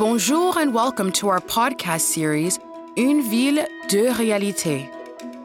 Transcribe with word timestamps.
Bonjour 0.00 0.56
and 0.56 0.72
welcome 0.72 1.12
to 1.12 1.28
our 1.28 1.42
podcast 1.42 2.06
series, 2.06 2.58
Une 2.96 3.20
ville, 3.20 3.68
deux 3.90 4.10
réalités, 4.10 4.88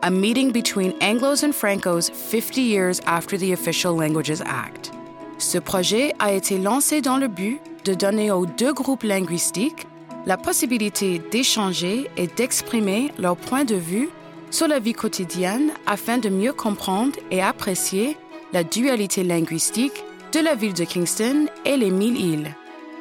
a 0.01 0.09
meeting 0.09 0.53
between 0.53 0.93
Anglos 1.01 1.43
and 1.43 1.51
Francos 1.51 2.09
50 2.09 2.61
years 2.61 3.01
after 3.05 3.37
the 3.37 3.51
Official 3.51 3.97
Languages 3.97 4.39
Act. 4.45 4.93
Ce 5.39 5.57
projet 5.57 6.13
a 6.19 6.31
été 6.31 6.57
lancé 6.57 7.01
dans 7.01 7.17
le 7.17 7.27
but 7.27 7.59
de 7.83 7.93
donner 7.93 8.31
aux 8.31 8.45
deux 8.45 8.71
groupes 8.71 9.03
linguistiques 9.03 9.87
la 10.25 10.37
possibilité 10.37 11.19
d'échanger 11.19 12.09
et 12.15 12.27
d'exprimer 12.27 13.11
leur 13.19 13.35
point 13.35 13.65
de 13.65 13.75
vue 13.75 14.07
sur 14.51 14.69
la 14.69 14.79
vie 14.79 14.93
quotidienne 14.93 15.71
afin 15.85 16.17
de 16.17 16.29
mieux 16.29 16.53
comprendre 16.53 17.19
et 17.29 17.41
apprécier 17.41 18.15
la 18.53 18.63
dualité 18.63 19.25
linguistique 19.25 20.05
de 20.31 20.39
la 20.39 20.55
ville 20.55 20.73
de 20.73 20.85
Kingston 20.85 21.47
et 21.65 21.75
les 21.75 21.91
mille 21.91 22.17
îles. 22.17 22.55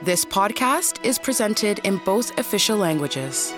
This 0.05 0.23
podcast 0.23 1.03
is 1.03 1.19
presented 1.19 1.79
in 1.79 1.97
both 1.97 2.39
official 2.39 2.77
languages. 2.77 3.55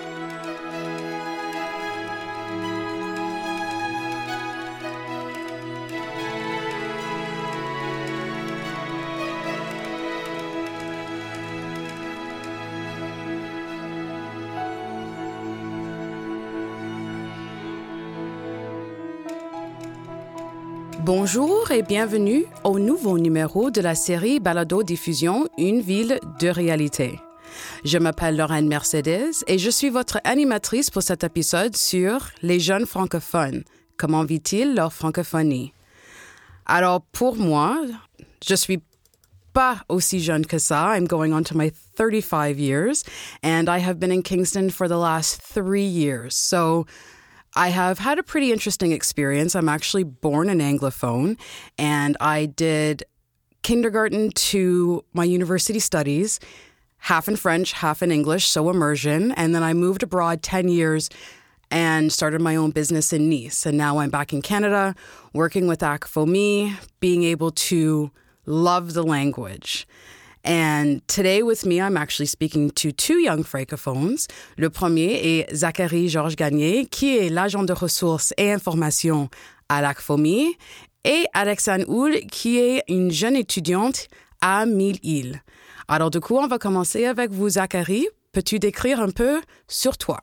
Bonjour 21.29 21.71
et 21.71 21.81
bienvenue 21.81 22.45
au 22.63 22.79
nouveau 22.79 23.19
numéro 23.19 23.69
de 23.69 23.81
la 23.81 23.95
série 23.95 24.39
Balado 24.39 24.81
Diffusion 24.81 25.49
Une 25.57 25.81
ville, 25.81 26.21
de 26.39 26.47
réalité. 26.47 27.19
Je 27.83 27.97
m'appelle 27.97 28.37
Lorraine 28.37 28.69
Mercedes 28.69 29.33
et 29.45 29.57
je 29.57 29.69
suis 29.69 29.89
votre 29.89 30.21
animatrice 30.23 30.89
pour 30.89 31.03
cet 31.03 31.25
épisode 31.25 31.75
sur 31.75 32.29
les 32.43 32.61
jeunes 32.61 32.85
francophones. 32.85 33.65
Comment 33.97 34.23
vit-il 34.23 34.73
leur 34.73 34.93
francophonie? 34.93 35.73
Alors, 36.65 37.01
pour 37.01 37.35
moi, 37.35 37.77
je 38.47 38.55
suis 38.55 38.81
pas 39.51 39.83
aussi 39.89 40.21
jeune 40.21 40.45
que 40.45 40.59
ça. 40.59 40.95
I'm 40.95 41.07
going 41.07 41.33
on 41.33 41.43
to 41.43 41.57
my 41.57 41.73
35 41.97 42.57
years 42.57 43.03
and 43.43 43.65
I 43.67 43.81
have 43.85 43.99
been 43.99 44.13
in 44.13 44.21
Kingston 44.21 44.69
for 44.69 44.87
the 44.87 44.97
last 44.97 45.41
three 45.41 45.83
years. 45.83 46.35
So, 46.35 46.85
I 47.55 47.69
have 47.69 47.99
had 47.99 48.19
a 48.19 48.23
pretty 48.23 48.51
interesting 48.51 48.91
experience. 48.91 49.55
I'm 49.55 49.69
actually 49.69 50.03
born 50.03 50.49
an 50.49 50.59
Anglophone, 50.59 51.39
and 51.77 52.15
I 52.19 52.45
did 52.45 53.03
kindergarten 53.63 54.31
to 54.31 55.03
my 55.13 55.23
university 55.23 55.79
studies, 55.79 56.39
half 56.99 57.27
in 57.27 57.35
French, 57.35 57.73
half 57.73 58.01
in 58.01 58.11
English, 58.11 58.47
so 58.47 58.69
immersion. 58.69 59.31
And 59.31 59.53
then 59.53 59.63
I 59.63 59.73
moved 59.73 60.03
abroad 60.03 60.41
10 60.41 60.67
years 60.69 61.09
and 61.69 62.11
started 62.13 62.41
my 62.41 62.55
own 62.55 62.71
business 62.71 63.11
in 63.11 63.29
Nice. 63.29 63.65
And 63.65 63.77
now 63.77 63.97
I'm 63.97 64.09
back 64.09 64.31
in 64.31 64.41
Canada 64.41 64.95
working 65.33 65.67
with 65.67 65.79
ACFOME, 65.79 66.77
being 66.99 67.23
able 67.23 67.51
to 67.51 68.11
love 68.45 68.93
the 68.93 69.03
language. 69.03 69.87
And 70.47 71.01
today 71.07 71.43
with 71.43 71.65
me, 71.65 71.81
I'm 71.81 71.97
actually 71.97 72.27
speaking 72.27 72.71
to 72.75 72.93
two 72.93 73.19
young 73.19 73.43
francophones. 73.43 74.27
Le 74.57 74.69
premier 74.69 75.19
est 75.21 75.53
Zachary 75.53 76.07
Georges 76.07 76.37
Gagné, 76.37 76.85
qui 76.85 77.17
est 77.17 77.29
l'agent 77.29 77.63
de 77.63 77.73
ressources 77.73 78.33
et 78.37 78.53
informations 78.53 79.29
à 79.67 79.81
l'ACFOMI, 79.81 80.55
et 81.03 81.25
Alexandre 81.33 81.83
Houl, 81.89 82.21
qui 82.31 82.59
est 82.59 82.83
une 82.87 83.11
jeune 83.11 83.35
étudiante 83.35 84.07
à 84.39 84.65
Mille-Îles. 84.65 85.41
Alors 85.89 86.11
du 86.11 86.21
coup, 86.21 86.37
on 86.37 86.47
va 86.47 86.57
commencer 86.57 87.03
avec 87.05 87.31
vous, 87.31 87.49
Zachary. 87.49 88.07
Peux-tu 88.31 88.59
décrire 88.59 89.01
un 89.01 89.09
peu 89.09 89.41
sur 89.67 89.97
toi? 89.97 90.21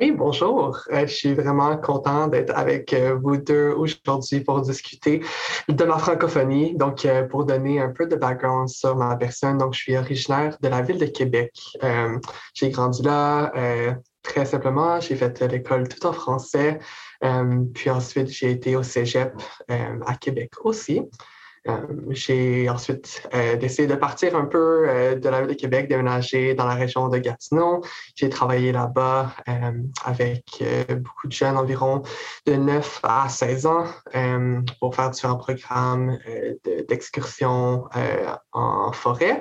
Oui, 0.00 0.12
bonjour. 0.12 0.78
Euh, 0.92 1.08
je 1.08 1.12
suis 1.12 1.34
vraiment 1.34 1.76
content 1.76 2.28
d'être 2.28 2.56
avec 2.56 2.92
euh, 2.92 3.18
vous 3.20 3.36
deux 3.36 3.70
aujourd'hui 3.72 4.38
pour 4.40 4.60
discuter 4.60 5.22
de 5.68 5.84
ma 5.84 5.98
francophonie. 5.98 6.76
Donc, 6.76 7.04
euh, 7.04 7.24
pour 7.24 7.44
donner 7.44 7.80
un 7.80 7.88
peu 7.88 8.06
de 8.06 8.14
background 8.14 8.68
sur 8.68 8.94
ma 8.94 9.16
personne, 9.16 9.58
donc 9.58 9.74
je 9.74 9.80
suis 9.80 9.96
originaire 9.96 10.56
de 10.62 10.68
la 10.68 10.82
ville 10.82 10.98
de 10.98 11.06
Québec. 11.06 11.52
j'ai 12.54 12.70
grandi 12.70 13.02
là 13.02 13.52
très 14.22 14.44
simplement. 14.44 15.00
J'ai 15.00 15.16
fait 15.16 15.40
l'école 15.42 15.88
tout 15.88 16.06
en 16.06 16.12
français. 16.12 16.78
puis 17.74 17.90
ensuite, 17.90 18.28
j'ai 18.28 18.52
été 18.52 18.76
au 18.76 18.84
Cégep 18.84 19.32
à 19.68 20.14
Québec 20.14 20.52
aussi. 20.64 21.02
Euh, 21.68 21.86
j'ai 22.10 22.68
ensuite 22.70 23.28
euh, 23.34 23.56
décidé 23.56 23.86
de 23.86 23.94
partir 23.94 24.36
un 24.36 24.46
peu 24.46 24.88
euh, 24.88 25.14
de 25.16 25.28
la 25.28 25.40
ville 25.40 25.50
de 25.50 25.54
Québec, 25.54 25.88
déménager 25.88 26.54
dans 26.54 26.66
la 26.66 26.74
région 26.74 27.08
de 27.08 27.18
Gatineau. 27.18 27.82
J'ai 28.14 28.28
travaillé 28.28 28.72
là-bas 28.72 29.32
avec 30.04 30.62
beaucoup 30.90 31.28
de 31.28 31.32
jeunes, 31.32 31.56
environ 31.56 32.02
de 32.46 32.54
9 32.54 33.00
à 33.02 33.28
16 33.28 33.66
ans, 33.66 33.84
pour 34.80 34.94
faire 34.94 35.10
différents 35.10 35.36
programmes 35.36 36.18
d'excursion 36.88 37.84
en 38.52 38.92
forêt. 38.92 39.40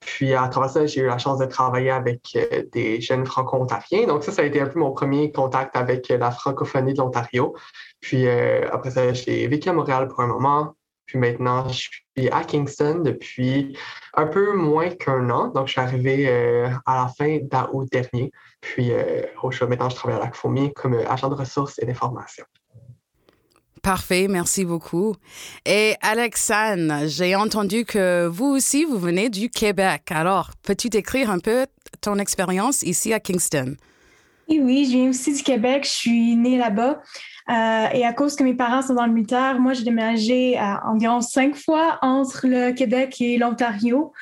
Puis 0.00 0.34
à 0.34 0.48
travers 0.48 0.70
ça, 0.70 0.86
j'ai 0.86 1.00
eu 1.00 1.06
la 1.06 1.18
chance 1.18 1.38
de 1.38 1.46
travailler 1.46 1.90
avec 1.90 2.36
des 2.72 3.00
jeunes 3.00 3.26
franco-ontariens. 3.26 4.06
Donc 4.06 4.24
ça, 4.24 4.32
ça 4.32 4.42
a 4.42 4.44
été 4.44 4.60
un 4.60 4.66
peu 4.66 4.78
mon 4.78 4.92
premier 4.92 5.32
contact 5.32 5.76
avec 5.76 6.08
la 6.08 6.30
francophonie 6.30 6.94
de 6.94 6.98
l'Ontario. 6.98 7.54
Puis 8.00 8.28
après 8.28 8.90
ça, 8.90 9.12
j'ai 9.12 9.46
vécu 9.48 9.68
à 9.68 9.72
Montréal 9.72 10.08
pour 10.08 10.20
un 10.20 10.28
moment. 10.28 10.74
Puis 11.08 11.18
maintenant, 11.18 11.66
je 11.68 11.88
suis 12.14 12.28
à 12.30 12.44
Kingston 12.44 13.00
depuis 13.02 13.76
un 14.14 14.26
peu 14.26 14.54
moins 14.54 14.90
qu'un 14.90 15.30
an. 15.30 15.48
Donc, 15.48 15.66
je 15.66 15.72
suis 15.72 15.80
arrivé 15.80 16.28
euh, 16.28 16.68
à 16.84 16.96
la 16.96 17.08
fin 17.08 17.38
d'août 17.40 17.88
dernier. 17.90 18.30
Puis 18.60 18.92
euh, 18.92 19.22
maintenant, 19.62 19.88
je 19.88 19.96
travaille 19.96 20.20
à 20.20 20.24
la 20.24 20.30
FOMI 20.30 20.72
comme 20.74 20.92
euh, 20.92 21.10
agent 21.10 21.30
de 21.30 21.34
ressources 21.34 21.78
et 21.78 21.86
d'information. 21.86 22.44
Parfait, 23.82 24.26
merci 24.28 24.66
beaucoup. 24.66 25.14
Et 25.64 25.94
Alexandre, 26.02 27.06
j'ai 27.06 27.34
entendu 27.34 27.86
que 27.86 28.26
vous 28.26 28.46
aussi, 28.46 28.84
vous 28.84 28.98
venez 28.98 29.30
du 29.30 29.48
Québec. 29.48 30.02
Alors, 30.10 30.50
peux-tu 30.62 30.90
décrire 30.90 31.30
un 31.30 31.38
peu 31.38 31.64
ton 32.02 32.18
expérience 32.18 32.82
ici 32.82 33.14
à 33.14 33.20
Kingston? 33.20 33.76
Oui, 34.48 34.60
oui, 34.62 34.84
je 34.86 34.96
viens 34.96 35.10
aussi 35.10 35.34
du 35.34 35.42
Québec. 35.42 35.84
Je 35.84 35.90
suis 35.90 36.36
née 36.36 36.56
là-bas. 36.56 37.02
Euh, 37.50 37.86
et 37.94 38.04
à 38.04 38.12
cause 38.12 38.36
que 38.36 38.44
mes 38.44 38.54
parents 38.54 38.82
sont 38.82 38.94
dans 38.94 39.06
le 39.06 39.12
militaire, 39.12 39.58
moi, 39.58 39.72
j'ai 39.72 39.84
déménagé 39.84 40.58
à 40.58 40.86
environ 40.86 41.22
cinq 41.22 41.56
fois 41.56 41.98
entre 42.02 42.46
le 42.46 42.72
Québec 42.72 43.20
et 43.20 43.38
l'Ontario. 43.38 44.12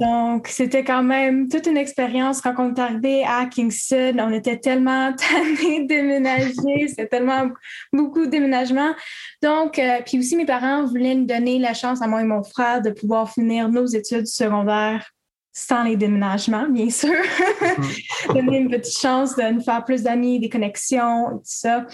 Donc, 0.00 0.48
c'était 0.48 0.82
quand 0.82 1.04
même 1.04 1.48
toute 1.48 1.66
une 1.66 1.76
expérience. 1.76 2.40
Quand 2.40 2.54
on 2.58 2.74
est 2.74 2.78
arrivé 2.80 3.24
à 3.24 3.46
Kingston, 3.46 4.16
on 4.18 4.32
était 4.32 4.58
tellement 4.58 5.12
tannés 5.16 5.82
de 5.82 5.86
déménager. 5.86 6.88
C'était 6.88 7.06
tellement 7.06 7.48
beaucoup 7.92 8.26
de 8.26 8.30
déménagements. 8.30 8.94
Donc, 9.40 9.78
euh, 9.78 10.00
puis 10.04 10.18
aussi, 10.18 10.36
mes 10.36 10.46
parents 10.46 10.84
voulaient 10.84 11.14
nous 11.14 11.26
donner 11.26 11.60
la 11.60 11.74
chance 11.74 12.02
à 12.02 12.08
moi 12.08 12.22
et 12.22 12.24
mon 12.24 12.42
frère 12.42 12.82
de 12.82 12.90
pouvoir 12.90 13.30
finir 13.30 13.68
nos 13.68 13.86
études 13.86 14.26
secondaires 14.26 15.13
sans 15.54 15.84
les 15.84 15.96
déménagements, 15.96 16.68
bien 16.68 16.90
sûr. 16.90 17.14
Mm-hmm. 17.14 18.34
Donner 18.34 18.58
une 18.58 18.70
petite 18.70 18.98
chance 18.98 19.36
de 19.36 19.42
nous 19.52 19.62
faire 19.62 19.84
plus 19.84 20.02
d'amis, 20.02 20.40
des 20.40 20.48
connexions, 20.48 21.30
tout 21.30 21.40
ça. 21.44 21.86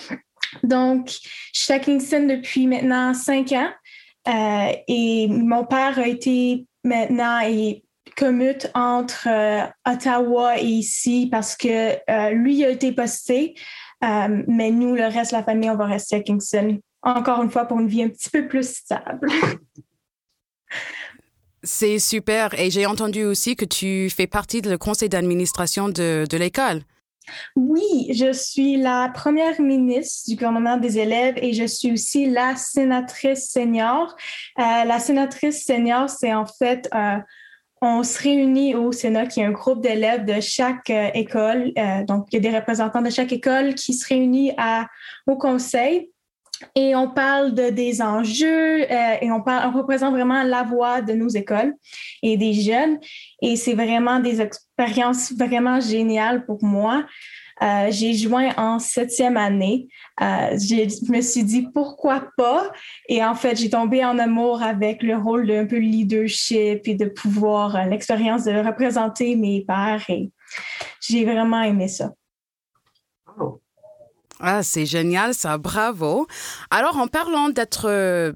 Donc, 0.62 1.10
je 1.52 1.60
suis 1.60 1.72
à 1.72 1.78
Kingston 1.78 2.26
depuis 2.26 2.66
maintenant 2.66 3.14
cinq 3.14 3.52
ans 3.52 3.70
euh, 4.28 4.72
et 4.88 5.28
mon 5.28 5.64
père 5.64 5.98
a 5.98 6.08
été 6.08 6.66
maintenant 6.84 7.40
et 7.40 7.84
commute 8.16 8.70
entre 8.74 9.28
euh, 9.28 9.66
Ottawa 9.86 10.58
et 10.58 10.64
ici 10.64 11.28
parce 11.30 11.56
que 11.56 11.92
euh, 12.10 12.30
lui 12.30 12.64
a 12.64 12.70
été 12.70 12.92
posté, 12.92 13.54
mais 14.02 14.70
nous, 14.70 14.94
le 14.94 15.04
reste 15.04 15.32
de 15.32 15.36
la 15.36 15.44
famille, 15.44 15.68
on 15.68 15.76
va 15.76 15.84
rester 15.84 16.16
à 16.16 16.20
Kingston. 16.20 16.80
Encore 17.02 17.42
une 17.42 17.50
fois, 17.50 17.66
pour 17.66 17.78
une 17.80 17.88
vie 17.88 18.02
un 18.02 18.08
petit 18.08 18.30
peu 18.30 18.48
plus 18.48 18.76
stable. 18.76 19.28
C'est 21.62 21.98
super. 21.98 22.58
Et 22.58 22.70
j'ai 22.70 22.86
entendu 22.86 23.24
aussi 23.24 23.56
que 23.56 23.64
tu 23.64 24.10
fais 24.10 24.26
partie 24.26 24.62
du 24.62 24.78
conseil 24.78 25.08
d'administration 25.08 25.88
de 25.88 26.36
l'école. 26.36 26.82
Oui, 27.56 28.08
je 28.12 28.32
suis 28.32 28.76
la 28.76 29.10
première 29.12 29.60
ministre 29.60 30.28
du 30.28 30.36
gouvernement 30.36 30.76
des 30.76 30.98
élèves 30.98 31.34
et 31.36 31.52
je 31.52 31.64
suis 31.64 31.92
aussi 31.92 32.28
la 32.28 32.56
sénatrice 32.56 33.50
senior. 33.50 34.16
Euh, 34.58 34.84
la 34.84 34.98
sénatrice 34.98 35.64
senior, 35.64 36.08
c'est 36.08 36.34
en 36.34 36.46
fait, 36.46 36.88
euh, 36.94 37.18
on 37.82 38.02
se 38.02 38.22
réunit 38.22 38.74
au 38.74 38.92
Sénat, 38.92 39.26
qui 39.26 39.40
est 39.40 39.44
un 39.44 39.52
groupe 39.52 39.80
d'élèves 39.80 40.24
de 40.24 40.40
chaque 40.40 40.90
euh, 40.90 41.10
école. 41.14 41.72
donc, 42.06 42.26
il 42.30 42.42
y 42.42 42.46
a 42.46 42.50
des 42.50 42.56
représentants 42.56 43.02
de 43.02 43.10
chaque 43.10 43.32
école 43.32 43.74
qui 43.74 43.94
se 43.94 44.06
réunissent 44.06 44.54
au 45.26 45.36
conseil 45.36 46.10
et 46.74 46.94
on 46.94 47.08
parle 47.08 47.54
de, 47.54 47.70
des 47.70 48.02
enjeux 48.02 48.82
euh, 48.82 49.16
et 49.20 49.30
on, 49.30 49.42
parle, 49.42 49.70
on 49.72 49.78
représente 49.78 50.12
vraiment 50.12 50.42
la 50.42 50.62
voix 50.62 51.00
de 51.00 51.12
nos 51.12 51.28
écoles 51.28 51.74
et 52.22 52.36
des 52.36 52.52
jeunes. 52.52 52.98
Et 53.42 53.56
c'est 53.56 53.74
vraiment 53.74 54.20
des 54.20 54.40
expériences 54.40 55.32
vraiment 55.32 55.80
géniales 55.80 56.44
pour 56.44 56.62
moi. 56.62 57.04
Euh, 57.62 57.88
j'ai 57.90 58.14
joint 58.14 58.52
en 58.56 58.78
septième 58.78 59.36
année. 59.36 59.88
Euh, 60.20 60.56
je 60.56 61.12
me 61.12 61.20
suis 61.20 61.44
dit 61.44 61.68
pourquoi 61.74 62.28
pas? 62.36 62.70
Et 63.08 63.22
en 63.22 63.34
fait, 63.34 63.56
j'ai 63.56 63.68
tombé 63.68 64.02
en 64.04 64.18
amour 64.18 64.62
avec 64.62 65.02
le 65.02 65.16
rôle 65.16 65.46
d'un 65.46 65.66
peu 65.66 65.76
leadership 65.76 66.88
et 66.88 66.94
de 66.94 67.06
pouvoir, 67.06 67.76
euh, 67.76 67.84
l'expérience 67.84 68.44
de 68.44 68.52
représenter 68.52 69.36
mes 69.36 69.62
pères. 69.66 70.04
Et 70.08 70.30
j'ai 71.02 71.24
vraiment 71.24 71.62
aimé 71.62 71.88
ça. 71.88 72.12
Ah, 74.40 74.62
c'est 74.62 74.86
génial, 74.86 75.34
ça, 75.34 75.58
bravo. 75.58 76.26
Alors, 76.70 76.96
en 76.96 77.06
parlant 77.06 77.50
d'être 77.50 78.34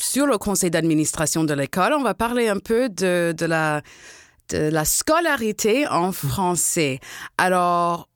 sur 0.00 0.26
le 0.26 0.38
conseil 0.38 0.70
d'administration 0.70 1.44
de 1.44 1.54
l'école, 1.54 1.92
on 1.92 2.02
va 2.02 2.14
parler 2.14 2.48
un 2.48 2.58
peu 2.58 2.88
de, 2.88 3.34
de 3.36 3.46
la 3.46 3.82
de 4.50 4.70
la 4.70 4.84
scolarité 4.84 5.86
en 5.88 6.12
français. 6.12 7.00
Alors, 7.36 8.07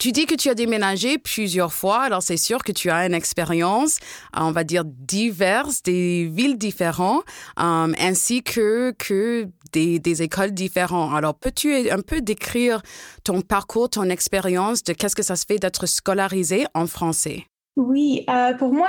tu 0.00 0.12
dis 0.12 0.24
que 0.24 0.34
tu 0.34 0.48
as 0.48 0.54
déménagé 0.54 1.18
plusieurs 1.18 1.74
fois, 1.74 2.00
alors 2.00 2.22
c'est 2.22 2.38
sûr 2.38 2.64
que 2.64 2.72
tu 2.72 2.88
as 2.88 3.04
une 3.04 3.12
expérience, 3.12 3.98
euh, 4.34 4.40
on 4.40 4.50
va 4.50 4.64
dire, 4.64 4.82
diverse, 4.84 5.82
des 5.82 6.24
villes 6.24 6.56
différentes, 6.56 7.22
euh, 7.60 7.92
ainsi 8.00 8.42
que, 8.42 8.92
que 8.92 9.46
des, 9.72 10.22
écoles 10.22 10.52
différentes. 10.52 11.14
Alors, 11.14 11.34
peux-tu 11.34 11.90
un 11.90 12.00
peu 12.00 12.22
décrire 12.22 12.80
ton 13.24 13.42
parcours, 13.42 13.90
ton 13.90 14.04
expérience 14.04 14.82
de 14.82 14.94
qu'est-ce 14.94 15.14
que 15.14 15.22
ça 15.22 15.36
se 15.36 15.44
fait 15.46 15.58
d'être 15.58 15.84
scolarisé 15.84 16.64
en 16.72 16.86
français? 16.86 17.44
Oui, 17.76 18.24
euh, 18.30 18.54
pour 18.54 18.72
moi, 18.72 18.88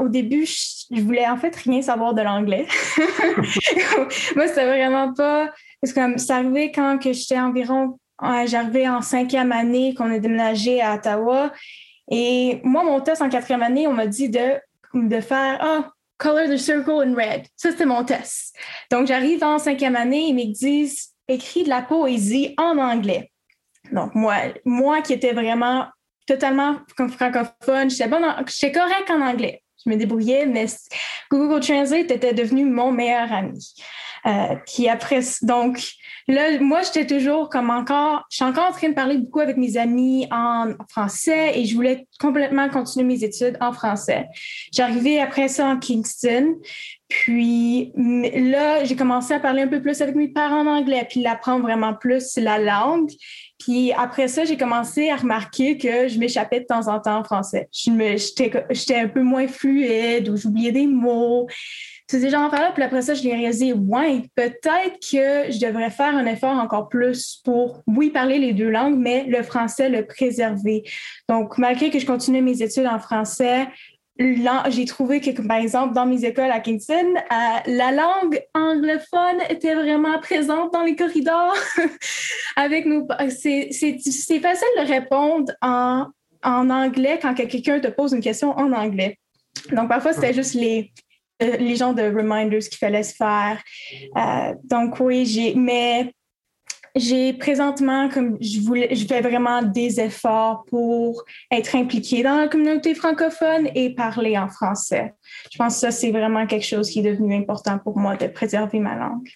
au 0.00 0.08
début, 0.08 0.46
je, 0.46 1.02
voulais 1.02 1.26
en 1.26 1.38
fait 1.38 1.56
rien 1.56 1.82
savoir 1.82 2.14
de 2.14 2.22
l'anglais. 2.22 2.66
moi, 4.36 4.46
c'était 4.46 4.66
vraiment 4.66 5.12
pas 5.12 5.50
parce 5.80 5.92
que 5.92 6.18
ça 6.18 6.36
arrivait 6.36 6.70
quand 6.70 6.98
j'étais 7.02 7.38
environ, 7.38 7.98
j'arrivais 8.46 8.88
en 8.88 9.02
cinquième 9.02 9.52
année, 9.52 9.94
qu'on 9.94 10.12
a 10.12 10.18
déménagé 10.18 10.80
à 10.80 10.94
Ottawa. 10.94 11.52
Et 12.10 12.60
moi, 12.64 12.84
mon 12.84 13.00
test 13.00 13.22
en 13.22 13.28
quatrième 13.28 13.62
année, 13.62 13.86
on 13.86 13.92
m'a 13.92 14.06
dit 14.06 14.28
de, 14.28 14.60
de 14.94 15.20
faire 15.20 15.60
oh, 15.62 15.90
color 16.18 16.48
the 16.48 16.56
circle 16.56 17.02
in 17.02 17.14
red. 17.14 17.46
Ça, 17.56 17.70
c'était 17.70 17.86
mon 17.86 18.04
test. 18.04 18.54
Donc, 18.90 19.06
j'arrive 19.06 19.42
en 19.42 19.58
cinquième 19.58 19.96
année, 19.96 20.28
ils 20.28 20.34
me 20.34 20.52
disent 20.52 21.10
écris 21.28 21.64
de 21.64 21.68
la 21.68 21.82
poésie 21.82 22.54
en 22.58 22.78
anglais. 22.78 23.30
Donc, 23.90 24.14
moi, 24.14 24.36
moi 24.64 25.02
qui 25.02 25.12
étais 25.12 25.32
vraiment 25.32 25.86
totalement 26.26 26.76
francophone, 26.96 27.90
j'étais 27.90 28.08
bon 28.08 28.22
j'étais 28.46 28.72
correct 28.72 29.10
en 29.10 29.20
anglais. 29.20 29.62
Je 29.84 29.90
me 29.90 29.96
débrouillais, 29.96 30.46
mais 30.46 30.66
Google 31.30 31.60
Translate 31.60 32.10
était 32.10 32.32
devenu 32.32 32.64
mon 32.64 32.92
meilleur 32.92 33.32
ami. 33.32 33.74
Euh, 34.26 34.54
puis 34.66 34.88
après, 34.88 35.20
donc 35.42 35.80
là, 36.28 36.58
moi, 36.60 36.82
j'étais 36.82 37.06
toujours 37.06 37.48
comme 37.48 37.70
encore, 37.70 38.24
je 38.30 38.36
suis 38.36 38.44
encore 38.44 38.68
en 38.68 38.72
train 38.72 38.88
de 38.88 38.94
parler 38.94 39.18
beaucoup 39.18 39.40
avec 39.40 39.56
mes 39.56 39.76
amis 39.76 40.26
en 40.30 40.74
français 40.88 41.58
et 41.58 41.64
je 41.64 41.74
voulais 41.74 42.06
complètement 42.20 42.68
continuer 42.68 43.04
mes 43.04 43.24
études 43.24 43.56
en 43.60 43.72
français. 43.72 44.26
J'arrivais 44.72 45.18
après 45.18 45.48
ça 45.48 45.66
en 45.66 45.78
Kingston. 45.78 46.54
Puis 47.08 47.92
là, 47.94 48.84
j'ai 48.84 48.96
commencé 48.96 49.34
à 49.34 49.40
parler 49.40 49.62
un 49.62 49.68
peu 49.68 49.82
plus 49.82 50.00
avec 50.00 50.14
mes 50.14 50.28
parents 50.28 50.66
en 50.66 50.78
anglais, 50.78 51.06
puis 51.10 51.20
l'apprendre 51.20 51.62
vraiment 51.62 51.92
plus 51.92 52.38
la 52.38 52.58
langue. 52.58 53.10
Puis 53.58 53.92
après 53.92 54.28
ça, 54.28 54.44
j'ai 54.44 54.56
commencé 54.56 55.10
à 55.10 55.16
remarquer 55.16 55.76
que 55.76 56.08
je 56.08 56.18
m'échappais 56.18 56.60
de 56.60 56.64
temps 56.64 56.88
en 56.88 57.00
temps 57.00 57.18
en 57.18 57.24
français. 57.24 57.68
J'étais 57.70 58.94
un 58.94 59.08
peu 59.08 59.22
moins 59.22 59.46
fluide 59.46 60.30
ou 60.30 60.36
j'oubliais 60.36 60.72
des 60.72 60.86
mots. 60.86 61.46
C'est 62.12 62.20
ces 62.20 62.28
genres 62.28 62.54
là 62.54 62.72
Puis 62.74 62.82
après 62.82 63.00
ça, 63.00 63.14
je 63.14 63.22
l'ai 63.22 63.34
réalisé, 63.34 63.72
ouais, 63.72 64.24
peut-être 64.34 65.00
que 65.00 65.50
je 65.50 65.58
devrais 65.66 65.88
faire 65.88 66.14
un 66.14 66.26
effort 66.26 66.58
encore 66.58 66.90
plus 66.90 67.40
pour, 67.42 67.82
oui, 67.86 68.10
parler 68.10 68.36
les 68.36 68.52
deux 68.52 68.68
langues, 68.68 68.98
mais 68.98 69.24
le 69.24 69.42
français, 69.42 69.88
le 69.88 70.04
préserver. 70.04 70.82
Donc, 71.30 71.56
malgré 71.56 71.88
que 71.88 71.98
je 71.98 72.04
continue 72.04 72.42
mes 72.42 72.60
études 72.60 72.86
en 72.86 72.98
français, 72.98 73.66
j'ai 74.18 74.84
trouvé 74.84 75.22
que, 75.22 75.40
par 75.40 75.56
exemple, 75.56 75.94
dans 75.94 76.04
mes 76.04 76.26
écoles 76.26 76.50
à 76.50 76.60
Kingston, 76.60 77.14
euh, 77.16 77.58
la 77.64 77.92
langue 77.92 78.42
anglophone 78.52 79.40
était 79.48 79.74
vraiment 79.74 80.18
présente 80.18 80.70
dans 80.70 80.82
les 80.82 80.96
corridors 80.96 81.56
avec 82.56 82.84
nous. 82.84 83.08
C'est 83.30 83.70
facile 83.72 84.68
de 84.76 84.86
répondre 84.86 85.50
en, 85.62 86.08
en 86.44 86.68
anglais 86.68 87.18
quand 87.22 87.32
quelqu'un 87.32 87.80
te 87.80 87.88
pose 87.88 88.12
une 88.12 88.20
question 88.20 88.50
en 88.50 88.70
anglais. 88.74 89.18
Donc, 89.70 89.88
parfois, 89.88 90.12
c'était 90.12 90.34
juste 90.34 90.52
les, 90.52 90.92
les 91.40 91.76
genres 91.76 91.94
de 91.94 92.02
reminders 92.02 92.60
qu'il 92.60 92.78
fallait 92.78 93.02
se 93.02 93.14
faire. 93.14 93.62
Euh, 94.16 94.54
donc 94.64 95.00
oui, 95.00 95.26
j'ai, 95.26 95.54
mais 95.54 96.12
j'ai 96.94 97.32
présentement, 97.32 98.08
comme 98.08 98.36
je 98.40 98.60
voulais, 98.60 98.94
je 98.94 99.06
fais 99.06 99.20
vraiment 99.20 99.62
des 99.62 99.98
efforts 100.00 100.64
pour 100.68 101.24
être 101.50 101.74
impliquée 101.74 102.22
dans 102.22 102.36
la 102.36 102.48
communauté 102.48 102.94
francophone 102.94 103.68
et 103.74 103.94
parler 103.94 104.36
en 104.36 104.48
français. 104.48 105.14
Je 105.50 105.58
pense 105.58 105.74
que 105.74 105.80
ça, 105.80 105.90
c'est 105.90 106.10
vraiment 106.10 106.46
quelque 106.46 106.66
chose 106.66 106.90
qui 106.90 107.00
est 107.00 107.10
devenu 107.10 107.34
important 107.34 107.78
pour 107.78 107.98
moi 107.98 108.16
de 108.16 108.26
préserver 108.26 108.78
ma 108.78 108.94
langue. 108.96 109.28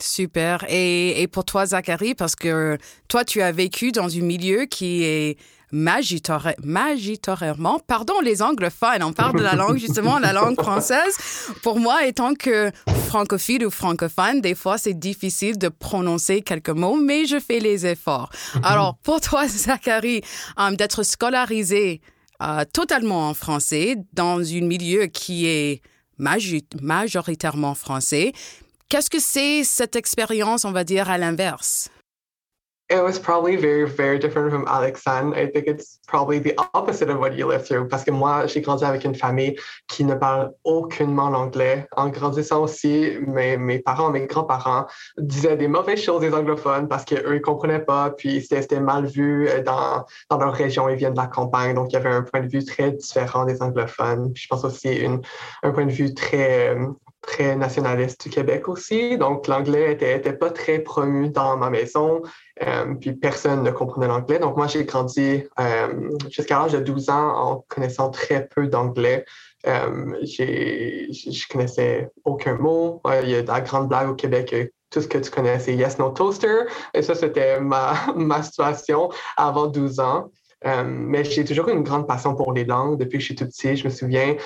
Super. 0.00 0.64
Et, 0.68 1.20
et 1.20 1.26
pour 1.26 1.44
toi, 1.44 1.66
Zachary, 1.66 2.14
parce 2.14 2.36
que 2.36 2.78
toi, 3.08 3.24
tu 3.24 3.42
as 3.42 3.50
vécu 3.50 3.90
dans 3.90 4.16
un 4.16 4.22
milieu 4.22 4.66
qui 4.66 5.02
est 5.02 5.36
magitorairement, 5.72 7.78
pardon 7.86 8.14
les 8.22 8.42
anglophones, 8.42 9.02
on 9.02 9.12
parle 9.12 9.38
de 9.38 9.42
la 9.42 9.54
langue 9.54 9.78
justement, 9.78 10.18
la 10.18 10.32
langue 10.32 10.60
française. 10.60 11.16
Pour 11.62 11.78
moi, 11.78 12.06
étant 12.06 12.34
que 12.34 12.70
francophile 13.08 13.66
ou 13.66 13.70
francophone, 13.70 14.40
des 14.40 14.54
fois 14.54 14.78
c'est 14.78 14.98
difficile 14.98 15.58
de 15.58 15.68
prononcer 15.68 16.42
quelques 16.42 16.70
mots, 16.70 16.96
mais 16.96 17.26
je 17.26 17.38
fais 17.38 17.60
les 17.60 17.86
efforts. 17.86 18.30
Mhm. 18.54 18.60
Alors, 18.64 18.96
pour 19.02 19.20
toi, 19.20 19.46
Zachary, 19.48 20.22
um, 20.56 20.76
d'être 20.76 21.02
scolarisé 21.02 22.00
euh, 22.42 22.64
totalement 22.72 23.28
en 23.28 23.34
français 23.34 23.96
dans 24.12 24.40
un 24.40 24.60
milieu 24.60 25.06
qui 25.06 25.46
est 25.46 25.82
majoritairement 26.18 27.74
français, 27.74 28.32
qu'est-ce 28.88 29.10
que 29.10 29.20
c'est 29.20 29.64
cette 29.64 29.96
expérience, 29.96 30.64
on 30.64 30.72
va 30.72 30.84
dire, 30.84 31.10
à 31.10 31.18
l'inverse? 31.18 31.90
It 32.90 33.02
was 33.02 33.18
probably 33.18 33.56
very, 33.56 33.86
very 33.86 34.18
different 34.18 34.50
from 34.50 34.66
Alexandre. 34.66 35.36
I 35.36 35.46
think 35.48 35.66
it's 35.66 36.00
probably 36.06 36.38
the 36.38 36.54
opposite 36.72 37.10
of 37.10 37.18
what 37.18 37.36
you 37.36 37.44
lived 37.44 37.66
through. 37.66 37.86
Parce 37.88 38.02
que 38.02 38.10
moi, 38.10 38.46
j'ai 38.46 38.62
grandi 38.62 38.82
avec 38.82 39.04
une 39.04 39.14
famille 39.14 39.58
qui 39.88 40.04
ne 40.04 40.14
parle 40.14 40.52
aucunement 40.64 41.28
l'anglais. 41.28 41.86
En 41.98 42.08
grandissant 42.08 42.62
aussi, 42.62 43.18
mes, 43.26 43.78
parents, 43.80 44.10
mes 44.10 44.26
grands-parents 44.26 44.86
disaient 45.18 45.58
des 45.58 45.68
mauvaises 45.68 46.00
choses 46.00 46.22
des 46.22 46.32
anglophones 46.32 46.88
parce 46.88 47.04
qu'eux, 47.04 47.36
ils 47.36 47.42
comprenaient 47.42 47.84
pas. 47.84 48.08
Puis 48.08 48.40
c'était 48.40 48.80
mal 48.80 49.04
vu 49.04 49.48
euh, 49.50 49.62
dans, 49.62 50.06
leur 50.30 50.54
région. 50.54 50.88
Ils 50.88 50.96
viennent 50.96 51.12
de 51.12 51.20
la 51.20 51.26
campagne. 51.26 51.74
Donc, 51.74 51.92
il 51.92 51.92
y 51.92 51.96
avait 51.96 52.08
un 52.08 52.22
point 52.22 52.40
de 52.40 52.48
vue 52.48 52.64
très 52.64 52.92
différent 52.92 53.44
des 53.44 53.60
anglophones. 53.60 54.32
Je 54.34 54.46
pense 54.48 54.64
aussi 54.64 55.06
un 55.62 55.70
point 55.72 55.84
de 55.84 55.92
vue 55.92 56.14
très, 56.14 56.74
très 57.20 57.56
nationaliste 57.56 58.22
du 58.22 58.30
Québec 58.30 58.68
aussi. 58.68 59.18
Donc, 59.18 59.46
l'anglais 59.46 59.92
était, 59.92 60.16
était 60.16 60.32
pas 60.32 60.50
très 60.50 60.78
promu 60.78 61.28
dans 61.28 61.56
ma 61.56 61.70
maison. 61.70 62.22
Euh, 62.62 62.94
puis 62.94 63.12
personne 63.12 63.62
ne 63.62 63.70
comprenait 63.70 64.08
l'anglais. 64.08 64.38
Donc, 64.38 64.56
moi, 64.56 64.66
j'ai 64.66 64.84
grandi 64.84 65.44
euh, 65.60 66.10
jusqu'à 66.30 66.58
l'âge 66.58 66.72
de 66.72 66.80
12 66.80 67.10
ans 67.10 67.36
en 67.36 67.64
connaissant 67.68 68.10
très 68.10 68.46
peu 68.48 68.66
d'anglais. 68.66 69.24
Euh, 69.66 70.14
je 70.22 71.48
connaissais 71.48 72.10
aucun 72.24 72.54
mot. 72.56 73.00
il 73.22 73.30
y 73.30 73.36
a 73.36 73.42
la 73.42 73.60
grande 73.60 73.88
blague 73.88 74.10
au 74.10 74.14
Québec 74.14 74.54
tout 74.90 75.02
ce 75.02 75.08
que 75.08 75.18
tu 75.18 75.30
connais, 75.30 75.58
c'est 75.58 75.74
Yes, 75.74 75.98
No 75.98 76.08
Toaster. 76.10 76.62
Et 76.94 77.02
ça, 77.02 77.14
c'était 77.14 77.60
ma, 77.60 77.94
ma 78.16 78.42
situation 78.42 79.10
avant 79.36 79.66
12 79.66 80.00
ans. 80.00 80.30
mais 80.64 81.24
j'ai 81.24 81.44
toujours 81.44 81.68
une 81.68 81.82
grande 81.82 82.06
passion 82.06 82.34
pour 82.34 82.52
les 82.54 82.64
langues 82.64 82.98
depuis 82.98 83.18
que 83.18 83.20
je 83.20 83.26
suis 83.26 83.34
tout 83.34 83.44
petit. 83.44 83.76
Je 83.76 83.84
me 83.84 83.90
souviens, 83.90 84.36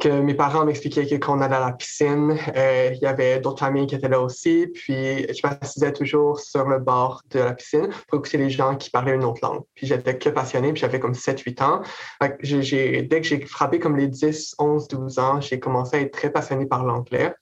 que 0.00 0.08
mes 0.08 0.34
parents 0.34 0.64
m'expliquaient 0.64 1.06
que 1.06 1.14
quand 1.14 1.38
on 1.38 1.40
allait 1.40 1.56
à 1.56 1.60
la 1.60 1.72
piscine, 1.72 2.36
euh, 2.54 2.90
il 2.92 2.98
y 3.00 3.06
avait 3.06 3.40
d'autres 3.40 3.60
familles 3.60 3.86
qui 3.86 3.94
étaient 3.94 4.08
là 4.08 4.20
aussi. 4.20 4.66
Puis 4.74 4.94
je 4.94 5.46
m'assisais 5.46 5.92
toujours 5.92 6.40
sur 6.40 6.68
le 6.68 6.78
bord 6.78 7.22
de 7.30 7.40
la 7.40 7.54
piscine 7.54 7.88
pour 8.08 8.18
écouter 8.18 8.38
les 8.38 8.50
gens 8.50 8.76
qui 8.76 8.90
parlaient 8.90 9.14
une 9.14 9.24
autre 9.24 9.40
langue. 9.42 9.62
Puis 9.74 9.86
j'étais 9.86 10.18
que 10.18 10.28
passionné, 10.28 10.72
puis 10.72 10.80
j'avais 10.80 11.00
comme 11.00 11.14
7-8 11.14 11.62
ans. 11.62 11.82
dès 12.20 13.20
que 13.20 13.26
j'ai 13.26 13.40
frappé 13.46 13.78
comme 13.78 13.96
les 13.96 14.08
10, 14.08 14.56
11, 14.58 14.88
12 14.88 15.18
ans, 15.18 15.40
j'ai 15.40 15.58
commencé 15.58 15.96
à 15.96 16.00
être 16.00 16.12
très 16.12 16.30
passionné 16.30 16.66
par 16.66 16.84
l'anglais. 16.84 17.34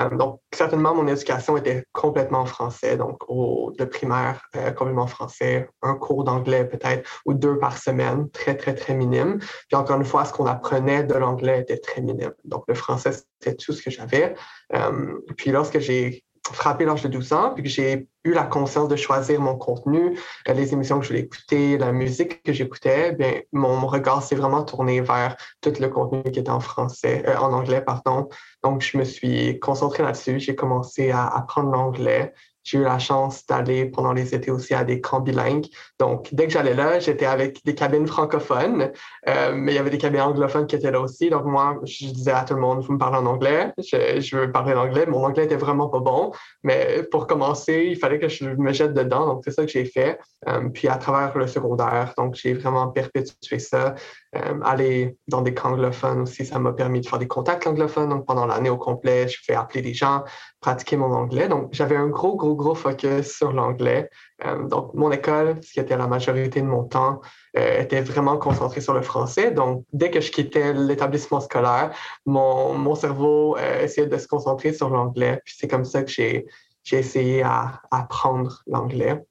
Euh, 0.00 0.10
donc, 0.16 0.40
certainement, 0.52 0.94
mon 0.94 1.06
éducation 1.06 1.56
était 1.56 1.84
complètement 1.92 2.40
en 2.40 2.46
français. 2.46 2.96
Donc, 2.96 3.18
de 3.28 3.84
primaire, 3.84 4.42
euh, 4.56 4.70
complètement 4.70 5.06
français, 5.06 5.68
un 5.82 5.94
cours 5.94 6.24
d'anglais 6.24 6.64
peut-être 6.64 7.08
ou 7.26 7.34
deux 7.34 7.58
par 7.58 7.78
semaine, 7.78 8.30
très, 8.30 8.56
très, 8.56 8.74
très 8.74 8.94
minime. 8.94 9.38
Puis 9.38 9.76
encore 9.76 9.96
une 9.96 10.04
fois, 10.04 10.24
ce 10.24 10.32
qu'on 10.32 10.46
apprenait 10.46 11.04
de 11.04 11.14
l'anglais 11.14 11.60
était 11.60 11.78
très 11.78 12.00
minime. 12.00 12.32
Donc, 12.44 12.64
le 12.68 12.74
français, 12.74 13.12
c'était 13.12 13.56
tout 13.56 13.72
ce 13.72 13.82
que 13.82 13.90
j'avais. 13.90 14.34
Euh, 14.74 15.18
puis 15.36 15.50
lorsque 15.50 15.78
j'ai 15.78 16.24
frappé 16.50 16.84
l'âge 16.84 17.02
de 17.02 17.08
12 17.08 17.32
ans, 17.32 17.52
puis 17.54 17.62
que 17.62 17.68
j'ai 17.68 18.08
eu 18.24 18.32
la 18.32 18.44
conscience 18.44 18.88
de 18.88 18.96
choisir 18.96 19.40
mon 19.40 19.56
contenu, 19.56 20.18
euh, 20.48 20.52
les 20.52 20.72
émissions 20.72 20.98
que 20.98 21.04
je 21.04 21.10
voulais 21.10 21.20
écouter, 21.20 21.78
la 21.78 21.92
musique 21.92 22.42
que 22.42 22.52
j'écoutais, 22.52 23.12
bien, 23.12 23.40
mon 23.52 23.86
regard 23.86 24.22
s'est 24.22 24.34
vraiment 24.34 24.64
tourné 24.64 25.00
vers 25.00 25.36
tout 25.60 25.72
le 25.78 25.88
contenu 25.88 26.22
qui 26.30 26.40
était 26.40 26.50
en 26.50 26.60
français, 26.60 27.22
euh, 27.26 27.36
en 27.36 27.52
anglais, 27.52 27.80
pardon. 27.80 28.28
Donc, 28.62 28.82
je 28.82 28.98
me 28.98 29.04
suis 29.04 29.58
concentré 29.60 30.02
là-dessus. 30.02 30.40
J'ai 30.40 30.54
commencé 30.54 31.10
à 31.10 31.26
apprendre 31.26 31.70
l'anglais. 31.70 32.32
J'ai 32.64 32.78
eu 32.78 32.82
la 32.82 32.98
chance 32.98 33.46
d'aller 33.46 33.86
pendant 33.86 34.12
les 34.12 34.34
étés 34.34 34.50
aussi 34.50 34.74
à 34.74 34.84
des 34.84 35.00
camps 35.00 35.20
bilingues. 35.20 35.66
Donc, 35.98 36.28
dès 36.32 36.46
que 36.46 36.52
j'allais 36.52 36.74
là, 36.74 37.00
j'étais 37.00 37.26
avec 37.26 37.64
des 37.64 37.74
cabines 37.74 38.06
francophones, 38.06 38.92
euh, 39.28 39.52
mais 39.54 39.72
il 39.72 39.74
y 39.74 39.78
avait 39.78 39.90
des 39.90 39.98
cabines 39.98 40.20
anglophones 40.20 40.66
qui 40.66 40.76
étaient 40.76 40.90
là 40.90 41.00
aussi. 41.00 41.30
Donc, 41.30 41.44
moi, 41.44 41.78
je 41.84 42.06
disais 42.06 42.32
à 42.32 42.44
tout 42.44 42.54
le 42.54 42.60
monde, 42.60 42.80
vous 42.80 42.92
me 42.92 42.98
parlez 42.98 43.18
en 43.18 43.26
anglais, 43.26 43.72
je, 43.78 44.20
je 44.20 44.36
veux 44.36 44.52
parler 44.52 44.74
l'anglais. 44.74 45.06
Mon 45.06 45.24
anglais 45.24 45.44
était 45.44 45.56
vraiment 45.56 45.88
pas 45.88 46.00
bon, 46.00 46.32
mais 46.62 47.02
pour 47.10 47.26
commencer, 47.26 47.86
il 47.88 47.96
fallait 47.96 48.18
que 48.18 48.28
je 48.28 48.44
me 48.44 48.72
jette 48.72 48.94
dedans. 48.94 49.26
Donc, 49.26 49.42
c'est 49.44 49.52
ça 49.52 49.64
que 49.64 49.70
j'ai 49.70 49.84
fait. 49.84 50.18
Euh, 50.48 50.68
puis, 50.68 50.88
à 50.88 50.96
travers 50.96 51.36
le 51.36 51.46
secondaire, 51.46 52.14
donc, 52.16 52.34
j'ai 52.34 52.54
vraiment 52.54 52.88
perpétué 52.88 53.58
ça. 53.58 53.94
Euh, 54.34 54.58
aller 54.62 55.18
dans 55.28 55.42
des 55.42 55.52
camps 55.52 55.72
anglophones 55.72 56.20
aussi, 56.20 56.46
ça 56.46 56.58
m'a 56.58 56.72
permis 56.72 57.02
de 57.02 57.06
faire 57.06 57.18
des 57.18 57.28
contacts 57.28 57.66
anglophones. 57.66 58.08
Donc, 58.08 58.24
pendant 58.24 58.46
l'année 58.46 58.70
au 58.70 58.78
complet, 58.78 59.28
je 59.28 59.38
fais 59.42 59.54
appeler 59.54 59.82
des 59.82 59.92
gens, 59.92 60.24
pratiquer 60.60 60.96
mon 60.96 61.12
anglais. 61.12 61.48
Donc, 61.48 61.68
j'avais 61.72 61.96
un 61.96 62.06
gros, 62.06 62.34
gros, 62.36 62.56
gros 62.56 62.74
focus 62.74 63.36
sur 63.36 63.52
l'anglais. 63.52 64.08
Euh, 64.46 64.66
donc, 64.68 64.94
mon 64.94 65.12
école, 65.12 65.60
ce 65.62 65.74
qui 65.74 65.80
était 65.80 65.98
la 65.98 66.06
majorité 66.06 66.62
de 66.62 66.66
mon 66.66 66.84
temps, 66.84 67.20
euh, 67.58 67.82
était 67.82 68.00
vraiment 68.00 68.38
concentré 68.38 68.80
sur 68.80 68.94
le 68.94 69.02
français. 69.02 69.50
Donc, 69.50 69.84
dès 69.92 70.10
que 70.10 70.22
je 70.22 70.32
quittais 70.32 70.72
l'établissement 70.72 71.40
scolaire, 71.40 71.94
mon, 72.24 72.72
mon 72.72 72.94
cerveau 72.94 73.58
essayait 73.58 74.06
de 74.06 74.16
se 74.16 74.26
concentrer 74.26 74.72
sur 74.72 74.88
l'anglais. 74.88 75.42
Puis 75.44 75.56
c'est 75.58 75.68
comme 75.68 75.84
ça 75.84 76.02
que 76.02 76.10
j'ai, 76.10 76.46
j'ai 76.84 76.98
essayé 76.98 77.42
à, 77.42 77.82
apprendre 77.90 78.62
l'anglais. 78.66 79.22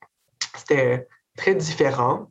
C'était 0.55 1.07
très 1.35 1.55
différent 1.55 2.27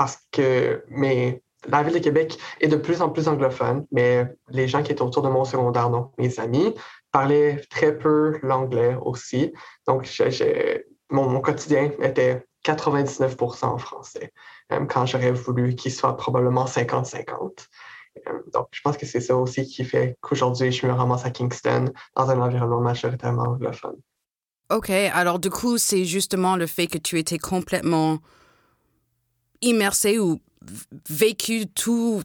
parce 0.00 0.16
que 0.32 0.82
mais 0.88 1.42
la 1.68 1.82
ville 1.82 1.92
de 1.92 1.98
Québec 1.98 2.38
est 2.62 2.68
de 2.68 2.76
plus 2.76 3.02
en 3.02 3.10
plus 3.10 3.28
anglophone, 3.28 3.84
mais 3.92 4.34
les 4.48 4.66
gens 4.66 4.82
qui 4.82 4.92
étaient 4.92 5.02
autour 5.02 5.22
de 5.22 5.28
mon 5.28 5.44
secondaire, 5.44 5.90
donc 5.90 6.10
mes 6.16 6.40
amis, 6.40 6.74
parlais 7.12 7.60
très 7.68 7.98
peu 7.98 8.38
l'anglais 8.42 8.96
aussi. 9.02 9.52
Donc, 9.86 10.08
mon, 11.10 11.40
quotidien 11.42 11.90
était 12.00 12.46
99% 12.64 13.66
en 13.66 13.76
français, 13.76 14.32
même 14.70 14.86
quand 14.86 15.04
j'aurais 15.04 15.32
voulu 15.32 15.74
qu'il 15.74 15.92
soit 15.92 16.16
probablement 16.16 16.64
50-50. 16.64 17.66
Euh, 18.26 18.32
donc, 18.54 18.68
je 18.70 18.80
pense 18.80 18.96
que 18.96 19.04
c'est 19.04 19.20
ça 19.20 19.36
aussi 19.36 19.66
qui 19.66 19.84
fait 19.84 20.16
qu'aujourd'hui, 20.22 20.72
je 20.72 20.86
me 20.86 20.92
ramasse 20.92 21.26
à 21.26 21.30
Kingston 21.30 21.92
dans 22.16 22.30
un 22.30 22.40
environnement 22.40 22.80
majoritairement 22.80 23.42
anglophone. 23.42 23.98
OK, 24.70 24.88
alors 24.88 25.38
du 25.38 25.50
coup, 25.50 25.76
c'est 25.76 26.06
justement 26.06 26.56
le 26.56 26.66
fait 26.66 26.86
que 26.86 26.96
tu 26.96 27.18
étais 27.18 27.38
complètement 27.38 28.20
immersé 29.62 30.18
ou 30.18 30.40
vécu 31.08 31.66
tout 31.66 32.22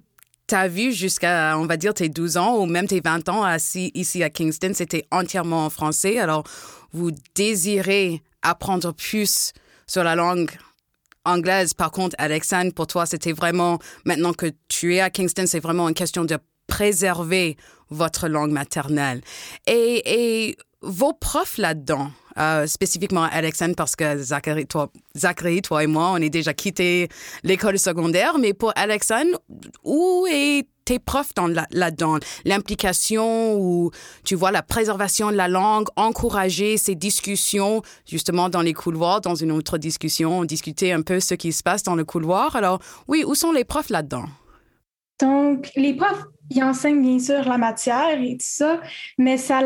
ta 0.47 0.67
vie 0.67 0.91
jusqu'à, 0.91 1.57
on 1.57 1.65
va 1.65 1.77
dire, 1.77 1.93
tes 1.93 2.09
12 2.09 2.37
ans 2.37 2.57
ou 2.57 2.65
même 2.65 2.87
tes 2.87 3.01
20 3.01 3.29
ans 3.29 3.43
assis 3.43 3.91
ici 3.95 4.23
à 4.23 4.29
Kingston, 4.29 4.71
c'était 4.73 5.05
entièrement 5.11 5.65
en 5.65 5.69
français. 5.69 6.19
Alors, 6.19 6.43
vous 6.91 7.11
désirez 7.33 8.21
apprendre 8.41 8.93
plus 8.93 9.53
sur 9.87 10.03
la 10.03 10.15
langue 10.15 10.51
anglaise. 11.25 11.73
Par 11.73 11.91
contre, 11.91 12.15
Alexandre, 12.19 12.73
pour 12.73 12.87
toi, 12.87 13.05
c'était 13.05 13.33
vraiment, 13.33 13.79
maintenant 14.05 14.33
que 14.33 14.47
tu 14.67 14.95
es 14.95 15.01
à 15.01 15.09
Kingston, 15.09 15.45
c'est 15.47 15.59
vraiment 15.59 15.89
une 15.89 15.95
question 15.95 16.25
de 16.25 16.37
préserver 16.67 17.57
votre 17.89 18.27
langue 18.27 18.51
maternelle. 18.51 19.21
Et, 19.67 20.57
vos 20.81 21.13
profs 21.13 21.57
là-dedans, 21.57 22.11
euh, 22.37 22.67
spécifiquement 22.67 23.23
Alexandre, 23.23 23.73
parce 23.75 23.95
que 23.95 24.17
Zachary 24.17 24.67
toi, 24.67 24.91
Zachary, 25.17 25.63
toi 25.63 25.83
et 25.83 25.87
moi, 25.87 26.11
on 26.11 26.17
est 26.17 26.29
déjà 26.29 26.53
quitté 26.53 27.09
l'école 27.43 27.79
secondaire. 27.79 28.37
Mais 28.37 28.53
pour 28.53 28.71
Alexandre, 28.75 29.39
où 29.83 30.27
est 30.29 30.67
tes 30.85 30.99
profs 30.99 31.33
dans 31.33 31.47
là-dedans, 31.47 32.19
l'implication 32.45 33.55
ou 33.55 33.89
tu 34.23 34.35
vois 34.35 34.51
la 34.51 34.61
préservation 34.61 35.31
de 35.31 35.35
la 35.35 35.47
langue, 35.47 35.87
encourager 35.95 36.77
ces 36.77 36.93
discussions 36.93 37.81
justement 38.05 38.49
dans 38.49 38.61
les 38.61 38.73
couloirs. 38.73 39.21
Dans 39.21 39.35
une 39.35 39.51
autre 39.51 39.79
discussion, 39.79 40.39
on 40.39 40.45
discutait 40.45 40.91
un 40.91 41.01
peu 41.01 41.19
ce 41.19 41.33
qui 41.33 41.51
se 41.51 41.63
passe 41.63 41.81
dans 41.81 41.95
le 41.95 42.05
couloir? 42.05 42.55
Alors 42.55 42.79
oui, 43.07 43.23
où 43.25 43.33
sont 43.33 43.51
les 43.51 43.63
profs 43.65 43.89
là-dedans? 43.89 44.25
Donc, 45.19 45.71
les 45.75 45.95
profs 45.95 46.25
il 46.49 46.63
enseigne 46.63 47.01
bien 47.01 47.19
sûr 47.19 47.47
la 47.47 47.57
matière 47.57 48.19
et 48.21 48.33
tout 48.33 48.45
ça, 48.47 48.79
mais 49.17 49.37
ça, 49.37 49.59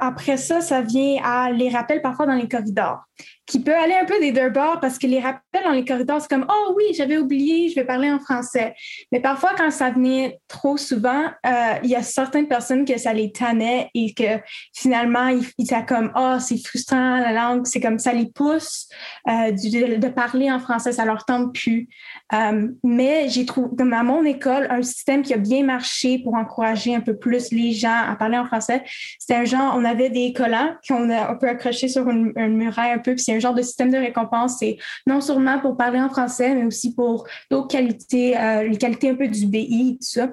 après 0.00 0.36
ça, 0.36 0.60
ça 0.60 0.82
vient 0.82 1.20
à 1.22 1.50
les 1.52 1.68
rappels 1.68 2.02
parfois 2.02 2.26
dans 2.26 2.34
les 2.34 2.48
corridors 2.48 3.04
qui 3.48 3.60
peut 3.60 3.74
aller 3.74 3.94
un 3.94 4.04
peu 4.04 4.20
des 4.20 4.30
deux 4.30 4.50
bords 4.50 4.78
parce 4.78 4.98
que 4.98 5.06
les 5.06 5.20
rappels 5.20 5.64
dans 5.64 5.72
les 5.72 5.84
corridors, 5.84 6.20
c'est 6.20 6.28
comme 6.28 6.46
Oh 6.48 6.74
oui, 6.76 6.84
j'avais 6.94 7.16
oublié, 7.16 7.70
je 7.70 7.74
vais 7.74 7.84
parler 7.84 8.10
en 8.10 8.20
français. 8.20 8.74
Mais 9.10 9.20
parfois, 9.20 9.52
quand 9.56 9.70
ça 9.70 9.90
venait 9.90 10.38
trop 10.48 10.76
souvent, 10.76 11.24
euh, 11.46 11.74
il 11.82 11.88
y 11.88 11.96
a 11.96 12.02
certaines 12.02 12.46
personnes 12.46 12.84
que 12.84 12.98
ça 12.98 13.14
les 13.14 13.32
tannait 13.32 13.88
et 13.94 14.12
que 14.12 14.38
finalement, 14.74 15.28
ils, 15.28 15.46
étaient 15.58 15.84
comme 15.86 16.12
Oh, 16.14 16.36
c'est 16.38 16.58
frustrant, 16.58 17.18
la 17.18 17.32
langue, 17.32 17.66
c'est 17.66 17.80
comme 17.80 17.98
ça 17.98 18.12
les 18.12 18.26
pousse 18.26 18.88
euh, 19.28 19.50
de, 19.50 20.08
parler 20.08 20.50
en 20.50 20.58
français, 20.58 20.92
ça 20.92 21.06
leur 21.06 21.24
tente 21.24 21.54
plus. 21.54 21.88
Euh, 22.34 22.68
mais 22.84 23.28
j'ai 23.30 23.46
trouvé, 23.46 23.68
comme 23.78 23.94
à 23.94 24.02
mon 24.02 24.24
école, 24.24 24.66
un 24.70 24.82
système 24.82 25.22
qui 25.22 25.32
a 25.32 25.38
bien 25.38 25.64
marché 25.64 26.18
pour 26.18 26.34
encourager 26.34 26.94
un 26.94 27.00
peu 27.00 27.16
plus 27.16 27.50
les 27.50 27.72
gens 27.72 28.02
à 28.06 28.14
parler 28.16 28.36
en 28.36 28.44
français. 28.44 28.82
C'était 29.18 29.36
un 29.36 29.44
genre, 29.44 29.74
on 29.74 29.84
avait 29.84 30.10
des 30.10 30.34
collants 30.34 30.74
qu'on 30.86 31.08
a 31.08 31.30
un 31.30 31.34
peu 31.34 31.48
accrochés 31.48 31.88
sur 31.88 32.08
une, 32.10 32.32
muraille 32.36 32.92
un 32.92 32.98
peu, 32.98 33.14
puis 33.14 33.24
c'est 33.24 33.37
genre 33.40 33.54
de 33.54 33.62
système 33.62 33.90
de 33.90 33.98
récompense. 33.98 34.58
C'est 34.58 34.78
non 35.06 35.20
seulement 35.20 35.58
pour 35.60 35.76
parler 35.76 36.00
en 36.00 36.08
français, 36.08 36.54
mais 36.54 36.64
aussi 36.64 36.94
pour 36.94 37.26
d'autres 37.50 37.68
qualités, 37.68 38.38
euh, 38.38 38.64
les 38.64 38.76
qualités 38.76 39.10
un 39.10 39.14
peu 39.14 39.28
du 39.28 39.46
BI, 39.46 39.98
tout 40.00 40.20
ça. 40.20 40.30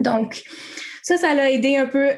Donc, 0.00 0.42
ça, 1.02 1.16
ça 1.16 1.34
l'a 1.34 1.50
aidé 1.50 1.76
un 1.76 1.86
peu 1.86 2.10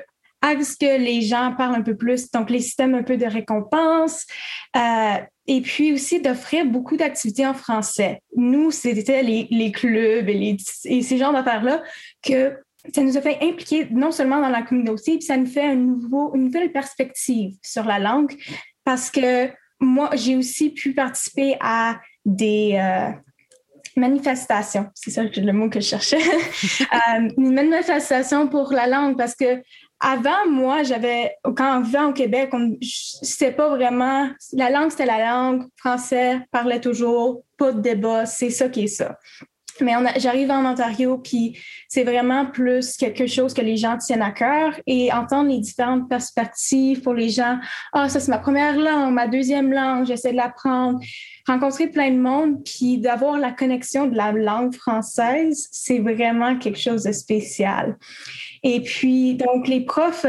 à 0.43 0.63
ce 0.63 0.77
que 0.77 0.99
les 0.99 1.23
gens 1.23 1.55
parlent 1.57 1.77
un 1.77 1.83
peu 1.83 1.97
plus. 1.97 2.31
Donc, 2.31 2.51
les 2.51 2.61
systèmes 2.61 2.95
un 2.95 3.03
peu 3.03 3.17
de 3.17 3.25
récompense. 3.25 4.27
Euh, 4.77 5.17
et 5.47 5.61
puis 5.61 5.93
aussi 5.93 6.21
d'offrir 6.21 6.65
beaucoup 6.65 6.97
d'activités 6.97 7.47
en 7.47 7.55
français. 7.55 8.21
Nous, 8.37 8.71
c'était 8.71 9.23
les, 9.23 9.73
clubs 9.73 10.29
et, 10.29 10.57
ces 11.03 11.19
genres 11.19 11.33
d'affaires-là 11.33 11.83
que 12.23 12.57
ça 12.95 13.03
nous 13.03 13.17
a 13.17 13.21
fait 13.21 13.39
impliquer 13.43 13.89
non 13.91 14.11
seulement 14.11 14.41
dans 14.41 14.49
la 14.49 14.63
communauté, 14.63 15.17
puis 15.17 15.23
ça 15.23 15.37
nous 15.37 15.47
fait 15.47 15.73
une 15.73 15.99
nouvelle 16.35 16.73
perspective 16.73 17.57
sur 17.63 17.85
la 17.85 17.99
langue 17.99 18.35
parce 18.85 19.11
que 19.11 19.49
moi, 19.81 20.11
j'ai 20.15 20.37
aussi 20.37 20.71
pu 20.71 20.95
participer 20.95 21.57
à 21.61 22.01
des 22.25 22.73
euh, 22.75 23.11
manifestations. 23.97 24.91
C'est 24.95 25.11
ça 25.11 25.23
le 25.23 25.53
mot 25.53 25.69
que 25.69 25.81
je 25.81 25.87
cherchais. 25.87 26.19
euh, 26.81 27.29
une 27.37 27.55
manifestation 27.55 28.49
pour 28.49 28.73
la 28.73 28.87
langue 28.87 29.17
parce 29.17 29.35
que 29.35 29.63
avant, 30.01 30.51
moi, 30.51 30.83
j'avais, 30.83 31.35
quand 31.57 31.79
on 31.79 31.81
vivait 31.81 32.03
au 32.03 32.13
Québec, 32.13 32.51
on 32.53 32.77
sais 32.83 33.53
pas 33.53 33.71
vraiment, 33.71 34.29
la 34.53 34.69
langue, 34.69 34.91
c'était 34.91 35.07
la 35.07 35.25
langue, 35.25 35.67
français, 35.77 36.41
parlait 36.51 36.81
toujours, 36.81 37.43
pas 37.57 37.73
de 37.73 37.81
débat, 37.81 38.27
c'est 38.27 38.51
ça 38.51 38.69
qui 38.69 38.85
est 38.85 38.89
ça. 38.89 39.19
Mais 39.81 39.93
j'arrive 40.19 40.51
en 40.51 40.65
Ontario, 40.65 41.19
puis 41.19 41.59
c'est 41.89 42.05
vraiment 42.05 42.47
plus 42.47 42.97
quelque 42.97 43.27
chose 43.27 43.53
que 43.55 43.61
les 43.61 43.77
gens 43.77 43.99
tiennent 43.99 44.23
à 44.23 44.31
cœur 44.31 44.79
et 44.87 45.13
entendre 45.13 45.51
les 45.51 45.59
différentes 45.59 46.09
perspectives 46.09 47.03
pour 47.03 47.15
les 47.15 47.29
gens. 47.29 47.59
Ah, 47.93 48.09
ça, 48.09 48.21
c'est 48.21 48.31
ma 48.31 48.39
première 48.39 48.77
langue, 48.77 49.13
ma 49.13 49.27
deuxième 49.27 49.73
langue, 49.73 50.07
j'essaie 50.07 50.33
de 50.33 50.37
l'apprendre. 50.37 51.01
Rencontrer 51.47 51.89
plein 51.89 52.11
de 52.11 52.19
monde, 52.19 52.65
puis 52.65 52.99
d'avoir 52.99 53.39
la 53.39 53.53
connexion 53.53 54.07
de 54.07 54.17
la 54.17 54.33
langue 54.33 54.75
française, 54.75 55.69
c'est 55.73 55.99
vraiment 55.99 56.57
quelque 56.57 56.79
chose 56.79 57.03
de 57.03 57.13
spécial. 57.13 57.99
Et 58.67 58.81
puis, 58.81 59.35
donc, 59.35 59.69
les 59.69 59.83
profs, 59.83 60.25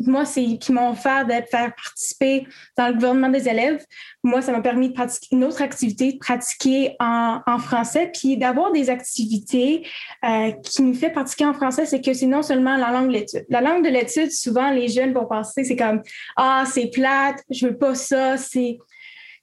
moi, 0.00 0.26
c'est 0.26 0.58
qui 0.58 0.72
m'ont 0.72 0.90
offert 0.90 1.26
d'être 1.26 1.48
faire 1.48 1.74
participer 1.74 2.46
dans 2.76 2.88
le 2.88 2.94
gouvernement 2.94 3.30
des 3.30 3.48
élèves. 3.48 3.82
Moi, 4.22 4.42
ça 4.42 4.52
m'a 4.52 4.60
permis 4.60 4.90
de 4.90 4.92
pratiquer 4.92 5.28
une 5.32 5.42
autre 5.42 5.62
activité, 5.62 6.12
de 6.12 6.18
pratiquer 6.18 6.96
en, 7.00 7.40
en 7.46 7.58
français, 7.58 8.10
puis 8.12 8.36
d'avoir 8.36 8.72
des 8.72 8.90
activités 8.90 9.86
euh, 10.22 10.52
qui 10.62 10.82
nous 10.82 10.92
fait 10.92 11.08
pratiquer 11.08 11.46
en 11.46 11.54
français, 11.54 11.86
c'est 11.86 12.02
que 12.02 12.12
c'est 12.12 12.26
non 12.26 12.42
seulement 12.42 12.76
la 12.76 12.90
langue 12.90 13.08
de 13.08 13.14
l'étude. 13.14 13.46
La 13.48 13.62
langue 13.62 13.82
de 13.82 13.90
l'étude, 13.90 14.30
souvent, 14.30 14.70
les 14.70 14.88
jeunes 14.88 15.14
vont 15.14 15.26
penser, 15.26 15.64
c'est 15.64 15.76
comme, 15.76 16.02
ah, 16.36 16.64
c'est 16.70 16.90
plate, 16.90 17.42
je 17.48 17.68
veux 17.68 17.78
pas 17.78 17.94
ça, 17.94 18.36
c'est 18.36 18.76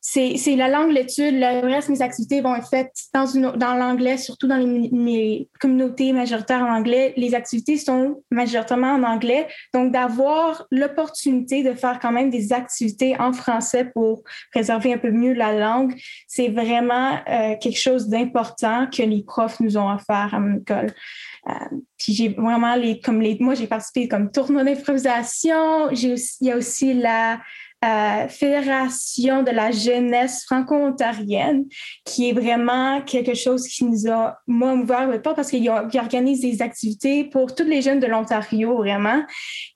c'est 0.06 0.56
la 0.58 0.68
langue 0.68 0.92
l'étude. 0.92 1.36
Le 1.40 1.66
reste 1.66 1.88
mes 1.88 2.02
activités 2.02 2.42
vont 2.42 2.54
être 2.56 2.68
faites 2.68 2.92
dans, 3.14 3.26
dans 3.56 3.74
l'anglais, 3.76 4.18
surtout 4.18 4.48
dans 4.48 4.58
les, 4.58 5.50
communautés 5.62 6.12
majoritaires 6.12 6.62
en 6.62 6.76
anglais. 6.76 7.14
Les 7.16 7.34
activités 7.34 7.78
sont 7.78 8.22
majoritairement 8.30 8.96
en 8.96 9.04
anglais. 9.04 9.48
Donc, 9.74 9.94
d'avoir 9.94 10.66
l'opportunité 10.72 11.64
de 11.64 11.74
faire 11.74 12.00
quand 12.02 12.12
même 12.12 12.30
des 12.30 12.52
activités 12.52 13.18
en 13.18 13.32
français 13.32 13.86
pour 13.86 14.24
préserver 14.52 14.94
un 14.94 14.98
peu 14.98 15.10
mieux 15.10 15.34
la 15.34 15.58
langue, 15.58 15.96
c'est 16.28 16.50
vraiment 16.50 17.18
euh, 17.30 17.56
quelque 17.62 17.80
chose 17.80 18.10
d'important 18.10 18.88
que 18.88 19.04
les 19.04 19.24
profs 19.24 19.62
nous 19.62 19.78
ont 19.78 19.90
offert 19.90 20.34
à 20.34 20.40
mon 20.42 20.58
école. 20.58 20.92
Euh, 21.48 21.54
puis 21.98 22.14
j'ai 22.14 22.30
vraiment 22.30 22.76
les, 22.76 23.00
comme 23.00 23.22
les, 23.22 23.38
moi 23.40 23.54
j'ai 23.54 23.68
participé 23.68 24.10
comme 24.10 24.32
tournoi 24.32 24.66
d'improvisation. 24.66 25.90
Il 25.92 26.18
y 26.42 26.52
a 26.52 26.58
aussi 26.58 26.94
la 26.94 27.40
euh, 27.84 28.28
Fédération 28.28 29.44
de 29.44 29.52
la 29.52 29.72
jeunesse 29.72 30.44
franco-ontarienne, 30.46 31.66
qui 32.06 32.30
est 32.30 32.34
vraiment 32.34 33.02
quelque 33.02 33.34
chose 33.34 33.68
qui 33.68 33.84
nous 33.84 34.10
a, 34.10 34.38
moi, 34.48 34.74
ouvert 34.74 35.22
pas 35.22 35.34
parce 35.34 35.50
qu'ils 35.50 35.70
organisent 35.70 36.42
des 36.42 36.62
activités 36.62 37.26
pour 37.26 37.54
tous 37.54 37.66
les 37.66 37.82
jeunes 37.82 38.00
de 38.00 38.08
l'Ontario, 38.08 38.78
vraiment. 38.78 39.24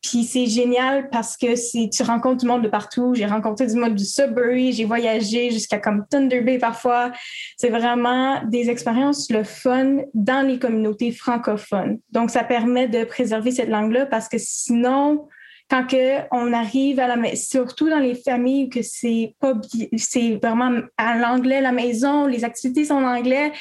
Puis 0.02 0.24
c'est 0.24 0.46
génial 0.46 1.10
parce 1.10 1.36
que 1.36 1.90
tu 1.90 2.04
rencontres 2.04 2.38
du 2.38 2.48
monde 2.48 2.64
de 2.64 2.70
partout. 2.70 3.14
J'ai 3.14 3.26
rencontré 3.26 3.68
du 3.68 3.76
monde 3.76 3.96
du 3.96 4.06
Sudbury, 4.06 4.74
j'ai 4.74 4.86
voyagé 4.86 5.52
jusqu'à 5.52 5.80
comme 5.80 6.06
Thunder 6.10 6.42
Bay 6.42 6.58
parfois. 6.58 7.12
C'est 7.58 7.70
vraiment 7.70 8.42
des 8.46 8.70
expériences 8.70 9.30
le 9.30 9.44
fun 9.44 9.98
dans 10.14 10.46
les 10.48 10.60
communautés 10.60 11.12
francophones. 11.12 12.00
Donc, 12.12 12.30
ça 12.30 12.44
permet 12.44 12.88
de 12.88 13.04
préserver 13.04 13.52
cette 13.52 13.70
langue-là 13.70 14.06
parce 14.06 14.30
que 14.30 14.38
sinon, 14.38 15.28
quand 15.70 15.86
que 15.86 16.22
on 16.32 16.54
arrive 16.54 17.00
à 17.00 17.08
la 17.08 17.36
surtout 17.36 17.90
dans 17.90 18.00
les 18.00 18.16
familles 18.16 18.70
que 18.70 18.82
c'est 18.82 19.36
pas 19.40 19.54
c'est 19.98 20.40
vraiment 20.42 20.82
à 20.98 21.18
l'anglais 21.18 21.60
la 21.62 21.72
maison, 21.72 22.26
les 22.26 22.44
activités 22.44 22.86
sont 22.86 22.96
en 22.96 23.18
anglais, 23.18 23.52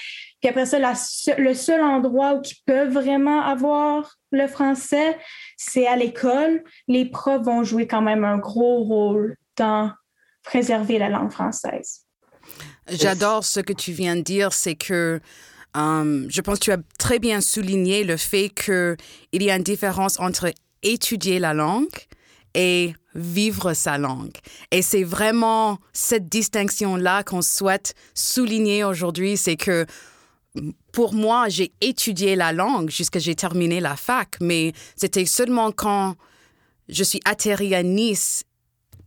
puis 0.40 0.48
après 0.48 0.66
ça 0.66 0.78
le 0.78 1.54
seul 1.54 1.82
endroit 1.82 2.34
où 2.34 2.42
ils 2.44 2.62
peuvent 2.64 2.92
vraiment 2.92 3.42
avoir 3.42 4.16
le 4.30 4.46
français, 4.46 5.18
c'est 5.56 5.86
à 5.86 5.96
l'école. 5.96 6.62
Les 6.86 7.06
profs 7.06 7.42
vont 7.42 7.64
jouer 7.64 7.86
quand 7.86 8.02
même 8.02 8.24
un 8.24 8.38
gros 8.38 8.84
rôle 8.84 9.36
dans 9.56 9.90
préserver 10.44 10.98
la 10.98 11.08
langue 11.08 11.32
française. 11.32 12.02
J'adore 12.88 13.44
ce 13.44 13.60
que 13.60 13.72
tu 13.72 13.90
viens 13.92 14.14
de 14.14 14.20
dire, 14.20 14.52
c'est 14.52 14.76
que 14.76 15.20
um, 15.74 16.26
je 16.30 16.40
pense 16.40 16.60
que 16.60 16.64
tu 16.64 16.72
as 16.72 16.78
très 16.98 17.18
bien 17.18 17.40
souligné 17.40 18.04
le 18.04 18.16
fait 18.16 18.50
qu'il 18.50 19.42
y 19.42 19.50
a 19.50 19.56
une 19.56 19.64
différence 19.64 20.20
entre 20.20 20.52
étudier 20.82 21.38
la 21.38 21.54
langue 21.54 21.88
et 22.54 22.94
vivre 23.14 23.74
sa 23.74 23.98
langue. 23.98 24.36
Et 24.70 24.82
c'est 24.82 25.04
vraiment 25.04 25.78
cette 25.92 26.28
distinction-là 26.28 27.22
qu'on 27.22 27.42
souhaite 27.42 27.94
souligner 28.14 28.84
aujourd'hui, 28.84 29.36
c'est 29.36 29.56
que 29.56 29.86
pour 30.92 31.12
moi, 31.12 31.48
j'ai 31.48 31.72
étudié 31.80 32.36
la 32.36 32.52
langue 32.52 32.90
jusqu'à 32.90 33.18
j'ai 33.18 33.34
terminé 33.34 33.80
la 33.80 33.96
fac, 33.96 34.36
mais 34.40 34.72
c'était 34.96 35.26
seulement 35.26 35.70
quand 35.70 36.14
je 36.88 37.04
suis 37.04 37.20
atterri 37.24 37.74
à 37.74 37.82
Nice 37.82 38.44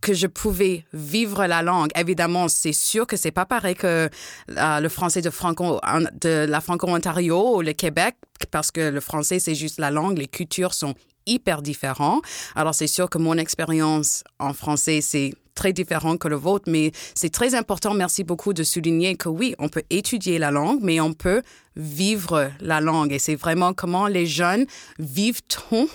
que 0.00 0.14
je 0.14 0.26
pouvais 0.26 0.84
vivre 0.92 1.46
la 1.46 1.62
langue. 1.62 1.90
Évidemment, 1.94 2.48
c'est 2.48 2.72
sûr 2.72 3.06
que 3.06 3.16
c'est 3.16 3.32
pas 3.32 3.44
pareil 3.44 3.74
que 3.74 4.08
euh, 4.50 4.80
le 4.80 4.88
français 4.88 5.20
de, 5.20 5.30
Franco, 5.30 5.78
de 6.20 6.46
la 6.48 6.60
Franco-Ontario 6.60 7.56
ou 7.56 7.60
le 7.60 7.72
Québec, 7.72 8.16
parce 8.50 8.70
que 8.70 8.80
le 8.80 9.00
français, 9.00 9.38
c'est 9.38 9.54
juste 9.54 9.78
la 9.78 9.90
langue, 9.90 10.18
les 10.18 10.28
cultures 10.28 10.72
sont 10.72 10.94
hyper 11.26 11.62
différents. 11.62 12.20
Alors, 12.54 12.74
c'est 12.74 12.86
sûr 12.86 13.08
que 13.10 13.18
mon 13.18 13.36
expérience 13.36 14.24
en 14.38 14.52
français, 14.52 15.00
c'est 15.00 15.34
très 15.54 15.72
différent 15.72 16.16
que 16.16 16.28
le 16.28 16.36
vôtre, 16.36 16.70
mais 16.70 16.92
c'est 17.14 17.28
très 17.30 17.54
important, 17.54 17.92
merci 17.92 18.24
beaucoup 18.24 18.54
de 18.54 18.62
souligner 18.62 19.16
que 19.16 19.28
oui, 19.28 19.54
on 19.58 19.68
peut 19.68 19.82
étudier 19.90 20.38
la 20.38 20.50
langue, 20.50 20.78
mais 20.82 21.00
on 21.00 21.12
peut 21.12 21.42
vivre 21.76 22.50
la 22.60 22.80
langue. 22.80 23.12
Et 23.12 23.18
c'est 23.18 23.34
vraiment 23.34 23.74
comment 23.74 24.06
les 24.06 24.26
jeunes 24.26 24.64
vivent 24.98 25.42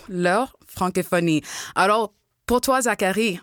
leur 0.08 0.56
francophonie. 0.68 1.42
Alors, 1.74 2.14
pour 2.46 2.62
toi, 2.62 2.82
Zachary, 2.82 3.40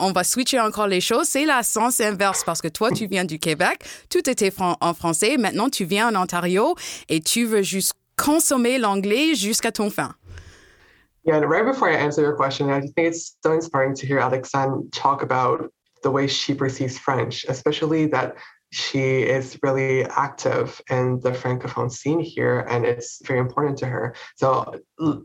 on 0.00 0.12
va 0.12 0.24
switcher 0.24 0.58
encore 0.58 0.88
les 0.88 1.00
choses. 1.00 1.28
C'est 1.28 1.44
la 1.44 1.62
sens 1.62 2.00
inverse 2.00 2.42
parce 2.44 2.60
que 2.60 2.68
toi, 2.68 2.90
tu 2.90 3.06
viens 3.06 3.24
du 3.24 3.38
Québec, 3.38 3.84
tout 4.08 4.28
était 4.28 4.52
en 4.58 4.94
français. 4.94 5.36
Maintenant, 5.36 5.68
tu 5.68 5.84
viens 5.84 6.12
en 6.12 6.22
Ontario 6.22 6.74
et 7.08 7.20
tu 7.20 7.44
veux 7.44 7.62
juste 7.62 7.92
consommer 8.16 8.78
l'anglais 8.78 9.34
jusqu'à 9.34 9.72
ton 9.72 9.88
fin. 9.90 10.14
Yeah, 11.24 11.36
and 11.36 11.48
right 11.48 11.64
before 11.64 11.90
I 11.90 11.96
answer 11.96 12.22
your 12.22 12.36
question, 12.36 12.70
I 12.70 12.80
think 12.80 12.94
it's 12.96 13.36
so 13.42 13.52
inspiring 13.52 13.94
to 13.96 14.06
hear 14.06 14.18
Alexandre 14.18 14.82
talk 14.90 15.22
about 15.22 15.70
the 16.02 16.10
way 16.10 16.26
she 16.26 16.54
perceives 16.54 16.98
French, 16.98 17.44
especially 17.48 18.06
that 18.06 18.36
she 18.72 19.22
is 19.22 19.58
really 19.62 20.04
active 20.04 20.80
in 20.88 21.18
the 21.20 21.32
francophone 21.32 21.90
scene 21.90 22.20
here 22.20 22.60
and 22.70 22.84
it's 22.84 23.20
very 23.26 23.40
important 23.40 23.76
to 23.78 23.86
her. 23.86 24.14
So 24.36 24.80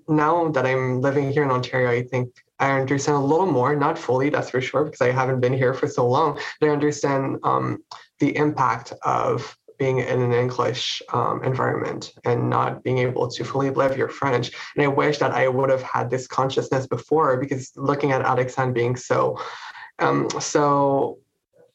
now 0.07 0.49
that 0.49 0.65
i'm 0.65 1.01
living 1.01 1.31
here 1.31 1.43
in 1.43 1.51
ontario 1.51 1.89
i 1.89 2.01
think 2.01 2.33
i 2.59 2.71
understand 2.79 3.17
a 3.17 3.21
little 3.21 3.45
more 3.45 3.75
not 3.75 3.99
fully 3.99 4.29
that's 4.29 4.49
for 4.49 4.61
sure 4.61 4.85
because 4.85 5.01
i 5.01 5.11
haven't 5.11 5.41
been 5.41 5.53
here 5.53 5.73
for 5.73 5.87
so 5.87 6.07
long 6.07 6.39
but 6.59 6.69
i 6.69 6.71
understand 6.71 7.37
um, 7.43 7.83
the 8.19 8.35
impact 8.37 8.93
of 9.03 9.57
being 9.77 9.99
in 9.99 10.21
an 10.21 10.33
English 10.33 11.01
um, 11.13 11.43
environment 11.43 12.13
and 12.23 12.49
not 12.49 12.83
being 12.83 12.99
able 12.99 13.27
to 13.27 13.43
fully 13.43 13.69
live 13.69 13.97
your 13.97 14.09
French. 14.09 14.51
And 14.75 14.83
I 14.83 14.87
wish 14.87 15.17
that 15.19 15.31
I 15.31 15.47
would 15.47 15.69
have 15.69 15.83
had 15.83 16.09
this 16.09 16.27
consciousness 16.27 16.87
before 16.87 17.37
because 17.37 17.71
looking 17.75 18.11
at 18.11 18.21
Alexandre 18.21 18.73
being 18.73 18.95
so, 18.95 19.39
um, 19.99 20.29
so 20.39 21.19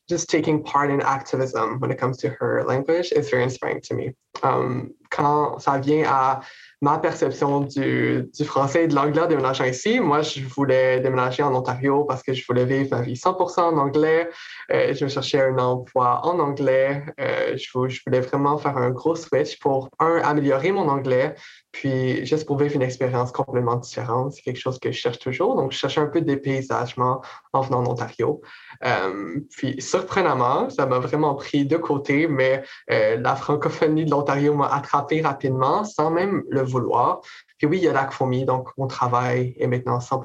just 0.08 0.28
taking 0.28 0.62
part 0.62 0.90
in 0.90 1.00
activism 1.00 1.78
when 1.78 1.90
it 1.90 1.98
comes 1.98 2.18
to 2.18 2.28
her 2.30 2.64
language 2.64 3.12
is 3.12 3.30
very 3.30 3.44
inspiring 3.44 3.80
to 3.82 3.94
me. 3.94 4.14
Um, 4.42 4.94
quand 5.10 5.60
ça 5.60 5.80
vient 5.80 6.04
à 6.04 6.42
ma 6.82 6.98
perception 6.98 7.60
du, 7.60 8.30
français 8.44 8.84
et 8.84 8.88
de 8.88 8.94
l'anglais 8.94 9.22
en 9.22 9.26
déménageant 9.26 9.64
ici. 9.64 10.00
Moi, 10.00 10.22
je 10.22 10.40
voulais 10.42 11.00
déménager 11.00 11.42
en 11.42 11.54
Ontario 11.54 12.04
parce 12.04 12.22
que 12.22 12.32
je 12.32 12.44
voulais 12.46 12.64
vivre 12.64 12.88
ma 12.96 13.02
vie 13.02 13.14
100% 13.14 13.60
en 13.60 13.76
anglais. 13.76 14.30
Euh, 14.72 14.94
je 14.94 15.06
cherchais 15.06 15.42
un 15.42 15.58
emploi 15.58 16.20
en 16.24 16.38
anglais. 16.38 17.04
Euh, 17.20 17.56
je, 17.56 17.88
je, 17.88 18.00
voulais 18.06 18.20
vraiment 18.20 18.56
faire 18.56 18.78
un 18.78 18.90
gros 18.90 19.14
switch 19.14 19.58
pour, 19.58 19.90
un, 19.98 20.22
améliorer 20.22 20.72
mon 20.72 20.88
anglais, 20.88 21.34
puis 21.70 22.24
juste 22.24 22.46
pour 22.46 22.56
vivre 22.56 22.74
une 22.74 22.82
expérience 22.82 23.30
complètement 23.30 23.76
différente. 23.76 24.32
C'est 24.32 24.42
quelque 24.42 24.60
chose 24.60 24.78
que 24.78 24.90
je 24.90 24.98
cherche 24.98 25.18
toujours. 25.18 25.56
Donc, 25.56 25.72
je 25.72 25.78
cherchais 25.78 26.00
un 26.00 26.06
peu 26.06 26.22
de 26.22 26.26
dépaysagement 26.26 27.20
en 27.52 27.60
venant 27.60 27.80
en 27.80 27.90
Ontario. 27.90 28.40
Euh, 28.84 29.40
puis, 29.56 29.80
surprenamment, 29.82 30.70
ça 30.70 30.86
m'a 30.86 30.98
vraiment 30.98 31.34
pris 31.34 31.66
de 31.66 31.76
côté, 31.76 32.26
mais 32.26 32.62
euh, 32.90 33.18
la 33.20 33.36
francophonie 33.36 34.06
de 34.06 34.10
l'Ontario 34.10 34.54
m'a 34.54 34.68
attrapé 34.68 35.20
rapidement 35.20 35.84
sans 35.84 36.10
même 36.10 36.42
le 36.48 36.62
vouloir. 36.70 37.20
Puis 37.58 37.66
oui, 37.66 37.78
il 37.78 37.84
y 37.84 37.88
a 37.88 37.92
l'ACFOMI, 37.92 38.44
donc 38.44 38.70
mon 38.78 38.86
travail 38.86 39.54
est 39.58 39.66
maintenant 39.66 40.00
100 40.00 40.20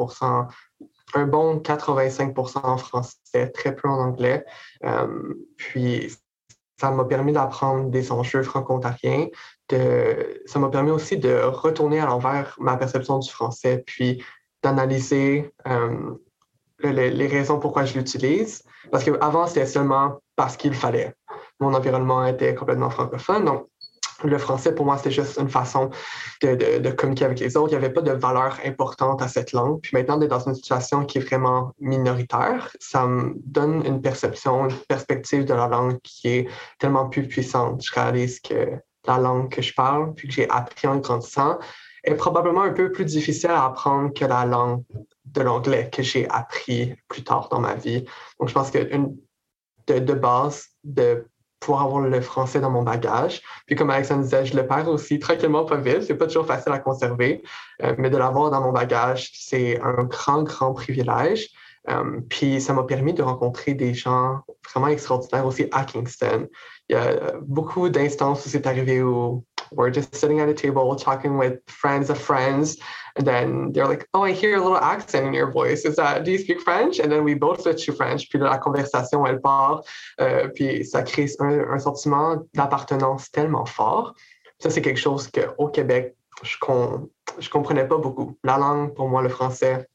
un 1.13 1.27
bon 1.27 1.59
85 1.59 2.35
en 2.63 2.77
français, 2.77 3.49
très 3.53 3.75
peu 3.75 3.87
en 3.87 3.99
anglais. 3.99 4.45
Euh, 4.83 5.33
puis 5.57 6.13
ça 6.79 6.91
m'a 6.91 7.05
permis 7.05 7.31
d'apprendre 7.31 7.89
des 7.89 8.11
enjeux 8.11 8.43
franco-ontariens. 8.43 9.27
De, 9.69 10.41
ça 10.45 10.59
m'a 10.59 10.69
permis 10.69 10.91
aussi 10.91 11.17
de 11.17 11.41
retourner 11.43 11.99
à 11.99 12.05
l'envers 12.05 12.55
ma 12.59 12.77
perception 12.77 13.19
du 13.19 13.29
français, 13.29 13.83
puis 13.85 14.23
d'analyser 14.61 15.53
euh, 15.67 16.15
les, 16.83 17.27
raisons 17.27 17.59
pourquoi 17.59 17.85
je 17.85 17.97
l'utilise. 17.97 18.63
Parce 18.91 19.03
qu'avant, 19.03 19.47
c'était 19.47 19.65
seulement 19.65 20.19
parce 20.35 20.57
qu'il 20.57 20.73
fallait. 20.73 21.15
Mon 21.59 21.73
environnement 21.73 22.25
était 22.25 22.53
complètement 22.53 22.89
francophone, 22.89 23.45
donc 23.45 23.67
le 24.23 24.37
français, 24.37 24.73
pour 24.73 24.85
moi, 24.85 24.97
c'était 24.97 25.11
juste 25.11 25.37
une 25.37 25.49
façon 25.49 25.89
de, 26.41 26.89
communiquer 26.91 27.25
avec 27.25 27.39
les 27.39 27.57
autres. 27.57 27.73
Il 27.73 27.77
n'y 27.77 27.83
avait 27.83 27.93
pas 27.93 28.01
de 28.01 28.11
valeur 28.11 28.57
importante 28.65 29.21
à 29.21 29.27
cette 29.27 29.51
langue. 29.51 29.81
Puis 29.81 29.91
maintenant, 29.93 30.17
d'être 30.17 30.29
dans 30.29 30.47
une 30.47 30.55
situation 30.55 31.05
qui 31.05 31.17
est 31.17 31.21
vraiment 31.21 31.73
minoritaire, 31.79 32.69
ça 32.79 33.05
me 33.05 33.33
donne 33.45 33.85
une 33.85 34.01
perception, 34.01 34.69
une 34.69 34.75
perspective 34.87 35.45
de 35.45 35.53
la 35.53 35.67
langue 35.67 35.99
qui 36.01 36.29
est 36.29 36.49
tellement 36.79 37.09
plus 37.09 37.27
puissante. 37.27 37.83
Je 37.83 37.93
réalise 37.93 38.39
que 38.39 38.71
la 39.05 39.17
langue 39.17 39.49
que 39.49 39.61
je 39.61 39.73
parle, 39.73 40.13
puis 40.13 40.27
que 40.27 40.33
j'ai 40.33 40.49
appris 40.49 40.87
en 40.87 40.97
grandissant, 40.97 41.59
est 42.03 42.15
probablement 42.15 42.61
un 42.61 42.73
peu 42.73 42.91
plus 42.91 43.05
difficile 43.05 43.49
à 43.49 43.65
apprendre 43.65 44.13
que 44.13 44.25
la 44.25 44.45
langue 44.45 44.83
de 45.25 45.41
l'anglais 45.41 45.89
que 45.91 46.03
j'ai 46.03 46.27
appris 46.29 46.95
plus 47.07 47.23
tard 47.23 47.49
dans 47.49 47.59
ma 47.59 47.75
vie. 47.75 48.05
Donc, 48.39 48.49
je 48.49 48.53
pense 48.53 48.71
que 48.71 48.93
une, 48.93 49.17
de, 49.87 49.99
de 49.99 50.13
base, 50.13 50.67
de 50.83 51.27
pour 51.59 51.81
avoir 51.81 52.01
le 52.01 52.21
français 52.21 52.59
dans 52.59 52.69
mon 52.69 52.83
bagage. 52.83 53.41
Puis 53.65 53.75
comme 53.75 53.89
Alexandre 53.89 54.23
disait, 54.23 54.45
je 54.45 54.55
le 54.55 54.67
perds 54.67 54.87
aussi 54.87 55.19
tranquillement, 55.19 55.65
pas 55.65 55.77
vite. 55.77 56.03
C'est 56.03 56.15
pas 56.15 56.27
toujours 56.27 56.45
facile 56.45 56.71
à 56.71 56.79
conserver, 56.79 57.43
euh, 57.83 57.95
mais 57.97 58.09
de 58.09 58.17
l'avoir 58.17 58.51
dans 58.51 58.61
mon 58.61 58.71
bagage, 58.71 59.31
c'est 59.33 59.79
un 59.81 60.03
grand, 60.03 60.43
grand 60.43 60.73
privilège. 60.73 61.49
Euh, 61.89 62.19
puis 62.29 62.61
ça 62.61 62.73
m'a 62.73 62.83
permis 62.83 63.13
de 63.13 63.21
rencontrer 63.21 63.73
des 63.73 63.93
gens 63.93 64.39
vraiment 64.71 64.87
extraordinaires 64.87 65.45
aussi 65.45 65.67
à 65.71 65.83
Kingston. 65.83 66.47
Il 66.89 66.95
y 66.95 66.99
a 66.99 67.33
beaucoup 67.41 67.89
d'instances 67.89 68.45
où 68.45 68.49
c'est 68.49 68.65
arrivé 68.67 69.01
où 69.01 69.43
we're 69.71 69.89
just 69.89 70.15
sitting 70.15 70.39
at 70.39 70.49
a 70.49 70.53
table 70.53 70.95
talking 70.95 71.37
with 71.37 71.59
friends 71.67 72.09
of 72.09 72.19
friends. 72.19 72.77
And 73.15 73.25
then 73.25 73.71
they're 73.71 73.87
like, 73.87 74.07
oh, 74.13 74.23
I 74.23 74.31
hear 74.31 74.57
a 74.57 74.61
little 74.61 74.77
accent 74.77 75.25
in 75.25 75.33
your 75.33 75.51
voice. 75.51 75.85
Is 75.85 75.95
that, 75.95 76.23
do 76.23 76.31
you 76.31 76.37
speak 76.37 76.61
French? 76.61 76.99
And 76.99 77.11
then 77.11 77.23
we 77.23 77.33
both 77.33 77.61
switch 77.61 77.85
to 77.85 77.93
French. 77.93 78.29
Puis 78.29 78.39
la 78.39 78.57
conversation, 78.57 79.25
elle 79.25 79.39
part. 79.39 79.83
Euh, 80.19 80.49
puis 80.53 80.83
ça 80.83 81.03
crée 81.03 81.27
un, 81.39 81.79
sentiment 81.79 82.37
d'appartenance 82.53 83.31
tellement 83.31 83.65
fort. 83.65 84.13
Ça, 84.59 84.69
c'est 84.69 84.81
quelque 84.81 84.99
chose 84.99 85.29
qu'au 85.29 85.67
Québec, 85.67 86.15
je 86.43 86.57
ne 86.57 87.49
comprenais 87.49 87.87
pas 87.87 87.97
beaucoup. 87.97 88.37
La 88.43 88.57
langue, 88.57 88.93
pour 88.93 89.07
moi, 89.07 89.21
le 89.21 89.29
français, 89.29 89.87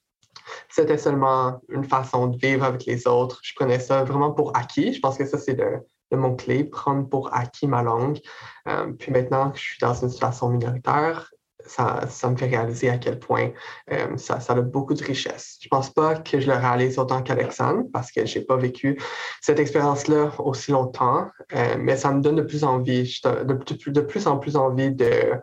c'était 0.70 0.98
seulement 0.98 1.60
une 1.68 1.84
façon 1.84 2.28
de 2.28 2.38
vivre 2.38 2.64
avec 2.64 2.84
les 2.86 3.06
autres. 3.06 3.40
Je 3.42 3.52
prenais 3.54 3.78
ça 3.78 4.04
vraiment 4.04 4.32
pour 4.32 4.56
acquis. 4.56 4.92
Je 4.92 5.00
pense 5.00 5.18
que 5.18 5.26
ça, 5.26 5.38
c'est 5.38 5.54
le, 5.54 5.80
de 6.10 6.16
mon 6.16 6.34
clé, 6.34 6.64
prendre 6.64 7.08
pour 7.08 7.34
acquis 7.34 7.66
ma 7.66 7.82
langue. 7.82 8.20
Euh, 8.68 8.92
puis 8.98 9.12
maintenant 9.12 9.50
que 9.50 9.58
je 9.58 9.64
suis 9.64 9.78
dans 9.80 9.94
une 9.94 10.08
situation 10.08 10.48
minoritaire, 10.48 11.30
ça, 11.66 12.30
me 12.30 12.36
fait 12.36 12.46
réaliser 12.46 12.90
à 12.90 12.98
quel 12.98 13.18
point 13.18 13.50
euh, 13.92 14.16
ça, 14.16 14.40
ça, 14.40 14.54
a 14.54 14.60
beaucoup 14.60 14.94
de 14.94 15.04
richesse. 15.04 15.58
Je 15.60 15.68
pense 15.68 15.90
pas 15.90 16.16
que 16.16 16.40
je 16.40 16.46
le 16.46 16.56
réalise 16.56 16.98
autant 16.98 17.22
qu'Alexandre 17.22 17.84
parce 17.92 18.10
que 18.10 18.26
j'ai 18.26 18.40
pas 18.40 18.56
vécu 18.56 19.00
cette 19.40 19.58
expérience-là 19.58 20.32
aussi 20.38 20.72
longtemps, 20.72 21.28
euh, 21.54 21.76
mais 21.78 21.96
ça 21.96 22.12
me 22.12 22.22
donne 22.22 22.36
de 22.36 22.42
plus 22.42 22.64
envie, 22.64 23.20
de 23.24 24.00
plus 24.00 24.26
en 24.26 24.38
plus 24.38 24.56
envie 24.56 24.90
de, 24.90 25.34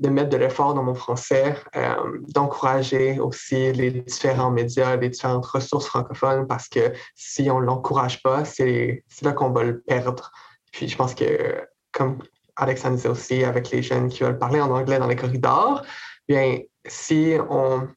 de 0.00 0.08
mettre 0.08 0.30
de 0.30 0.36
l'effort 0.36 0.74
dans 0.74 0.82
mon 0.82 0.94
français, 0.94 1.56
euh, 1.76 1.94
d'encourager 2.28 3.18
aussi 3.18 3.72
les 3.72 3.90
différents 3.90 4.50
médias, 4.50 4.96
les 4.96 5.08
différentes 5.08 5.46
ressources 5.46 5.86
francophones, 5.86 6.46
parce 6.46 6.68
que 6.68 6.92
si 7.14 7.50
on 7.50 7.60
ne 7.60 7.66
l'encourage 7.66 8.22
pas, 8.22 8.44
c'est 8.44 9.02
là 9.22 9.32
qu'on 9.32 9.50
va 9.50 9.64
le 9.64 9.80
perdre. 9.80 10.30
Puis 10.72 10.88
je 10.88 10.96
pense 10.96 11.14
que, 11.14 11.66
comme 11.92 12.18
Alexandre 12.56 12.96
disait 12.96 13.08
aussi, 13.08 13.44
avec 13.44 13.70
les 13.70 13.82
jeunes 13.82 14.08
qui 14.08 14.22
veulent 14.22 14.38
parler 14.38 14.60
en 14.60 14.70
anglais 14.70 14.98
dans 14.98 15.08
les 15.08 15.16
corridors, 15.16 15.82
bien, 16.28 16.58
si 16.86 17.34
on, 17.50 17.88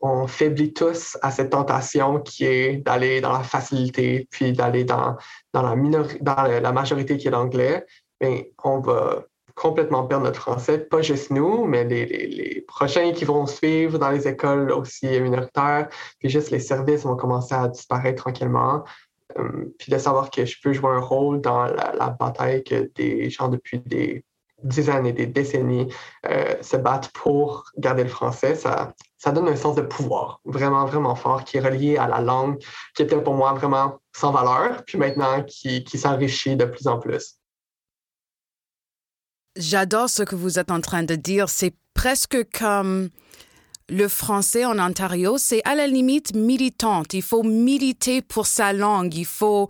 on 0.00 0.26
faiblit 0.26 0.72
tous 0.72 1.18
à 1.22 1.30
cette 1.30 1.50
tentation 1.50 2.20
qui 2.20 2.44
est 2.44 2.76
d'aller 2.78 3.20
dans 3.20 3.32
la 3.32 3.42
facilité, 3.42 4.28
puis 4.30 4.52
d'aller 4.52 4.84
dans, 4.84 5.16
dans, 5.52 5.62
la, 5.62 5.76
dans 6.20 6.42
la 6.42 6.72
majorité 6.72 7.16
qui 7.16 7.28
est 7.28 7.30
l'anglais, 7.30 7.84
on 8.62 8.80
va 8.80 9.24
complètement 9.54 10.04
perdre 10.06 10.24
notre 10.24 10.40
français, 10.40 10.78
pas 10.78 11.02
juste 11.02 11.30
nous, 11.30 11.64
mais 11.64 11.84
les, 11.84 12.06
les, 12.06 12.60
prochains 12.66 13.12
qui 13.12 13.24
vont 13.24 13.46
suivre 13.46 13.98
dans 13.98 14.10
les 14.10 14.26
écoles 14.26 14.70
aussi 14.72 15.06
minoritaires, 15.20 15.88
puis 16.18 16.28
juste 16.28 16.50
les 16.50 16.60
services 16.60 17.04
vont 17.04 17.16
commencer 17.16 17.54
à 17.54 17.68
disparaître 17.68 18.22
tranquillement. 18.22 18.84
Euh, 19.38 19.74
puis 19.78 19.92
de 19.92 19.98
savoir 19.98 20.30
que 20.30 20.44
je 20.44 20.56
peux 20.62 20.72
jouer 20.72 20.90
un 20.90 21.00
rôle 21.00 21.40
dans 21.40 21.64
la, 21.64 22.10
bataille 22.18 22.64
que 22.64 22.90
des 22.94 23.30
gens 23.30 23.48
depuis 23.48 23.78
des 23.80 24.24
dizaines 24.62 25.06
et 25.06 25.12
des 25.12 25.26
décennies 25.26 25.92
euh, 26.26 26.54
se 26.60 26.76
battent 26.76 27.10
pour 27.12 27.64
garder 27.76 28.04
le 28.04 28.08
français, 28.08 28.54
ça, 28.54 28.92
ça 29.18 29.32
donne 29.32 29.48
un 29.48 29.56
sens 29.56 29.74
de 29.74 29.82
pouvoir 29.82 30.40
vraiment, 30.44 30.84
vraiment 30.84 31.14
fort 31.14 31.44
qui 31.44 31.56
est 31.56 31.60
relié 31.60 31.96
à 31.96 32.06
la 32.06 32.20
langue 32.20 32.62
qui 32.94 33.02
était 33.02 33.20
pour 33.20 33.34
moi 33.34 33.52
vraiment 33.54 33.98
sans 34.14 34.30
valeur, 34.30 34.84
puis 34.86 34.98
maintenant 34.98 35.42
qui, 35.42 35.84
qui 35.84 35.98
s'enrichit 35.98 36.56
de 36.56 36.64
plus 36.64 36.86
en 36.86 36.98
plus. 36.98 37.38
J'adore 39.56 40.08
ce 40.08 40.22
que 40.22 40.34
vous 40.34 40.58
êtes 40.58 40.70
en 40.70 40.80
train 40.80 41.02
de 41.02 41.14
dire. 41.14 41.48
C'est 41.48 41.74
presque 41.94 42.38
comme 42.58 43.10
le 43.88 44.08
français 44.08 44.64
en 44.64 44.78
Ontario, 44.78 45.36
c'est 45.38 45.60
à 45.64 45.74
la 45.74 45.86
limite 45.86 46.34
militante. 46.34 47.12
Il 47.12 47.22
faut 47.22 47.42
militer 47.42 48.22
pour 48.22 48.46
sa 48.46 48.72
langue. 48.72 49.14
Il 49.14 49.26
faut, 49.26 49.68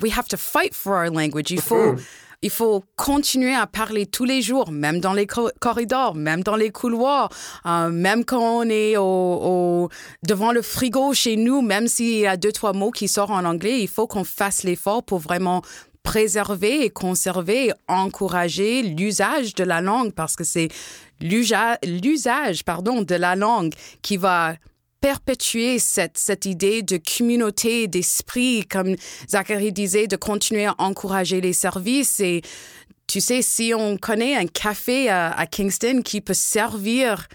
we 0.00 0.12
have 0.16 0.28
to 0.28 0.36
fight 0.36 0.74
for 0.74 0.92
our 0.92 1.10
language. 1.10 1.50
Il 1.50 1.62
faut, 1.62 1.94
mm-hmm. 1.94 2.02
il 2.42 2.50
faut 2.50 2.84
continuer 2.96 3.54
à 3.54 3.66
parler 3.66 4.04
tous 4.04 4.24
les 4.24 4.42
jours, 4.42 4.70
même 4.70 5.00
dans 5.00 5.14
les 5.14 5.26
corridors, 5.26 6.14
même 6.14 6.42
dans 6.42 6.56
les 6.56 6.70
couloirs, 6.70 7.30
euh, 7.64 7.88
même 7.88 8.26
quand 8.26 8.42
on 8.42 8.68
est 8.68 8.98
au, 8.98 9.88
devant 10.22 10.52
le 10.52 10.60
frigo 10.60 11.14
chez 11.14 11.36
nous, 11.36 11.62
même 11.62 11.88
s'il 11.88 12.18
y 12.18 12.26
a 12.26 12.36
deux, 12.36 12.52
trois 12.52 12.74
mots 12.74 12.90
qui 12.90 13.08
sortent 13.08 13.30
en 13.30 13.46
anglais, 13.46 13.80
il 13.80 13.88
faut 13.88 14.06
qu'on 14.06 14.24
fasse 14.24 14.64
l'effort 14.64 15.02
pour 15.02 15.20
vraiment 15.20 15.62
préserver 16.04 16.84
et 16.84 16.90
conserver 16.90 17.72
encourager 17.88 18.82
l'usage 18.82 19.54
de 19.54 19.64
la 19.64 19.80
langue 19.80 20.12
parce 20.12 20.36
que 20.36 20.44
c'est 20.44 20.68
l'usage 21.20 22.62
pardon 22.64 23.02
de 23.02 23.14
la 23.16 23.34
langue 23.34 23.74
qui 24.02 24.16
va 24.16 24.54
perpétuer 25.00 25.78
cette, 25.78 26.16
cette 26.16 26.46
idée 26.46 26.82
de 26.82 26.98
communauté, 26.98 27.88
d'esprit, 27.88 28.64
comme 28.64 28.96
Zachary 29.28 29.70
disait, 29.70 30.06
de 30.06 30.16
continuer 30.16 30.64
à 30.64 30.74
encourager 30.78 31.42
les 31.42 31.52
services. 31.52 32.20
Et 32.20 32.40
tu 33.06 33.20
sais, 33.20 33.42
si 33.42 33.74
on 33.76 33.98
connaît 33.98 34.34
un 34.34 34.46
café 34.46 35.10
à, 35.10 35.46
Kingston 35.50 36.00
qui 36.02 36.22
peut 36.22 36.32
servir 36.32 37.28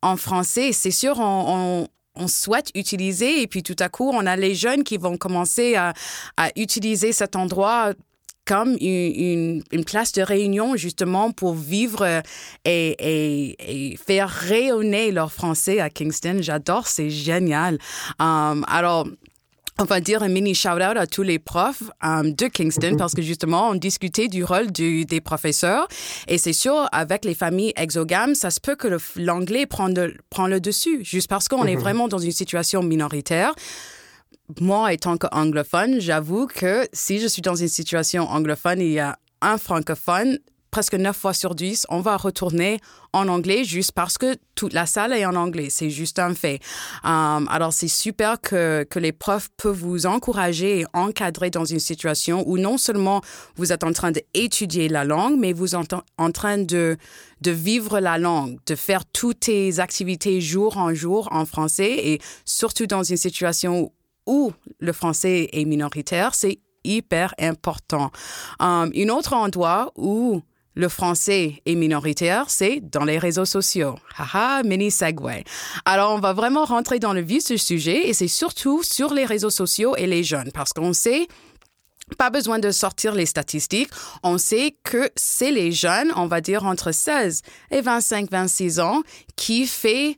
en 0.00 0.16
français, 0.16 0.72
c'est 0.72 0.90
sûr, 0.90 1.18
on, 1.18 1.86
on 2.14 2.28
souhaite 2.28 2.70
utiliser 2.74 3.42
et 3.42 3.46
puis 3.46 3.62
tout 3.62 3.76
à 3.78 3.88
coup, 3.88 4.10
on 4.12 4.24
a 4.24 4.36
les 4.36 4.54
jeunes 4.54 4.82
qui 4.82 4.96
vont 4.96 5.16
commencer 5.16 5.74
à, 5.74 5.92
à 6.38 6.48
utiliser 6.56 7.12
cet 7.12 7.36
endroit 7.36 7.92
comme 8.44 8.76
une, 8.80 9.62
une, 9.70 9.84
place 9.84 10.12
de 10.12 10.22
réunion 10.22 10.76
justement 10.76 11.30
pour 11.30 11.54
vivre 11.54 12.02
euh, 12.02 12.20
et, 12.64 13.92
et, 13.92 13.96
faire 13.96 14.28
rayonner 14.28 15.12
leur 15.12 15.32
français 15.32 15.80
à 15.80 15.90
Kingston. 15.90 16.38
J'adore, 16.40 16.86
c'est 16.86 17.10
génial. 17.10 17.78
Um, 18.18 18.64
alors, 18.66 19.06
on 19.78 19.84
va 19.84 20.00
dire 20.00 20.22
un 20.22 20.28
mini 20.28 20.54
shout-out 20.54 20.96
à 20.96 21.06
tous 21.06 21.22
les 21.22 21.38
profs 21.38 21.84
um, 22.02 22.32
de 22.32 22.46
Kingston 22.46 22.96
parce 22.98 23.14
que 23.14 23.22
justement, 23.22 23.70
on 23.70 23.74
discutait 23.74 24.28
du 24.28 24.44
rôle 24.44 24.70
du, 24.70 25.04
des 25.06 25.20
professeurs 25.20 25.88
et 26.28 26.36
c'est 26.36 26.52
sûr, 26.52 26.86
avec 26.92 27.24
les 27.24 27.34
familles 27.34 27.72
exogames, 27.76 28.34
ça 28.34 28.50
se 28.50 28.60
peut 28.60 28.76
que 28.76 28.88
l'anglais 29.16 29.66
prend, 29.66 29.88
prend 30.28 30.48
le 30.48 30.60
dessus 30.60 31.00
juste 31.02 31.28
parce 31.28 31.48
qu'on 31.48 31.64
est 31.64 31.76
mm-hmm. 31.76 31.78
vraiment 31.78 32.08
dans 32.08 32.18
une 32.18 32.32
situation 32.32 32.82
minoritaire 32.82 33.54
moi, 34.60 34.92
étant 34.92 35.16
qu'anglophone, 35.16 36.00
j'avoue 36.00 36.46
que 36.46 36.86
si 36.92 37.18
je 37.20 37.26
suis 37.26 37.42
dans 37.42 37.54
une 37.54 37.68
situation 37.68 38.28
anglophone 38.28 38.80
et 38.80 38.86
il 38.86 38.92
y 38.92 38.98
a 38.98 39.18
un 39.42 39.58
francophone, 39.58 40.38
presque 40.70 40.94
neuf 40.94 41.16
fois 41.16 41.34
sur 41.34 41.54
dix, 41.54 41.86
on 41.88 42.00
va 42.00 42.16
retourner 42.16 42.80
en 43.12 43.28
anglais 43.28 43.64
juste 43.64 43.92
parce 43.92 44.18
que 44.18 44.36
toute 44.54 44.72
la 44.72 44.86
salle 44.86 45.12
est 45.12 45.26
en 45.26 45.34
anglais. 45.34 45.68
C'est 45.70 45.90
juste 45.90 46.18
un 46.18 46.34
fait. 46.34 46.60
Um, 47.02 47.48
alors, 47.50 47.72
c'est 47.72 47.88
super 47.88 48.40
que, 48.40 48.86
que 48.88 48.98
les 48.98 49.12
profs 49.12 49.48
peuvent 49.56 49.76
vous 49.76 50.06
encourager 50.06 50.80
et 50.80 50.86
encadrer 50.92 51.50
dans 51.50 51.64
une 51.64 51.80
situation 51.80 52.44
où 52.46 52.56
non 52.58 52.78
seulement 52.78 53.20
vous 53.56 53.72
êtes 53.72 53.84
en 53.84 53.92
train 53.92 54.12
d'étudier 54.12 54.88
la 54.88 55.04
langue, 55.04 55.38
mais 55.38 55.52
vous 55.52 55.74
êtes 55.74 55.94
en 56.18 56.30
train 56.30 56.58
de, 56.58 56.96
de 57.40 57.50
vivre 57.50 57.98
la 57.98 58.18
langue, 58.18 58.58
de 58.66 58.74
faire 58.74 59.04
toutes 59.04 59.40
tes 59.40 59.80
activités 59.80 60.40
jour 60.40 60.76
en 60.76 60.94
jour 60.94 61.28
en 61.32 61.46
français 61.46 61.96
et 61.98 62.20
surtout 62.44 62.86
dans 62.86 63.02
une 63.02 63.16
situation 63.16 63.90
où 64.26 64.52
le 64.78 64.92
français 64.92 65.48
est 65.52 65.64
minoritaire, 65.64 66.34
c'est 66.34 66.58
hyper 66.84 67.34
important. 67.38 68.10
Um, 68.58 68.90
un 68.94 69.08
autre 69.08 69.34
endroit 69.34 69.92
où 69.96 70.42
le 70.74 70.88
français 70.88 71.60
est 71.66 71.74
minoritaire, 71.74 72.48
c'est 72.48 72.80
dans 72.80 73.04
les 73.04 73.18
réseaux 73.18 73.44
sociaux. 73.44 73.96
Haha, 74.16 74.62
mini 74.62 74.90
segue. 74.90 75.44
Alors, 75.84 76.14
on 76.14 76.20
va 76.20 76.32
vraiment 76.32 76.64
rentrer 76.64 76.98
dans 76.98 77.12
le 77.12 77.20
vif 77.20 77.46
du 77.46 77.58
sujet 77.58 78.08
et 78.08 78.14
c'est 78.14 78.28
surtout 78.28 78.82
sur 78.82 79.12
les 79.12 79.24
réseaux 79.24 79.50
sociaux 79.50 79.96
et 79.96 80.06
les 80.06 80.22
jeunes 80.22 80.50
parce 80.52 80.72
qu'on 80.72 80.92
sait 80.92 81.26
pas 82.16 82.30
besoin 82.30 82.58
de 82.58 82.70
sortir 82.70 83.14
les 83.14 83.26
statistiques. 83.26 83.90
On 84.22 84.38
sait 84.38 84.76
que 84.82 85.10
c'est 85.16 85.50
les 85.50 85.72
jeunes, 85.72 86.12
on 86.16 86.26
va 86.26 86.40
dire 86.40 86.64
entre 86.64 86.92
16 86.92 87.42
et 87.70 87.80
25, 87.80 88.30
26 88.30 88.80
ans, 88.80 89.02
qui 89.36 89.66
fait 89.66 90.16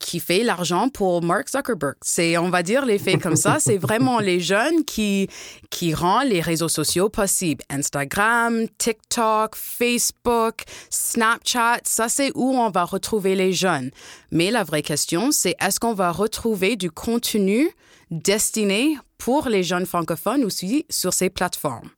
qui 0.00 0.18
fait 0.18 0.42
l'argent 0.42 0.88
pour 0.88 1.22
Mark 1.22 1.48
Zuckerberg. 1.50 1.94
C'est, 2.02 2.36
on 2.38 2.48
va 2.48 2.64
dire, 2.64 2.84
les 2.84 2.98
faits 2.98 3.22
comme 3.22 3.36
ça. 3.36 3.58
C'est 3.60 3.76
vraiment 3.76 4.18
les 4.30 4.40
jeunes 4.40 4.84
qui, 4.84 5.28
qui 5.68 5.94
rendent 5.94 6.28
les 6.28 6.40
réseaux 6.40 6.68
sociaux 6.68 7.08
possibles. 7.08 7.62
Instagram, 7.68 8.66
TikTok, 8.78 9.54
Facebook, 9.54 10.62
Snapchat, 10.88 11.80
ça 11.84 12.08
c'est 12.08 12.32
où 12.34 12.54
on 12.54 12.70
va 12.70 12.84
retrouver 12.84 13.36
les 13.36 13.52
jeunes. 13.52 13.90
Mais 14.32 14.50
la 14.50 14.64
vraie 14.64 14.82
question, 14.82 15.30
c'est 15.30 15.54
est-ce 15.60 15.78
qu'on 15.78 15.94
va 15.94 16.10
retrouver 16.10 16.76
du 16.76 16.90
contenu 16.90 17.68
destiné 18.10 18.96
pour 19.18 19.48
les 19.48 19.62
jeunes 19.62 19.86
francophones 19.86 20.44
aussi 20.44 20.86
sur 20.88 21.12
ces 21.12 21.28
plateformes? 21.28 21.90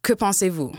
Que 0.00 0.14
pensez-vous? 0.14 0.72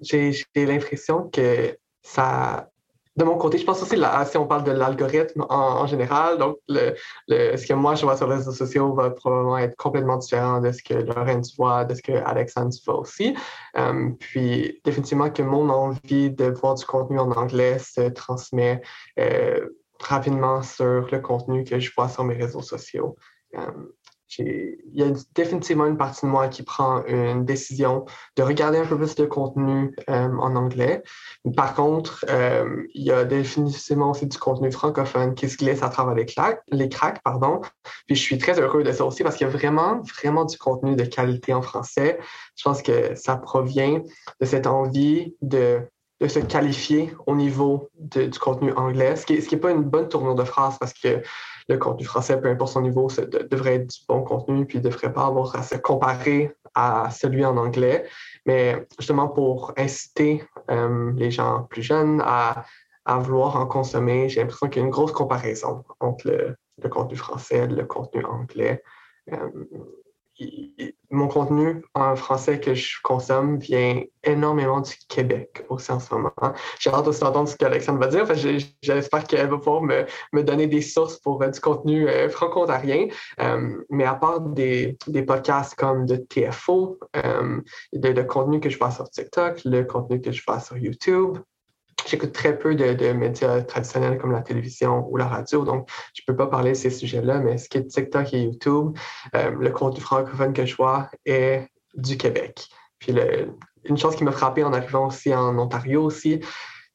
J'ai 0.00 0.32
l'impression 0.54 1.28
que 1.28 1.76
ça 2.02 2.70
de 3.16 3.24
mon 3.24 3.36
côté, 3.36 3.58
je 3.58 3.64
pense 3.64 3.82
aussi, 3.82 3.96
là, 3.96 4.24
si 4.24 4.36
on 4.36 4.46
parle 4.46 4.62
de 4.62 4.70
l'algorithme 4.70 5.44
en, 5.48 5.86
général, 5.86 6.38
donc 6.38 6.58
ce 6.68 7.66
que 7.66 7.74
moi 7.74 7.96
je 7.96 8.04
vois 8.04 8.16
sur 8.16 8.28
les 8.28 8.36
réseaux 8.36 8.52
sociaux 8.52 8.94
va 8.94 9.10
probablement 9.10 9.58
être 9.58 9.76
complètement 9.76 10.16
différent 10.16 10.60
de 10.60 10.70
ce 10.70 10.82
que 10.82 10.94
Laurence 10.94 11.56
voit, 11.56 11.84
de 11.84 11.94
ce 11.94 12.02
que 12.02 12.12
Alexandre 12.12 12.72
voit 12.86 13.00
aussi. 13.00 13.36
Euh, 13.76 14.10
puis 14.18 14.80
définitivement 14.84 15.28
que 15.30 15.42
mon 15.42 15.68
envie 15.70 16.30
de 16.30 16.46
voir 16.46 16.76
du 16.76 16.84
contenu 16.84 17.18
en 17.18 17.30
anglais 17.32 17.78
se 17.78 18.08
transmet 18.10 18.80
euh, 19.18 19.68
rapidement 20.00 20.62
sur 20.62 21.08
le 21.10 21.18
contenu 21.18 21.64
que 21.64 21.80
je 21.80 21.90
vois 21.94 22.08
sur 22.08 22.24
mes 22.24 22.34
réseaux 22.34 22.62
sociaux. 22.62 23.16
Euh, 23.56 23.66
il 24.38 24.76
y 24.92 25.02
a 25.02 25.10
définitivement 25.34 25.86
une 25.86 25.96
partie 25.96 26.26
de 26.26 26.30
moi 26.30 26.48
qui 26.48 26.62
prend 26.62 27.04
une 27.06 27.44
décision 27.44 28.04
de 28.36 28.42
regarder 28.42 28.78
un 28.78 28.86
peu 28.86 28.96
plus 28.96 29.14
de 29.14 29.24
contenu 29.24 29.94
euh, 30.08 30.28
en 30.38 30.56
anglais. 30.56 31.02
Par 31.56 31.74
contre, 31.74 32.24
euh, 32.28 32.84
il 32.94 33.02
y 33.02 33.12
a 33.12 33.24
définitivement 33.24 34.10
aussi 34.10 34.26
du 34.26 34.38
contenu 34.38 34.70
francophone 34.70 35.34
qui 35.34 35.48
se 35.48 35.56
glisse 35.56 35.82
à 35.82 35.88
travers 35.88 36.14
les, 36.14 36.26
les 36.70 36.88
cracks. 36.88 37.22
Pardon. 37.22 37.60
Puis 38.06 38.16
je 38.16 38.22
suis 38.22 38.38
très 38.38 38.58
heureux 38.60 38.82
de 38.82 38.92
ça 38.92 39.04
aussi 39.04 39.22
parce 39.22 39.36
qu'il 39.36 39.46
y 39.46 39.50
a 39.50 39.52
vraiment, 39.52 40.00
vraiment 40.18 40.44
du 40.44 40.56
contenu 40.56 40.96
de 40.96 41.04
qualité 41.04 41.52
en 41.52 41.62
français. 41.62 42.18
Je 42.56 42.62
pense 42.62 42.82
que 42.82 43.14
ça 43.14 43.36
provient 43.36 44.02
de 44.40 44.46
cette 44.46 44.66
envie 44.66 45.34
de 45.42 45.80
de 46.20 46.28
se 46.28 46.38
qualifier 46.38 47.14
au 47.26 47.34
niveau 47.34 47.88
du 47.98 48.38
contenu 48.38 48.72
anglais, 48.74 49.16
ce 49.16 49.24
qui 49.24 49.34
n'est 49.34 49.60
pas 49.60 49.70
une 49.70 49.82
bonne 49.82 50.08
tournure 50.08 50.34
de 50.34 50.44
phrase 50.44 50.76
parce 50.78 50.92
que 50.92 51.22
le 51.70 51.78
contenu 51.78 52.04
français, 52.04 52.40
peu 52.40 52.48
importe 52.48 52.72
son 52.72 52.82
niveau, 52.82 53.08
devrait 53.50 53.76
être 53.76 53.86
du 53.86 54.00
bon 54.08 54.22
contenu, 54.22 54.66
puis 54.66 54.78
ne 54.78 54.84
devrait 54.84 55.12
pas 55.12 55.26
avoir 55.26 55.54
à 55.54 55.62
se 55.62 55.76
comparer 55.76 56.52
à 56.74 57.10
celui 57.10 57.44
en 57.44 57.56
anglais, 57.56 58.06
mais 58.46 58.86
justement 58.98 59.28
pour 59.28 59.72
inciter 59.76 60.44
euh, 60.70 61.12
les 61.16 61.30
gens 61.30 61.64
plus 61.64 61.82
jeunes 61.82 62.22
à, 62.24 62.64
vouloir 63.06 63.56
en 63.56 63.66
consommer, 63.66 64.28
j'ai 64.28 64.40
l'impression 64.40 64.68
qu'il 64.68 64.82
y 64.82 64.84
a 64.84 64.86
une 64.86 64.92
grosse 64.92 65.10
comparaison 65.10 65.84
entre 65.98 66.28
le, 66.28 66.56
le 66.80 66.88
contenu 66.88 67.16
français 67.16 67.64
et 67.64 67.66
le 67.66 67.84
contenu 67.84 68.24
anglais. 68.24 68.84
Euh, 69.32 69.48
mon 71.10 71.26
contenu 71.26 71.82
en 71.94 72.14
français 72.14 72.60
que 72.60 72.74
je 72.74 72.96
consomme 73.02 73.58
vient 73.58 74.02
énormément 74.22 74.80
du 74.80 74.92
Québec 75.08 75.64
aussi 75.68 75.90
en 75.90 75.98
ce 75.98 76.14
moment. 76.14 76.32
J'ai 76.78 76.90
hâte 76.90 77.08
aussi 77.08 77.20
d'entendre 77.20 77.48
ce 77.48 77.56
qu'Alexandre 77.56 77.98
va 77.98 78.06
dire. 78.06 78.26
J'espère 78.82 79.24
qu'elle 79.24 79.48
va 79.48 79.58
pouvoir 79.58 79.82
me, 79.82 80.06
me, 80.32 80.42
donner 80.42 80.66
des 80.66 80.82
sources 80.82 81.18
pour 81.18 81.42
euh, 81.42 81.48
du 81.48 81.60
contenu 81.60 82.08
euh, 82.08 82.28
franco-ontarien. 82.28 83.08
Euh, 83.40 83.84
mais 83.90 84.04
à 84.04 84.14
part 84.14 84.40
des, 84.40 84.96
podcasts 85.26 85.74
comme 85.74 86.06
de 86.06 86.16
TFO, 86.16 86.98
le, 87.14 88.22
contenu 88.22 88.60
que 88.60 88.70
je 88.70 88.78
vois 88.78 88.90
sur 88.90 89.10
TikTok, 89.10 89.62
le 89.64 89.82
contenu 89.82 90.20
que 90.20 90.30
je 90.30 90.42
vois 90.46 90.60
sur 90.60 90.76
YouTube, 90.76 91.38
J'écoute 92.06 92.32
très 92.32 92.58
peu 92.58 92.74
de, 92.74 93.12
médias 93.12 93.62
traditionnels 93.62 94.18
comme 94.18 94.32
la 94.32 94.42
télévision 94.42 95.06
ou 95.10 95.16
la 95.16 95.26
radio, 95.26 95.64
donc 95.64 95.88
je 96.14 96.22
ne 96.22 96.26
peux 96.26 96.36
pas 96.36 96.46
parler 96.46 96.70
de 96.70 96.76
ces 96.76 96.90
sujets-là, 96.90 97.38
mais 97.38 97.58
ce 97.58 97.68
qui 97.68 97.78
est 97.78 97.86
TikTok 97.86 98.32
et 98.34 98.42
YouTube, 98.42 98.96
euh, 99.34 99.50
le 99.58 99.70
contenu 99.70 100.00
francophone 100.00 100.52
que 100.52 100.66
je 100.66 100.76
vois 100.76 101.10
est 101.24 101.68
du 101.94 102.16
Québec. 102.16 102.68
Puis 102.98 103.14
une 103.84 103.96
chose 103.98 104.16
qui 104.16 104.24
m'a 104.24 104.32
frappé 104.32 104.62
en 104.64 104.72
arrivant 104.72 105.06
aussi 105.06 105.34
en 105.34 105.58
Ontario 105.58 106.02
aussi, 106.02 106.40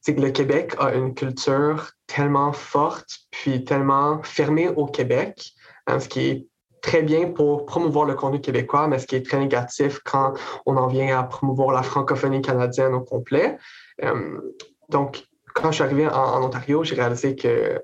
c'est 0.00 0.14
que 0.14 0.20
le 0.20 0.30
Québec 0.30 0.74
a 0.78 0.94
une 0.94 1.14
culture 1.14 1.90
tellement 2.06 2.52
forte, 2.52 3.08
puis 3.30 3.64
tellement 3.64 4.22
fermée 4.22 4.68
au 4.68 4.86
Québec, 4.86 5.52
hein, 5.86 5.98
ce 5.98 6.08
qui 6.08 6.20
est 6.20 6.46
très 6.80 7.02
bien 7.02 7.32
pour 7.32 7.66
promouvoir 7.66 8.04
le 8.04 8.14
contenu 8.14 8.40
québécois, 8.40 8.86
mais 8.86 9.00
ce 9.00 9.06
qui 9.08 9.16
est 9.16 9.26
très 9.26 9.38
négatif 9.38 9.98
quand 10.04 10.34
on 10.64 10.76
en 10.76 10.86
vient 10.86 11.18
à 11.18 11.24
promouvoir 11.24 11.72
la 11.72 11.82
francophonie 11.82 12.40
canadienne 12.40 12.94
au 12.94 13.00
complet. 13.00 13.58
Euh, 14.04 14.54
donc, 14.88 15.24
quand 15.54 15.70
je 15.70 15.76
suis 15.76 15.84
arrivé 15.84 16.06
en, 16.08 16.42
Ontario, 16.44 16.84
j'ai 16.84 16.94
réalisé 16.94 17.34
que 17.34 17.82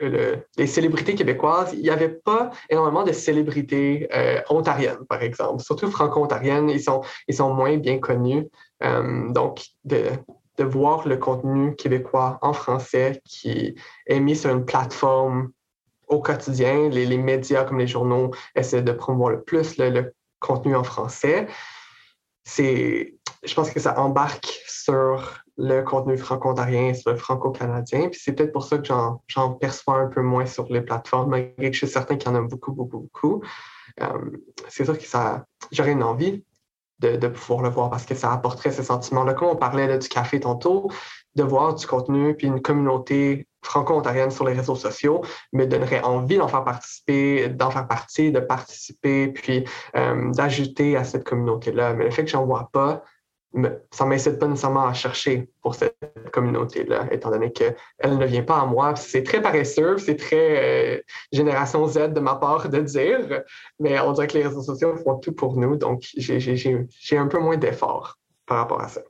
les 0.00 0.66
célébrités 0.66 1.14
québécoises, 1.14 1.72
il 1.72 1.80
n'y 1.80 1.90
avait 1.90 2.08
pas 2.08 2.50
énormément 2.70 3.02
de 3.02 3.12
célébrités 3.12 4.08
euh, 4.14 4.40
ontariennes, 4.48 5.04
par 5.08 5.22
exemple. 5.22 5.62
Surtout 5.62 5.90
franco-ontariennes, 5.90 6.70
ils 6.70 6.82
sont, 6.82 7.02
ils 7.26 7.34
sont 7.34 7.52
moins 7.52 7.76
bien 7.78 7.98
connus. 7.98 8.46
Euh, 8.84 9.28
donc, 9.30 9.64
de, 9.84 10.10
de, 10.56 10.64
voir 10.64 11.08
le 11.08 11.16
contenu 11.16 11.74
québécois 11.74 12.38
en 12.42 12.52
français 12.52 13.20
qui 13.24 13.74
est 14.06 14.20
mis 14.20 14.36
sur 14.36 14.50
une 14.50 14.64
plateforme 14.64 15.50
au 16.06 16.20
quotidien, 16.20 16.88
les, 16.88 17.04
les 17.04 17.18
médias 17.18 17.64
comme 17.64 17.78
les 17.78 17.86
journaux 17.86 18.30
essaient 18.54 18.82
de 18.82 18.92
promouvoir 18.92 19.32
le 19.32 19.42
plus 19.42 19.78
le, 19.78 19.90
le 19.90 20.14
contenu 20.38 20.76
en 20.76 20.84
français. 20.84 21.48
C'est, 22.44 23.14
je 23.42 23.54
pense 23.54 23.70
que 23.70 23.80
ça 23.80 23.98
embarque 23.98 24.60
sur 24.66 25.42
le 25.58 25.82
contenu 25.82 26.16
franco-ontarien 26.16 26.94
sur 26.94 27.10
le 27.10 27.16
franco-canadien. 27.16 28.08
Puis 28.08 28.20
c'est 28.22 28.32
peut-être 28.32 28.52
pour 28.52 28.64
ça 28.64 28.78
que 28.78 28.86
j'en 28.86 29.52
perçois 29.54 29.96
un 29.96 30.06
peu 30.06 30.22
moins 30.22 30.46
sur 30.46 30.72
les 30.72 30.80
plateformes, 30.80 31.30
malgré 31.30 31.70
que 31.70 31.72
je 31.72 31.78
suis 31.78 31.88
certain 31.88 32.16
qu'il 32.16 32.30
y 32.30 32.34
en 32.34 32.36
a 32.36 32.42
beaucoup, 32.42 32.72
beaucoup, 32.72 33.00
beaucoup. 33.00 33.42
Euh, 34.00 34.06
c'est 34.68 34.84
sûr 34.84 34.96
que 34.96 35.04
ça, 35.04 35.44
j'aurais 35.72 35.92
une 35.92 36.04
envie 36.04 36.44
de, 37.00 37.16
de, 37.16 37.28
pouvoir 37.28 37.62
le 37.62 37.68
voir 37.68 37.90
parce 37.90 38.04
que 38.04 38.14
ça 38.14 38.32
apporterait 38.32 38.70
ce 38.70 38.82
sentiment-là. 38.82 39.34
Comme 39.34 39.48
on 39.48 39.56
parlait 39.56 39.98
du 39.98 40.08
café 40.08 40.40
tantôt, 40.40 40.90
de 41.34 41.42
voir 41.42 41.74
du 41.74 41.86
contenu 41.86 42.34
puis 42.36 42.46
une 42.46 42.62
communauté 42.62 43.48
franco-ontarienne 43.62 44.30
sur 44.30 44.44
les 44.44 44.52
réseaux 44.52 44.76
sociaux 44.76 45.22
me 45.52 45.66
donnerait 45.66 46.02
envie 46.02 46.38
d'en 46.38 46.48
faire 46.48 46.64
participer, 46.64 47.48
d'en 47.48 47.70
faire 47.70 47.86
partie, 47.86 48.30
de 48.30 48.40
participer, 48.40 49.28
puis 49.28 49.64
euh, 49.96 50.30
d'ajouter 50.32 50.96
à 50.96 51.04
cette 51.04 51.24
communauté-là. 51.24 51.94
Mais 51.94 52.04
le 52.04 52.10
fait 52.10 52.24
que 52.24 52.30
j'en 52.30 52.46
vois 52.46 52.70
pas, 52.72 53.02
ça 53.90 54.04
ne 54.04 54.10
m'incite 54.10 54.38
pas 54.38 54.46
nécessairement 54.46 54.86
à 54.86 54.92
chercher 54.92 55.48
pour 55.62 55.74
cette 55.74 55.96
communauté-là, 56.32 57.08
étant 57.10 57.30
donné 57.30 57.52
qu'elle 57.52 57.76
ne 58.04 58.26
vient 58.26 58.42
pas 58.42 58.60
à 58.60 58.66
moi. 58.66 58.94
C'est 58.96 59.22
très 59.22 59.40
paresseux, 59.40 59.98
c'est 59.98 60.16
très 60.16 60.96
euh, 60.96 61.00
génération 61.32 61.86
Z 61.86 62.12
de 62.12 62.20
ma 62.20 62.36
part 62.36 62.68
de 62.68 62.80
dire, 62.80 63.42
mais 63.78 63.98
on 64.00 64.12
dirait 64.12 64.26
que 64.26 64.38
les 64.38 64.44
réseaux 64.44 64.62
sociaux 64.62 64.96
font 64.96 65.16
tout 65.18 65.32
pour 65.32 65.56
nous, 65.56 65.76
donc 65.76 66.02
j'ai 66.16 67.18
un 67.18 67.26
peu 67.26 67.38
moins 67.38 67.56
d'efforts 67.56 68.18
par 68.46 68.58
rapport 68.58 68.80
à 68.80 68.88
ça. 68.88 69.02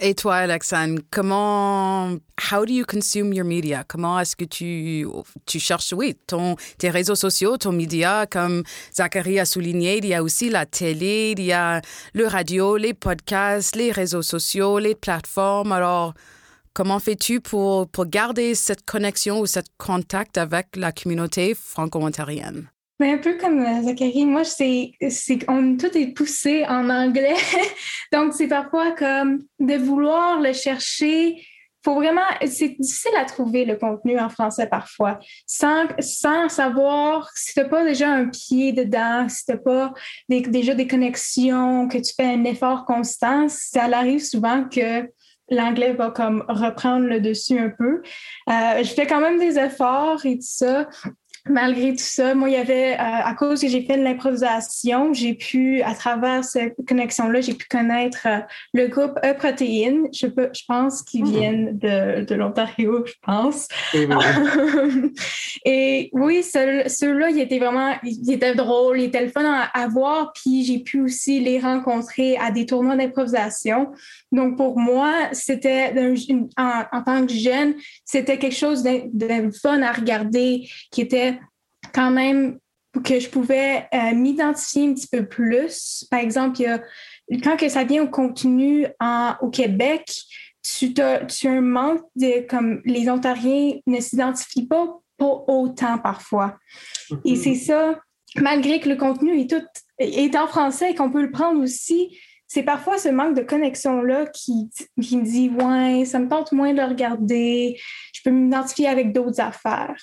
Et 0.00 0.14
toi, 0.16 0.36
Alexandre, 0.36 1.00
comment, 1.12 2.18
how 2.50 2.66
do 2.66 2.72
you 2.72 2.84
consume 2.84 3.32
your 3.32 3.44
media? 3.44 3.84
Comment 3.86 4.18
est-ce 4.18 4.34
que 4.34 4.44
tu, 4.44 5.06
tu 5.46 5.60
cherches, 5.60 5.92
oui, 5.92 6.16
ton, 6.26 6.56
tes 6.78 6.90
réseaux 6.90 7.14
sociaux, 7.14 7.56
ton 7.56 7.70
média, 7.70 8.26
comme 8.26 8.64
Zachary 8.92 9.38
a 9.38 9.44
souligné, 9.44 9.98
il 9.98 10.06
y 10.06 10.14
a 10.14 10.24
aussi 10.24 10.50
la 10.50 10.66
télé, 10.66 11.34
il 11.38 11.44
y 11.44 11.52
a 11.52 11.80
le 12.12 12.26
radio, 12.26 12.76
les 12.76 12.92
podcasts, 12.92 13.76
les 13.76 13.92
réseaux 13.92 14.22
sociaux, 14.22 14.80
les 14.80 14.96
plateformes. 14.96 15.70
Alors, 15.70 16.12
comment 16.72 16.98
fais-tu 16.98 17.40
pour, 17.40 17.88
pour 17.88 18.06
garder 18.06 18.56
cette 18.56 18.84
connexion 18.84 19.38
ou 19.38 19.46
cette 19.46 19.70
contact 19.78 20.38
avec 20.38 20.74
la 20.74 20.90
communauté 20.90 21.54
franco-ontarienne? 21.54 22.68
Mais 23.04 23.12
un 23.12 23.18
peu 23.18 23.34
comme 23.36 23.60
euh, 23.60 23.82
Zachary, 23.82 24.24
moi, 24.24 24.44
c'est, 24.44 24.92
c'est 25.10 25.38
on 25.46 25.76
tout 25.76 25.94
est 25.94 26.14
poussé 26.14 26.64
en 26.66 26.88
anglais. 26.88 27.34
Donc, 28.14 28.32
c'est 28.32 28.48
parfois 28.48 28.92
comme 28.92 29.42
de 29.60 29.74
vouloir 29.74 30.40
le 30.40 30.54
chercher. 30.54 31.36
Faut 31.84 31.96
vraiment, 31.96 32.22
c'est 32.46 32.80
difficile 32.80 33.12
à 33.18 33.26
trouver 33.26 33.66
le 33.66 33.76
contenu 33.76 34.18
en 34.18 34.30
français 34.30 34.68
parfois, 34.68 35.18
sans, 35.46 35.84
sans 35.98 36.48
savoir 36.48 37.30
si 37.34 37.52
tu 37.52 37.60
n'as 37.60 37.68
pas 37.68 37.84
déjà 37.84 38.08
un 38.08 38.30
pied 38.30 38.72
dedans, 38.72 39.28
si 39.28 39.44
tu 39.44 39.52
n'as 39.52 39.58
pas 39.58 39.92
déjà 40.30 40.72
des 40.72 40.86
connexions, 40.86 41.88
que 41.88 41.98
tu 41.98 42.14
fais 42.16 42.24
un 42.24 42.44
effort 42.44 42.86
constant. 42.86 43.48
Ça 43.50 43.84
arrive 43.84 44.24
souvent 44.24 44.64
que 44.64 45.06
l'anglais 45.50 45.92
va 45.92 46.10
comme 46.10 46.42
reprendre 46.48 47.06
le 47.06 47.20
dessus 47.20 47.58
un 47.58 47.68
peu. 47.68 48.00
Euh, 48.48 48.82
je 48.82 48.94
fais 48.94 49.06
quand 49.06 49.20
même 49.20 49.38
des 49.38 49.58
efforts 49.58 50.24
et 50.24 50.36
tout 50.36 50.46
ça, 50.48 50.88
malgré 51.48 51.90
tout 51.90 51.98
ça, 51.98 52.34
moi, 52.34 52.48
il 52.48 52.54
y 52.54 52.56
avait, 52.56 52.94
euh, 52.94 52.96
à 52.98 53.34
cause 53.34 53.60
que 53.60 53.68
j'ai 53.68 53.82
fait 53.82 53.98
de 53.98 54.02
l'improvisation, 54.02 55.12
j'ai 55.12 55.34
pu, 55.34 55.82
à 55.82 55.94
travers 55.94 56.42
cette 56.42 56.76
connexion-là, 56.88 57.42
j'ai 57.42 57.52
pu 57.52 57.66
connaître 57.68 58.26
euh, 58.26 58.38
le 58.72 58.88
groupe 58.88 59.18
E-Protéine. 59.22 60.08
Je, 60.12 60.26
je 60.26 60.62
pense 60.66 61.02
qu'ils 61.02 61.24
hmm. 61.24 61.30
viennent 61.30 61.78
de, 61.78 62.24
de 62.24 62.34
l'Ontario, 62.34 63.04
je 63.04 63.12
pense. 63.22 63.68
Et 65.66 66.08
oui, 66.12 66.42
ceux-là, 66.42 67.30
ils 67.30 67.40
étaient 67.40 67.58
vraiment, 67.58 67.94
ils 68.02 68.32
étaient 68.32 68.54
drôles, 68.54 69.00
ils 69.00 69.04
étaient 69.04 69.24
le 69.24 69.30
fun 69.30 69.44
à, 69.72 69.88
voir. 69.88 70.32
Puis 70.32 70.64
j'ai 70.64 70.78
pu 70.78 71.02
aussi 71.02 71.40
les 71.40 71.58
rencontrer 71.58 72.38
à 72.38 72.50
des 72.50 72.64
tournois 72.64 72.96
d'improvisation. 72.96 73.92
Donc 74.32 74.56
pour 74.56 74.78
moi, 74.78 75.12
c'était, 75.32 75.92
en, 76.56 76.82
en 76.90 77.02
tant 77.02 77.26
que 77.26 77.32
jeune, 77.32 77.74
c'était 78.04 78.38
quelque 78.38 78.56
chose 78.56 78.82
de 78.82 79.50
fun 79.62 79.82
à 79.82 79.92
regarder 79.92 80.68
qui 80.90 81.00
était 81.02 81.33
quand 81.92 82.10
même 82.10 82.58
que 83.02 83.18
je 83.18 83.28
pouvais 83.28 83.88
euh, 83.92 84.14
m'identifier 84.14 84.88
un 84.88 84.94
petit 84.94 85.08
peu 85.08 85.26
plus. 85.26 86.06
Par 86.10 86.20
exemple, 86.20 86.62
quand 87.42 87.56
que 87.56 87.68
ça 87.68 87.84
vient 87.84 88.04
au 88.04 88.08
contenu 88.08 88.86
au 89.40 89.50
Québec, 89.50 90.14
tu, 90.62 90.94
as, 91.00 91.24
tu 91.26 91.48
as 91.48 91.52
un 91.52 91.60
manque 91.60 92.02
de 92.16 92.46
comme 92.46 92.80
les 92.84 93.10
Ontariens 93.10 93.74
ne 93.86 94.00
s'identifient 94.00 94.66
pas, 94.66 95.00
pas 95.18 95.44
autant 95.48 95.98
parfois. 95.98 96.56
Et 97.24 97.34
mm-hmm. 97.34 97.36
c'est 97.36 97.54
ça, 97.54 98.00
malgré 98.36 98.80
que 98.80 98.88
le 98.88 98.96
contenu 98.96 99.40
est 99.40 99.50
tout 99.50 99.66
est 99.98 100.34
en 100.36 100.46
français 100.46 100.90
et 100.90 100.94
qu'on 100.94 101.10
peut 101.10 101.22
le 101.22 101.30
prendre 101.30 101.62
aussi, 101.62 102.16
c'est 102.46 102.62
parfois 102.62 102.98
ce 102.98 103.08
manque 103.08 103.36
de 103.36 103.42
connexion-là 103.42 104.26
qui, 104.26 104.70
qui 105.00 105.16
me 105.16 105.24
dit 105.24 105.48
Ouais, 105.50 106.04
ça 106.04 106.18
me 106.18 106.28
tente 106.28 106.52
moins 106.52 106.72
de 106.72 106.78
le 106.78 106.86
regarder, 106.86 107.78
je 108.12 108.20
peux 108.24 108.30
m'identifier 108.30 108.88
avec 108.88 109.12
d'autres 109.12 109.40
affaires. 109.40 109.96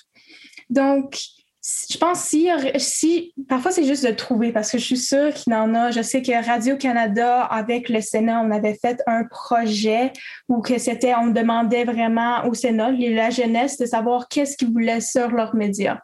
Donc, 0.70 1.18
je 1.62 1.96
pense 1.96 2.20
si, 2.22 2.48
si 2.78 3.32
parfois 3.48 3.70
c'est 3.70 3.84
juste 3.84 4.04
de 4.04 4.10
trouver 4.10 4.50
parce 4.50 4.72
que 4.72 4.78
je 4.78 4.84
suis 4.84 4.96
sûre 4.96 5.32
qu'il 5.32 5.54
en 5.54 5.74
a. 5.74 5.92
Je 5.92 6.02
sais 6.02 6.20
que 6.20 6.44
Radio-Canada, 6.44 7.42
avec 7.42 7.88
le 7.88 8.00
Sénat, 8.00 8.40
on 8.40 8.50
avait 8.50 8.74
fait 8.74 9.00
un 9.06 9.22
projet 9.24 10.12
où 10.48 10.60
que 10.60 10.78
c'était, 10.78 11.14
on 11.14 11.28
demandait 11.28 11.84
vraiment 11.84 12.46
au 12.46 12.54
Sénat, 12.54 12.90
la 12.90 13.30
jeunesse, 13.30 13.78
de 13.78 13.86
savoir 13.86 14.26
qu'est-ce 14.28 14.56
qu'ils 14.56 14.72
voulaient 14.72 15.00
sur 15.00 15.30
leurs 15.30 15.54
médias. 15.54 15.98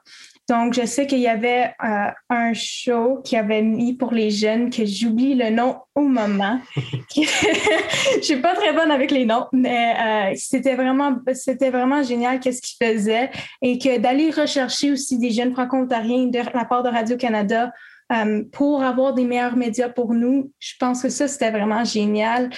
Donc, 0.49 0.73
je 0.73 0.87
sais 0.87 1.07
qu'il 1.07 1.19
y 1.19 1.29
avait 1.29 1.75
euh, 1.85 2.11
un 2.31 2.55
show 2.55 3.21
qui 3.23 3.37
avait 3.37 3.61
mis 3.61 3.93
pour 3.95 4.13
les 4.13 4.31
jeunes 4.31 4.71
que 4.71 4.87
j'oublie 4.87 5.35
le 5.35 5.51
nom 5.51 5.77
au 5.95 6.03
moment. 6.03 6.59
je 7.15 8.21
suis 8.23 8.41
pas 8.41 8.55
très 8.55 8.73
bonne 8.73 8.91
avec 8.91 9.11
les 9.11 9.27
noms, 9.27 9.47
mais 9.53 10.33
euh, 10.33 10.35
c'était 10.37 10.75
vraiment, 10.75 11.19
c'était 11.35 11.69
vraiment 11.69 12.03
génial 12.03 12.41
qu'est-ce 12.41 12.63
qu'ils 12.63 12.87
faisaient 12.87 13.31
et 13.61 13.79
que 13.79 13.99
d'aller 13.99 14.31
rechercher 14.31 14.91
aussi 14.91 15.19
des 15.19 15.33
jeunes 15.33 15.53
franco-ontariens 15.53 16.29
de 16.29 16.39
la 16.39 16.65
part 16.65 16.83
de 16.83 16.89
Radio-Canada 16.89 17.71
euh, 18.13 18.43
pour 18.51 18.83
avoir 18.83 19.13
des 19.13 19.25
meilleurs 19.25 19.57
médias 19.57 19.91
pour 19.91 20.15
nous. 20.15 20.51
Je 20.61 20.73
pense 20.81 21.03
que 21.03 21.11
ça, 21.11 21.29
c'était 21.29 21.51
vraiment 21.51 21.85
génial. 21.85 22.49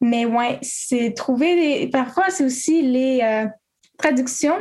Mais 0.00 0.24
ouais, 0.24 0.58
c'est 0.62 1.14
trouver 1.14 1.54
des, 1.54 1.86
parfois, 1.86 2.30
c'est 2.30 2.44
aussi 2.44 2.82
les 2.82 3.46
traductions 3.96 4.56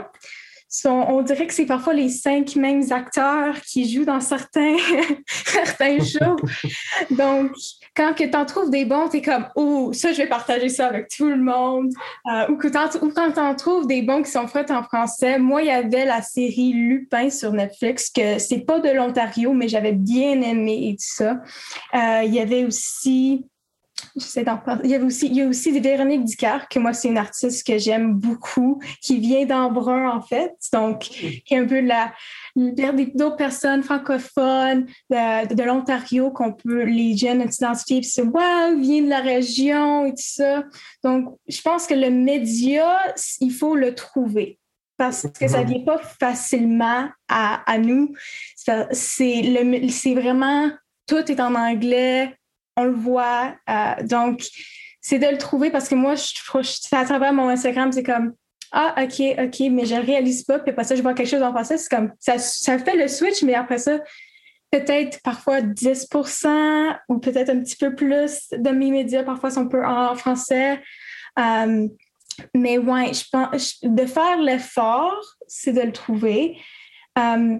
on 0.85 1.21
dirait 1.21 1.47
que 1.47 1.53
c'est 1.53 1.65
parfois 1.65 1.93
les 1.93 2.09
cinq 2.09 2.55
mêmes 2.55 2.83
acteurs 2.91 3.59
qui 3.61 3.91
jouent 3.91 4.05
dans 4.05 4.19
certains, 4.19 4.75
certains 5.27 5.99
shows. 5.99 6.37
Donc, 7.11 7.51
quand 7.95 8.13
tu 8.13 8.29
en 8.35 8.45
trouves 8.45 8.69
des 8.69 8.85
bons, 8.85 9.09
tu 9.09 9.17
es 9.17 9.21
comme, 9.21 9.47
oh, 9.55 9.91
ça, 9.93 10.11
je 10.11 10.17
vais 10.17 10.27
partager 10.27 10.69
ça 10.69 10.87
avec 10.87 11.07
tout 11.09 11.27
le 11.27 11.37
monde. 11.37 11.91
Euh, 12.31 12.47
ou, 12.49 12.57
quand 12.57 13.31
tu 13.31 13.39
en 13.39 13.55
trouves 13.55 13.87
des 13.87 14.01
bons 14.01 14.21
qui 14.21 14.31
sont 14.31 14.47
faits 14.47 14.71
en 14.71 14.83
français, 14.83 15.39
moi, 15.39 15.61
il 15.61 15.67
y 15.67 15.71
avait 15.71 16.05
la 16.05 16.21
série 16.21 16.73
Lupin 16.73 17.29
sur 17.29 17.53
Netflix, 17.53 18.09
que 18.09 18.37
c'est 18.39 18.65
pas 18.65 18.79
de 18.79 18.89
l'Ontario, 18.89 19.53
mais 19.53 19.67
j'avais 19.67 19.93
bien 19.93 20.41
aimé 20.41 20.89
et 20.89 20.93
tout 20.93 20.97
ça. 20.99 21.39
Euh, 21.95 22.23
il 22.23 22.33
y 22.33 22.39
avait 22.39 22.65
aussi 22.65 23.45
il 24.15 24.89
y 24.89 24.95
avait 24.95 25.05
aussi, 25.05 25.27
il 25.27 25.35
y 25.35 25.41
a 25.41 25.47
aussi 25.47 25.77
Véronique 25.79 26.23
Dicard, 26.23 26.67
que 26.69 26.79
moi, 26.79 26.93
c'est 26.93 27.07
une 27.07 27.17
artiste 27.17 27.65
que 27.65 27.77
j'aime 27.77 28.13
beaucoup, 28.13 28.81
qui 29.01 29.19
vient 29.19 29.45
d'Embrun, 29.45 30.09
en 30.09 30.21
fait. 30.21 30.53
Donc, 30.73 30.99
qui 30.99 31.43
est 31.49 31.57
un 31.57 31.65
peu 31.65 31.81
la, 31.81 32.13
d'autres 32.55 33.35
personnes 33.35 33.83
francophones 33.83 34.85
de, 35.09 35.53
de 35.53 35.63
l'Ontario 35.63 36.31
qu'on 36.31 36.53
peut, 36.53 36.83
les 36.83 37.15
jeunes 37.15 37.49
s'identifier 37.51 37.97
et 37.97 38.03
se 38.03 38.21
waouh, 38.21 38.79
vient 38.79 39.03
de 39.03 39.09
la 39.09 39.21
région 39.21 40.05
et 40.05 40.11
tout 40.11 40.15
ça. 40.17 40.63
Donc, 41.03 41.37
je 41.47 41.61
pense 41.61 41.87
que 41.87 41.93
le 41.93 42.09
média, 42.09 42.97
il 43.39 43.51
faut 43.51 43.75
le 43.75 43.93
trouver 43.93 44.59
parce 44.97 45.27
que 45.39 45.47
ça 45.47 45.63
ne 45.63 45.67
vient 45.67 45.83
pas 45.83 45.99
facilement 45.99 47.07
à, 47.27 47.71
à 47.71 47.77
nous. 47.77 48.13
C'est 48.91 50.13
vraiment, 50.15 50.71
tout 51.05 51.31
est 51.31 51.39
en 51.39 51.53
anglais, 51.53 52.35
on 52.77 52.85
le 52.85 52.93
voit. 52.93 53.55
Euh, 53.69 54.03
donc, 54.03 54.41
c'est 55.01 55.19
de 55.19 55.27
le 55.27 55.37
trouver 55.37 55.69
parce 55.69 55.89
que 55.89 55.95
moi, 55.95 56.15
je, 56.15 56.33
je, 56.61 56.95
à 56.95 57.03
travers 57.03 57.33
mon 57.33 57.49
Instagram, 57.49 57.91
c'est 57.91 58.03
comme 58.03 58.33
Ah, 58.71 58.95
OK, 59.03 59.21
OK, 59.39 59.59
mais 59.71 59.85
je 59.85 59.95
ne 59.95 60.05
réalise 60.05 60.43
pas. 60.43 60.59
Puis 60.59 60.71
après 60.71 60.83
ça, 60.83 60.95
je 60.95 61.01
vois 61.01 61.13
quelque 61.13 61.29
chose 61.29 61.43
en 61.43 61.51
français. 61.51 61.77
C'est 61.77 61.89
comme 61.89 62.13
ça, 62.19 62.37
ça 62.37 62.77
fait 62.77 62.95
le 62.95 63.07
switch, 63.07 63.43
mais 63.43 63.55
après 63.55 63.79
ça, 63.79 63.99
peut-être 64.71 65.21
parfois 65.23 65.61
10% 65.61 66.97
ou 67.09 67.19
peut-être 67.19 67.49
un 67.49 67.59
petit 67.59 67.77
peu 67.77 67.95
plus 67.95 68.47
de 68.51 68.69
mes 68.69 68.91
médias, 68.91 69.23
parfois 69.23 69.49
sont 69.49 69.67
peu 69.67 69.85
en 69.85 70.15
français. 70.15 70.81
Euh, 71.39 71.87
mais 72.53 72.77
ouais, 72.77 73.13
je 73.13 73.23
pense 73.31 73.79
de 73.81 74.05
faire 74.05 74.39
l'effort, 74.39 75.19
c'est 75.47 75.73
de 75.73 75.81
le 75.81 75.91
trouver. 75.91 76.57
Euh, 77.17 77.57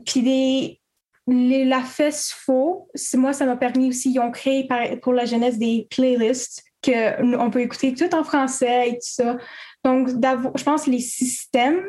la 1.28 1.82
fesse 1.82 2.32
faux, 2.32 2.90
moi, 3.16 3.34
ça 3.34 3.46
m'a 3.46 3.58
permis 3.58 3.90
aussi, 3.90 4.12
ils 4.12 4.20
ont 4.20 4.32
créé 4.32 4.68
pour 5.02 5.14
la 5.14 5.26
jeunesse 5.26 5.58
des 5.58 5.88
playlists 5.90 6.64
qu'on 6.84 7.50
peut 7.52 7.62
écouter 7.62 7.94
tout 7.94 8.14
en 8.16 8.24
français 8.24 8.90
et 8.90 8.94
tout 8.94 9.00
ça. 9.02 9.38
Donc, 9.84 10.10
je 10.10 10.64
pense 10.64 10.88
les 10.88 11.00
systèmes 11.00 11.84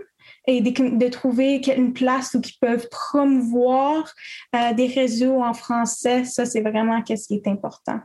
et 0.47 0.61
de, 0.61 1.09
trouver 1.09 1.61
une 1.77 1.93
place 1.93 2.35
où 2.35 2.41
ils 2.43 2.59
peuvent 2.61 2.89
promouvoir 2.91 4.13
euh, 4.57 4.73
des 4.73 4.87
réseaux 4.87 5.43
en 5.43 5.53
français, 5.53 6.25
ça, 6.25 6.47
c'est 6.47 6.63
vraiment 6.63 7.03
ce 7.07 7.27
qui 7.27 7.35
est 7.35 7.47
important. 7.47 8.01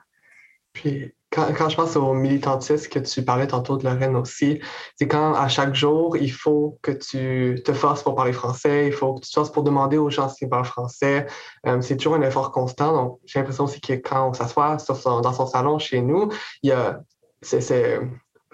Quand, 1.33 1.69
je 1.69 1.75
pense 1.75 1.95
au 1.95 2.13
militantisme 2.13 2.89
que 2.89 2.99
tu 2.99 3.23
parlais 3.23 3.47
tantôt 3.47 3.77
de 3.77 3.83
Lorraine 3.83 4.15
aussi, 4.15 4.61
c'est 4.95 5.07
quand 5.07 5.33
à 5.33 5.47
chaque 5.47 5.73
jour, 5.73 6.15
il 6.17 6.31
faut 6.31 6.77
que 6.81 6.91
tu 6.91 7.61
te 7.63 7.73
forces 7.73 8.03
pour 8.03 8.15
parler 8.15 8.33
français, 8.33 8.87
il 8.87 8.93
faut 8.93 9.15
que 9.15 9.21
tu 9.21 9.29
te 9.29 9.33
forces 9.33 9.51
pour 9.51 9.63
demander 9.63 9.97
aux 9.97 10.09
gens 10.09 10.29
s'ils 10.29 10.49
parlent 10.49 10.65
français. 10.65 11.25
Euh, 11.65 11.81
c'est 11.81 11.97
toujours 11.97 12.15
un 12.15 12.21
effort 12.21 12.51
constant. 12.51 12.93
Donc, 12.93 13.19
j'ai 13.25 13.39
l'impression 13.39 13.63
aussi 13.63 13.81
que 13.81 13.93
quand 13.93 14.29
on 14.29 14.33
s'assoit 14.33 14.77
dans 15.03 15.33
son 15.33 15.47
salon 15.47 15.79
chez 15.79 16.01
nous, 16.01 16.29
il 16.61 16.69
y 16.69 16.71
a, 16.71 17.01
c'est, 17.41 17.99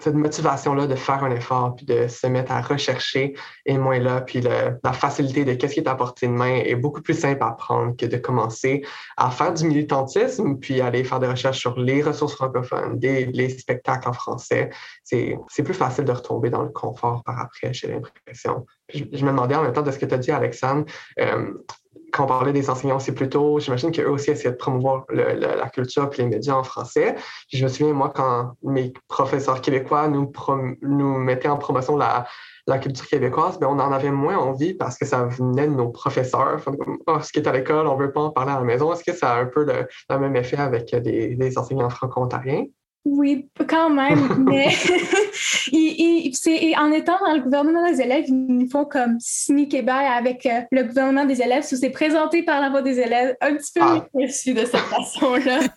cette 0.00 0.14
motivation-là 0.14 0.86
de 0.86 0.94
faire 0.94 1.22
un 1.22 1.30
effort, 1.30 1.76
puis 1.76 1.86
de 1.86 2.08
se 2.08 2.26
mettre 2.26 2.52
à 2.52 2.60
rechercher 2.60 3.34
est 3.66 3.78
moins 3.78 3.98
là, 3.98 4.22
puis 4.22 4.40
la 4.40 4.92
facilité 4.92 5.44
de 5.44 5.54
qu'est-ce 5.54 5.74
qui 5.74 5.80
est 5.80 5.88
à 5.88 5.94
portée 5.94 6.26
de 6.26 6.32
main 6.32 6.56
est 6.56 6.74
beaucoup 6.74 7.02
plus 7.02 7.18
simple 7.18 7.42
à 7.42 7.48
apprendre 7.48 7.96
que 7.96 8.06
de 8.06 8.16
commencer 8.16 8.82
à 9.16 9.30
faire 9.30 9.52
du 9.52 9.64
militantisme, 9.64 10.56
puis 10.58 10.80
aller 10.80 11.04
faire 11.04 11.20
des 11.20 11.28
recherches 11.28 11.58
sur 11.58 11.78
les 11.78 12.02
ressources 12.02 12.34
francophones, 12.34 12.98
des, 12.98 13.26
les 13.26 13.50
spectacles 13.50 14.08
en 14.08 14.12
français. 14.12 14.70
C'est 15.04 15.62
plus 15.62 15.74
facile 15.74 16.04
de 16.04 16.12
retomber 16.12 16.50
dans 16.50 16.62
le 16.62 16.70
confort 16.70 17.22
par 17.24 17.38
après, 17.40 17.72
j'ai 17.72 17.88
l'impression. 17.88 18.66
Je, 18.92 19.04
je, 19.12 19.24
me 19.24 19.30
demandais 19.30 19.54
en 19.54 19.62
même 19.62 19.72
temps 19.72 19.82
de 19.82 19.90
ce 19.90 19.98
que 19.98 20.06
tu 20.06 20.14
as 20.14 20.18
dit, 20.18 20.30
Alexandre, 20.30 20.84
euh, 21.20 21.52
quand 22.12 22.24
on 22.24 22.26
parlait 22.26 22.52
des 22.52 22.70
enseignants, 22.70 22.98
c'est 22.98 23.14
plutôt, 23.14 23.58
j'imagine 23.58 23.92
qu'eux 23.92 24.08
aussi 24.08 24.30
essaient 24.30 24.50
de 24.50 24.56
promouvoir 24.56 25.04
la 25.10 25.68
culture 25.70 26.10
et 26.12 26.16
les 26.22 26.26
médias 26.26 26.54
en 26.54 26.62
français. 26.62 27.16
je 27.52 27.62
me 27.62 27.68
souviens, 27.68 27.92
moi, 27.92 28.12
quand 28.14 28.52
mes 28.62 28.92
professeurs 29.08 29.60
québécois 29.60 30.08
nous, 30.08 31.18
mettaient 31.18 31.48
en 31.48 31.58
promotion 31.58 31.96
la, 31.96 32.26
culture 32.80 33.06
québécoise, 33.08 33.58
ben, 33.58 33.66
on 33.68 33.80
en 33.80 33.90
avait 33.90 34.12
moins 34.12 34.38
envie 34.38 34.74
parce 34.74 34.96
que 34.96 35.04
ça 35.04 35.24
venait 35.24 35.66
de 35.66 35.72
nos 35.72 35.88
professeurs. 35.88 36.60
oh, 37.06 37.18
ce 37.20 37.32
qui 37.32 37.40
est 37.40 37.48
à 37.48 37.52
l'école, 37.52 37.86
on 37.88 37.96
ne 37.96 38.02
veut 38.02 38.12
pas 38.12 38.20
en 38.20 38.30
parler 38.30 38.52
à 38.52 38.58
la 38.58 38.64
maison. 38.64 38.92
Est-ce 38.92 39.02
que 39.02 39.12
ça 39.12 39.32
a 39.32 39.40
un 39.40 39.46
peu 39.46 39.64
le, 39.64 39.88
même 40.18 40.36
effet 40.36 40.56
avec 40.56 40.94
des 40.94 41.58
enseignants 41.58 41.90
franco-ontariens? 41.90 42.66
Oui, 43.06 43.48
quand 43.66 43.88
même, 43.88 44.44
mais 44.46 44.68
en 46.76 46.92
étant 46.92 47.18
dans 47.24 47.34
le 47.34 47.40
gouvernement 47.40 47.90
des 47.90 48.02
élèves, 48.02 48.26
ils 48.28 48.68
font 48.70 48.84
comme 48.84 49.16
Simi 49.20 49.68
Québec 49.68 49.94
avec 49.94 50.44
euh, 50.44 50.60
le 50.70 50.84
gouvernement 50.84 51.24
des 51.24 51.40
élèves, 51.40 51.62
c'est 51.62 51.90
présenté 51.90 52.42
par 52.42 52.60
la 52.60 52.68
voix 52.68 52.82
des 52.82 53.00
élèves, 53.00 53.36
un 53.40 53.56
petit 53.56 53.72
peu 53.74 53.80
ah. 53.82 54.06
de 54.14 54.26
cette 54.28 54.76
façon-là. 54.76 55.60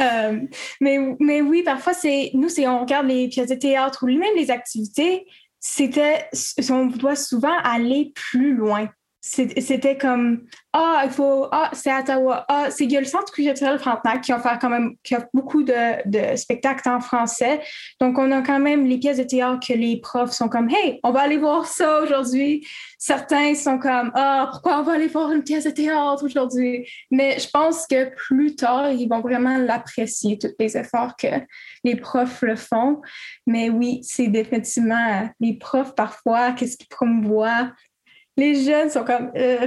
Euh, 0.00 0.40
mais, 0.80 0.98
mais 1.20 1.40
oui, 1.40 1.62
parfois, 1.62 1.92
c'est 1.92 2.30
nous, 2.34 2.48
c'est 2.48 2.66
on 2.66 2.80
regarde 2.80 3.06
les 3.06 3.28
pièces 3.28 3.48
de 3.48 3.54
théâtre 3.54 4.02
ou 4.02 4.06
même 4.06 4.34
les 4.36 4.50
activités, 4.50 5.26
c'était, 5.60 6.28
on 6.70 6.86
doit 6.86 7.14
souvent 7.14 7.56
aller 7.62 8.12
plus 8.14 8.54
loin 8.54 8.88
c'était 9.26 9.96
comme 9.96 10.44
ah 10.74 11.02
il 11.04 11.10
faut 11.10 11.48
ah 11.50 11.70
c'est 11.72 11.90
à 11.90 12.00
Ottawa. 12.00 12.44
Ah 12.46 12.66
c'est 12.70 12.84
y 12.84 12.94
a 12.94 13.00
le 13.00 13.06
centre 13.06 13.32
culturel 13.32 13.78
Frontenac 13.78 14.20
qui 14.20 14.32
fait 14.32 14.58
quand 14.60 14.68
même 14.68 14.96
qui 15.02 15.14
a 15.14 15.26
beaucoup 15.32 15.62
de, 15.62 16.06
de, 16.06 16.36
spectacles 16.36 16.90
en 16.90 17.00
français. 17.00 17.62
Donc 18.02 18.18
on 18.18 18.30
a 18.32 18.42
quand 18.42 18.58
même 18.58 18.84
les 18.84 18.98
pièces 18.98 19.16
de 19.16 19.22
théâtre 19.22 19.66
que 19.66 19.72
les 19.72 19.98
profs 19.98 20.32
sont 20.32 20.50
comme 20.50 20.68
hey 20.68 21.00
on 21.04 21.10
va 21.10 21.22
aller 21.22 21.38
voir 21.38 21.64
ça 21.64 22.02
aujourd'hui 22.02 22.66
certains 22.98 23.54
sont 23.54 23.78
comme 23.78 24.12
ah 24.14 24.48
pourquoi 24.52 24.80
on 24.80 24.82
va 24.82 24.92
aller 24.92 25.08
voir 25.08 25.32
une 25.32 25.42
pièce 25.42 25.64
de 25.64 25.70
théâtre 25.70 26.22
aujourd'hui 26.22 26.86
mais 27.10 27.38
je 27.38 27.48
pense 27.48 27.86
que 27.86 28.14
plus 28.14 28.54
tard 28.56 28.92
ils 28.92 29.08
vont 29.08 29.20
vraiment 29.20 29.56
l'apprécier 29.56 30.38
tous 30.38 30.54
les 30.58 30.76
efforts 30.76 31.16
que 31.16 31.28
les 31.82 31.96
profs 31.96 32.42
le 32.42 32.56
font. 32.56 33.00
Mais 33.46 33.70
oui 33.70 34.00
c'est 34.02 34.28
définitivement 34.28 35.30
les 35.40 35.54
profs 35.54 35.94
parfois 35.94 36.52
qu'est-ce 36.52 36.76
qu'ils 36.76 36.88
promouvoient? 36.88 37.70
Les 38.36 38.64
jeunes 38.64 38.90
sont 38.90 39.04
comme, 39.04 39.30
euh, 39.36 39.66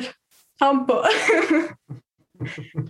pas. 0.60 1.04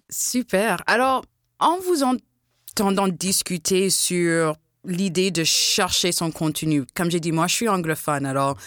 Super. 0.10 0.84
Alors, 0.88 1.26
en 1.60 1.78
vous 1.80 2.04
entendant 2.04 3.08
discuter 3.08 3.90
sur 3.90 4.56
l'idée 4.86 5.32
de 5.32 5.44
chercher 5.44 6.12
son 6.12 6.32
contenu, 6.32 6.86
comme 6.96 7.12
j'ai 7.12 7.20
dit, 7.20 7.32
moi, 7.32 7.48
je 7.48 7.56
suis 7.56 7.70
anglophone, 7.70 8.26
alors 8.26 8.58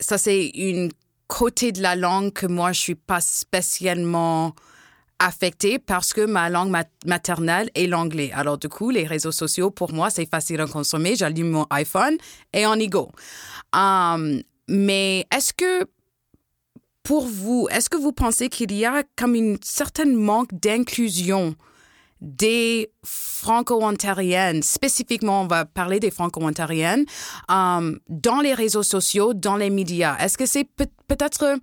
ça, 0.00 0.18
c'est 0.18 0.48
une 0.54 0.90
côté 1.26 1.72
de 1.72 1.82
la 1.82 1.96
langue 1.96 2.32
que 2.32 2.46
moi, 2.46 2.72
je 2.72 2.80
suis 2.80 2.94
pas 2.94 3.20
spécialement 3.20 4.54
affectée 5.18 5.78
parce 5.78 6.12
que 6.12 6.24
ma 6.26 6.50
langue 6.50 6.74
maternelle 7.06 7.70
est 7.74 7.86
l'anglais. 7.86 8.30
Alors, 8.34 8.58
du 8.58 8.68
coup, 8.68 8.90
les 8.90 9.04
réseaux 9.04 9.32
sociaux, 9.32 9.70
pour 9.70 9.92
moi, 9.92 10.10
c'est 10.10 10.28
facile 10.28 10.60
à 10.60 10.66
consommer. 10.66 11.16
J'allume 11.16 11.50
mon 11.50 11.66
iPhone 11.70 12.16
et 12.52 12.66
on 12.66 12.74
y 12.74 12.88
go. 12.88 13.10
Um, 13.72 14.42
mais 14.68 15.26
est-ce 15.34 15.52
que 15.52 15.86
pour 17.04 17.26
vous, 17.26 17.68
est-ce 17.70 17.90
que 17.90 17.98
vous 17.98 18.12
pensez 18.12 18.48
qu'il 18.48 18.72
y 18.72 18.84
a 18.86 19.04
comme 19.16 19.34
une 19.34 19.58
certaine 19.62 20.16
manque 20.16 20.52
d'inclusion 20.54 21.54
des 22.22 22.90
franco-ontariennes, 23.04 24.62
spécifiquement, 24.62 25.42
on 25.42 25.46
va 25.46 25.66
parler 25.66 26.00
des 26.00 26.10
franco-ontariennes, 26.10 27.04
euh, 27.50 27.98
dans 28.08 28.40
les 28.40 28.54
réseaux 28.54 28.82
sociaux, 28.82 29.34
dans 29.34 29.56
les 29.56 29.68
médias? 29.68 30.16
Est-ce 30.18 30.38
que 30.38 30.46
c'est 30.46 30.66
peut-être 31.06 31.58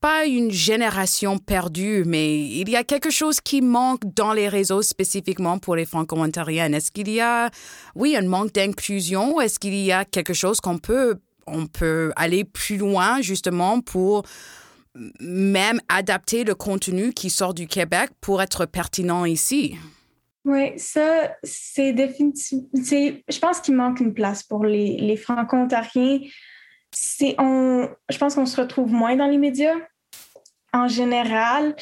pas 0.00 0.26
une 0.26 0.50
génération 0.50 1.38
perdue, 1.38 2.02
mais 2.04 2.40
il 2.40 2.68
y 2.68 2.74
a 2.74 2.82
quelque 2.82 3.10
chose 3.10 3.40
qui 3.40 3.62
manque 3.62 4.02
dans 4.16 4.32
les 4.32 4.48
réseaux 4.48 4.82
spécifiquement 4.82 5.58
pour 5.58 5.76
les 5.76 5.86
franco-ontariennes? 5.86 6.74
Est-ce 6.74 6.90
qu'il 6.90 7.10
y 7.10 7.20
a, 7.20 7.48
oui, 7.94 8.16
un 8.16 8.26
manque 8.26 8.52
d'inclusion? 8.52 9.40
Est-ce 9.40 9.60
qu'il 9.60 9.76
y 9.76 9.92
a 9.92 10.04
quelque 10.04 10.34
chose 10.34 10.60
qu'on 10.60 10.78
peut, 10.78 11.20
on 11.46 11.68
peut 11.68 12.12
aller 12.16 12.42
plus 12.42 12.76
loin 12.76 13.20
justement 13.20 13.80
pour 13.80 14.24
même 15.20 15.80
adapter 15.88 16.44
le 16.44 16.54
contenu 16.54 17.12
qui 17.12 17.30
sort 17.30 17.54
du 17.54 17.66
Québec 17.66 18.10
pour 18.20 18.42
être 18.42 18.66
pertinent 18.66 19.24
ici. 19.24 19.76
Oui, 20.44 20.78
ça, 20.78 21.34
c'est 21.42 21.92
définitivement. 21.92 22.68
Je 22.74 23.38
pense 23.38 23.60
qu'il 23.60 23.74
manque 23.74 24.00
une 24.00 24.12
place 24.12 24.42
pour 24.42 24.64
les, 24.64 24.98
les 24.98 25.16
franco-ontariens. 25.16 26.20
On, 27.38 27.88
je 28.10 28.18
pense 28.18 28.34
qu'on 28.34 28.46
se 28.46 28.60
retrouve 28.60 28.92
moins 28.92 29.16
dans 29.16 29.26
les 29.26 29.38
médias 29.38 29.76
en 30.72 30.86
général. 30.86 31.74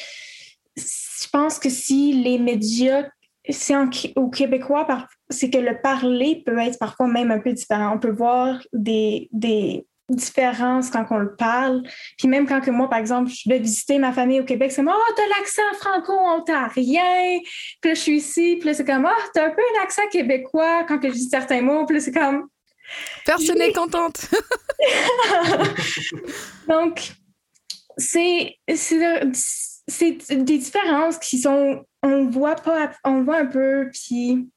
Je 0.75 1.29
pense 1.31 1.59
que 1.59 1.69
si 1.69 2.13
les 2.13 2.39
médias, 2.39 3.09
c'est 3.49 3.75
au 4.15 4.29
Québécois, 4.29 4.87
c'est 5.29 5.49
que 5.49 5.57
le 5.57 5.81
parler 5.81 6.41
peut 6.45 6.57
être 6.57 6.79
parfois 6.79 7.07
même 7.07 7.31
un 7.31 7.39
peu 7.39 7.51
différent. 7.51 7.95
On 7.95 7.99
peut 7.99 8.11
voir 8.11 8.61
des, 8.71 9.27
des 9.33 9.85
différence 10.09 10.89
quand 10.89 11.05
on 11.11 11.17
le 11.17 11.35
parle. 11.35 11.83
Puis 12.17 12.27
même 12.27 12.47
quand 12.47 12.61
que 12.61 12.71
moi, 12.71 12.89
par 12.89 12.99
exemple, 12.99 13.31
je 13.31 13.49
vais 13.49 13.59
visiter 13.59 13.97
ma 13.99 14.11
famille 14.11 14.39
au 14.39 14.45
Québec, 14.45 14.71
c'est 14.71 14.83
comme 14.83 14.93
Oh, 14.93 15.13
t'as 15.15 15.27
l'accent 15.37 15.61
franco-ontarien. 15.79 17.39
Puis 17.81 17.91
là, 17.91 17.93
je 17.93 17.99
suis 17.99 18.17
ici. 18.17 18.57
Puis 18.59 18.69
là, 18.69 18.73
c'est 18.73 18.85
comme 18.85 19.05
Oh, 19.09 19.23
t'as 19.33 19.47
un 19.47 19.51
peu 19.51 19.61
un 19.61 19.83
accent 19.83 20.07
québécois 20.11 20.83
quand 20.87 20.99
que 20.99 21.09
je 21.09 21.13
dis 21.13 21.29
certains 21.29 21.61
mots. 21.61 21.85
Puis 21.85 21.97
là, 21.97 22.01
c'est 22.01 22.11
comme. 22.11 22.47
Personne 23.25 23.57
n'est 23.57 23.71
contente. 23.71 24.29
Donc, 26.67 27.13
c'est 27.97 28.57
des 29.87 30.57
différences 30.57 31.17
qui 31.17 31.37
sont. 31.39 31.85
On 32.01 32.25
voit 32.29 32.55
pas, 32.55 32.91
on 33.05 33.23
voit 33.23 33.37
un 33.37 33.45
peu, 33.45 33.89
puis 33.93 34.49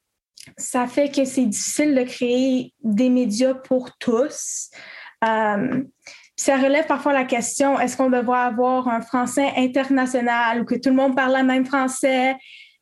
ça 0.57 0.87
fait 0.87 1.09
que 1.09 1.25
c'est 1.25 1.45
difficile 1.45 1.95
de 1.95 2.03
créer 2.03 2.73
des 2.83 3.09
médias 3.09 3.53
pour 3.53 3.97
tous. 3.97 4.69
Euh, 5.23 5.83
ça 6.35 6.57
relève 6.57 6.85
parfois 6.85 7.13
la 7.13 7.25
question 7.25 7.79
est-ce 7.79 7.97
qu'on 7.97 8.11
devrait 8.11 8.39
avoir 8.39 8.87
un 8.87 9.01
français 9.01 9.51
international 9.57 10.61
ou 10.61 10.65
que 10.65 10.75
tout 10.75 10.89
le 10.89 10.95
monde 10.95 11.15
parle 11.15 11.35
le 11.37 11.43
même 11.43 11.65
français? 11.65 12.35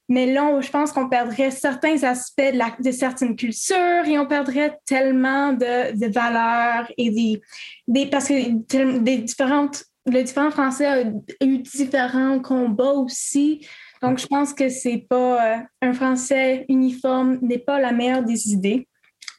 Mais 0.08 0.32
là, 0.32 0.60
je 0.62 0.70
pense 0.70 0.92
qu'on 0.92 1.10
perdrait 1.10 1.50
certains 1.50 2.04
aspects 2.04 2.54
de, 2.80 2.92
certaines 2.92 3.36
cultures 3.36 4.06
et 4.06 4.20
on 4.20 4.28
perdrait 4.28 4.78
tellement 4.86 5.54
de, 5.54 6.12
valeurs 6.14 6.92
et 6.98 7.42
des, 7.88 8.06
parce 8.08 8.28
que 8.28 9.00
des 9.00 9.18
différentes, 9.18 9.86
le 10.06 10.22
différent 10.22 10.52
français 10.52 10.86
a 10.86 11.02
eu 11.44 11.58
différents 11.58 12.40
combats 12.40 12.94
aussi. 12.94 13.66
Donc, 14.04 14.20
je 14.20 14.28
pense 14.28 14.54
que 14.54 14.70
c'est 14.70 15.08
pas 15.10 15.54
euh, 15.54 15.58
un 15.82 15.94
français 15.94 16.66
uniforme 16.70 17.40
n'est 17.42 17.58
pas 17.58 17.80
la 17.80 17.92
meilleure 17.92 18.24
des 18.24 18.52
idées. 18.52 18.88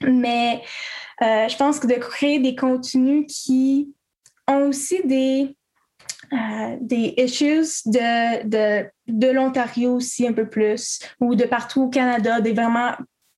Mais 0.03 0.62
euh, 1.22 1.48
je 1.48 1.56
pense 1.56 1.78
que 1.78 1.86
de 1.86 1.94
créer 1.94 2.38
des 2.38 2.54
contenus 2.54 3.26
qui 3.28 3.92
ont 4.48 4.68
aussi 4.68 5.00
des, 5.04 5.56
euh, 6.32 6.76
des 6.80 7.14
issues 7.16 7.66
de, 7.86 8.46
de, 8.46 8.86
de 9.08 9.28
l'Ontario 9.28 9.94
aussi 9.94 10.26
un 10.26 10.32
peu 10.32 10.48
plus, 10.48 11.00
ou 11.20 11.34
de 11.34 11.44
partout 11.44 11.82
au 11.82 11.88
Canada, 11.88 12.40
des 12.40 12.52
vraiment 12.52 12.92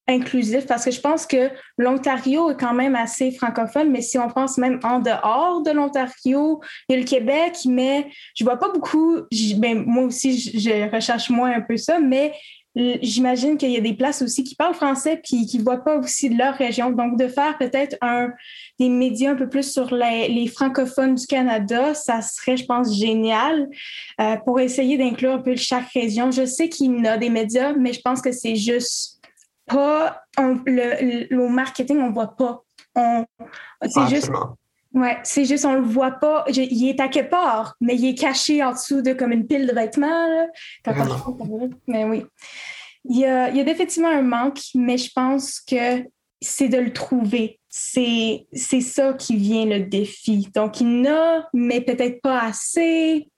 inclusifs, 0.08 0.66
parce 0.66 0.84
que 0.86 0.90
je 0.90 1.00
pense 1.00 1.26
que 1.26 1.50
l'Ontario 1.76 2.50
est 2.50 2.58
quand 2.58 2.72
même 2.72 2.96
assez 2.96 3.30
francophone, 3.30 3.90
mais 3.90 4.00
si 4.00 4.18
on 4.18 4.28
pense 4.28 4.56
même 4.56 4.80
en 4.82 5.00
dehors 5.00 5.62
de 5.62 5.70
l'Ontario, 5.70 6.62
il 6.88 6.94
y 6.94 6.96
a 6.96 6.98
le 6.98 7.04
Québec, 7.04 7.58
mais 7.66 8.08
je 8.34 8.42
vois 8.42 8.56
pas 8.56 8.70
beaucoup, 8.70 9.18
ben, 9.58 9.84
moi 9.84 10.04
aussi, 10.04 10.38
je 10.38 10.90
recherche 10.90 11.28
moins 11.28 11.52
un 11.52 11.60
peu 11.60 11.76
ça, 11.76 12.00
mais 12.00 12.32
j'imagine 13.02 13.56
qu'il 13.56 13.70
y 13.70 13.76
a 13.76 13.80
des 13.80 13.94
places 13.94 14.22
aussi 14.22 14.44
qui 14.44 14.54
parlent 14.54 14.74
français 14.74 15.20
puis 15.22 15.46
qui 15.46 15.58
ne 15.58 15.64
voient 15.64 15.82
pas 15.84 15.98
aussi 15.98 16.28
leur 16.28 16.54
région. 16.54 16.90
Donc, 16.90 17.18
de 17.18 17.26
faire 17.26 17.58
peut-être 17.58 17.96
un, 18.00 18.30
des 18.78 18.88
médias 18.88 19.32
un 19.32 19.34
peu 19.34 19.48
plus 19.48 19.70
sur 19.70 19.92
les, 19.92 20.46
francophones 20.48 21.16
du 21.16 21.26
Canada, 21.26 21.94
ça 21.94 22.22
serait, 22.22 22.56
je 22.56 22.64
pense, 22.64 22.96
génial 22.96 23.68
euh, 24.20 24.36
pour 24.44 24.60
essayer 24.60 24.96
d'inclure 24.96 25.32
un 25.32 25.38
peu 25.38 25.56
chaque 25.56 25.88
région. 25.88 26.30
Je 26.30 26.46
sais 26.46 26.68
qu'il 26.68 27.02
y 27.02 27.06
a 27.06 27.18
des 27.18 27.30
médias, 27.30 27.72
mais 27.72 27.92
je 27.92 28.00
pense 28.00 28.22
que 28.22 28.32
c'est 28.32 28.56
juste 28.56 29.20
pas 29.66 30.22
le, 30.36 31.48
marketing, 31.48 31.98
on 31.98 32.08
ne 32.08 32.14
voit 32.14 32.36
pas. 32.36 32.64
Juste 34.08 34.30
Ouais, 34.98 35.16
c'est 35.22 35.44
juste, 35.44 35.64
on 35.64 35.74
le 35.74 35.82
voit 35.82 36.10
pas. 36.10 36.44
il 36.48 36.88
est 36.88 36.98
à 36.98 37.06
quelque 37.06 37.30
part, 37.30 37.76
mais 37.80 37.94
il 37.94 38.04
est 38.08 38.18
caché 38.18 38.64
en 38.64 38.72
dessous 38.72 39.00
de 39.00 39.12
comme 39.12 39.30
une 39.30 39.46
pile 39.46 39.64
de 39.68 39.72
vêtements. 39.72 40.48
mais 41.86 42.04
oui. 42.04 42.24
Il 43.04 43.18
y, 43.18 43.24
a, 43.24 43.48
il 43.48 43.56
y 43.56 43.60
a 43.60 43.68
effectivement 43.70 44.08
un 44.08 44.22
manque, 44.22 44.58
mais 44.74 44.98
je 44.98 45.12
pense 45.14 45.60
que 45.60 46.04
c'est 46.40 46.68
de 46.68 46.78
le 46.78 46.92
trouver. 46.92 47.60
C'est, 47.68 48.48
c'est 48.52 48.80
ça 48.80 49.12
qui 49.12 49.36
vient 49.36 49.66
le 49.66 49.84
défi. 49.84 50.48
Donc, 50.52 50.80
il 50.80 51.04
y 51.04 51.08
en 51.08 51.12
a, 51.14 51.48
mais 51.52 51.80
peut-être 51.80 52.20
pas 52.20 52.40
assez, 52.40 53.28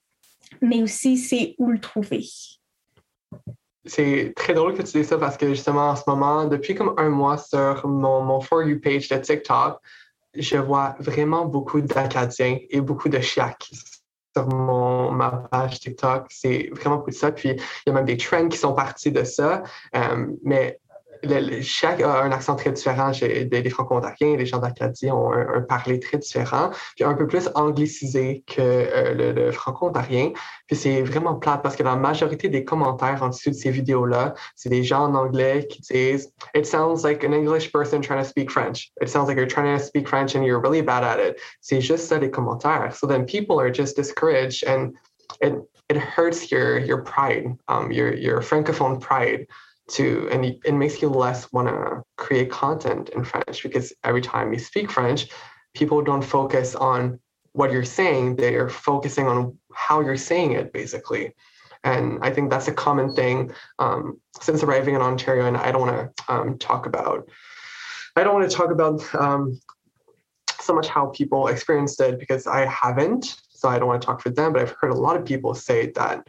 mais 0.63 0.83
aussi 0.83 1.19
c'est 1.19 1.57
où 1.59 1.71
le 1.71 1.79
trouver. 1.79 2.25
C'est 3.85 4.33
très 4.35 4.55
drôle 4.55 4.75
que 4.75 4.83
tu 4.83 4.99
dises 4.99 5.09
ça 5.09 5.19
parce 5.19 5.37
que 5.37 5.49
justement 5.49 5.91
en 5.91 5.97
ce 5.97 6.05
moment, 6.07 6.47
depuis 6.47 6.75
comme 6.75 6.95
un 6.97 7.11
mois 7.11 7.37
sur 7.37 7.87
mon, 7.87 8.23
mon 8.23 8.41
For 8.41 8.63
You 8.63 8.81
page 8.81 9.09
de 9.09 9.19
TikTok, 9.19 9.79
je 10.35 10.57
vois 10.57 10.97
vraiment 10.99 11.45
beaucoup 11.45 11.81
d'Acadiens 11.81 12.59
et 12.69 12.81
beaucoup 12.81 13.09
de 13.09 13.21
Chiacs 13.21 13.71
sur 14.37 14.47
mon, 14.49 15.11
ma 15.11 15.31
page 15.51 15.81
TikTok. 15.81 16.27
C'est 16.31 16.71
vraiment 16.73 17.05
de 17.05 17.13
ça. 17.13 17.33
Puis, 17.33 17.51
il 17.51 17.59
y 17.87 17.91
a 17.91 17.93
même 17.93 18.05
des 18.05 18.17
trends 18.17 18.49
qui 18.49 18.59
sont 18.59 18.75
partis 18.75 19.11
de 19.11 19.25
ça. 19.25 19.63
Euh, 19.97 20.27
mais 20.45 20.79
chaque 21.63 22.01
a 22.01 22.23
un 22.23 22.33
accent 22.33 22.57
très 22.57 22.73
différent. 22.73 23.11
Des, 23.11 23.45
des 23.45 23.71
franco-ontariens, 23.71 24.37
les 24.37 24.47
gens 24.47 24.59
d'Acadie 24.59 25.11
ont 25.11 25.33
un, 25.33 25.61
parler 25.61 26.01
très 26.01 26.19
différent, 26.19 26.71
puis 26.97 27.05
un 27.05 27.15
peu 27.15 27.27
plus 27.27 27.49
anglicisé 27.55 28.43
que 28.47 28.61
euh, 28.61 29.33
le, 29.33 29.53
franco-ontarien. 29.53 30.33
Puis 30.67 30.77
c'est 30.77 31.03
vraiment 31.03 31.35
plate 31.35 31.63
parce 31.63 31.77
que 31.77 31.83
la 31.83 31.97
majorité 31.97 32.49
des 32.49 32.65
commentaires 32.65 33.23
en 33.23 33.29
dessous 33.29 33.51
de 33.51 33.55
ces 33.55 33.71
vidéos-là, 33.71 34.35
c'est 34.57 34.69
des 34.69 34.83
gens 34.83 35.05
en 35.05 35.15
anglais 35.15 35.67
qui 35.69 35.83
disent 35.83 36.33
It 36.55 36.67
sounds 36.67 37.05
like 37.05 37.25
an 37.25 37.33
English 37.33 37.73
person 37.73 38.01
trying 38.01 38.23
to 38.23 38.29
speak 38.29 38.51
French. 38.51 38.93
It 39.01 39.09
sounds 39.09 39.29
like 39.29 39.37
you're 39.37 39.47
trying 39.47 39.77
to 39.79 39.83
speak 39.83 40.09
French 40.09 40.35
and 40.35 40.45
you're 40.45 40.61
really 40.61 40.83
bad 40.83 41.05
at 41.05 41.19
it. 41.19 41.41
C'est 41.61 41.81
juste 41.81 42.09
ça 42.09 42.19
les 42.19 42.31
commentaires. 42.31 42.95
So 42.95 43.07
then 43.07 43.25
people 43.27 43.61
are 43.61 43.71
just 43.71 43.97
discouraged 43.97 44.65
and 44.67 44.95
it, 45.41 45.55
it 45.89 45.97
hurts 45.97 46.51
your, 46.51 46.79
your 46.79 47.03
pride, 47.03 47.57
um, 47.69 47.91
your, 47.91 48.15
your 48.15 48.41
francophone 48.41 49.01
pride. 49.01 49.47
To 49.91 50.29
and 50.31 50.45
it 50.45 50.75
makes 50.75 51.03
you 51.03 51.09
less 51.09 51.53
want 51.53 51.69
to 51.69 52.03
create 52.17 52.51
content 52.51 53.11
in 53.11 53.25
french 53.25 53.63
because 53.63 53.93
every 54.05 54.21
time 54.21 54.53
you 54.53 54.59
speak 54.59 54.91
french 54.91 55.29
people 55.75 56.03
don't 56.03 56.23
focus 56.23 56.75
on 56.75 57.19
what 57.53 57.73
you're 57.73 57.85
saying. 57.85 58.37
They're 58.37 58.69
focusing 58.69 59.27
on 59.27 59.59
how 59.73 60.01
you're 60.01 60.17
saying 60.17 60.53
it 60.53 60.73
basically. 60.73 61.35
And 61.83 62.19
i 62.23 62.31
think 62.31 62.51
that's 62.51 62.69
a 62.69 62.75
common 62.75 63.15
thing 63.15 63.53
um, 63.79 64.21
since 64.39 64.63
arriving 64.63 64.97
in 64.97 65.01
ontario 65.01 65.47
and 65.47 65.57
i 65.57 65.73
don't 65.73 65.81
want 65.81 65.97
to 65.97 66.31
um, 66.31 66.59
talk 66.59 66.85
about 66.85 67.27
i 68.17 68.23
don't 68.23 68.35
want 68.35 68.51
to 68.51 68.55
talk 68.55 68.71
about 68.71 69.03
um, 69.15 69.59
so 70.61 70.75
much 70.75 70.89
how 70.89 71.07
people 71.07 71.49
experienced 71.49 71.99
it 72.03 72.19
because 72.19 72.47
i 72.47 72.67
haven't 72.67 73.41
so 73.49 73.67
i 73.67 73.79
don't 73.79 73.89
want 73.89 74.03
to 74.03 74.05
talk 74.05 74.21
for 74.21 74.29
them 74.29 74.53
but 74.53 74.61
i've 74.61 74.77
heard 74.79 74.91
a 74.91 74.95
lot 74.95 75.17
of 75.17 75.25
people 75.25 75.55
say 75.55 75.91
that 75.93 76.29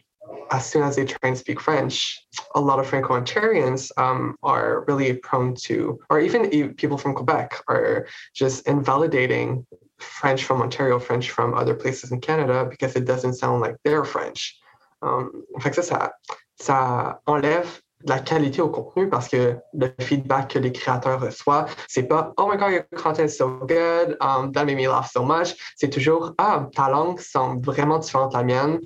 as 0.51 0.65
soon 0.65 0.83
as 0.83 0.95
they 0.95 1.05
try 1.05 1.29
and 1.29 1.37
speak 1.37 1.59
French, 1.59 2.25
a 2.55 2.59
lot 2.59 2.79
of 2.79 2.87
Franco-Ontarians 2.87 3.91
um, 3.97 4.35
are 4.43 4.83
really 4.87 5.13
prone 5.13 5.55
to, 5.55 5.99
or 6.09 6.19
even 6.19 6.73
people 6.75 6.97
from 6.97 7.13
Quebec 7.13 7.61
are 7.67 8.07
just 8.33 8.67
invalidating 8.67 9.65
French 9.99 10.43
from 10.43 10.61
Ontario, 10.61 10.99
French 10.99 11.29
from 11.29 11.53
other 11.53 11.75
places 11.75 12.11
in 12.11 12.19
Canada 12.19 12.67
because 12.69 12.95
it 12.95 13.05
doesn't 13.05 13.35
sound 13.35 13.61
like 13.61 13.75
their 13.83 14.03
French. 14.03 14.59
Um, 15.01 15.43
fait 15.59 15.71
que 15.71 15.81
ça, 15.81 16.11
ça, 16.59 17.19
enlève 17.27 17.81
la 18.05 18.19
qualité 18.19 18.61
au 18.61 18.69
contenu 18.69 19.09
parce 19.09 19.27
que 19.27 19.57
le 19.73 19.93
feedback 19.99 20.49
que 20.49 20.59
les 20.59 20.71
créateurs 20.71 21.19
reçoivent, 21.19 21.75
c'est 21.87 22.03
pas 22.03 22.33
Oh 22.37 22.47
my 22.47 22.57
god, 22.57 22.71
your 22.71 22.83
content 22.95 23.25
is 23.25 23.37
so 23.37 23.59
good, 23.67 24.17
um, 24.21 24.51
that 24.51 24.65
made 24.65 24.77
me 24.77 24.87
laugh 24.87 25.11
so 25.11 25.23
much. 25.23 25.55
C'est 25.75 25.89
toujours 25.89 26.33
Ah, 26.37 26.67
ta 26.75 26.89
langue 26.89 27.19
semble 27.19 27.63
vraiment 27.63 27.99
différente 27.99 28.31
de 28.31 28.37
la 28.37 28.43
mienne. 28.43 28.79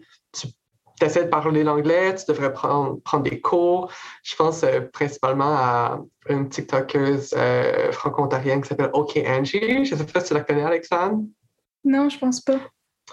Tu 1.00 1.06
essaies 1.06 1.26
de 1.26 1.30
parler 1.30 1.64
l'anglais, 1.64 2.16
tu 2.16 2.26
devrais 2.28 2.54
prendre, 2.54 3.02
prendre 3.02 3.24
des 3.24 3.42
cours. 3.42 3.92
Je 4.24 4.36
pense 4.36 4.64
euh, 4.64 4.82
principalement 4.94 5.56
à 5.56 6.00
une 6.30 6.50
TikTokeuse 6.50 7.34
euh, 7.38 7.92
franco-ontarienne 7.92 8.62
qui 8.62 8.70
s'appelle 8.70 8.92
OK 8.94 9.18
Angie. 9.28 9.86
Je 9.86 9.94
ne 9.94 10.00
sais 10.00 10.06
pas 10.06 10.22
si 10.22 10.28
tu 10.28 10.34
la 10.34 10.42
connais, 10.42 10.64
Alexandre. 10.64 11.24
Non, 11.84 12.10
je 12.10 12.18
pense 12.18 12.42
pas. 12.42 12.60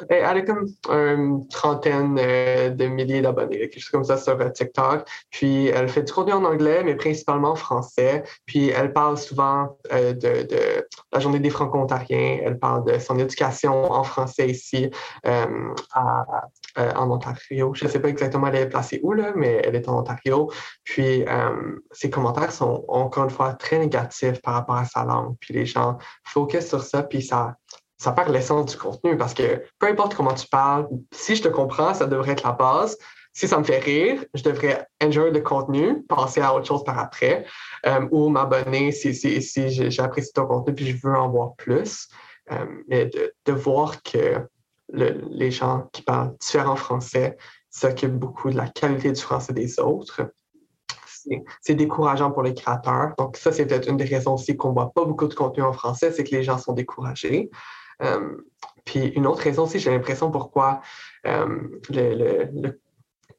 Elle 0.09 0.25
a 0.25 0.41
comme 0.43 0.67
une 0.91 1.47
trentaine 1.49 2.19
euh, 2.19 2.71
de 2.71 2.87
milliers 2.87 3.23
d'abonnés, 3.23 3.59
quelque 3.59 3.81
chose 3.81 3.91
comme 3.91 4.05
ça 4.05 4.17
sur 4.17 4.39
TikTok. 4.53 5.07
Puis 5.31 5.67
elle 5.69 5.89
fait 5.89 6.03
du 6.03 6.13
contenu 6.13 6.33
en 6.33 6.45
anglais, 6.45 6.83
mais 6.85 6.95
principalement 6.95 7.51
en 7.51 7.57
français. 7.57 8.23
Puis 8.47 8.69
elle 8.69 8.93
parle 8.93 9.19
souvent 9.19 9.77
de, 9.91 10.87
la 11.13 11.21
journée 11.21 11.41
des 11.41 11.51
franco-ontariens. 11.51 12.41
Elle 12.43 12.59
parle 12.59 12.85
de 12.85 12.99
son 12.99 13.19
éducation 13.19 13.93
en 13.93 14.05
français 14.05 14.49
ici 14.49 14.91
euh, 16.79 16.95
en 16.97 17.11
Ontario. 17.11 17.73
Je 17.75 17.85
ne 17.85 17.91
sais 17.91 18.01
pas 18.01 18.09
exactement 18.09 18.47
elle 18.47 18.57
est 18.57 18.69
placée 18.69 19.01
où, 19.03 19.15
mais 19.37 19.61
elle 19.65 19.77
est 19.77 19.89
en 19.89 19.99
Ontario. 19.99 20.51
Puis 20.85 21.25
euh, 21.29 21.79
ses 21.91 22.11
commentaires 22.11 22.53
sont 22.53 22.85
encore 22.89 23.25
une 23.25 23.31
fois 23.31 23.53
très 23.55 23.79
négatifs 23.79 24.41
par 24.41 24.55
rapport 24.55 24.77
à 24.77 24.85
sa 24.85 25.05
langue. 25.05 25.37
Puis 25.41 25.55
les 25.55 25.67
gens 25.67 25.99
focus 26.25 26.67
sur 26.67 26.83
ça, 26.83 27.03
puis 27.03 27.23
ça, 27.23 27.57
ça 28.03 28.11
perd 28.11 28.31
l'essence 28.31 28.67
du 28.67 28.77
contenu 28.77 29.17
parce 29.17 29.33
que 29.33 29.63
peu 29.79 29.87
importe 29.87 30.17
comment 30.17 30.35
tu 30.35 30.49
parles, 30.49 30.89
si 31.13 31.37
je 31.37 31.43
te 31.43 31.49
comprends, 31.49 31.95
ça 31.95 32.07
devrait 32.07 32.33
être 32.33 32.43
la 32.43 32.51
base. 32.51 32.99
Si 33.33 33.47
ça 33.47 33.59
me 33.59 33.63
fait 33.63 33.79
rire, 33.79 34.25
je 34.35 34.43
devrais 34.43 34.89
enjoy 35.01 35.31
le 35.31 35.41
contenu, 35.41 36.03
passer 36.09 36.41
à 36.41 36.53
autre 36.53 36.67
chose 36.67 36.83
par 36.83 36.99
après, 36.99 37.47
euh, 37.87 38.09
ou 38.11 38.29
m'abonner 38.29 38.91
si, 38.91 39.15
si, 39.15 39.41
si 39.41 39.91
j'apprécie 39.91 40.33
ton 40.33 40.47
contenu 40.47 40.75
puis 40.75 40.87
je 40.87 40.97
veux 41.07 41.17
en 41.17 41.31
voir 41.31 41.55
plus. 41.57 42.09
mais 42.89 43.09
de, 43.47 43.53
voir 43.53 44.03
que 44.03 44.49
les 44.89 45.51
gens 45.53 45.89
qui 45.93 46.03
parlent 46.03 46.37
différent 46.39 46.75
français 46.75 47.37
s'occupent 47.71 48.19
beaucoup 48.19 48.51
de 48.51 48.57
la 48.57 48.67
qualité 48.67 49.13
du 49.13 49.21
français 49.21 49.53
des 49.53 49.79
autres. 49.79 50.29
C'est 51.61 51.77
décourageant 51.77 52.33
pour 52.33 52.43
les 52.43 52.53
créateurs. 52.53 53.13
Donc, 53.17 53.37
ça, 53.37 53.53
c'est 53.53 53.65
peut-être 53.65 53.89
une 53.89 53.97
des 53.97 54.05
raisons 54.05 54.35
aussi 54.35 54.57
qu'on 54.57 54.71
ne 54.71 54.75
voit 54.75 54.93
pas 54.93 55.05
beaucoup 55.05 55.29
de 55.29 55.35
contenu 55.35 55.63
en 55.63 55.73
français, 55.73 56.11
c'est 56.11 56.25
que 56.25 56.35
les 56.35 56.43
gens 56.43 56.59
sont 56.59 56.73
découragés. 56.73 57.49
Puis 58.85 59.07
une 59.09 59.27
autre 59.27 59.43
raison 59.43 59.65
aussi, 59.65 59.79
j'ai 59.79 59.91
l'impression 59.91 60.31
pourquoi 60.31 60.81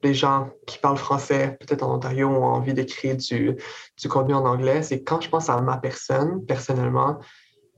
les 0.04 0.14
gens 0.14 0.50
qui 0.68 0.78
parlent 0.80 0.98
français, 0.98 1.58
peut-être 1.60 1.84
en 1.84 1.96
Ontario, 1.96 2.28
ont 2.28 2.44
envie 2.44 2.74
d'écrire 2.74 3.16
du, 3.16 3.56
du 3.98 4.10
contenu 4.10 4.34
en 4.34 4.46
anglais, 4.46 4.84
c'est 4.84 5.02
quand 5.04 5.22
je 5.22 5.30
pense 5.30 5.50
à 5.50 5.62
ma 5.62 5.78
personne, 5.78 6.46
personnellement, 6.46 7.20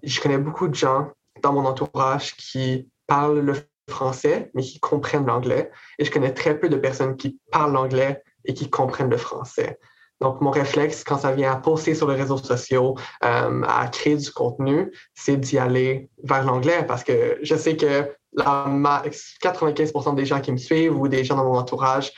je 0.04 0.20
connais 0.20 0.38
beaucoup 0.38 0.68
de 0.68 0.76
gens 0.76 1.12
dans 1.42 1.54
mon 1.54 1.66
entourage 1.66 2.36
qui 2.36 2.90
parlent 3.08 3.40
le 3.40 3.54
français, 3.90 4.52
mais 4.54 4.62
qui 4.62 4.80
comprennent 4.80 5.26
l'anglais. 5.26 5.72
Et 6.00 6.06
je 6.06 6.12
connais 6.12 6.34
très 6.34 6.60
peu 6.60 6.70
de 6.70 6.78
personnes 6.78 7.18
qui 7.18 7.40
parlent 7.52 7.74
l'anglais 7.74 8.24
et 8.46 8.54
qui 8.54 8.70
comprennent 8.70 9.10
le 9.10 9.18
français. 9.18 9.80
Donc, 10.22 10.42
mon 10.42 10.52
réflexe, 10.52 11.04
quand 11.04 11.18
ça 11.18 11.32
vient 11.32 11.52
à 11.52 11.58
poster 11.58 11.94
sur 11.94 12.10
les 12.10 12.16
réseaux 12.16 12.38
sociaux, 12.38 12.96
euh, 13.24 13.62
à 13.68 13.88
créer 13.88 14.16
du 14.16 14.32
contenu, 14.32 14.92
c'est 15.14 15.38
d'y 15.38 15.58
aller 15.58 16.10
vers 16.24 16.44
l'anglais 16.44 16.86
parce 16.88 17.04
que 17.04 17.38
je 17.42 17.56
sais 17.56 17.76
que 17.76 18.10
la, 18.34 19.04
95% 19.44 20.16
des 20.16 20.26
gens 20.26 20.42
qui 20.42 20.52
me 20.52 20.58
suivent 20.58 20.98
ou 20.98 21.08
des 21.08 21.24
gens 21.24 21.36
dans 21.36 21.46
mon 21.46 21.58
entourage 21.58 22.12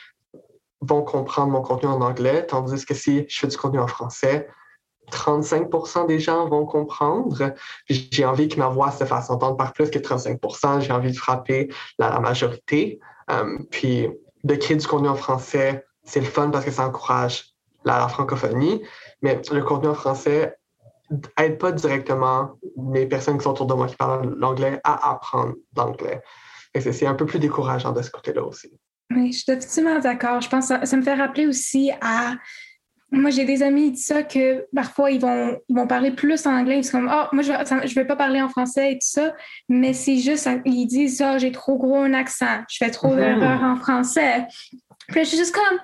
vont 0.80 1.02
comprendre 1.02 1.52
mon 1.52 1.62
contenu 1.62 1.88
en 1.88 2.00
anglais, 2.00 2.46
tandis 2.46 2.84
que 2.86 2.94
si 2.94 3.26
je 3.28 3.38
fais 3.40 3.48
du 3.48 3.56
contenu 3.56 3.80
en 3.80 3.88
français, 3.88 4.48
35% 5.10 6.06
des 6.06 6.20
gens 6.20 6.48
vont 6.48 6.66
comprendre. 6.66 7.52
J'ai 7.88 8.24
envie 8.24 8.48
que 8.48 8.58
ma 8.58 8.68
voix 8.68 8.90
se 8.90 9.04
fasse 9.04 9.30
entendre 9.30 9.56
par 9.56 9.72
plus 9.72 9.90
que 9.90 9.98
35% 9.98 10.82
J'ai 10.82 10.92
envie 10.92 11.12
de 11.12 11.16
frapper 11.16 11.68
la, 11.98 12.20
majorité. 12.20 13.00
Euh, 13.30 13.58
puis 13.70 14.08
de 14.44 14.54
créer 14.54 14.76
du 14.76 14.86
contenu 14.86 15.08
en 15.08 15.14
français, 15.14 15.84
c'est 16.04 16.20
le 16.20 16.26
fun 16.26 16.50
parce 16.50 16.64
que 16.64 16.70
ça 16.70 16.86
encourage 16.86 17.54
la, 17.88 18.08
francophonie. 18.08 18.82
Mais 19.22 19.40
le 19.50 19.62
contenu 19.62 19.88
en 19.88 19.94
français 19.94 20.56
n'aide 21.38 21.58
pas 21.58 21.72
directement 21.72 22.52
les 22.92 23.06
personnes 23.06 23.38
qui 23.38 23.44
sont 23.44 23.50
autour 23.50 23.66
de 23.66 23.74
moi 23.74 23.86
qui 23.86 23.96
parlent 23.96 24.34
l'anglais 24.38 24.80
à 24.84 25.12
apprendre 25.12 25.54
l'anglais. 25.76 26.20
C'est 26.78 27.06
un 27.06 27.14
peu 27.14 27.26
plus 27.26 27.38
décourageant 27.38 27.92
de 27.92 28.02
ce 28.02 28.10
côté-là 28.10 28.44
aussi. 28.44 28.70
Oui, 29.10 29.32
je 29.32 29.38
suis 29.38 29.46
totalement 29.46 29.98
d'accord. 29.98 30.40
Je 30.40 30.48
pense 30.48 30.68
que 30.68 30.86
ça 30.86 30.96
me 30.96 31.02
fait 31.02 31.14
rappeler 31.14 31.46
aussi 31.46 31.90
à 32.00 32.34
moi, 33.10 33.30
j'ai 33.30 33.46
des 33.46 33.62
amis 33.62 33.84
qui 33.84 33.90
disent 33.92 34.06
ça 34.06 34.22
que 34.22 34.66
parfois, 34.74 35.10
ils 35.10 35.20
vont, 35.20 35.58
ils 35.68 35.74
vont 35.74 35.86
parler 35.86 36.10
plus 36.10 36.46
en 36.46 36.54
anglais. 36.54 36.78
Ils 36.78 36.84
sont 36.84 36.98
comme, 36.98 37.10
oh, 37.10 37.26
moi, 37.32 37.42
je 37.42 37.52
ne 37.52 37.94
vais 37.94 38.04
pas 38.04 38.16
parler 38.16 38.42
en 38.42 38.50
français 38.50 38.92
et 38.92 38.94
tout 38.96 39.08
ça. 39.08 39.34
Mais 39.68 39.94
c'est 39.94 40.18
juste, 40.18 40.48
ils 40.66 40.86
disent, 40.86 41.24
oh, 41.26 41.38
j'ai 41.38 41.50
trop 41.50 41.78
gros 41.78 41.96
un 41.96 42.12
accent. 42.12 42.64
Je 42.68 42.76
fais 42.76 42.90
trop 42.90 43.14
d'erreurs 43.14 43.62
en 43.62 43.76
français. 43.76 44.46
Puis 45.08 45.24
je 45.24 45.28
suis 45.28 45.38
juste 45.38 45.54
comme, 45.54 45.78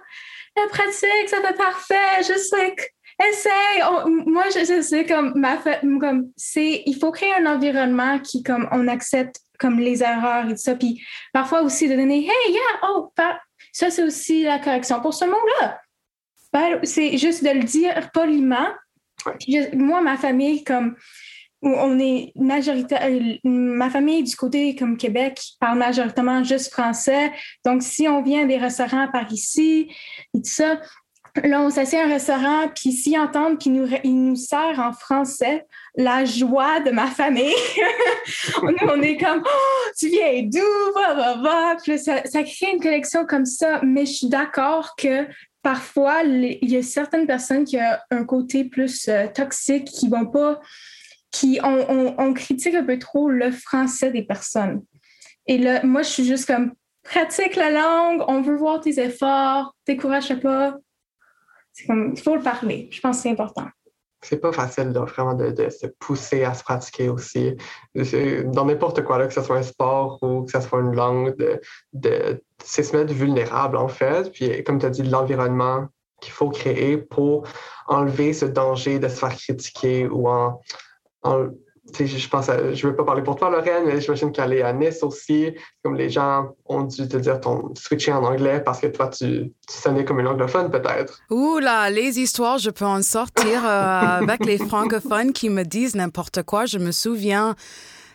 la 0.56 0.68
pratique, 0.68 1.28
ça 1.28 1.40
fait 1.40 1.56
parfait. 1.56 2.22
Juste, 2.26 2.52
like, 2.56 2.94
essaye. 3.28 3.82
moi, 4.26 4.44
je, 4.50 4.82
sais, 4.82 5.04
comme, 5.06 5.32
ma 5.36 5.56
comme, 5.56 6.30
c'est, 6.36 6.82
il 6.86 6.96
faut 6.98 7.12
créer 7.12 7.34
un 7.34 7.46
environnement 7.46 8.18
qui, 8.18 8.42
comme, 8.42 8.68
on 8.72 8.88
accepte, 8.88 9.40
comme, 9.58 9.80
les 9.80 10.02
erreurs 10.02 10.46
et 10.46 10.54
tout 10.54 10.56
ça. 10.56 10.74
Puis 10.74 11.02
parfois 11.32 11.62
aussi 11.62 11.88
de 11.88 11.96
donner, 11.96 12.26
hey, 12.26 12.52
yeah, 12.52 12.88
oh, 12.88 13.12
ça, 13.72 13.90
c'est 13.90 14.04
aussi 14.04 14.44
la 14.44 14.58
correction 14.58 15.00
pour 15.00 15.14
ce 15.14 15.24
mot-là 15.24 15.80
c'est 16.84 17.16
juste 17.18 17.44
de 17.44 17.50
le 17.50 17.64
dire 17.64 18.10
poliment. 18.12 18.68
moi, 19.74 20.00
ma 20.00 20.16
famille, 20.16 20.64
comme 20.64 20.96
on 21.64 21.98
est 21.98 22.32
majoritaire, 22.36 23.00
euh, 23.04 23.36
ma 23.44 23.90
famille 23.90 24.22
du 24.22 24.36
côté 24.36 24.74
comme 24.76 24.96
Québec 24.96 25.40
parle 25.60 25.78
majoritairement 25.78 26.44
juste 26.44 26.72
français. 26.72 27.32
Donc, 27.64 27.82
si 27.82 28.06
on 28.06 28.22
vient 28.22 28.46
des 28.46 28.58
restaurants 28.58 29.08
par 29.10 29.32
ici 29.32 29.88
et 30.34 30.38
tout 30.38 30.50
ça, 30.50 30.80
là, 31.42 31.62
on 31.62 31.70
s'assied 31.70 31.98
un 31.98 32.08
restaurant, 32.08 32.68
puis 32.74 32.92
s'ils 32.92 33.18
entendent, 33.18 33.58
puis 33.58 33.70
nous, 33.70 33.88
nous 34.04 34.36
sert 34.36 34.78
en 34.78 34.92
français, 34.92 35.66
la 35.96 36.24
joie 36.24 36.80
de 36.80 36.90
ma 36.90 37.06
famille. 37.06 37.54
on, 38.62 39.02
est 39.02 39.16
comme, 39.16 39.42
oh, 39.44 39.90
tu 39.98 40.08
viens 40.08 40.42
d'où? 40.42 41.98
Ça, 41.98 42.24
ça 42.24 42.42
crée 42.42 42.72
une 42.72 42.80
connexion 42.80 43.26
comme 43.26 43.46
ça, 43.46 43.80
mais 43.82 44.06
je 44.06 44.12
suis 44.12 44.28
d'accord 44.28 44.94
que 44.96 45.26
parfois, 45.62 46.22
il 46.22 46.70
y 46.70 46.76
a 46.76 46.82
certaines 46.82 47.26
personnes 47.26 47.64
qui 47.64 47.78
ont 47.78 47.96
un 48.10 48.24
côté 48.24 48.64
plus 48.64 49.08
euh, 49.08 49.26
toxique, 49.26 49.86
qui 49.86 50.08
vont 50.08 50.26
pas, 50.26 50.60
qui 51.34 51.58
on, 51.64 52.32
critique 52.32 52.74
un 52.74 52.84
peu 52.84 52.98
trop 52.98 53.28
le 53.28 53.50
français 53.50 54.12
des 54.12 54.22
personnes. 54.22 54.82
Et 55.46 55.58
là, 55.58 55.84
moi, 55.84 56.02
je 56.02 56.08
suis 56.08 56.24
juste 56.24 56.46
comme 56.46 56.72
pratique 57.02 57.56
la 57.56 57.70
langue, 57.70 58.22
on 58.28 58.40
veut 58.40 58.56
voir 58.56 58.80
tes 58.80 59.00
efforts, 59.00 59.74
décourage 59.84 60.32
pas. 60.40 60.76
C'est 61.72 61.86
comme, 61.86 62.12
il 62.16 62.22
faut 62.22 62.36
le 62.36 62.42
parler. 62.42 62.88
Je 62.92 63.00
pense 63.00 63.16
que 63.16 63.22
c'est 63.24 63.30
important 63.30 63.66
c'est 64.22 64.38
pas 64.38 64.52
facile 64.52 64.88
vraiment 64.88 65.34
de, 65.34 65.68
se 65.68 65.86
pousser 65.98 66.44
à 66.44 66.54
se 66.54 66.62
pratiquer 66.62 67.10
aussi. 67.10 67.54
Dans 68.46 68.64
n'importe 68.64 69.04
quoi, 69.04 69.18
là, 69.18 69.26
que 69.26 69.34
ce 69.34 69.42
soit 69.42 69.58
un 69.58 69.62
sport 69.62 70.18
ou 70.22 70.44
que 70.44 70.50
ce 70.50 70.62
soit 70.62 70.80
une 70.80 70.94
langue, 70.94 71.36
de, 71.36 71.60
de 71.92 72.42
c'est 72.64 72.84
se 72.84 72.96
mettre 72.96 73.12
vulnérable 73.12 73.76
en 73.76 73.88
fait. 73.88 74.32
Puis 74.32 74.64
comme 74.64 74.78
tu 74.78 74.86
as 74.86 74.90
dit, 74.90 75.02
l'environnement 75.02 75.88
qu'il 76.22 76.32
faut 76.32 76.48
créer 76.48 76.96
pour 76.96 77.46
enlever 77.86 78.32
ce 78.32 78.46
danger 78.46 78.98
de 78.98 79.08
se 79.08 79.16
faire 79.16 79.36
critiquer 79.36 80.06
ou 80.06 80.26
en, 80.26 80.58
je 81.24 82.28
pense, 82.28 82.46
je 82.72 82.86
veux 82.86 82.96
pas 82.96 83.04
parler 83.04 83.22
pour 83.22 83.36
toi, 83.36 83.50
Lorraine, 83.50 83.84
mais 83.86 84.00
j'imagine 84.00 84.32
qu'aller 84.32 84.62
à 84.62 84.72
Nice 84.72 85.02
aussi, 85.02 85.54
comme 85.82 85.96
les 85.96 86.10
gens 86.10 86.50
ont 86.66 86.82
dû 86.82 87.08
te 87.08 87.16
dire 87.16 87.40
ton 87.40 87.74
switcher 87.74 88.12
en 88.12 88.24
anglais 88.24 88.62
parce 88.64 88.80
que 88.80 88.86
toi, 88.86 89.08
tu, 89.08 89.52
tu 89.68 89.76
sonnais 89.76 90.04
comme 90.04 90.20
une 90.20 90.26
anglophone, 90.26 90.70
peut-être. 90.70 91.20
Ouh 91.30 91.58
là, 91.58 91.90
les 91.90 92.18
histoires, 92.18 92.58
je 92.58 92.70
peux 92.70 92.86
en 92.86 93.02
sortir 93.02 93.64
euh, 93.64 93.68
avec 94.22 94.44
les 94.44 94.58
francophones 94.58 95.32
qui 95.32 95.50
me 95.50 95.62
disent 95.62 95.94
n'importe 95.94 96.42
quoi. 96.42 96.66
Je 96.66 96.78
me 96.78 96.92
souviens 96.92 97.54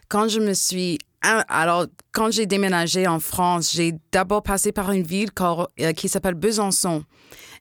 quand 0.07 0.28
je 0.28 0.39
me 0.39 0.53
suis 0.53 0.97
alors, 1.22 1.86
quand 2.14 2.32
j'ai 2.32 2.45
déménagé 2.45 3.05
en 3.05 3.20
France, 3.20 3.74
j'ai 3.74 3.93
d'abord 4.12 4.41
passé 4.41 4.72
par 4.72 4.91
une 4.91 5.03
ville 5.03 5.30
euh, 5.39 5.93
qui 5.93 6.07
s'appelle 6.07 6.36
Besançon. 6.36 7.03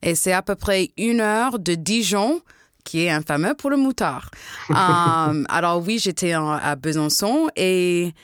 Et 0.03 0.15
c'est 0.15 0.33
à 0.33 0.43
peu 0.43 0.55
près 0.55 0.91
une 0.97 1.21
heure 1.21 1.59
de 1.59 1.75
Dijon 1.75 2.41
qui 2.89 3.05
est 3.05 3.11
infameux 3.11 3.53
pour 3.53 3.69
le 3.69 3.77
moutard. 3.77 4.31
Euh, 4.71 4.75
alors 5.51 5.83
oui, 5.87 5.99
j'étais 5.99 6.33
à 6.33 6.75
Besançon 6.75 7.51
et 7.55 8.15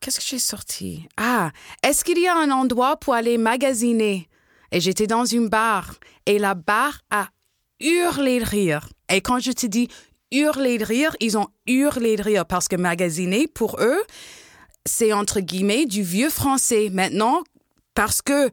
qu'est-ce 0.00 0.20
que 0.20 0.26
j'ai 0.26 0.38
sorti? 0.38 1.06
Ah, 1.18 1.50
est-ce 1.82 2.02
qu'il 2.02 2.18
y 2.18 2.26
a 2.26 2.34
un 2.34 2.50
endroit 2.50 2.96
pour 2.96 3.12
aller 3.12 3.36
magasiner? 3.36 4.26
Et 4.70 4.80
j'étais 4.80 5.06
dans 5.06 5.26
une 5.26 5.48
bar 5.48 5.96
et 6.24 6.38
la 6.38 6.54
bar 6.54 7.02
a 7.10 7.28
hurlé 7.78 8.40
de 8.40 8.44
rire. 8.46 8.88
Et 9.10 9.20
quand 9.20 9.38
je 9.38 9.52
te 9.52 9.66
dis 9.66 9.88
hurler 10.30 10.78
de 10.78 10.84
rire, 10.86 11.14
ils 11.20 11.36
ont 11.36 11.48
hurlé 11.66 12.16
de 12.16 12.22
rire 12.22 12.46
parce 12.46 12.68
que 12.68 12.76
magasiner 12.76 13.46
pour 13.48 13.76
eux, 13.80 14.02
c'est 14.86 15.12
entre 15.12 15.40
guillemets 15.40 15.84
du 15.84 16.02
vieux 16.02 16.30
français. 16.30 16.88
Maintenant, 16.90 17.42
parce 17.94 18.22
que 18.22 18.48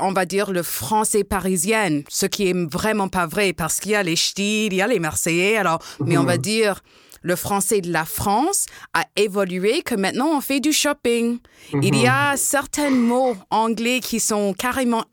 on 0.00 0.12
va 0.12 0.24
dire, 0.24 0.50
le 0.50 0.62
français 0.62 1.24
parisien, 1.24 2.02
ce 2.08 2.26
qui 2.26 2.48
est 2.48 2.70
vraiment 2.70 3.08
pas 3.08 3.26
vrai 3.26 3.52
parce 3.52 3.80
qu'il 3.80 3.92
y 3.92 3.94
a 3.94 4.02
les 4.02 4.16
ch'tis, 4.16 4.66
il 4.66 4.74
y 4.74 4.82
a 4.82 4.86
les 4.86 4.98
Marseillais, 4.98 5.56
alors, 5.56 5.80
mais 6.00 6.16
on 6.18 6.24
va 6.24 6.36
mhm. 6.36 6.42
dire, 6.42 6.82
le 7.22 7.36
français 7.36 7.80
de 7.80 7.92
la 7.92 8.04
France 8.04 8.66
a 8.94 9.04
évolué 9.16 9.82
que 9.82 9.94
maintenant 9.94 10.36
on 10.36 10.40
fait 10.40 10.60
du 10.60 10.72
shopping. 10.72 11.38
Il 11.82 11.96
y 11.96 12.06
a 12.06 12.32
mhm. 12.32 12.36
certains 12.36 12.90
mots 12.90 13.36
anglais 13.50 14.00
qui 14.00 14.20
sont 14.20 14.54
carrément 14.54 15.04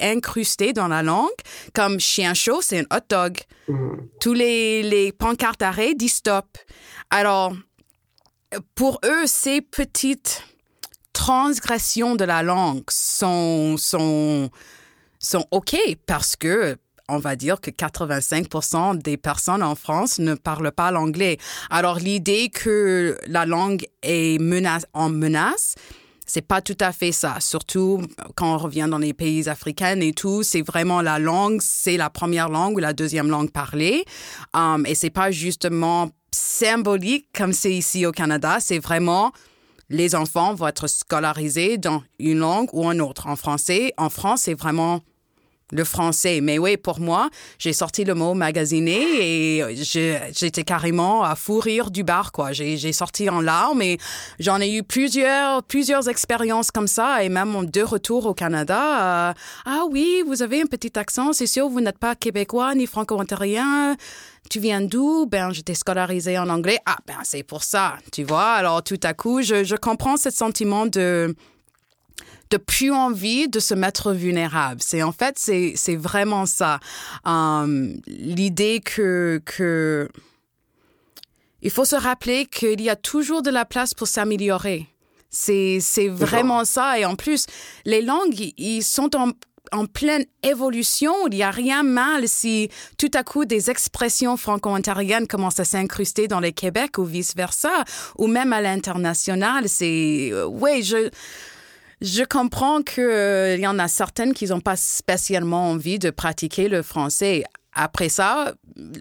incrustés 0.00 0.72
dans 0.72 0.88
la 0.88 1.02
langue, 1.02 1.28
comme 1.74 2.00
chien 2.00 2.34
chaud, 2.34 2.60
c'est 2.60 2.80
un 2.80 2.96
hot 2.96 3.04
dog. 3.08 3.38
Mhm. 3.68 4.08
Tous 4.20 4.34
les, 4.34 4.82
les 4.82 5.12
pancartes 5.12 5.62
arrêt 5.62 5.94
disent 5.94 6.14
stop. 6.14 6.46
Alors, 7.10 7.54
pour 8.74 9.00
eux, 9.04 9.26
ces 9.26 9.60
petites 9.60 10.42
transgressions 11.18 12.14
de 12.14 12.24
la 12.24 12.44
langue 12.44 12.84
sont, 12.88 13.76
sont, 13.76 14.50
sont 15.18 15.44
OK 15.50 15.76
parce 16.06 16.36
que 16.36 16.76
on 17.08 17.18
va 17.18 17.34
dire 17.34 17.60
que 17.60 17.70
85% 17.70 18.98
des 18.98 19.16
personnes 19.16 19.64
en 19.64 19.74
France 19.74 20.20
ne 20.20 20.34
parlent 20.34 20.70
pas 20.70 20.92
l'anglais. 20.92 21.38
Alors 21.70 21.98
l'idée 21.98 22.50
que 22.50 23.18
la 23.26 23.46
langue 23.46 23.84
est 24.02 24.38
en 24.92 25.08
menace, 25.08 25.74
c'est 26.24 26.46
pas 26.46 26.60
tout 26.60 26.76
à 26.78 26.92
fait 26.92 27.10
ça. 27.10 27.40
Surtout 27.40 28.02
quand 28.36 28.54
on 28.54 28.58
revient 28.58 28.86
dans 28.88 28.98
les 28.98 29.14
pays 29.14 29.48
africains 29.48 29.98
et 29.98 30.12
tout, 30.12 30.44
c'est 30.44 30.62
vraiment 30.62 31.02
la 31.02 31.18
langue, 31.18 31.60
c'est 31.62 31.96
la 31.96 32.10
première 32.10 32.48
langue 32.48 32.76
ou 32.76 32.78
la 32.78 32.92
deuxième 32.92 33.28
langue 33.28 33.50
parlée. 33.50 34.04
Um, 34.54 34.86
et 34.86 34.94
c'est 34.94 35.10
pas 35.10 35.32
justement 35.32 36.10
symbolique 36.30 37.26
comme 37.36 37.52
c'est 37.52 37.72
ici 37.72 38.06
au 38.06 38.12
Canada, 38.12 38.58
c'est 38.60 38.78
vraiment 38.78 39.32
les 39.90 40.14
enfants 40.14 40.54
vont 40.54 40.66
être 40.66 40.86
scolarisés 40.86 41.78
dans 41.78 42.02
une 42.18 42.38
langue 42.38 42.68
ou 42.72 42.90
une 42.90 43.00
autre. 43.00 43.26
En 43.26 43.36
français, 43.36 43.92
en 43.96 44.10
France, 44.10 44.42
c'est 44.42 44.54
vraiment 44.54 45.00
le 45.70 45.84
français. 45.84 46.40
Mais 46.40 46.58
oui, 46.58 46.76
pour 46.76 47.00
moi, 47.00 47.28
j'ai 47.58 47.72
sorti 47.72 48.04
le 48.04 48.14
mot 48.14 48.34
magasiné 48.34 49.00
et 49.20 49.76
j'étais 49.76 50.64
carrément 50.64 51.22
à 51.22 51.34
fou 51.34 51.58
rire 51.58 51.90
du 51.90 52.04
bar, 52.04 52.32
quoi. 52.32 52.52
J'ai 52.52 52.92
sorti 52.92 53.28
en 53.28 53.40
larmes 53.40 53.82
et 53.82 53.98
j'en 54.38 54.60
ai 54.60 54.72
eu 54.72 54.82
plusieurs, 54.82 55.62
plusieurs 55.62 56.08
expériences 56.08 56.70
comme 56.70 56.88
ça 56.88 57.22
et 57.22 57.28
même 57.28 57.66
de 57.66 57.82
retour 57.82 58.26
au 58.26 58.34
Canada. 58.34 59.30
Euh, 59.30 59.32
ah 59.66 59.82
oui, 59.90 60.22
vous 60.26 60.42
avez 60.42 60.62
un 60.62 60.66
petit 60.66 60.98
accent, 60.98 61.32
c'est 61.32 61.46
sûr, 61.46 61.68
vous 61.68 61.80
n'êtes 61.80 61.98
pas 61.98 62.14
québécois 62.14 62.74
ni 62.74 62.86
franco-ontarien. 62.86 63.96
Tu 64.50 64.60
viens 64.60 64.80
d'où? 64.80 65.26
Ben, 65.26 65.52
j'étais 65.52 65.74
scolarisé 65.74 66.38
en 66.38 66.48
anglais. 66.48 66.78
Ah, 66.86 66.98
ben, 67.06 67.18
c'est 67.22 67.42
pour 67.42 67.62
ça, 67.62 67.98
tu 68.12 68.24
vois. 68.24 68.52
Alors, 68.52 68.82
tout 68.82 69.00
à 69.02 69.14
coup, 69.14 69.42
je, 69.42 69.64
je 69.64 69.76
comprends 69.76 70.16
ce 70.16 70.30
sentiment 70.30 70.86
de, 70.86 71.34
de 72.50 72.56
plus 72.56 72.92
envie 72.92 73.48
de 73.48 73.60
se 73.60 73.74
mettre 73.74 74.12
vulnérable. 74.12 74.80
C'est 74.82 75.02
en 75.02 75.12
fait, 75.12 75.38
c'est, 75.38 75.96
vraiment 75.96 76.46
ça. 76.46 76.80
Um, 77.24 78.00
l'idée 78.06 78.80
que, 78.80 79.40
que 79.44 80.08
il 81.62 81.70
faut 81.70 81.84
se 81.84 81.96
rappeler 81.96 82.46
qu'il 82.46 82.80
y 82.80 82.88
a 82.88 82.96
toujours 82.96 83.42
de 83.42 83.50
la 83.50 83.64
place 83.64 83.92
pour 83.92 84.06
s'améliorer. 84.06 84.86
C'est, 85.30 85.78
c'est 85.80 86.08
vraiment 86.08 86.64
ça. 86.64 86.98
Et 86.98 87.04
en 87.04 87.16
plus, 87.16 87.46
les 87.84 88.00
langues, 88.00 88.52
ils 88.56 88.82
sont 88.82 89.14
en, 89.16 89.32
en 89.72 89.86
pleine 89.86 90.24
évolution. 90.42 91.12
Il 91.30 91.36
n'y 91.36 91.42
a 91.42 91.50
rien 91.50 91.82
mal 91.82 92.28
si 92.28 92.70
tout 92.96 93.10
à 93.14 93.22
coup 93.22 93.44
des 93.44 93.70
expressions 93.70 94.36
franco-ontariennes 94.36 95.26
commencent 95.26 95.60
à 95.60 95.64
s'incruster 95.64 96.28
dans 96.28 96.40
le 96.40 96.50
Québec 96.50 96.98
ou 96.98 97.04
vice-versa, 97.04 97.84
ou 98.16 98.26
même 98.26 98.52
à 98.52 98.60
l'international. 98.60 99.68
C'est, 99.68 100.30
euh, 100.32 100.46
oui, 100.46 100.82
je, 100.82 101.10
je 102.00 102.22
comprends 102.22 102.82
qu'il 102.82 103.02
euh, 103.02 103.56
y 103.56 103.66
en 103.66 103.78
a 103.78 103.88
certaines 103.88 104.34
qui 104.34 104.46
n'ont 104.46 104.60
pas 104.60 104.76
spécialement 104.76 105.70
envie 105.70 105.98
de 105.98 106.10
pratiquer 106.10 106.68
le 106.68 106.82
français. 106.82 107.44
Après 107.80 108.08
ça, 108.08 108.54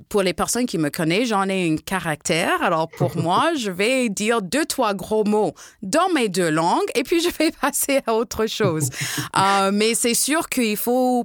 pour 0.08 0.22
les 0.22 0.34
personnes 0.34 0.68
qui 0.68 0.78
me 0.78 0.92
connaissent, 0.92 1.30
j'en 1.30 1.50
ai 1.50 1.68
un 1.68 1.78
caractère. 1.78 2.62
Alors 2.62 2.88
pour 2.88 3.18
moi, 3.22 3.54
je 3.58 3.72
vais 3.72 4.08
dire 4.10 4.44
deux, 4.44 4.66
trois 4.66 4.94
gros 4.94 5.24
mots 5.24 5.56
dans 5.82 6.10
mes 6.14 6.30
deux 6.30 6.52
langues 6.52 6.86
et 6.94 7.02
puis 7.02 7.20
je 7.20 7.30
vais 7.40 7.50
passer 7.62 8.02
à 8.06 8.14
autre 8.14 8.46
chose. 8.46 8.90
Euh, 9.38 9.72
mais 9.72 9.94
c'est 9.94 10.14
sûr 10.14 10.50
qu'il 10.50 10.78
faut 10.78 11.24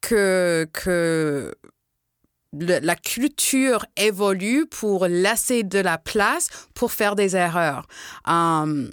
que, 0.00 0.66
que 0.72 1.52
la 2.52 2.96
culture 2.96 3.84
évolue 3.96 4.66
pour 4.66 5.06
laisser 5.06 5.62
de 5.62 5.78
la 5.78 5.98
place 5.98 6.48
pour 6.74 6.90
faire 6.90 7.14
des 7.14 7.36
erreurs. 7.36 7.86
Euh, 8.28 8.88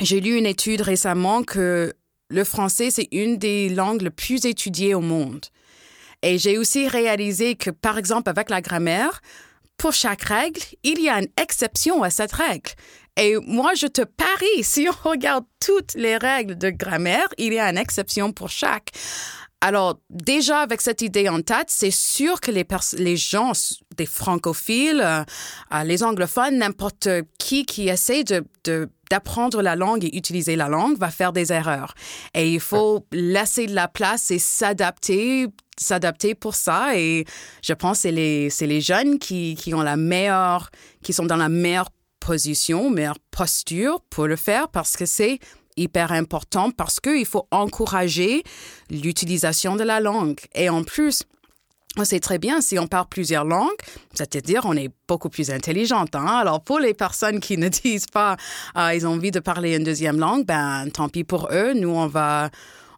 j'ai 0.00 0.20
lu 0.20 0.36
une 0.36 0.46
étude 0.46 0.80
récemment 0.80 1.42
que 1.42 1.92
le 2.30 2.44
français, 2.44 2.90
c'est 2.90 3.08
une 3.12 3.36
des 3.36 3.68
langues 3.68 4.02
les 4.02 4.10
plus 4.10 4.44
étudiées 4.44 4.94
au 4.94 5.00
monde. 5.00 5.46
Et 6.24 6.38
j'ai 6.38 6.56
aussi 6.56 6.88
réalisé 6.88 7.54
que, 7.54 7.68
par 7.68 7.98
exemple, 7.98 8.30
avec 8.30 8.48
la 8.48 8.62
grammaire, 8.62 9.20
pour 9.76 9.92
chaque 9.92 10.22
règle, 10.22 10.60
il 10.82 10.98
y 11.00 11.10
a 11.10 11.18
une 11.18 11.28
exception 11.40 12.02
à 12.02 12.08
cette 12.08 12.32
règle. 12.32 12.70
Et 13.20 13.36
moi, 13.46 13.74
je 13.74 13.86
te 13.86 14.00
parie, 14.00 14.62
si 14.62 14.88
on 14.88 15.08
regarde 15.08 15.44
toutes 15.60 15.94
les 15.94 16.16
règles 16.16 16.56
de 16.56 16.70
grammaire, 16.70 17.28
il 17.36 17.52
y 17.52 17.58
a 17.58 17.68
une 17.68 17.76
exception 17.76 18.32
pour 18.32 18.48
chaque. 18.48 18.90
Alors, 19.60 19.98
déjà, 20.10 20.60
avec 20.60 20.80
cette 20.80 21.00
idée 21.02 21.28
en 21.28 21.40
tête, 21.40 21.68
c'est 21.68 21.90
sûr 21.90 22.40
que 22.40 22.50
les, 22.50 22.66
les 22.98 23.16
gens, 23.16 23.52
des 23.96 24.04
francophiles, 24.04 25.00
euh, 25.02 25.24
euh, 25.72 25.84
les 25.84 26.02
anglophones, 26.02 26.58
n'importe 26.58 27.08
qui 27.38 27.64
qui 27.64 27.88
essaie 27.88 28.24
de, 28.24 28.44
d'apprendre 29.10 29.62
la 29.62 29.74
langue 29.74 30.04
et 30.04 30.14
utiliser 30.16 30.56
la 30.56 30.68
langue 30.68 30.98
va 30.98 31.10
faire 31.10 31.32
des 31.32 31.50
erreurs. 31.50 31.94
Et 32.34 32.52
il 32.52 32.60
faut 32.60 33.06
laisser 33.10 33.66
de 33.66 33.74
la 33.74 33.88
place 33.88 34.30
et 34.30 34.38
s'adapter 34.38 35.46
s'adapter 35.78 36.34
pour 36.34 36.54
ça 36.54 36.96
et 36.96 37.24
je 37.62 37.72
pense 37.72 37.98
que 37.98 38.02
c'est 38.02 38.12
les 38.12 38.50
les 38.60 38.80
jeunes 38.80 39.18
qui, 39.18 39.54
qui 39.56 39.74
ont 39.74 39.82
la 39.82 39.96
meilleure 39.96 40.70
qui 41.02 41.12
sont 41.12 41.26
dans 41.26 41.36
la 41.36 41.48
meilleure 41.48 41.90
position 42.20 42.90
meilleure 42.90 43.18
posture 43.30 44.00
pour 44.10 44.26
le 44.26 44.36
faire 44.36 44.68
parce 44.68 44.96
que 44.96 45.06
c'est 45.06 45.38
hyper 45.76 46.12
important 46.12 46.70
parce 46.70 47.00
qu'il 47.00 47.26
faut 47.26 47.46
encourager 47.50 48.42
l'utilisation 48.90 49.76
de 49.76 49.84
la 49.84 50.00
langue. 50.00 50.38
Et 50.54 50.68
en 50.68 50.84
plus, 50.84 51.24
on 51.96 52.04
sait 52.04 52.20
très 52.20 52.38
bien, 52.38 52.60
si 52.60 52.78
on 52.78 52.88
parle 52.88 53.06
plusieurs 53.08 53.44
langues, 53.44 53.70
c'est-à-dire 54.14 54.62
on 54.64 54.76
est 54.76 54.90
beaucoup 55.06 55.28
plus 55.28 55.50
intelligente. 55.50 56.14
Hein? 56.16 56.26
Alors 56.26 56.60
pour 56.60 56.80
les 56.80 56.94
personnes 56.94 57.40
qui 57.40 57.56
ne 57.56 57.68
disent 57.84 58.06
pas 58.06 58.36
euh, 58.76 58.94
ils 58.94 59.06
ont 59.06 59.12
envie 59.12 59.30
de 59.30 59.40
parler 59.40 59.76
une 59.76 59.84
deuxième 59.84 60.18
langue, 60.18 60.44
ben 60.44 60.88
tant 60.92 61.08
pis 61.08 61.24
pour 61.24 61.48
eux. 61.52 61.72
Nous 61.74 61.90
on 61.90 62.06
va 62.08 62.50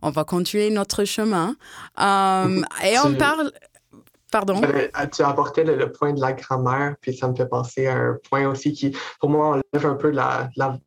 on 0.07 0.11
va 0.11 0.25
continuer 0.25 0.71
notre 0.71 1.05
chemin. 1.05 1.57
Um, 1.99 2.65
et 2.85 2.97
on 3.05 3.15
parle. 3.15 3.51
Pardon? 4.31 4.61
Tu 5.13 5.23
as 5.23 5.29
apporté 5.29 5.65
le, 5.65 5.91
point 5.93 6.13
de 6.13 6.21
la 6.21 6.33
grammaire, 6.33 6.95
puis 7.01 7.17
ça 7.17 7.29
me 7.29 7.35
fait 7.35 7.49
penser 7.49 7.87
à 7.87 7.97
un 7.97 8.19
point 8.29 8.47
aussi 8.49 8.73
qui, 8.73 8.97
pour 9.21 9.31
moi, 9.31 9.47
enlève 9.49 9.87
un 9.87 9.95
peu 9.95 10.11
la, 10.11 10.51
la 10.57 10.79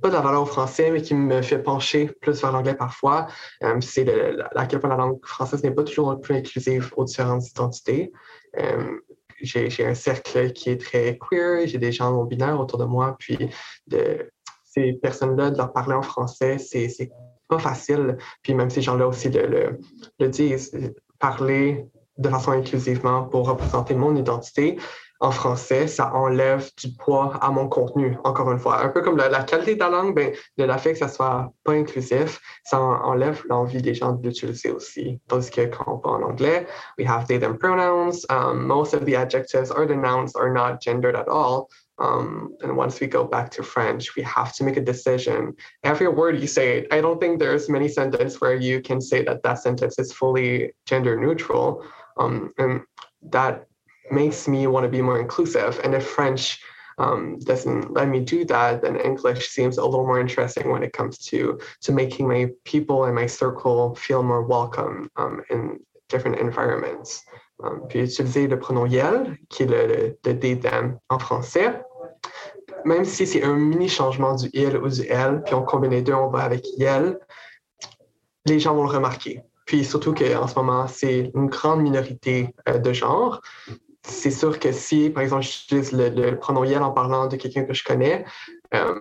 pas 0.00 0.08
de 0.08 0.14
la 0.14 0.20
valeur 0.20 0.42
au 0.42 0.46
français, 0.46 0.90
mais 0.90 1.02
qui 1.02 1.14
me 1.14 1.42
fait 1.42 1.58
pencher 1.58 2.10
plus 2.22 2.40
vers 2.40 2.52
l'anglais 2.52 2.74
parfois, 2.74 3.26
euh, 3.62 3.78
c'est 3.82 4.08
à 4.56 4.66
quel 4.66 4.80
point 4.80 4.88
la 4.88 4.96
langue 4.96 5.18
française 5.26 5.62
n'est 5.62 5.72
pas 5.72 5.84
toujours 5.84 6.12
le 6.12 6.20
plus 6.20 6.36
inclusive 6.36 6.90
aux 6.96 7.04
différentes 7.04 7.46
identités. 7.50 8.10
Euh, 8.58 8.96
j'ai 9.42 9.84
un 9.86 9.94
cercle 9.94 10.52
qui 10.52 10.70
est 10.70 10.80
très 10.80 11.18
queer, 11.18 11.66
j'ai 11.66 11.78
des 11.78 11.92
gens 11.92 12.12
non 12.12 12.24
binaires 12.24 12.58
autour 12.58 12.78
de 12.78 12.86
moi, 12.86 13.16
puis 13.18 13.50
de 13.88 14.30
ces 14.64 14.94
personnes-là, 14.94 15.50
de 15.50 15.58
leur 15.58 15.72
parler 15.72 15.94
en 15.94 16.02
français, 16.02 16.56
c'est 16.56 17.10
pas 17.50 17.58
facile. 17.58 18.16
Puis 18.42 18.54
même 18.54 18.70
ces 18.70 18.80
gens-là 18.80 19.06
aussi 19.06 19.28
le, 19.28 19.78
le 20.18 20.28
disent, 20.28 20.72
parler 21.18 21.84
de 22.16 22.28
façon 22.28 22.52
inclusivement 22.52 23.24
pour 23.24 23.48
représenter 23.48 23.94
mon 23.94 24.14
identité, 24.16 24.78
en 25.22 25.30
français, 25.30 25.86
ça 25.86 26.14
enlève 26.14 26.70
du 26.78 26.94
poids 26.94 27.38
à 27.42 27.50
mon 27.50 27.68
contenu, 27.68 28.16
encore 28.24 28.50
une 28.50 28.58
fois. 28.58 28.82
Un 28.82 28.88
peu 28.88 29.02
comme 29.02 29.18
la, 29.18 29.28
qualité 29.42 29.74
de 29.74 29.80
la 29.80 29.90
langue, 29.90 30.14
ben, 30.14 30.32
de 30.56 30.64
la 30.64 30.78
fait 30.78 30.92
que 30.92 30.98
ça 30.98 31.08
soit 31.08 31.52
pas 31.62 31.72
inclusif, 31.72 32.40
ça 32.64 32.80
enlève 32.80 33.42
l'envie 33.50 33.82
des 33.82 33.94
gens 33.94 34.12
de 34.12 34.26
l'utiliser 34.26 34.70
aussi. 34.70 35.20
Tandis 35.28 35.50
que 35.50 35.66
quand 35.66 35.84
on 35.86 35.98
parle 35.98 36.24
en 36.24 36.30
anglais, 36.30 36.66
we 36.98 37.06
have 37.06 37.26
they, 37.26 37.38
them 37.38 37.58
pronouns. 37.58 38.24
Um, 38.30 38.66
most 38.66 38.94
of 38.94 39.04
the 39.04 39.14
adjectives 39.14 39.70
or 39.70 39.86
the 39.86 39.94
nouns 39.94 40.34
are 40.36 40.50
not 40.50 40.80
gendered 40.80 41.14
at 41.14 41.28
all. 41.28 41.68
Um, 42.00 42.56
and 42.62 42.76
once 42.76 42.98
we 42.98 43.06
go 43.06 43.24
back 43.24 43.50
to 43.52 43.62
French, 43.62 44.16
we 44.16 44.22
have 44.22 44.54
to 44.54 44.64
make 44.64 44.78
a 44.78 44.80
decision. 44.80 45.54
Every 45.84 46.08
word 46.08 46.40
you 46.40 46.46
say, 46.46 46.86
I 46.90 47.00
don't 47.00 47.20
think 47.20 47.38
there's 47.38 47.68
many 47.68 47.88
sentences 47.88 48.40
where 48.40 48.56
you 48.56 48.80
can 48.80 49.00
say 49.00 49.22
that 49.24 49.42
that 49.42 49.58
sentence 49.58 49.98
is 49.98 50.12
fully 50.12 50.72
gender 50.86 51.20
neutral. 51.20 51.84
Um, 52.18 52.52
and 52.58 52.80
that 53.30 53.66
makes 54.10 54.48
me 54.48 54.66
want 54.66 54.84
to 54.84 54.90
be 54.90 55.02
more 55.02 55.20
inclusive. 55.20 55.78
And 55.84 55.94
if 55.94 56.06
French 56.06 56.58
um, 56.98 57.38
doesn't 57.40 57.92
let 57.92 58.08
me 58.08 58.20
do 58.20 58.44
that, 58.46 58.82
then 58.82 58.96
English 58.96 59.48
seems 59.48 59.78
a 59.78 59.84
little 59.84 60.06
more 60.06 60.20
interesting 60.20 60.70
when 60.70 60.82
it 60.82 60.92
comes 60.92 61.18
to 61.28 61.58
to 61.82 61.92
making 61.92 62.28
my 62.28 62.50
people 62.64 63.04
and 63.04 63.14
my 63.14 63.26
circle 63.26 63.94
feel 63.94 64.22
more 64.22 64.42
welcome 64.42 65.10
um, 65.16 65.42
in 65.50 65.80
different 66.08 66.38
environments. 66.38 67.22
Um, 67.62 67.82
puis 67.88 68.00
utiliser 68.00 68.48
le 68.48 68.58
pronom 68.58 68.86
yel, 68.86 69.36
qui 69.50 69.64
est 69.64 69.66
le, 69.66 70.16
le, 70.24 70.40
they, 70.40 70.54
them 70.54 70.98
en 71.10 71.18
français. 71.18 71.82
Même 72.84 73.04
si 73.04 73.26
c'est 73.26 73.42
un 73.42 73.54
mini 73.54 73.88
changement 73.88 74.34
du 74.34 74.48
il 74.52 74.76
ou 74.76 74.88
du 74.88 75.06
elle, 75.08 75.42
puis 75.42 75.54
on 75.54 75.62
combine 75.62 75.90
les 75.90 76.02
deux, 76.02 76.14
on 76.14 76.28
va 76.28 76.40
avec 76.40 76.66
yel, 76.78 77.18
les 78.46 78.58
gens 78.58 78.74
vont 78.74 78.84
le 78.84 78.90
remarquer. 78.90 79.42
Puis 79.66 79.84
surtout 79.84 80.14
qu'en 80.14 80.46
ce 80.46 80.54
moment, 80.54 80.86
c'est 80.88 81.30
une 81.34 81.46
grande 81.46 81.82
minorité 81.82 82.54
euh, 82.68 82.78
de 82.78 82.92
genre 82.92 83.40
c'est 84.02 84.30
sûr 84.30 84.58
que 84.58 84.72
si, 84.72 85.10
par 85.10 85.22
exemple, 85.22 85.42
j'utilise 85.42 85.92
le, 85.92 86.34
pronom 86.36 86.64
yel 86.64 86.82
en 86.82 86.90
parlant 86.90 87.26
de 87.26 87.36
quelqu'un 87.36 87.64
que 87.64 87.74
je 87.74 87.84
connais, 87.84 88.24
euh, 88.74 89.00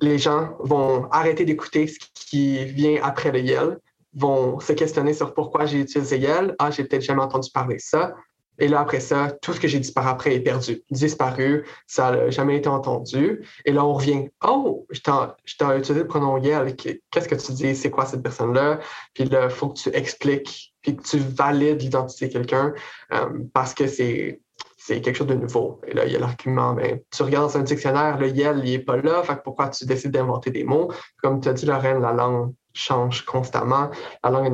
les 0.00 0.18
gens 0.18 0.56
vont 0.60 1.08
arrêter 1.10 1.44
d'écouter 1.44 1.86
ce 1.86 1.98
qui 2.14 2.64
vient 2.64 3.00
après 3.02 3.30
le 3.30 3.40
yel, 3.40 3.78
vont 4.14 4.58
se 4.60 4.72
questionner 4.72 5.12
sur 5.12 5.34
pourquoi 5.34 5.66
j'ai 5.66 5.80
utilisé 5.80 6.18
yel. 6.18 6.54
Ah, 6.58 6.70
j'ai 6.70 6.84
peut-être 6.84 7.02
jamais 7.02 7.22
entendu 7.22 7.50
parler 7.52 7.76
de 7.76 7.80
ça. 7.80 8.14
Et 8.60 8.68
là, 8.68 8.80
après 8.80 9.00
ça, 9.00 9.32
tout 9.42 9.52
ce 9.52 9.60
que 9.60 9.66
j'ai 9.66 9.80
dit 9.80 9.92
par 9.92 10.06
après 10.06 10.34
est 10.34 10.40
perdu, 10.40 10.82
disparu, 10.90 11.66
ça 11.86 12.12
n'a 12.12 12.30
jamais 12.30 12.56
été 12.56 12.68
entendu. 12.68 13.44
Et 13.64 13.72
là, 13.72 13.84
on 13.84 13.94
revient. 13.94 14.28
Oh, 14.46 14.86
je 14.90 15.00
t'ai 15.00 15.64
utilisé 15.76 15.94
le 16.00 16.06
pronom 16.06 16.36
yel. 16.38 16.76
Qu'est-ce 16.76 17.28
que 17.28 17.34
tu 17.34 17.52
dis? 17.52 17.74
C'est 17.74 17.90
quoi 17.90 18.06
cette 18.06 18.22
personne-là? 18.22 18.80
Puis 19.14 19.24
là, 19.24 19.44
il 19.44 19.50
faut 19.50 19.70
que 19.70 19.78
tu 19.78 19.88
expliques, 19.94 20.74
puis 20.82 20.96
que 20.96 21.02
tu 21.02 21.18
valides 21.18 21.80
l'identité 21.80 22.28
de 22.28 22.32
quelqu'un 22.32 22.74
euh, 23.12 23.26
parce 23.52 23.74
que 23.74 23.86
c'est 23.86 24.40
c'est 24.82 25.02
quelque 25.02 25.16
chose 25.16 25.26
de 25.26 25.34
nouveau. 25.34 25.80
Et 25.86 25.92
là, 25.92 26.06
il 26.06 26.12
y 26.12 26.16
a 26.16 26.18
l'argument, 26.18 26.72
ben, 26.72 27.00
tu 27.10 27.22
regardes 27.22 27.52
dans 27.52 27.58
un 27.58 27.62
dictionnaire, 27.62 28.18
le 28.18 28.28
yel, 28.28 28.62
il 28.64 28.72
n'est 28.72 28.78
pas 28.78 28.96
là, 28.96 29.22
fait 29.22 29.38
pourquoi 29.44 29.68
tu 29.68 29.84
décides 29.84 30.10
d'inventer 30.10 30.50
des 30.50 30.64
mots? 30.64 30.90
Comme 31.22 31.40
tu 31.40 31.48
as 31.48 31.52
dit, 31.52 31.66
Lorraine, 31.66 32.00
la 32.00 32.12
langue 32.12 32.54
change 32.72 33.24
constamment. 33.24 33.90
La 34.22 34.30
langue 34.30 34.46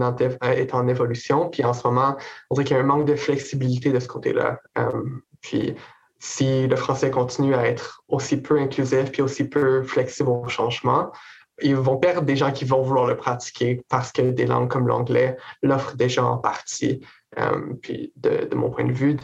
est 0.42 0.74
en, 0.74 0.88
évolution. 0.88 1.48
Puis 1.48 1.64
en 1.64 1.72
ce 1.72 1.86
moment, 1.86 2.16
on 2.50 2.54
dirait 2.54 2.64
qu'il 2.64 2.76
y 2.76 2.80
a 2.80 2.82
un 2.82 2.86
manque 2.86 3.06
de 3.06 3.16
flexibilité 3.16 3.92
de 3.92 4.00
ce 4.00 4.08
côté-là. 4.08 4.60
Euh, 4.78 5.02
puis 5.40 5.74
si 6.18 6.66
le 6.66 6.76
français 6.76 7.10
continue 7.10 7.54
à 7.54 7.66
être 7.66 8.02
aussi 8.08 8.40
peu 8.40 8.58
inclusif 8.58 9.12
puis 9.12 9.22
aussi 9.22 9.44
peu 9.44 9.82
flexible 9.82 10.30
au 10.30 10.48
changement, 10.48 11.12
ils 11.62 11.76
vont 11.76 11.96
perdre 11.96 12.22
des 12.22 12.36
gens 12.36 12.52
qui 12.52 12.64
vont 12.64 12.82
vouloir 12.82 13.06
le 13.06 13.16
pratiquer 13.16 13.82
parce 13.88 14.12
que 14.12 14.22
des 14.22 14.46
langues 14.46 14.68
comme 14.70 14.88
l'anglais 14.88 15.36
l'offrent 15.62 15.96
déjà 15.96 16.24
en 16.24 16.38
partie. 16.38 17.00
Euh, 17.38 17.74
puis 17.82 18.12
de, 18.16 18.54
mon 18.54 18.70
point 18.70 18.84
de 18.84 18.92
vue, 18.92 19.14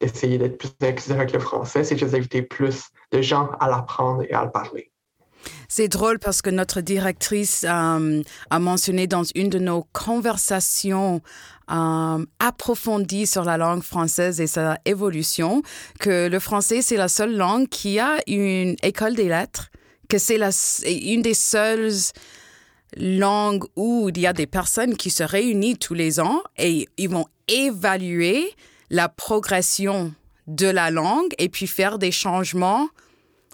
d'essayer 0.00 0.38
d'être 0.38 0.58
plus 0.58 0.72
inclusif 0.80 1.12
avec 1.12 1.32
le 1.32 1.38
français, 1.38 1.84
c'est 1.84 1.96
juste 1.96 2.12
d'inviter 2.12 2.42
plus 2.42 2.88
de 3.10 3.22
gens 3.22 3.50
à 3.60 3.68
l'apprendre 3.68 4.22
et 4.22 4.32
à 4.32 4.44
le 4.44 4.50
parler. 4.50 4.91
C'est 5.74 5.88
drôle 5.88 6.18
parce 6.18 6.42
que 6.42 6.50
notre 6.50 6.82
directrice 6.82 7.64
euh, 7.66 8.22
a 8.50 8.58
mentionné 8.58 9.06
dans 9.06 9.22
une 9.34 9.48
de 9.48 9.58
nos 9.58 9.86
conversations 9.94 11.22
euh, 11.70 12.26
approfondies 12.40 13.26
sur 13.26 13.42
la 13.42 13.56
langue 13.56 13.82
française 13.82 14.38
et 14.42 14.46
sa 14.46 14.76
évolution 14.84 15.62
que 15.98 16.28
le 16.28 16.38
français, 16.40 16.82
c'est 16.82 16.98
la 16.98 17.08
seule 17.08 17.34
langue 17.34 17.70
qui 17.70 17.98
a 17.98 18.18
une 18.26 18.76
école 18.82 19.14
des 19.14 19.28
lettres, 19.28 19.70
que 20.10 20.18
c'est 20.18 20.36
une 20.84 21.22
des 21.22 21.32
seules 21.32 21.88
langues 22.98 23.64
où 23.74 24.10
il 24.14 24.20
y 24.20 24.26
a 24.26 24.34
des 24.34 24.46
personnes 24.46 24.94
qui 24.94 25.08
se 25.08 25.22
réunissent 25.22 25.78
tous 25.78 25.94
les 25.94 26.20
ans 26.20 26.42
et 26.58 26.86
ils 26.98 27.08
vont 27.08 27.28
évaluer 27.48 28.52
la 28.90 29.08
progression 29.08 30.12
de 30.48 30.66
la 30.66 30.90
langue 30.90 31.32
et 31.38 31.48
puis 31.48 31.66
faire 31.66 31.98
des 31.98 32.12
changements 32.12 32.90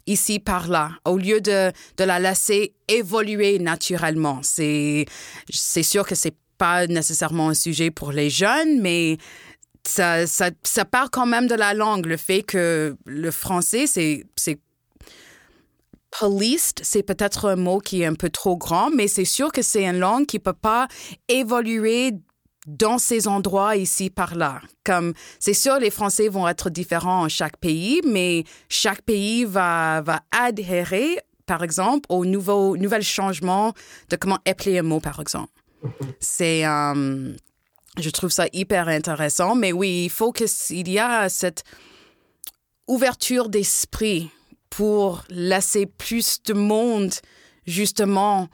ici 0.08 0.40
par 0.40 0.68
là, 0.68 0.90
au 1.04 1.16
lieu 1.16 1.40
de, 1.40 1.70
de 1.96 2.04
la 2.04 2.18
laisser 2.18 2.74
évoluer 2.88 3.58
naturellement. 3.58 4.40
C'est, 4.42 5.06
sûr 5.50 6.06
que 6.06 6.14
c'est 6.14 6.34
pas 6.56 6.86
nécessairement 6.86 7.50
un 7.50 7.54
sujet 7.54 7.90
pour 7.90 8.10
les 8.10 8.30
jeunes, 8.30 8.80
mais 8.80 9.18
ça, 9.86 10.26
ça, 10.26 10.50
ça 10.64 10.84
part 10.84 11.10
quand 11.10 11.26
même 11.26 11.46
de 11.46 11.54
la 11.54 11.74
langue. 11.74 12.06
Le 12.06 12.16
fait 12.16 12.42
que 12.42 12.96
le 13.06 13.30
français, 13.30 13.86
c'est, 13.86 14.24
c'est 14.34 14.58
c'est 16.82 17.02
peut-être 17.02 17.48
un 17.48 17.56
mot 17.56 17.78
qui 17.78 18.02
est 18.02 18.06
un 18.06 18.14
peu 18.14 18.30
trop 18.30 18.56
grand, 18.56 18.90
mais 18.90 19.06
c'est 19.06 19.24
sûr 19.24 19.52
que 19.52 19.62
c'est 19.62 19.84
une 19.84 19.98
langue 19.98 20.26
qui 20.26 20.40
peut 20.40 20.52
pas 20.52 20.88
évoluer 21.28 22.12
dans 22.68 22.98
ces 22.98 23.26
endroits 23.26 23.76
ici 23.76 24.10
par 24.10 24.34
là. 24.34 24.60
Comme 24.84 25.14
c'est 25.40 25.54
sûr, 25.54 25.78
les 25.78 25.90
Français 25.90 26.28
vont 26.28 26.46
être 26.46 26.70
différents 26.70 27.22
en 27.22 27.28
chaque 27.28 27.56
pays, 27.56 28.00
mais 28.04 28.44
chaque 28.68 29.02
pays 29.02 29.44
va, 29.44 30.02
va 30.02 30.20
adhérer, 30.30 31.18
par 31.46 31.64
exemple, 31.64 32.06
aux 32.10 32.26
nouveaux 32.26 32.76
nouvelles 32.76 33.02
changements 33.02 33.72
de 34.10 34.16
comment 34.16 34.38
appeler 34.46 34.78
un 34.78 34.82
mot, 34.82 35.00
par 35.00 35.18
exemple. 35.18 35.52
C'est 36.20 36.66
euh, 36.66 37.32
je 37.98 38.10
trouve 38.10 38.30
ça 38.30 38.46
hyper 38.52 38.88
intéressant, 38.88 39.54
mais 39.54 39.72
oui, 39.72 40.04
il 40.04 40.10
faut 40.10 40.32
qu'il 40.32 40.88
y 40.88 40.98
a 40.98 41.28
cette 41.28 41.64
ouverture 42.86 43.48
d'esprit 43.48 44.30
pour 44.70 45.24
laisser 45.30 45.86
plus 45.86 46.42
de 46.42 46.52
monde 46.52 47.12
justement 47.66 48.48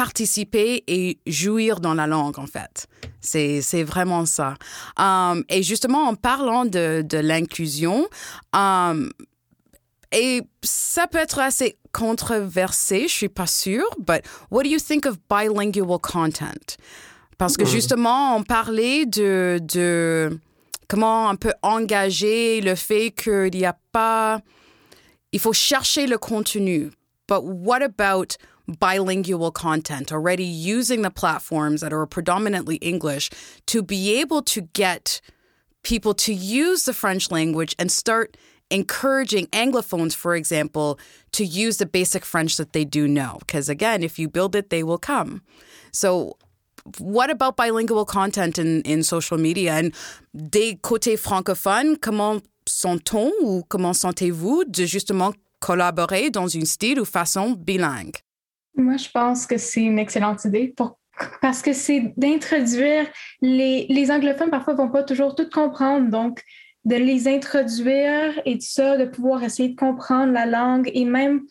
participer 0.00 0.82
et 0.86 1.18
jouir 1.26 1.78
dans 1.78 1.92
la 1.92 2.06
langue, 2.06 2.38
en 2.38 2.46
fait. 2.46 2.86
C'est, 3.20 3.82
vraiment 3.82 4.24
ça. 4.24 4.54
Um, 4.98 5.44
et 5.50 5.62
justement, 5.62 6.08
en 6.08 6.14
parlant 6.14 6.64
de, 6.64 7.02
de 7.02 7.18
l'inclusion, 7.18 8.08
um, 8.54 9.10
et 10.10 10.40
ça 10.62 11.06
peut 11.06 11.18
être 11.18 11.38
assez 11.38 11.76
controversé, 11.92 13.08
je 13.08 13.12
suis 13.12 13.28
pas 13.28 13.46
sûre, 13.46 13.84
but 13.98 14.22
what 14.50 14.62
do 14.62 14.70
you 14.70 14.78
think 14.78 15.04
of 15.04 15.18
bilingual 15.28 15.98
content? 15.98 16.78
Parce 17.36 17.58
que 17.58 17.64
hmm. 17.64 17.74
justement, 17.76 18.36
on 18.36 18.42
parlait 18.42 19.04
de, 19.04 19.60
de 19.62 20.40
comment 20.88 21.28
on 21.28 21.36
peut 21.36 21.54
engager 21.60 22.62
le 22.62 22.74
fait 22.74 23.10
qu'il 23.10 23.50
n'y 23.52 23.66
a 23.66 23.76
pas... 23.92 24.40
Il 25.32 25.40
faut 25.40 25.52
chercher 25.52 26.06
le 26.06 26.16
contenu. 26.16 26.90
But 27.28 27.42
what 27.42 27.82
about 27.82 28.38
bilingual 28.78 29.50
content, 29.50 30.12
already 30.12 30.44
using 30.44 31.02
the 31.02 31.10
platforms 31.10 31.80
that 31.80 31.92
are 31.92 32.06
predominantly 32.06 32.76
English 32.76 33.30
to 33.66 33.82
be 33.82 34.20
able 34.20 34.42
to 34.42 34.62
get 34.72 35.20
people 35.82 36.14
to 36.14 36.32
use 36.32 36.84
the 36.84 36.92
French 36.92 37.30
language 37.30 37.74
and 37.78 37.90
start 37.90 38.36
encouraging 38.70 39.46
Anglophones, 39.46 40.14
for 40.14 40.34
example, 40.34 40.98
to 41.32 41.44
use 41.44 41.78
the 41.78 41.86
basic 41.86 42.24
French 42.24 42.56
that 42.56 42.72
they 42.72 42.84
do 42.84 43.08
know. 43.08 43.38
Because 43.40 43.68
again, 43.68 44.02
if 44.02 44.18
you 44.18 44.28
build 44.28 44.54
it, 44.54 44.70
they 44.70 44.82
will 44.82 44.98
come. 44.98 45.42
So, 45.92 46.36
what 46.98 47.30
about 47.30 47.56
bilingual 47.56 48.04
content 48.04 48.58
in, 48.58 48.82
in 48.82 49.02
social 49.02 49.38
media? 49.38 49.72
And 49.72 49.94
des 50.34 50.76
côtés 50.76 51.18
francophones, 51.18 52.00
comment 52.00 52.42
sent-on 52.66 53.32
ou 53.42 53.62
comment 53.68 53.94
sentez-vous 53.94 54.64
de 54.64 54.86
justement 54.86 55.34
collaborer 55.60 56.30
dans 56.30 56.48
une 56.48 56.64
style 56.64 57.00
ou 57.00 57.04
façon 57.04 57.56
bilingue? 57.56 58.16
Moi, 58.80 58.96
je 58.96 59.08
pense 59.10 59.46
que 59.46 59.58
c'est 59.58 59.82
une 59.82 59.98
excellente 59.98 60.44
idée 60.44 60.74
parce 61.42 61.60
que 61.60 61.72
c'est 61.72 62.14
d'introduire 62.16 63.06
les, 63.42 63.86
les 63.90 64.10
anglophones 64.10 64.50
parfois 64.50 64.74
vont 64.74 64.88
pas 64.88 65.02
toujours 65.02 65.34
tout 65.34 65.48
comprendre 65.50 66.08
donc 66.08 66.42
de 66.86 66.96
les 66.96 67.28
introduire 67.28 68.40
et 68.46 68.54
tout 68.54 68.66
ça 68.66 68.96
de 68.96 69.04
pouvoir 69.04 69.42
essayer 69.42 69.68
de 69.70 69.76
comprendre 69.76 70.32
la 70.32 70.46
langue 70.46 70.90
et 70.94 71.04
même 71.04 71.42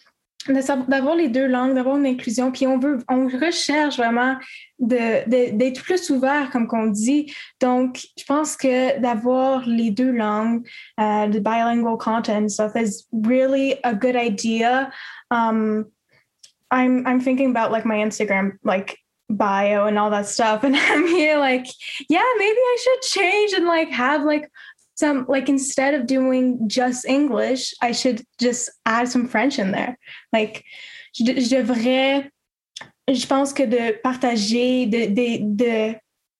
d'avoir 0.47 1.15
les 1.15 1.27
deux 1.27 1.45
langues, 1.45 1.75
d'avoir 1.75 1.97
une 1.97 2.07
inclusion. 2.07 2.51
Puis 2.51 2.65
on 2.65 2.79
veut, 2.79 2.99
on 3.09 3.27
recherche 3.27 3.97
vraiment 3.97 4.37
d'être 4.79 5.83
plus 5.83 6.09
ouvert, 6.09 6.49
comme 6.49 6.65
qu'on 6.65 6.87
dit. 6.87 7.31
Donc, 7.61 7.99
je 8.17 8.23
pense 8.23 8.55
que 8.55 8.99
d'avoir 8.99 9.67
les 9.67 9.91
deux 9.91 10.11
langues, 10.11 10.65
uh, 10.97 11.29
the 11.29 11.39
bilingual 11.43 11.97
content 11.97 12.49
stuff 12.49 12.71
is 12.75 13.05
really 13.11 13.75
a 13.83 13.93
good 13.93 14.15
idea. 14.15 14.89
Um, 15.29 15.85
I'm 16.71 17.05
I'm 17.07 17.19
thinking 17.19 17.49
about 17.49 17.71
like 17.71 17.85
my 17.85 17.95
Instagram 17.95 18.57
like 18.63 18.97
bio 19.29 19.85
and 19.85 19.99
all 19.99 20.09
that 20.09 20.27
stuff 20.27 20.63
and 20.67 20.75
I'm 20.75 21.07
here 21.07 21.37
like 21.37 21.67
yeah 22.09 22.25
maybe 22.37 22.57
I 22.57 22.77
should 22.83 23.01
change 23.01 23.53
and 23.53 23.65
like 23.65 23.89
have 23.89 24.23
like 24.23 24.49
some 24.95 25.25
like 25.29 25.49
instead 25.49 25.93
of 25.93 26.07
doing 26.07 26.67
just 26.67 27.05
English 27.05 27.73
I 27.81 27.91
should 27.91 28.23
just 28.39 28.69
add 28.85 29.07
some 29.07 29.27
French 29.27 29.59
in 29.59 29.71
there 29.71 29.97
like 30.33 30.63
je, 31.13 31.39
je 31.39 32.29
je 33.11 33.25
pense 33.25 33.53
que 33.53 33.63
de 33.63 33.99
partager 34.01 34.85
de, 34.85 35.07
de, 35.07 35.39
de 35.41 35.95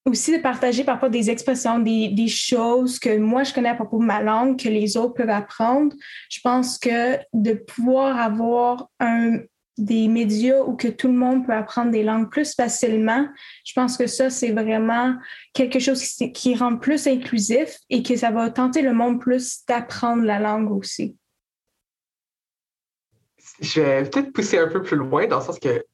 aussi 0.05 0.31
de 0.31 0.41
partager 0.41 0.83
parfois 0.83 1.09
des 1.09 1.29
expressions, 1.29 1.79
des, 1.79 2.09
des, 2.09 2.27
choses 2.27 2.99
que 2.99 3.17
moi 3.17 3.43
je 3.43 3.53
connais 3.53 3.69
à 3.69 3.75
propos 3.75 3.99
de 3.99 4.05
ma 4.05 4.21
langue, 4.21 4.59
que 4.59 4.69
les 4.69 4.97
autres 4.97 5.13
peuvent 5.13 5.29
apprendre. 5.29 5.95
Je 6.29 6.39
pense 6.41 6.77
que 6.77 7.17
de 7.33 7.53
pouvoir 7.53 8.17
avoir 8.19 8.89
un, 8.99 9.39
des 9.79 10.07
médias 10.07 10.61
où 10.61 10.75
que 10.75 10.87
tout 10.87 11.07
le 11.07 11.13
monde 11.13 11.45
peut 11.45 11.53
apprendre 11.53 11.91
des 11.91 12.03
langues 12.03 12.29
plus 12.29 12.53
facilement, 12.53 13.27
je 13.65 13.73
pense 13.73 13.97
que 13.97 14.07
ça, 14.07 14.29
c'est 14.29 14.51
vraiment 14.51 15.15
quelque 15.53 15.79
chose 15.79 16.03
qui, 16.03 16.55
rend 16.55 16.77
plus 16.77 17.07
inclusif 17.07 17.77
et 17.89 18.03
que 18.03 18.15
ça 18.15 18.31
va 18.31 18.49
tenter 18.49 18.81
le 18.81 18.93
monde 18.93 19.21
plus 19.21 19.65
d'apprendre 19.67 20.23
la 20.23 20.39
langue 20.39 20.71
aussi. 20.71 21.15
Je 23.61 23.81
vais 23.81 24.03
peut-être 24.03 24.33
pousser 24.33 24.57
un 24.57 24.67
peu 24.67 24.81
plus 24.81 24.97
loin 24.97 25.27
dans 25.27 25.39
le 25.39 25.45
sens 25.45 25.59
que, 25.59 25.85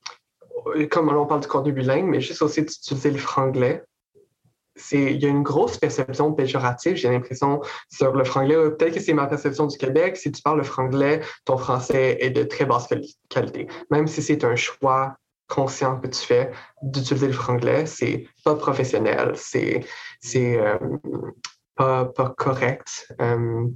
comme 0.89 1.09
on 1.09 1.25
parle 1.25 1.41
du 1.41 1.47
contenu 1.47 1.71
bilingue, 1.71 2.05
mais 2.05 2.21
juste 2.21 2.41
aussi 2.41 2.61
d'utiliser 2.61 3.11
le 3.11 3.17
franglais 3.17 3.83
il 4.91 5.23
y 5.23 5.25
a 5.25 5.29
une 5.29 5.43
grosse 5.43 5.77
perception 5.77 6.33
péjorative, 6.33 6.95
j'ai 6.95 7.09
l'impression, 7.09 7.61
sur 7.89 8.13
le 8.13 8.23
franglais. 8.23 8.55
Peut-être 8.71 8.95
que 8.95 8.99
c'est 8.99 9.13
ma 9.13 9.27
perception 9.27 9.67
du 9.67 9.77
Québec. 9.77 10.17
Si 10.17 10.31
tu 10.31 10.41
parles 10.41 10.57
le 10.57 10.63
franglais, 10.63 11.21
ton 11.45 11.57
français 11.57 12.17
est 12.19 12.29
de 12.29 12.43
très 12.43 12.65
basse 12.65 12.87
qualité. 13.29 13.67
Même 13.89 14.07
si 14.07 14.21
c'est 14.21 14.43
un 14.43 14.55
choix 14.55 15.15
conscient 15.47 15.99
que 15.99 16.07
tu 16.07 16.19
fais 16.19 16.51
d'utiliser 16.81 17.27
le 17.27 17.33
franglais, 17.33 17.85
c'est 17.85 18.27
pas 18.43 18.55
professionnel, 18.55 19.33
c'est 19.35 19.85
euh, 20.57 20.77
pas, 21.75 22.33
correct. 22.37 23.13
Euh, 23.21 23.67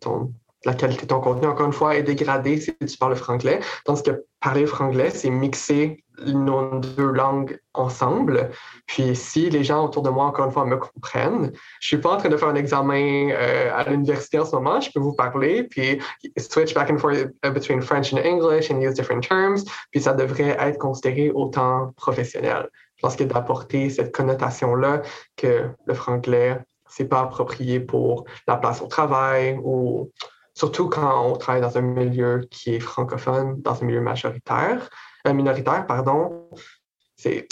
ton, 0.00 0.32
la 0.64 0.74
qualité 0.74 1.02
de 1.02 1.08
ton 1.08 1.20
contenu, 1.20 1.46
encore 1.46 1.66
une 1.66 1.72
fois, 1.72 1.96
est 1.96 2.02
dégradée 2.02 2.60
si 2.60 2.74
tu 2.76 2.96
parles 2.98 3.12
le 3.12 3.18
franglais. 3.18 3.60
Tandis 3.84 4.02
que 4.02 4.24
parler 4.40 4.62
le 4.62 4.66
franglais, 4.66 5.10
c'est 5.10 5.30
mixer 5.30 6.04
nos 6.26 6.78
deux 6.78 7.10
langues 7.10 7.58
ensemble. 7.72 8.50
Puis 8.86 9.16
si 9.16 9.50
les 9.50 9.64
gens 9.64 9.84
autour 9.84 10.02
de 10.02 10.10
moi, 10.10 10.26
encore 10.26 10.46
une 10.46 10.52
fois, 10.52 10.64
me 10.64 10.76
comprennent, 10.76 11.52
je 11.80 11.88
suis 11.88 11.98
pas 11.98 12.14
en 12.14 12.16
train 12.16 12.28
de 12.28 12.36
faire 12.36 12.48
un 12.48 12.54
examen 12.54 13.30
euh, 13.30 13.70
à 13.74 13.88
l'université 13.90 14.38
en 14.38 14.44
ce 14.44 14.54
moment, 14.54 14.80
je 14.80 14.90
peux 14.92 15.00
vous 15.00 15.14
parler, 15.14 15.64
puis 15.64 16.00
switch 16.38 16.74
back 16.74 16.90
and 16.90 16.98
forth 16.98 17.26
uh, 17.44 17.50
between 17.50 17.80
French 17.82 18.12
and 18.12 18.18
English 18.18 18.70
and 18.70 18.80
use 18.80 18.94
different 18.94 19.22
terms, 19.26 19.64
puis 19.90 20.00
ça 20.00 20.12
devrait 20.12 20.56
être 20.60 20.78
considéré 20.78 21.30
autant 21.30 21.92
professionnel. 21.96 22.68
Je 22.96 23.02
pense 23.02 23.16
que 23.16 23.24
d'apporter 23.24 23.90
cette 23.90 24.14
connotation-là 24.14 25.02
que 25.36 25.68
le 25.84 25.94
franglais, 25.94 26.58
c'est 26.88 27.06
pas 27.06 27.20
approprié 27.20 27.80
pour 27.80 28.24
la 28.46 28.56
place 28.56 28.80
au 28.80 28.86
travail 28.86 29.58
ou 29.62 30.10
surtout 30.54 30.88
quand 30.88 31.26
on 31.26 31.36
travaille 31.36 31.62
dans 31.62 31.76
un 31.76 31.82
milieu 31.82 32.46
qui 32.50 32.74
est 32.74 32.80
francophone, 32.80 33.60
dans 33.62 33.80
un 33.82 33.84
milieu 33.84 34.00
majoritaire. 34.00 34.88
Euh, 35.26 35.32
minoritaire, 35.32 35.86
pardon. 35.86 36.50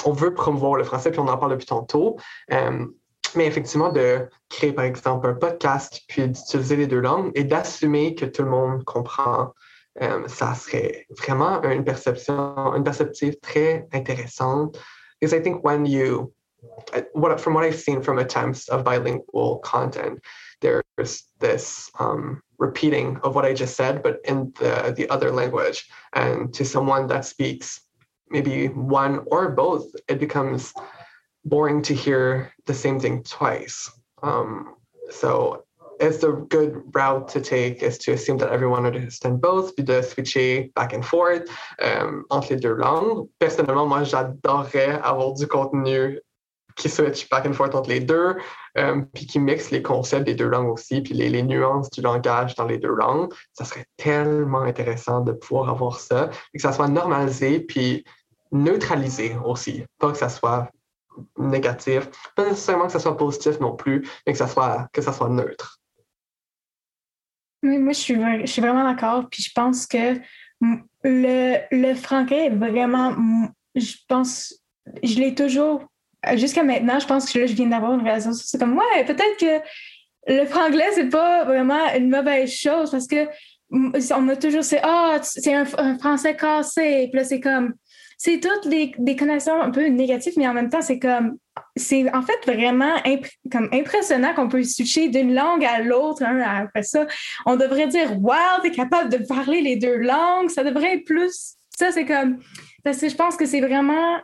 On 0.04 0.12
veut 0.12 0.34
promouvoir 0.34 0.74
le 0.74 0.84
français, 0.84 1.10
puis 1.10 1.20
on 1.20 1.28
en 1.28 1.38
parle 1.38 1.52
depuis 1.52 1.66
tantôt. 1.66 2.16
Euh, 2.52 2.84
mais 3.34 3.46
effectivement, 3.46 3.90
de 3.90 4.28
créer, 4.50 4.72
par 4.72 4.84
exemple, 4.84 5.26
un 5.26 5.34
podcast, 5.34 6.02
puis 6.08 6.28
d'utiliser 6.28 6.76
les 6.76 6.86
deux 6.86 7.00
langues 7.00 7.32
et 7.34 7.44
d'assumer 7.44 8.14
que 8.14 8.26
tout 8.26 8.42
le 8.42 8.50
monde 8.50 8.84
comprend 8.84 9.52
euh, 10.00 10.26
ça 10.26 10.54
serait 10.54 11.06
vraiment 11.10 11.62
une 11.64 11.84
perception, 11.84 12.74
une 12.74 12.84
perspective 12.84 13.38
très 13.40 13.86
intéressante. 13.92 14.78
Because 15.20 15.34
I 15.34 15.42
think 15.42 15.62
when 15.64 15.84
you, 15.86 16.32
what, 17.12 17.38
from 17.38 17.54
what 17.54 17.64
I've 17.64 17.78
seen 17.78 18.02
from 18.02 18.18
attempts 18.18 18.68
of 18.68 18.84
bilingual 18.84 19.58
content, 19.58 20.18
there's 20.60 21.24
this 21.40 21.90
um, 21.98 22.40
repeating 22.62 23.18
of 23.24 23.34
what 23.34 23.44
I 23.44 23.52
just 23.52 23.76
said, 23.76 24.02
but 24.04 24.20
in 24.24 24.52
the, 24.60 24.94
the 24.96 25.06
other 25.10 25.30
language. 25.40 25.78
And 26.14 26.54
to 26.54 26.64
someone 26.64 27.08
that 27.08 27.24
speaks 27.24 27.66
maybe 28.30 28.68
one 28.68 29.14
or 29.26 29.50
both, 29.50 29.84
it 30.08 30.18
becomes 30.20 30.72
boring 31.44 31.82
to 31.82 31.94
hear 31.94 32.52
the 32.66 32.74
same 32.84 32.98
thing 33.00 33.24
twice. 33.24 33.90
Um, 34.22 34.76
so 35.10 35.64
it's 35.98 36.18
the 36.18 36.32
good 36.48 36.72
route 36.94 37.28
to 37.34 37.40
take 37.40 37.82
is 37.82 37.98
to 37.98 38.12
assume 38.12 38.38
that 38.38 38.50
everyone 38.50 38.86
understands 38.86 39.40
both, 39.40 39.74
puis 39.74 39.84
de 39.84 40.02
switcher 40.02 40.68
back 40.74 40.92
and 40.92 41.04
forth 41.04 41.48
um, 41.82 42.24
entre 42.30 42.54
les 42.54 42.60
deux 42.60 42.76
langues. 42.76 43.28
Personnellement, 43.40 43.88
moi, 43.88 44.04
j'adorerais 44.04 45.00
avoir 45.02 45.34
du 45.34 45.46
contenu 45.46 46.18
qui 46.76 46.88
switch 46.88 47.28
back 47.28 47.46
and 47.46 47.52
forth 47.52 47.74
entre 47.74 47.88
les 47.88 48.00
deux, 48.00 48.36
um, 48.76 49.06
puis 49.06 49.26
qui 49.26 49.38
mixe 49.38 49.70
les 49.70 49.82
concepts 49.82 50.24
des 50.24 50.34
deux 50.34 50.48
langues 50.48 50.70
aussi, 50.70 51.00
puis 51.00 51.14
les, 51.14 51.28
les, 51.28 51.42
nuances 51.42 51.90
du 51.90 52.00
langage 52.00 52.54
dans 52.54 52.66
les 52.66 52.78
deux 52.78 52.94
langues. 52.94 53.32
Ça 53.52 53.64
serait 53.64 53.86
tellement 53.96 54.62
intéressant 54.62 55.20
de 55.20 55.32
pouvoir 55.32 55.68
avoir 55.68 55.98
ça, 56.00 56.30
et 56.52 56.58
que 56.58 56.62
ça 56.62 56.72
soit 56.72 56.88
normalisé, 56.88 57.60
puis 57.60 58.04
neutralisé 58.52 59.36
aussi. 59.44 59.84
Pas 59.98 60.12
que 60.12 60.18
ça 60.18 60.28
soit 60.28 60.70
négatif, 61.38 62.08
pas 62.36 62.44
nécessairement 62.44 62.86
que 62.86 62.92
ça 62.92 63.00
soit 63.00 63.16
positif 63.16 63.60
non 63.60 63.76
plus, 63.76 64.08
mais 64.26 64.32
que 64.32 64.38
ça 64.38 64.48
soit, 64.48 64.88
que 64.92 65.02
ça 65.02 65.12
soit 65.12 65.28
neutre. 65.28 65.78
Oui, 67.62 67.78
moi, 67.78 67.92
je 67.92 67.98
suis, 67.98 68.14
je 68.14 68.46
suis 68.46 68.62
vraiment 68.62 68.84
d'accord. 68.84 69.28
Puis 69.30 69.42
je 69.42 69.50
pense 69.54 69.86
que 69.86 70.18
le, 71.04 71.58
le 71.70 72.32
est 72.32 72.50
vraiment, 72.50 73.16
je 73.74 73.94
pense, 74.08 74.54
je 75.02 75.16
l'ai 75.16 75.34
toujours, 75.34 75.84
jusqu'à 76.34 76.62
maintenant, 76.62 76.98
je 76.98 77.06
pense 77.06 77.30
que 77.30 77.38
là, 77.38 77.46
je 77.46 77.54
viens 77.54 77.66
d'avoir 77.66 77.94
une 77.94 78.02
réalisation. 78.02 78.32
C'est 78.32 78.58
comme, 78.58 78.76
ouais, 78.76 79.04
peut-être 79.04 79.36
que 79.38 79.64
le 80.28 80.46
franglais, 80.46 80.88
c'est 80.94 81.08
pas 81.08 81.44
vraiment 81.44 81.92
une 81.96 82.08
mauvaise 82.08 82.52
chose 82.52 82.90
parce 82.90 83.06
que 83.06 83.28
on 83.72 84.20
m'a 84.20 84.36
toujours, 84.36 84.64
c'est, 84.64 84.80
ah, 84.82 85.18
c'est 85.22 85.54
un, 85.54 85.64
français 85.98 86.36
cassé. 86.36 87.08
Puis 87.10 87.18
là, 87.18 87.24
c'est 87.24 87.40
comme, 87.40 87.72
c'est 88.18 88.38
toutes 88.38 88.68
des, 88.68 88.92
des 88.98 89.16
connexions 89.16 89.60
un 89.60 89.70
peu 89.70 89.86
négatives, 89.86 90.34
mais 90.36 90.46
en 90.46 90.52
même 90.52 90.68
temps, 90.68 90.82
c'est 90.82 90.98
comme, 90.98 91.38
c'est 91.74 92.12
en 92.14 92.22
fait 92.22 92.38
vraiment 92.46 92.94
comme 93.50 93.68
impressionnant 93.72 94.34
qu'on 94.34 94.48
peut 94.48 94.62
switcher 94.62 95.08
d'une 95.08 95.34
langue 95.34 95.64
à 95.64 95.80
l'autre. 95.80 96.22
Hein, 96.22 96.42
après 96.64 96.82
ça, 96.82 97.06
on 97.46 97.56
devrait 97.56 97.88
dire, 97.88 98.20
wow, 98.20 98.60
t'es 98.62 98.70
capable 98.70 99.10
de 99.10 99.26
parler 99.26 99.62
les 99.62 99.76
deux 99.76 99.96
langues. 99.96 100.50
Ça 100.50 100.64
devrait 100.64 100.96
être 100.96 101.04
plus. 101.04 101.54
Ça, 101.76 101.90
c'est 101.90 102.04
comme, 102.04 102.38
parce 102.84 102.98
que 102.98 103.08
je 103.08 103.16
pense 103.16 103.36
que 103.36 103.46
c'est 103.46 103.60
vraiment 103.60 104.18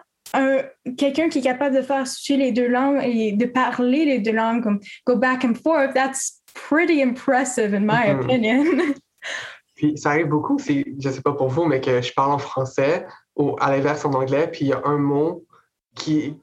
quelqu'un 0.96 1.28
qui 1.28 1.38
est 1.38 1.42
capable 1.42 1.76
de 1.76 1.82
faire 1.82 2.06
switcher 2.06 2.36
les 2.36 2.52
deux 2.52 2.68
langues 2.68 3.00
et 3.02 3.32
de 3.32 3.46
parler 3.46 4.04
les 4.04 4.18
deux 4.18 4.32
langues, 4.32 4.62
comme 4.62 4.80
go 5.06 5.16
back 5.16 5.44
and 5.44 5.54
forth. 5.54 5.94
That's 5.94 6.42
pretty 6.54 7.02
impressive, 7.02 7.74
in 7.74 7.80
my 7.80 8.08
mm-hmm. 8.08 8.20
opinion. 8.20 8.94
Puis 9.78 9.96
ça 9.96 10.10
arrive 10.10 10.26
beaucoup, 10.26 10.58
je 10.58 11.08
sais 11.08 11.20
pas 11.20 11.32
pour 11.32 11.48
vous, 11.48 11.64
mais 11.64 11.80
que 11.80 12.02
je 12.02 12.12
parle 12.12 12.32
en 12.32 12.38
français 12.38 13.06
ou 13.36 13.54
à 13.60 13.70
l'inverse 13.70 14.04
en 14.04 14.12
anglais, 14.12 14.48
puis 14.50 14.64
il 14.64 14.68
y 14.68 14.72
a 14.72 14.82
un 14.84 14.98
mot 14.98 15.46
qui, 15.94 16.36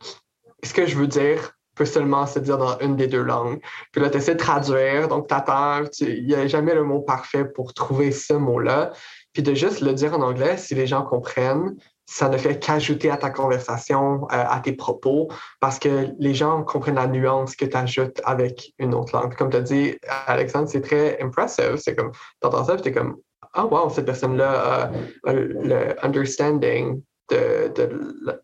ce 0.63 0.73
que 0.73 0.85
je 0.85 0.95
veux 0.95 1.07
dire 1.07 1.51
peut 1.75 1.83
seulement 1.83 2.25
se 2.25 2.39
dire 2.39 2.57
dans 2.57 2.79
une 2.79 2.95
des 2.95 3.07
deux 3.07 3.21
langues. 3.21 3.59
Puis 3.91 4.01
là, 4.01 4.09
tu 4.09 4.17
essaies 4.17 4.35
de 4.35 4.39
traduire, 4.39 5.09
donc 5.09 5.27
tu 5.27 5.33
attends, 5.33 5.81
il 5.99 6.25
n'y 6.25 6.33
a 6.33 6.47
jamais 6.47 6.73
le 6.73 6.85
mot 6.85 7.01
parfait 7.01 7.43
pour 7.43 7.73
trouver 7.73 8.13
ce 8.13 8.33
mot-là. 8.33 8.93
Puis 9.33 9.43
de 9.43 9.53
juste 9.53 9.81
le 9.81 9.93
dire 9.93 10.13
en 10.13 10.21
anglais, 10.21 10.55
si 10.55 10.73
les 10.73 10.87
gens 10.87 11.03
comprennent, 11.03 11.75
ça 12.05 12.29
ne 12.29 12.37
fait 12.37 12.59
qu'ajouter 12.59 13.09
à 13.09 13.17
ta 13.17 13.29
conversation, 13.29 14.23
euh, 14.25 14.27
à 14.31 14.59
tes 14.59 14.73
propos, 14.73 15.27
parce 15.59 15.79
que 15.79 16.09
les 16.19 16.33
gens 16.33 16.63
comprennent 16.63 16.95
la 16.95 17.07
nuance 17.07 17.55
que 17.55 17.65
tu 17.65 17.75
ajoutes 17.75 18.21
avec 18.25 18.73
une 18.77 18.93
autre 18.93 19.17
langue. 19.17 19.35
Comme 19.35 19.49
tu 19.49 19.57
as 19.57 19.61
dit, 19.61 19.97
Alexandre, 20.27 20.69
c'est 20.69 20.81
très 20.81 21.21
impressive. 21.21 21.77
C'est 21.77 21.95
comme, 21.95 22.11
tu 22.11 22.47
entends 22.47 22.65
ça, 22.65 22.77
tu 22.77 22.89
es 22.89 22.91
comme, 22.91 23.17
ah, 23.53 23.65
wow, 23.65 23.89
cette 23.89 24.05
personne-là 24.05 24.91
a, 25.23 25.33
le 25.33 25.95
understanding 26.05 27.01
de, 27.31 27.71
de, 27.73 28.43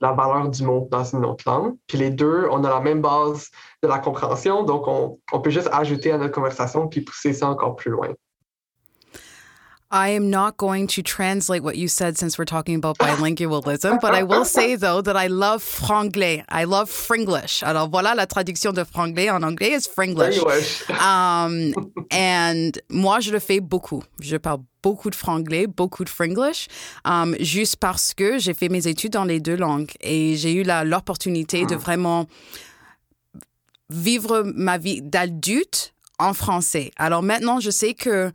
la 0.00 0.12
valeur 0.12 0.48
du 0.48 0.62
mot 0.62 0.88
dans 0.90 1.04
une 1.04 1.24
autre 1.24 1.44
langue. 1.46 1.74
Puis 1.86 1.98
les 1.98 2.10
deux, 2.10 2.46
on 2.50 2.62
a 2.64 2.70
la 2.70 2.80
même 2.80 3.02
base 3.02 3.48
de 3.82 3.88
la 3.88 3.98
compréhension, 3.98 4.62
donc 4.62 4.86
on, 4.86 5.18
on 5.32 5.40
peut 5.40 5.50
juste 5.50 5.68
ajouter 5.72 6.12
à 6.12 6.18
notre 6.18 6.32
conversation 6.32 6.88
puis 6.88 7.00
pousser 7.00 7.32
ça 7.32 7.48
encore 7.48 7.74
plus 7.74 7.90
loin. 7.90 8.08
I 9.90 10.10
am 10.10 10.28
not 10.28 10.58
going 10.58 10.86
to 10.88 11.02
translate 11.02 11.62
what 11.62 11.78
you 11.78 11.88
said 11.88 12.18
since 12.18 12.36
we're 12.36 12.44
talking 12.44 12.74
about 12.74 12.98
bilingualism, 12.98 14.02
but 14.02 14.14
I 14.14 14.22
will 14.22 14.44
say 14.44 14.76
though 14.76 15.00
that 15.00 15.16
I 15.16 15.28
love 15.28 15.62
franglais. 15.62 16.44
I 16.50 16.64
love 16.64 16.90
fringlish. 16.90 17.62
Alors 17.62 17.88
voilà, 17.88 18.14
la 18.14 18.26
traduction 18.26 18.72
de 18.74 18.84
franglais 18.84 19.30
en 19.30 19.42
anglais 19.42 19.72
is 19.72 19.86
fringlish. 19.86 20.38
Um, 20.90 21.72
and 22.10 22.72
moi, 22.90 23.20
je 23.20 23.32
le 23.32 23.38
fais 23.38 23.60
beaucoup. 23.60 24.04
Je 24.20 24.36
parle 24.36 24.60
beaucoup 24.82 25.08
de 25.08 25.14
franglais, 25.14 25.66
beaucoup 25.66 26.04
de 26.04 26.10
fringlish, 26.10 26.68
um, 27.06 27.34
juste 27.40 27.76
parce 27.76 28.12
que 28.12 28.38
j'ai 28.38 28.52
fait 28.52 28.68
mes 28.68 28.88
études 28.88 29.12
dans 29.12 29.24
les 29.24 29.40
deux 29.40 29.56
langues 29.56 29.90
et 30.02 30.36
j'ai 30.36 30.52
eu 30.52 30.64
l'opportunité 30.84 31.64
de 31.64 31.74
vraiment 31.74 32.26
vivre 33.88 34.42
ma 34.54 34.76
vie 34.76 35.00
d'adulte 35.00 35.94
en 36.18 36.34
français. 36.34 36.90
Alors 36.98 37.22
maintenant, 37.22 37.58
je 37.58 37.70
sais 37.70 37.94
que 37.94 38.30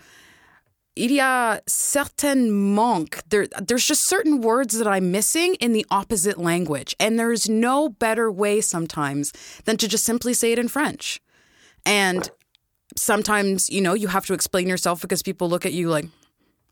il 0.95 1.11
y 1.11 1.19
a 1.19 1.61
certain 1.67 2.75
manque. 2.75 3.21
There, 3.29 3.47
there's 3.47 3.85
just 3.85 4.05
certain 4.05 4.41
words 4.41 4.77
that 4.77 4.87
I'm 4.87 5.11
missing 5.11 5.55
in 5.55 5.73
the 5.73 5.85
opposite 5.89 6.37
language. 6.37 6.95
And 6.99 7.17
there's 7.17 7.49
no 7.49 7.89
better 7.89 8.31
way 8.31 8.61
sometimes 8.61 9.33
than 9.65 9.77
to 9.77 9.87
just 9.87 10.05
simply 10.05 10.33
say 10.33 10.51
it 10.51 10.59
in 10.59 10.67
French. 10.67 11.21
And 11.85 12.29
sometimes, 12.95 13.69
you 13.69 13.81
know, 13.81 13.93
you 13.93 14.07
have 14.07 14.25
to 14.27 14.33
explain 14.33 14.67
yourself 14.67 15.01
because 15.01 15.23
people 15.23 15.49
look 15.49 15.65
at 15.65 15.73
you 15.73 15.89
like, 15.89 16.05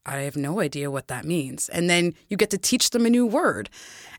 I 0.05 0.21
have 0.21 0.35
no 0.35 0.59
idea 0.59 0.89
what 0.89 1.07
that 1.09 1.25
means. 1.25 1.69
And 1.69 1.89
then 1.89 2.15
you 2.27 2.37
get 2.37 2.49
to 2.51 2.57
teach 2.57 2.89
them 2.89 3.05
a 3.05 3.09
new 3.09 3.25
word. 3.25 3.69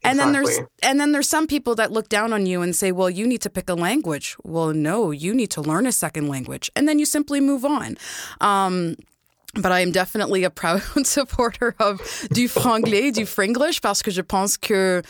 And 0.04 0.18
then 0.18 0.32
there's 0.32 0.60
and 0.82 1.00
then 1.00 1.12
there's 1.12 1.28
some 1.28 1.46
people 1.46 1.74
that 1.76 1.92
look 1.92 2.08
down 2.08 2.32
on 2.32 2.46
you 2.46 2.60
and 2.62 2.74
say, 2.74 2.90
"Well, 2.90 3.10
you 3.10 3.26
need 3.26 3.40
to 3.42 3.50
pick 3.50 3.68
a 3.68 3.74
language." 3.74 4.36
Well, 4.42 4.72
no, 4.72 5.12
you 5.12 5.32
need 5.32 5.50
to 5.52 5.60
learn 5.60 5.86
a 5.86 5.92
second 5.92 6.28
language. 6.28 6.70
And 6.74 6.88
then 6.88 6.98
you 6.98 7.04
simply 7.04 7.40
move 7.40 7.64
on. 7.64 7.96
Um, 8.40 8.96
but 9.54 9.72
I 9.72 9.80
am 9.80 9.92
definitely 9.92 10.44
a 10.44 10.50
proud 10.50 10.82
supporter 11.06 11.74
of 11.78 12.00
du 12.32 12.48
franglais, 12.48 13.12
du 13.12 13.26
fringlish, 13.26 13.80
parce 13.80 14.02
que 14.02 14.10
je 14.10 14.22
pense 14.22 14.56
que, 14.56 15.02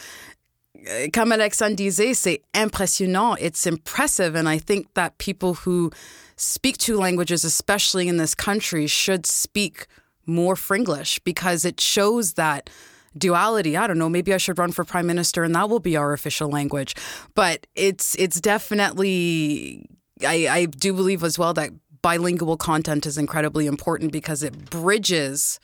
euh, 0.89 1.09
comme 1.13 1.33
Alexandre 1.33 1.77
disait, 1.77 2.15
c'est 2.15 2.43
impressionnant. 2.55 3.37
It's 3.41 3.67
impressive. 3.67 4.35
And 4.35 4.49
I 4.49 4.59
think 4.59 4.95
that 4.95 5.19
people 5.19 5.55
who 5.55 5.91
speak 6.37 6.79
two 6.79 6.97
languages, 6.97 7.45
especially 7.45 8.09
in 8.09 8.17
this 8.17 8.35
country, 8.35 8.87
should 8.87 9.27
speak 9.27 9.87
more 10.27 10.55
fringlish 10.55 11.21
because 11.25 11.65
it 11.65 11.81
shows 11.81 12.35
that 12.35 12.71
duality. 13.17 13.77
I 13.77 13.87
don't 13.87 13.99
know, 13.99 14.09
maybe 14.09 14.33
I 14.33 14.39
should 14.39 14.59
run 14.59 14.73
for 14.73 14.85
prime 14.85 15.07
minister 15.07 15.45
and 15.45 15.55
that 15.55 15.69
will 15.69 15.81
be 15.81 15.97
our 15.97 16.13
official 16.13 16.49
language. 16.49 16.95
But 17.35 17.67
it's 17.75 18.15
it's 18.17 18.41
definitely 18.41 19.87
I, 20.27 20.49
I 20.49 20.67
do 20.67 20.93
believe 20.95 21.25
as 21.25 21.39
well 21.39 21.55
that 21.55 21.71
bilingual 22.03 22.57
content 22.57 23.07
is 23.07 23.17
incredibly 23.17 23.67
important 23.67 24.13
because 24.13 24.43
it 24.43 24.71
bridges 24.71 25.61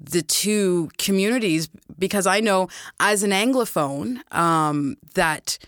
the 0.00 0.22
two 0.22 0.90
communities. 0.98 1.68
Because 1.98 2.26
I 2.26 2.40
know 2.40 2.68
as 2.98 3.22
an 3.22 3.30
Anglophone 3.30 4.20
um, 4.34 4.96
that 5.14 5.58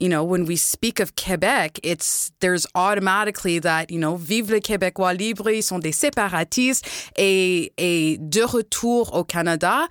you 0.00 0.08
know, 0.08 0.24
when 0.24 0.44
we 0.44 0.56
speak 0.56 0.98
of 1.00 1.14
Quebec, 1.16 1.78
it's 1.82 2.32
there's 2.40 2.66
automatically 2.74 3.58
that, 3.60 3.90
you 3.90 3.98
know, 3.98 4.16
vive 4.16 4.50
le 4.50 4.60
Québécois 4.60 5.16
libre, 5.16 5.48
ils 5.48 5.62
sont 5.62 5.80
des 5.80 5.92
séparatistes 5.92 6.84
et, 7.16 7.72
et 7.78 8.18
de 8.18 8.42
retour 8.42 9.14
au 9.14 9.24
Canada, 9.24 9.88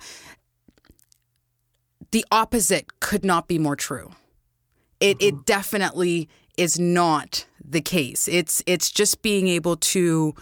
the 2.10 2.24
opposite 2.30 3.00
could 3.00 3.24
not 3.24 3.48
be 3.48 3.58
more 3.58 3.76
true. 3.76 4.12
It, 5.00 5.18
mm-hmm. 5.18 5.26
it 5.26 5.46
definitely 5.46 6.28
is 6.56 6.78
not 6.78 7.46
the 7.64 7.80
case. 7.80 8.28
It's 8.28 8.62
it's 8.66 8.90
just 8.90 9.22
being 9.22 9.48
able 9.48 9.76
to 9.76 10.34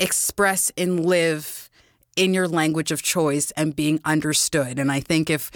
express 0.00 0.72
and 0.76 1.04
live 1.04 1.68
in 2.16 2.34
your 2.34 2.48
language 2.48 2.90
of 2.90 3.02
choice 3.02 3.50
and 3.52 3.76
being 3.76 4.00
understood. 4.04 4.78
And 4.78 4.90
I 4.90 5.00
think 5.00 5.30
if 5.30 5.50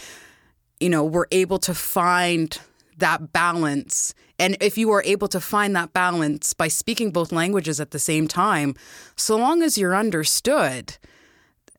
you 0.80 0.88
know, 0.88 1.04
we're 1.04 1.26
able 1.30 1.58
to 1.60 1.74
find 1.74 2.58
that 2.98 3.32
balance 3.32 4.14
and 4.42 4.56
if 4.60 4.76
you 4.76 4.90
are 4.90 5.04
able 5.04 5.28
to 5.28 5.40
find 5.40 5.76
that 5.76 5.92
balance 5.92 6.52
by 6.52 6.66
speaking 6.66 7.12
both 7.12 7.30
languages 7.30 7.78
at 7.78 7.92
the 7.92 8.00
same 8.00 8.26
time, 8.26 8.74
so 9.14 9.36
long 9.36 9.62
as 9.62 9.78
you're 9.78 9.94
understood, 9.94 10.96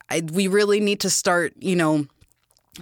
I, 0.09 0.21
we 0.31 0.47
really 0.47 0.79
need 0.79 1.01
to 1.01 1.09
start, 1.09 1.53
you 1.59 1.75
know, 1.75 2.07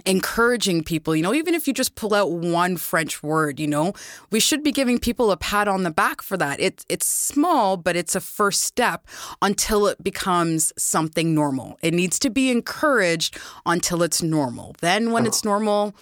encouraging 0.06 0.82
people, 0.82 1.14
you 1.14 1.22
know, 1.22 1.34
even 1.34 1.54
if 1.54 1.68
you 1.68 1.74
just 1.74 1.94
pull 1.94 2.14
out 2.14 2.30
one 2.30 2.76
French 2.76 3.22
word, 3.22 3.60
you 3.60 3.66
know, 3.66 3.92
we 4.30 4.40
should 4.40 4.62
be 4.62 4.72
giving 4.72 4.98
people 4.98 5.30
a 5.30 5.36
pat 5.36 5.68
on 5.68 5.82
the 5.82 5.90
back 5.90 6.22
for 6.22 6.36
that. 6.36 6.60
It's 6.60 6.84
it's 6.88 7.06
small, 7.06 7.76
but 7.76 7.94
it's 7.94 8.14
a 8.14 8.20
first 8.20 8.62
step 8.62 9.06
until 9.42 9.86
it 9.86 10.02
becomes 10.02 10.72
something 10.78 11.34
normal. 11.34 11.78
It 11.82 11.92
needs 11.94 12.18
to 12.20 12.30
be 12.30 12.50
encouraged 12.50 13.38
until 13.66 14.02
it's 14.02 14.22
normal. 14.22 14.74
Then 14.80 15.12
when 15.12 15.26
it's 15.26 15.44
normal, 15.44 15.94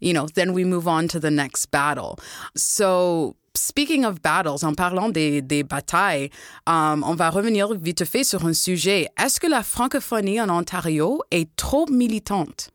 you 0.00 0.12
know, 0.12 0.26
then 0.34 0.52
we 0.52 0.64
move 0.64 0.88
on 0.88 1.08
to 1.08 1.20
the 1.20 1.30
next 1.30 1.66
battle. 1.66 2.18
So 2.56 3.36
Speaking 3.56 4.04
of 4.04 4.20
battles, 4.20 4.62
en 4.62 4.74
parlant 4.74 5.10
des, 5.10 5.40
des 5.40 5.62
batailles, 5.62 6.28
um, 6.66 7.02
on 7.02 7.14
va 7.14 7.30
revenir 7.30 7.72
vite 7.72 8.04
fait 8.04 8.22
sur 8.22 8.44
un 8.44 8.52
sujet. 8.52 9.08
Est-ce 9.16 9.40
que 9.40 9.46
la 9.46 9.62
francophonie 9.62 10.38
en 10.42 10.50
Ontario 10.50 11.22
est 11.30 11.48
trop 11.56 11.86
militante? 11.86 12.70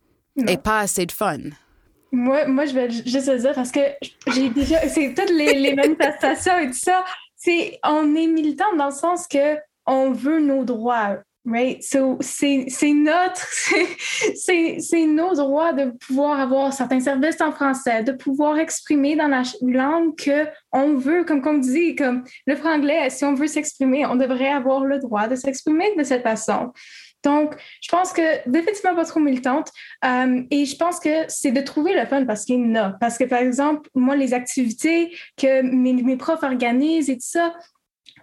Et 0.48 0.58
pas 0.58 0.80
assez 0.80 1.06
de 1.06 1.12
fun. 1.12 1.38
Moi, 2.12 2.46
moi, 2.46 2.66
je 2.66 2.74
vais 2.74 2.90
juste 2.90 3.28
le 3.28 3.40
dire 3.40 3.54
parce 3.54 3.72
que 3.72 3.80
j'ai 4.28 4.50
déjà. 4.50 4.88
C'est 4.90 5.14
toutes 5.14 5.30
les, 5.30 5.54
les 5.54 5.76
manifestations 5.76 6.58
et 6.58 6.68
tout 6.68 6.74
ça. 6.74 7.06
C'est, 7.38 7.80
on 7.84 8.16
est 8.16 8.28
militant 8.28 8.76
dans 8.76 8.88
le 8.88 8.92
sens 8.92 9.28
que 9.28 9.58
on 9.86 10.12
veut 10.12 10.40
nos 10.40 10.64
droits. 10.64 11.18
Right? 11.44 11.82
So, 11.82 12.20
c'est, 12.22 12.68
notre, 12.94 13.42
c'est, 14.36 15.06
nos 15.08 15.34
droits 15.34 15.74
de 15.74 15.90
pouvoir 16.06 16.40
avoir 16.40 16.72
certains 16.72 17.00
services 17.00 17.42
en 17.42 17.52
français, 17.52 18.04
de 18.04 18.12
pouvoir 18.12 18.60
exprimer 18.60 19.16
dans 19.16 19.28
la 19.28 19.42
langue 19.64 20.16
que 20.16 20.46
on 20.72 20.98
veut, 20.98 21.24
comme 21.24 21.42
on 21.44 21.58
dit, 21.58 21.96
comme 21.96 22.24
le 22.46 22.56
franglais, 22.56 23.10
si 23.10 23.26
on 23.26 23.34
veut 23.34 23.48
s'exprimer, 23.48 24.06
on 24.06 24.18
devrait 24.18 24.52
avoir 24.52 24.86
le 24.86 25.00
droit 25.00 25.28
de 25.28 25.36
s'exprimer 25.36 25.96
de 25.98 26.04
cette 26.04 26.22
façon. 26.22 26.72
Donc, 27.24 27.56
je 27.82 27.90
pense 27.90 28.14
que 28.14 28.50
définitivement 28.50 28.96
pas 28.96 29.06
trop 29.06 29.20
militante. 29.20 29.70
Euh, 30.06 30.44
et 30.50 30.66
je 30.66 30.76
pense 30.76 31.00
que 31.00 31.26
c'est 31.28 31.52
de 31.52 31.62
trouver 31.62 31.94
le 31.94 32.06
fun 32.06 32.26
parce 32.26 32.46
qu'il 32.46 32.60
y 32.60 32.64
en 32.64 32.76
a. 32.76 32.90
Parce 33.00 33.18
que, 33.18 33.26
par 33.26 33.40
exemple, 33.40 33.90
moi, 33.94 34.16
les 34.16 34.34
activités 34.34 35.16
que 35.38 35.62
mes, 35.62 36.18
profs 36.18 36.44
organisent 36.44 37.10
et 37.10 37.16
tout 37.16 37.22
ça, 37.22 37.54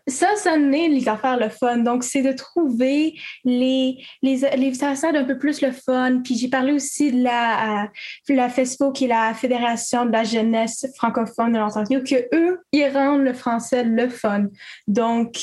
ça, 0.06 0.36
ça 0.36 0.56
n'est 0.56 0.88
les 0.88 1.08
affaires 1.08 1.38
le 1.38 1.48
fun. 1.48 1.78
Donc, 1.78 2.02
c'est 2.02 2.22
de 2.22 2.32
trouver 2.32 3.14
les, 3.44 3.98
les, 4.22 4.36
les 4.56 4.84
un 4.84 5.24
peu 5.24 5.38
plus 5.38 5.60
le 5.60 5.70
fun. 5.70 6.20
Puis, 6.24 6.36
j'ai 6.36 6.48
parlé 6.48 6.72
aussi 6.72 7.12
de 7.12 7.22
la, 7.22 7.84
euh, 7.84 7.86
la 8.30 8.48
FESPO, 8.48 8.92
qui 8.92 9.04
est 9.04 9.08
la 9.08 9.34
Fédération 9.34 10.06
de 10.06 10.12
la 10.12 10.24
jeunesse 10.24 10.86
francophone 10.96 11.52
de 11.52 11.58
l'Ontario, 11.58 12.00
que 12.02 12.34
eux, 12.34 12.60
ils 12.72 12.88
rendent 12.88 13.22
le 13.22 13.34
français 13.34 13.84
le 13.84 14.08
fun. 14.08 14.46
Donc, 14.86 15.36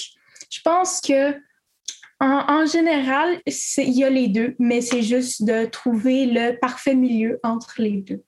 je 0.49 0.59
pense 0.63 0.99
que 1.01 1.35
en, 2.19 2.65
général, 2.65 3.41
il 3.45 3.97
y 3.97 4.03
a 4.03 4.09
les 4.09 4.27
deux, 4.27 4.55
mais 4.57 4.81
c'est 4.81 5.01
juste 5.01 5.43
de 5.43 5.65
trouver 5.65 6.25
le 6.25 6.57
parfait 6.59 6.95
milieu 6.95 7.39
entre 7.43 7.75
les 7.79 7.97
deux. 7.97 8.23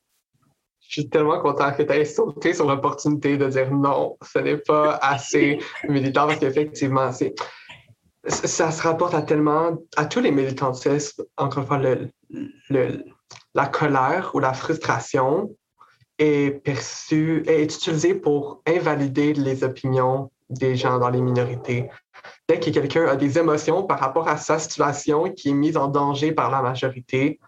Je 0.82 1.02
suis 1.02 1.10
tellement 1.10 1.42
content 1.42 1.72
que 1.74 1.84
tu 1.84 1.92
aies 1.92 2.06
sauté 2.06 2.54
sur 2.54 2.68
l'opportunité 2.68 3.38
de 3.38 3.48
dire 3.48 3.72
non, 3.74 4.18
ce 4.22 4.40
n'est 4.40 4.58
pas 4.58 4.96
assez 5.02 5.60
militant 5.90 6.28
parce 6.28 6.40
qu'effectivement, 6.40 7.12
c'est 7.12 7.34
ça 8.28 8.72
se 8.72 8.82
rapporte 8.82 9.14
à 9.14 9.22
tellement 9.22 9.78
à 9.96 10.06
tous 10.06 10.20
les 10.20 10.32
militantismes, 10.32 11.24
encore 11.38 11.64
une 11.64 11.68
fois, 11.68 11.80
le, 12.70 13.06
la 13.54 13.66
colère 13.68 14.32
ou 14.34 14.40
la 14.40 14.54
frustration 14.54 15.56
est 16.20 16.52
perçue, 16.64 17.44
est 17.48 17.64
utilisée 17.64 18.16
pour 18.16 18.62
invalider 18.68 19.34
les 19.34 19.64
opinions 19.64 20.30
des 20.50 20.76
gens 20.76 21.00
dans 21.00 21.10
les 21.10 21.22
minorités 21.22 21.90
dès 22.48 22.60
que 22.60 22.70
quelqu'un 22.70 23.08
a 23.08 23.16
des 23.16 23.38
émotions 23.38 23.84
par 23.84 24.00
rapport 24.00 24.28
à 24.28 24.38
sa 24.38 24.60
situation 24.60 25.32
qui 25.32 25.50
est 25.50 25.54
mise 25.54 25.78
en 25.78 25.88
danger 25.88 26.32
par 26.32 26.50
la 26.52 26.62
majorité, 26.62 27.40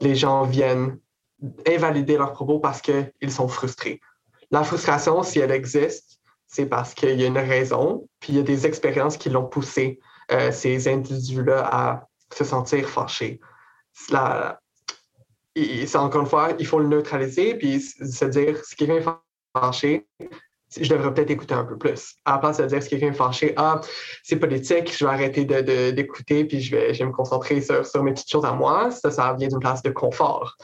les 0.00 0.14
gens 0.14 0.44
viennent 0.44 0.98
invalider 1.66 2.16
leurs 2.16 2.32
propos 2.32 2.58
parce 2.58 2.80
qu'ils 2.80 3.30
sont 3.30 3.48
frustrés. 3.48 4.00
La 4.50 4.64
frustration, 4.64 5.22
si 5.22 5.38
elle 5.40 5.50
existe, 5.50 6.20
c'est 6.46 6.66
parce 6.66 6.94
qu'il 6.94 7.20
y 7.20 7.24
a 7.24 7.26
une 7.26 7.38
raison, 7.38 8.08
puis 8.20 8.32
il 8.32 8.36
y 8.36 8.38
a 8.38 8.42
des 8.42 8.66
expériences 8.66 9.16
qui 9.16 9.28
l'ont 9.28 9.46
poussé, 9.46 9.98
euh, 10.30 10.52
ces 10.52 10.88
individus-là, 10.88 11.68
à 11.70 12.08
se 12.32 12.44
sentir 12.44 12.88
fâchés. 12.88 13.40
Encore 15.94 16.20
une 16.20 16.26
fois, 16.26 16.50
il 16.58 16.66
faut 16.66 16.78
le 16.78 16.88
neutraliser, 16.88 17.54
puis 17.56 17.80
se 17.80 18.24
dire, 18.26 18.64
si 18.64 18.76
quelqu'un 18.76 18.96
est 18.96 19.58
fâché, 19.58 20.06
je 20.80 20.88
devrais 20.88 21.12
peut-être 21.14 21.30
écouter 21.30 21.54
un 21.54 21.64
peu 21.64 21.76
plus. 21.76 22.14
À 22.24 22.32
la 22.32 22.38
place 22.38 22.58
de 22.58 22.66
dire 22.66 22.82
si 22.82 22.88
quelqu'un 22.88 23.08
est 23.08 23.12
fâché, 23.14 23.54
ah, 23.56 23.80
c'est 24.22 24.36
politique, 24.36 24.96
je 24.96 25.04
vais 25.04 25.10
arrêter 25.10 25.44
d'écouter, 25.92 26.44
puis 26.44 26.60
je 26.60 26.74
vais, 26.74 26.94
je 26.94 27.00
vais 27.00 27.06
me 27.06 27.12
concentrer 27.12 27.60
sur, 27.60 28.02
mes 28.02 28.12
petites 28.12 28.30
choses 28.30 28.44
à 28.44 28.52
moi. 28.52 28.90
Ça, 28.90 29.10
ça 29.10 29.34
vient 29.38 29.48
d'une 29.48 29.60
place 29.60 29.82
de 29.82 29.90
confort. 29.90 30.56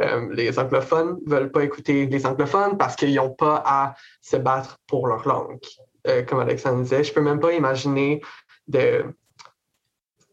Euh, 0.00 0.28
les 0.32 0.58
anglophones 0.58 1.20
ne 1.24 1.30
veulent 1.30 1.52
pas 1.52 1.62
écouter 1.62 2.06
les 2.06 2.26
anglophones 2.26 2.76
parce 2.76 2.96
qu'ils 2.96 3.14
n'ont 3.14 3.30
pas 3.30 3.62
à 3.64 3.94
se 4.22 4.36
battre 4.36 4.78
pour 4.86 5.06
leur 5.06 5.26
langue. 5.26 5.60
Euh, 6.06 6.22
comme 6.22 6.40
Alexandre 6.40 6.82
disait, 6.82 7.04
je 7.04 7.10
ne 7.10 7.14
peux 7.14 7.20
même 7.20 7.40
pas 7.40 7.52
imaginer 7.52 8.20
de, 8.66 9.04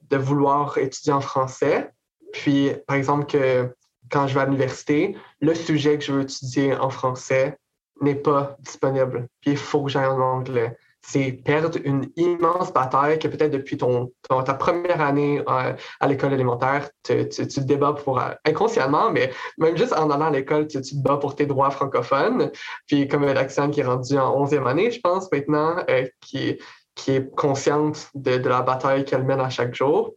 de 0.09 0.17
vouloir 0.17 0.77
étudier 0.77 1.13
en 1.13 1.21
français. 1.21 1.91
Puis, 2.33 2.71
par 2.87 2.97
exemple, 2.97 3.25
que 3.25 3.73
quand 4.09 4.27
je 4.27 4.33
vais 4.33 4.41
à 4.41 4.45
l'université, 4.45 5.15
le 5.39 5.55
sujet 5.55 5.97
que 5.97 6.03
je 6.03 6.11
veux 6.11 6.21
étudier 6.21 6.75
en 6.75 6.89
français, 6.89 7.57
n'est 8.01 8.15
pas 8.15 8.57
disponible. 8.59 9.27
Puis 9.41 9.51
il 9.51 9.57
faut 9.57 9.83
que 9.83 9.91
j'aille 9.91 10.05
en 10.05 10.19
anglais. 10.19 10.77
C'est 11.03 11.31
perdre 11.31 11.79
une 11.83 12.11
immense 12.15 12.71
bataille 12.71 13.17
que 13.17 13.27
peut-être 13.27 13.51
depuis 13.51 13.75
ton, 13.75 14.11
ta 14.27 14.53
première 14.53 15.01
année 15.01 15.39
euh, 15.39 15.73
à 15.99 16.07
l'école 16.07 16.33
élémentaire, 16.33 16.89
tu, 17.03 17.27
tu, 17.27 17.47
te 17.47 17.59
débats 17.61 17.93
pour, 17.93 18.19
euh, 18.19 18.29
inconsciemment, 18.45 19.11
mais 19.11 19.31
même 19.57 19.75
juste 19.75 19.93
en 19.93 20.11
allant 20.11 20.27
à 20.27 20.31
l'école, 20.31 20.67
tu, 20.67 20.79
te 20.79 20.95
bats 20.95 21.17
pour 21.17 21.35
tes 21.35 21.47
droits 21.47 21.71
francophones. 21.71 22.51
Puis 22.85 23.07
comme 23.07 23.23
Alexandre 23.23 23.73
qui 23.73 23.79
est 23.79 23.85
rendu 23.85 24.17
en 24.17 24.45
11e 24.45 24.67
année, 24.67 24.91
je 24.91 24.99
pense 24.99 25.31
maintenant, 25.31 25.77
euh, 25.89 26.05
qui, 26.21 26.59
qui 26.93 27.11
est 27.13 27.35
consciente 27.35 28.09
de, 28.13 28.37
de 28.37 28.49
la 28.49 28.61
bataille 28.61 29.03
qu'elle 29.03 29.23
mène 29.23 29.41
à 29.41 29.49
chaque 29.49 29.73
jour, 29.73 30.13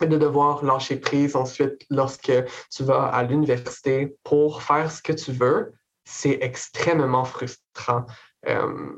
et 0.00 0.06
de 0.06 0.16
devoir 0.16 0.64
lâcher 0.64 0.96
prise 0.96 1.36
ensuite 1.36 1.84
lorsque 1.90 2.32
tu 2.70 2.84
vas 2.84 3.06
à 3.06 3.22
l'université 3.22 4.16
pour 4.24 4.62
faire 4.62 4.90
ce 4.90 5.02
que 5.02 5.12
tu 5.12 5.32
veux, 5.32 5.72
c'est 6.08 6.38
extrêmement 6.40 7.24
frustrant. 7.24 8.06
Euh, 8.48 8.92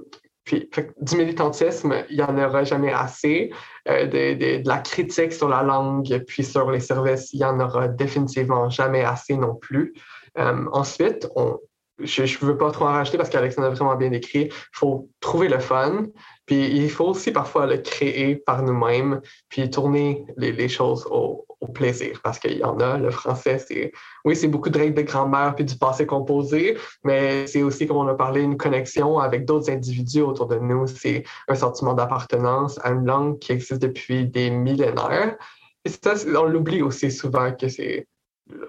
puis, 0.44 0.70
du 1.00 1.16
militantisme, 1.16 2.04
il 2.08 2.16
n'y 2.16 2.22
en 2.22 2.38
aura 2.38 2.62
jamais 2.64 2.92
assez. 2.92 3.52
Euh, 3.88 4.06
de, 4.06 4.66
la 4.66 4.78
critique 4.78 5.32
sur 5.32 5.48
la 5.48 5.62
langue, 5.62 6.24
puis 6.26 6.44
sur 6.44 6.70
les 6.70 6.80
services, 6.80 7.32
il 7.32 7.38
n'y 7.38 7.44
en 7.44 7.58
aura 7.58 7.88
définitivement 7.88 8.70
jamais 8.70 9.04
assez 9.04 9.36
non 9.36 9.56
plus. 9.56 9.92
Euh, 10.38 10.66
ensuite, 10.72 11.28
je 11.98 12.22
ne 12.22 12.46
veux 12.46 12.56
pas 12.56 12.70
trop 12.70 12.86
en 12.86 12.92
rajouter 12.92 13.18
parce 13.18 13.28
qu'Alexandre 13.28 13.66
a 13.66 13.70
vraiment 13.70 13.96
bien 13.96 14.12
écrit, 14.12 14.44
il 14.44 14.52
faut 14.72 15.11
trouver 15.18 15.48
le 15.48 15.58
fun, 15.58 16.06
puis 16.46 16.64
il 16.64 16.90
faut 16.90 17.06
aussi 17.06 17.32
parfois 17.32 17.66
le 17.66 17.78
créer 17.78 18.36
par 18.36 18.62
nous-mêmes, 18.62 19.20
puis 19.48 19.68
tourner 19.68 20.24
les, 20.36 20.52
les 20.52 20.68
choses 20.68 21.06
au, 21.11 21.44
au 21.61 21.68
plaisir, 21.68 22.20
parce 22.22 22.38
qu'il 22.38 22.58
y 22.58 22.64
en 22.64 22.78
a. 22.80 22.98
Le 22.98 23.11
français, 23.11 23.58
c'est, 23.58 23.92
oui, 24.24 24.34
c'est 24.34 24.48
beaucoup 24.48 24.70
de 24.70 24.78
règles 24.78 24.94
de 24.94 25.02
grammaire 25.02 25.54
puis 25.54 25.64
du 25.64 25.76
passé 25.76 26.06
composé, 26.06 26.76
mais 27.04 27.46
c'est 27.46 27.62
aussi, 27.62 27.86
comme 27.86 27.98
on 27.98 28.08
a 28.08 28.14
parlé, 28.14 28.40
une 28.40 28.56
connexion 28.56 29.18
avec 29.18 29.44
d'autres 29.44 29.70
individus 29.70 30.22
autour 30.22 30.46
de 30.46 30.56
nous. 30.56 30.86
C'est 30.86 31.24
un 31.48 31.54
sentiment 31.54 31.94
d'appartenance 31.94 32.78
à 32.82 32.90
une 32.90 33.06
langue 33.06 33.38
qui 33.38 33.52
existe 33.52 33.82
depuis 33.82 34.26
des 34.26 34.50
millénaires. 34.50 35.36
Et 35.84 35.90
ça, 35.90 36.14
on 36.36 36.44
l'oublie 36.44 36.82
aussi 36.82 37.11
souvent 37.11 37.52
que 37.52 37.68
c'est, 37.68 38.06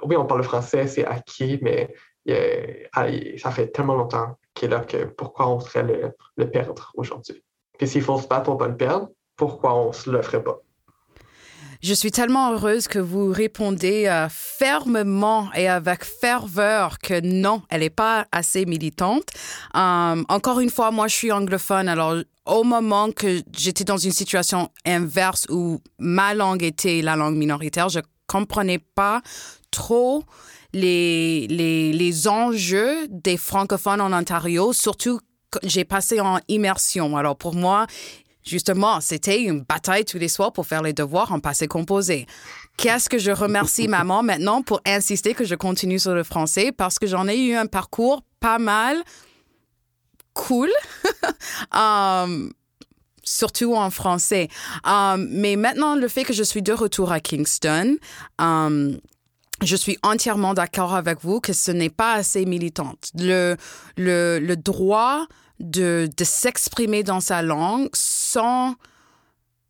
oui, 0.03 0.15
on 0.15 0.25
parle 0.25 0.41
le 0.41 0.45
français, 0.45 0.87
c'est 0.87 1.05
acquis, 1.05 1.59
mais 1.61 1.93
ça 3.37 3.51
fait 3.51 3.67
tellement 3.67 3.95
longtemps 3.95 4.37
qu'il 4.53 4.67
est 4.67 4.71
là 4.75 4.81
que 4.81 5.05
pourquoi 5.05 5.47
on 5.47 5.59
serait 5.59 5.83
le, 5.83 6.11
le 6.35 6.49
perdre 6.49 6.91
aujourd'hui? 6.95 7.41
Puis 7.77 7.87
s'il 7.87 8.01
faut 8.01 8.19
se 8.19 8.27
battre 8.27 8.51
ne 8.51 8.57
pas 8.57 8.67
le 8.67 8.77
perdre, 8.77 9.09
pourquoi 9.35 9.75
on 9.75 9.91
se 9.91 10.09
le 10.09 10.21
ferait 10.21 10.43
pas? 10.43 10.59
Je 11.84 11.95
suis 11.95 12.11
tellement 12.11 12.51
heureuse 12.51 12.88
que 12.88 12.99
vous 12.99 13.32
répondez 13.32 14.05
euh, 14.05 14.27
fermement 14.29 15.49
et 15.55 15.67
avec 15.67 16.05
ferveur 16.05 16.99
que 16.99 17.19
non, 17.21 17.63
elle 17.69 17.79
n'est 17.82 17.89
pas 17.89 18.27
assez 18.32 18.67
militante. 18.67 19.23
Euh, 19.75 20.23
encore 20.29 20.59
une 20.59 20.69
fois, 20.69 20.91
moi, 20.91 21.07
je 21.07 21.15
suis 21.15 21.32
anglophone. 21.32 21.89
Alors, 21.89 22.17
au 22.45 22.63
moment 22.63 23.11
que 23.11 23.41
j'étais 23.57 23.84
dans 23.84 23.97
une 23.97 24.11
situation 24.11 24.69
inverse 24.86 25.47
où 25.49 25.82
ma 25.97 26.36
langue 26.36 26.61
était 26.61 27.01
la 27.01 27.15
langue 27.15 27.36
minoritaire, 27.36 27.89
je 27.89 28.01
comprenais 28.27 28.77
pas 28.77 29.23
trop 29.71 30.23
les, 30.73 31.47
les, 31.47 31.93
les 31.93 32.27
enjeux 32.27 33.07
des 33.09 33.38
francophones 33.38 34.01
en 34.01 34.13
Ontario, 34.13 34.71
surtout 34.71 35.19
j'ai 35.63 35.84
passé 35.84 36.21
en 36.21 36.39
immersion. 36.47 37.17
Alors 37.17 37.36
pour 37.36 37.55
moi, 37.55 37.88
Justement, 38.43 39.01
c'était 39.01 39.43
une 39.43 39.61
bataille 39.61 40.05
tous 40.05 40.17
les 40.17 40.27
soirs 40.27 40.51
pour 40.51 40.65
faire 40.65 40.81
les 40.81 40.93
devoirs 40.93 41.31
en 41.31 41.39
passé 41.39 41.67
composé. 41.67 42.25
Qu'est-ce 42.77 43.09
que 43.09 43.17
je 43.17 43.31
remercie 43.31 43.87
maman 43.87 44.23
maintenant 44.23 44.61
pour 44.61 44.81
insister 44.85 45.33
que 45.33 45.45
je 45.45 45.55
continue 45.55 45.99
sur 45.99 46.13
le 46.13 46.23
français? 46.23 46.71
Parce 46.71 46.97
que 46.99 47.07
j'en 47.07 47.27
ai 47.27 47.37
eu 47.37 47.55
un 47.55 47.67
parcours 47.67 48.23
pas 48.39 48.59
mal 48.59 48.97
cool. 50.33 50.69
um, 51.71 52.51
surtout 53.23 53.75
en 53.75 53.89
français. 53.89 54.47
Um, 54.85 55.27
mais 55.29 55.55
maintenant, 55.55 55.95
le 55.95 56.07
fait 56.07 56.23
que 56.23 56.33
je 56.33 56.43
suis 56.43 56.61
de 56.61 56.73
retour 56.73 57.11
à 57.11 57.19
Kingston, 57.19 57.97
um, 58.39 58.97
je 59.63 59.75
suis 59.75 59.97
entièrement 60.01 60.53
d'accord 60.53 60.95
avec 60.95 61.19
vous 61.21 61.39
que 61.39 61.53
ce 61.53 61.71
n'est 61.71 61.89
pas 61.89 62.13
assez 62.13 62.45
militante. 62.45 63.11
Le, 63.15 63.55
le, 63.95 64.39
le 64.39 64.55
droit 64.55 65.27
de, 65.62 66.09
s'exprimer 66.24 67.03
dans 67.03 67.20
sa 67.20 67.41
langue 67.41 67.89
sans, 67.93 68.76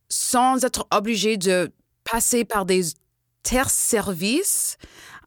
sans 0.10 0.64
être 0.64 0.88
obligé 0.92 1.38
de 1.38 1.72
passer 2.04 2.46
par 2.46 2.66
des 2.66 2.84
terres 3.44 3.70
services. 3.70 4.78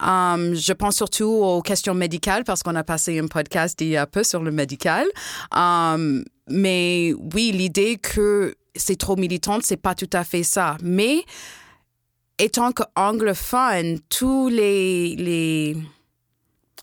Um, 0.00 0.54
je 0.54 0.72
pense 0.72 0.96
surtout 0.96 1.26
aux 1.26 1.62
questions 1.62 1.94
médicales 1.94 2.44
parce 2.44 2.62
qu'on 2.62 2.74
a 2.74 2.84
passé 2.84 3.18
un 3.18 3.28
podcast 3.28 3.80
il 3.80 3.88
y 3.88 3.96
a 3.96 4.06
peu 4.06 4.24
sur 4.24 4.42
le 4.42 4.50
médical. 4.50 5.06
Um, 5.54 6.24
mais 6.48 7.14
oui, 7.34 7.52
l'idée 7.52 7.96
que 7.96 8.54
c'est 8.76 8.98
trop 8.98 9.16
militante, 9.16 9.62
c'est 9.64 9.76
pas 9.76 9.94
tout 9.94 10.10
à 10.12 10.24
fait 10.24 10.42
ça. 10.42 10.76
Mais 10.82 11.24
étant 12.38 12.72
qu'anglophone, 12.72 14.00
tous 14.08 14.48
les, 14.48 15.76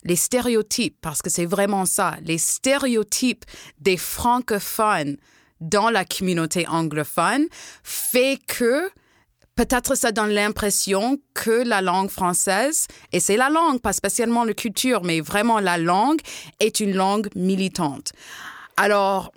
les 0.04 0.16
stéréotypes, 0.16 0.97
parce 1.02 1.22
que 1.22 1.30
c'est 1.30 1.45
vraiment 1.45 1.86
ça, 1.86 2.18
les 2.24 2.38
stéréotypes 2.38 3.45
des 3.80 3.97
francophones 3.97 5.18
dans 5.60 5.89
la 5.89 6.06
communauté 6.06 6.68
anglophone 6.68 7.45
fait 7.84 8.39
que 8.47 8.89
peut-être 9.56 9.95
ça 9.95 10.12
donne 10.12 10.32
l'impression 10.32 11.20
que 11.34 11.64
la 11.64 11.82
langue 11.82 12.10
française, 12.10 12.88
et 13.12 13.20
c'est 13.20 13.38
la 13.38 13.49
langue, 13.49 13.80
pas 13.80 13.93
spécialement 13.93 14.43
la 14.43 14.54
culture, 14.54 15.04
mais 15.04 15.22
vraiment 15.22 15.60
la 15.60 15.78
langue, 15.78 16.20
est 16.60 16.80
une 16.80 16.93
langue 16.93 17.30
militante. 17.36 18.12
Alors, 18.78 19.32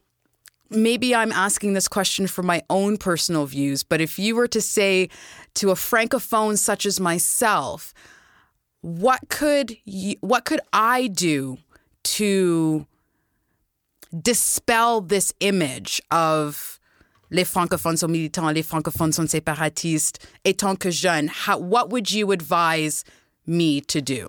maybe 0.71 1.12
I'm 1.12 1.33
asking 1.33 1.75
this 1.75 1.89
question 1.89 2.27
for 2.27 2.43
my 2.43 2.62
own 2.71 2.97
personal 2.97 3.45
views, 3.45 3.83
but 3.83 4.01
if 4.01 4.19
you 4.19 4.35
were 4.35 4.49
to 4.49 4.61
say 4.61 5.09
to 5.55 5.71
a 5.71 5.75
francophone 5.75 6.57
such 6.57 6.87
as 6.87 6.99
myself, 7.01 7.93
what 8.85 9.30
could 9.30 9.78
you, 9.87 10.16
what 10.20 10.45
could 10.45 10.61
I 10.70 11.07
do 11.07 11.57
to 12.03 12.87
dispel 14.20 15.01
this 15.01 15.32
image 15.41 16.03
of 16.11 16.78
les 17.30 17.45
francophones 17.45 18.01
sont 18.01 18.11
militants, 18.11 18.53
les 18.55 18.62
francophones 18.62 19.14
sont 19.14 19.26
séparatistes, 19.26 20.18
étant 20.45 20.78
que 20.78 20.91
jeune, 20.91 21.28
how, 21.28 21.57
what 21.57 21.89
would 21.89 22.11
you 22.11 22.30
advise 22.30 23.05
me 23.47 23.80
to 23.80 24.03
do? 24.03 24.28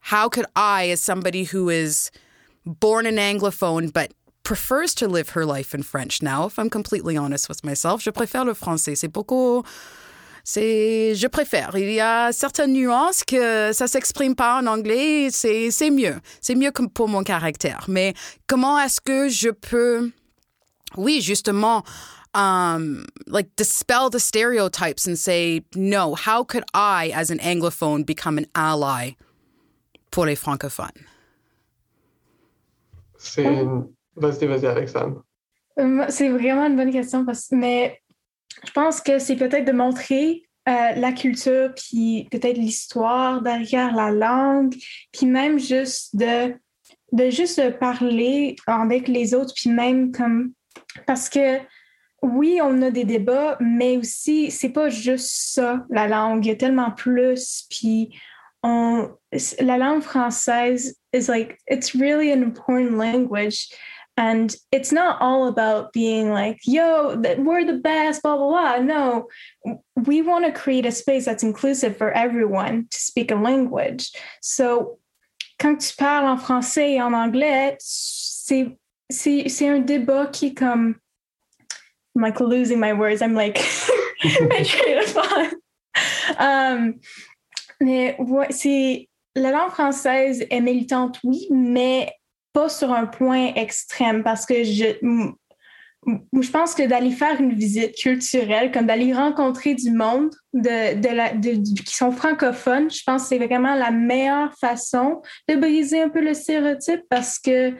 How 0.00 0.28
could 0.28 0.46
I, 0.56 0.88
as 0.88 1.00
somebody 1.00 1.44
who 1.44 1.68
is 1.68 2.10
born 2.66 3.06
an 3.06 3.16
Anglophone 3.16 3.92
but 3.92 4.12
prefers 4.42 4.92
to 4.96 5.06
live 5.06 5.30
her 5.30 5.46
life 5.46 5.72
in 5.72 5.84
French 5.84 6.20
now, 6.20 6.46
if 6.46 6.58
I'm 6.58 6.68
completely 6.68 7.16
honest 7.16 7.48
with 7.48 7.62
myself. 7.62 8.02
Je 8.02 8.10
préfère 8.10 8.44
le 8.44 8.54
français. 8.54 8.96
C'est 8.96 9.06
beaucoup. 9.06 9.64
C'est, 10.44 11.14
je 11.14 11.26
préfère. 11.28 11.76
Il 11.76 11.92
y 11.92 12.00
a 12.00 12.32
certaines 12.32 12.72
nuances 12.72 13.22
que 13.24 13.72
ça 13.72 13.86
s'exprime 13.86 14.34
pas 14.34 14.60
en 14.60 14.66
anglais. 14.66 15.28
C'est, 15.30 15.70
c'est 15.70 15.90
mieux. 15.90 16.16
C'est 16.40 16.54
mieux 16.54 16.70
que 16.70 16.82
pour 16.86 17.08
mon 17.08 17.22
caractère. 17.22 17.84
Mais 17.88 18.14
comment 18.46 18.78
est-ce 18.78 19.00
que 19.00 19.28
je 19.28 19.50
peux, 19.50 20.10
oui, 20.96 21.20
justement, 21.20 21.84
um, 22.34 23.04
like 23.26 23.48
dispel 23.56 24.10
the 24.10 24.18
stereotypes 24.18 25.06
and 25.06 25.16
say, 25.16 25.62
no, 25.76 26.14
how 26.14 26.44
could 26.44 26.64
I, 26.74 27.12
as 27.14 27.30
an 27.30 27.38
Anglophone, 27.38 28.04
become 28.04 28.38
an 28.38 28.46
ally 28.54 29.16
pour 30.10 30.26
les 30.26 30.36
francophones? 30.36 31.06
C'est 33.18 33.44
Vas-y, 34.16 34.46
vas-y, 34.46 34.66
Alexandre. 34.66 35.24
Euh, 35.78 36.04
c'est 36.08 36.28
vraiment 36.28 36.66
une 36.66 36.76
bonne 36.76 36.92
question, 36.92 37.24
parce... 37.24 37.48
mais 37.50 38.01
je 38.64 38.72
pense 38.72 39.00
que 39.00 39.18
c'est 39.18 39.36
peut-être 39.36 39.64
de 39.64 39.72
montrer 39.72 40.42
euh, 40.68 40.92
la 40.94 41.12
culture, 41.12 41.72
puis 41.74 42.28
peut-être 42.30 42.56
l'histoire 42.56 43.42
derrière 43.42 43.94
la 43.94 44.10
langue, 44.10 44.74
puis 45.12 45.26
même 45.26 45.58
juste 45.58 46.14
de, 46.14 46.54
de 47.12 47.30
juste 47.30 47.78
parler 47.78 48.56
avec 48.66 49.08
les 49.08 49.34
autres, 49.34 49.54
puis 49.54 49.70
même 49.70 50.12
comme... 50.12 50.52
Parce 51.06 51.28
que 51.28 51.58
oui, 52.22 52.60
on 52.62 52.80
a 52.82 52.90
des 52.90 53.04
débats, 53.04 53.56
mais 53.60 53.96
aussi, 53.96 54.50
c'est 54.52 54.68
pas 54.68 54.88
juste 54.88 55.30
ça, 55.30 55.84
la 55.90 56.06
langue. 56.06 56.46
Il 56.46 56.50
y 56.50 56.52
a 56.52 56.56
tellement 56.56 56.92
plus, 56.92 57.66
puis 57.68 58.16
on, 58.62 59.10
la 59.60 59.78
langue 59.78 60.02
française 60.02 60.96
is 61.12 61.26
like, 61.28 61.58
it's 61.68 61.94
really 61.94 62.32
an 62.32 62.42
important 62.42 62.96
language. 62.96 63.68
And 64.16 64.54
it's 64.70 64.92
not 64.92 65.20
all 65.20 65.48
about 65.48 65.92
being 65.92 66.30
like, 66.30 66.60
yo, 66.64 67.16
we're 67.38 67.64
the 67.64 67.78
best, 67.82 68.22
blah, 68.22 68.36
blah, 68.36 68.48
blah. 68.48 68.78
No, 68.78 69.28
we 70.04 70.20
want 70.20 70.44
to 70.44 70.52
create 70.52 70.84
a 70.84 70.92
space 70.92 71.24
that's 71.24 71.42
inclusive 71.42 71.96
for 71.96 72.12
everyone 72.12 72.88
to 72.90 72.98
speak 72.98 73.30
a 73.30 73.36
language. 73.36 74.12
So, 74.42 74.98
quand 75.58 75.80
tu 75.80 75.96
parles 75.96 76.26
en 76.26 76.36
français 76.36 76.96
et 76.96 77.00
en 77.00 77.14
anglais, 77.14 77.76
c'est, 77.80 78.76
c'est, 79.10 79.48
c'est 79.48 79.68
un 79.68 79.80
débat 79.80 80.26
qui 80.26 80.54
comme, 80.54 80.96
I'm 82.14 82.22
like 82.22 82.38
losing 82.40 82.78
my 82.78 82.92
words. 82.92 83.22
I'm 83.22 83.34
like, 83.34 83.58
my 84.22 84.62
train 84.62 84.98
of 84.98 85.06
thought. 85.06 85.54
Um, 86.38 87.00
mais 87.80 88.16
ouais, 88.18 88.52
c'est, 88.52 89.08
la 89.34 89.50
langue 89.52 89.70
française 89.70 90.44
est 90.50 90.60
militante, 90.60 91.18
oui, 91.24 91.48
mais 91.50 92.12
pas 92.52 92.68
sur 92.68 92.92
un 92.92 93.06
point 93.06 93.54
extrême 93.54 94.22
parce 94.22 94.46
que 94.46 94.64
je, 94.64 94.96
pense 96.50 96.74
que 96.74 96.86
d'aller 96.86 97.10
faire 97.10 97.40
une 97.40 97.54
visite 97.54 97.94
culturelle, 97.96 98.70
comme 98.72 98.86
d'aller 98.86 99.12
rencontrer 99.12 99.74
du 99.74 99.90
monde 99.90 100.30
qui 100.54 101.94
sont 101.94 102.12
francophones, 102.12 102.90
je 102.90 103.02
pense 103.04 103.22
que 103.22 103.28
c'est 103.28 103.46
vraiment 103.46 103.74
la 103.74 103.90
meilleure 103.90 104.52
façon 104.58 105.22
de 105.48 105.56
briser 105.56 106.02
un 106.02 106.08
peu 106.08 106.20
le 106.20 106.34
stéréotype 106.34 107.02
parce 107.08 107.38
que 107.38 107.74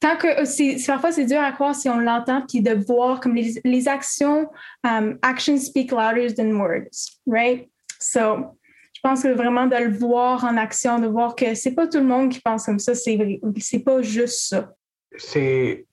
tant 0.00 0.16
que 0.16 0.44
c'est, 0.44 0.76
parfois 0.86 1.12
c'est 1.12 1.26
dur 1.26 1.40
à 1.40 1.52
croire 1.52 1.74
si 1.74 1.88
on 1.88 1.98
l'entend 1.98 2.42
puis 2.48 2.60
de 2.60 2.74
voir 2.86 3.20
comme 3.20 3.34
les, 3.34 3.60
les 3.64 3.88
actions, 3.88 4.48
um, 4.84 5.18
actions 5.22 5.58
speak 5.58 5.92
louder 5.92 6.34
than 6.34 6.52
words, 6.52 7.20
right? 7.26 7.68
So, 8.00 8.56
je 8.96 9.00
pense 9.02 9.22
que 9.22 9.28
vraiment 9.28 9.66
de 9.66 9.76
le 9.76 9.94
voir 9.94 10.44
en 10.44 10.56
action, 10.56 10.98
de 10.98 11.06
voir 11.06 11.34
que 11.34 11.54
c'est 11.54 11.74
pas 11.74 11.86
tout 11.86 11.98
le 11.98 12.06
monde 12.06 12.30
qui 12.30 12.40
pense 12.40 12.64
comme 12.64 12.78
ça, 12.78 12.94
c'est 12.94 13.40
c'est 13.58 13.80
pas 13.80 14.00
juste 14.00 14.48
ça. 14.48 14.72
C'est 15.18 15.86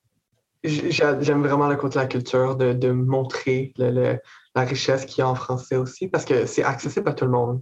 j'aime 0.63 1.43
vraiment 1.43 1.67
le 1.67 1.75
côté 1.75 1.95
de 1.95 1.99
la 1.99 2.07
culture, 2.07 2.55
de, 2.55 2.91
montrer 2.91 3.73
la 3.77 4.61
richesse 4.63 5.05
qu'il 5.05 5.19
y 5.19 5.21
a 5.21 5.27
en 5.27 5.35
français 5.35 5.75
aussi, 5.75 6.07
parce 6.07 6.23
que 6.23 6.45
c'est 6.45 6.63
accessible 6.63 7.09
à 7.09 7.13
tout 7.13 7.25
le 7.25 7.31
monde. 7.31 7.61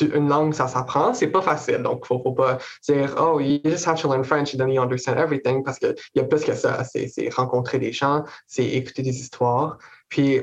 une 0.00 0.28
langue, 0.28 0.54
ça 0.54 0.68
s'apprend, 0.68 1.14
c'est 1.14 1.32
pas 1.32 1.42
facile. 1.42 1.82
Donc, 1.82 2.06
faut, 2.06 2.22
faut 2.22 2.34
pas 2.34 2.58
dire, 2.84 3.16
oh, 3.18 3.40
you 3.40 3.58
just 3.64 3.88
have 3.88 4.00
to 4.00 4.08
learn 4.08 4.22
French 4.22 4.54
and 4.54 4.58
then 4.58 4.68
you 4.68 4.80
understand 4.80 5.16
everything, 5.16 5.64
parce 5.64 5.80
qu'il 5.80 5.96
y 6.14 6.20
a 6.20 6.24
plus 6.24 6.44
que 6.44 6.54
ça. 6.54 6.84
C'est 6.84 7.28
rencontrer 7.34 7.80
des 7.80 7.92
gens, 7.92 8.22
c'est 8.46 8.64
écouter 8.64 9.02
des 9.02 9.18
histoires. 9.18 9.78
Puis, 10.08 10.42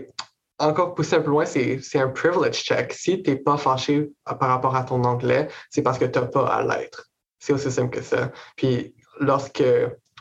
encore 0.60 0.96
pousser 0.96 1.18
un 1.18 1.22
peu 1.22 1.32
loin, 1.32 1.46
c'est 1.46 1.80
un 1.96 2.10
privilege 2.10 2.64
check. 2.64 2.94
Si 2.94 3.22
tu 3.22 3.32
n'es 3.32 3.36
pas 3.38 3.58
fâché 3.58 4.12
par 4.26 4.50
rapport 4.50 4.76
à 4.76 4.84
ton 4.84 5.04
anglais, 5.04 5.50
c'est 5.70 5.82
parce 5.82 5.98
que 5.98 6.06
tu 6.06 6.20
n'as 6.20 6.26
pas 6.26 6.48
à 6.48 6.64
l'être. 6.64 7.08
C'est 7.40 7.54
aussi 7.54 7.72
simple 7.72 7.98
que 7.98 8.04
ça. 8.04 8.32
Puis 8.56 8.96
lorsque, 9.20 9.64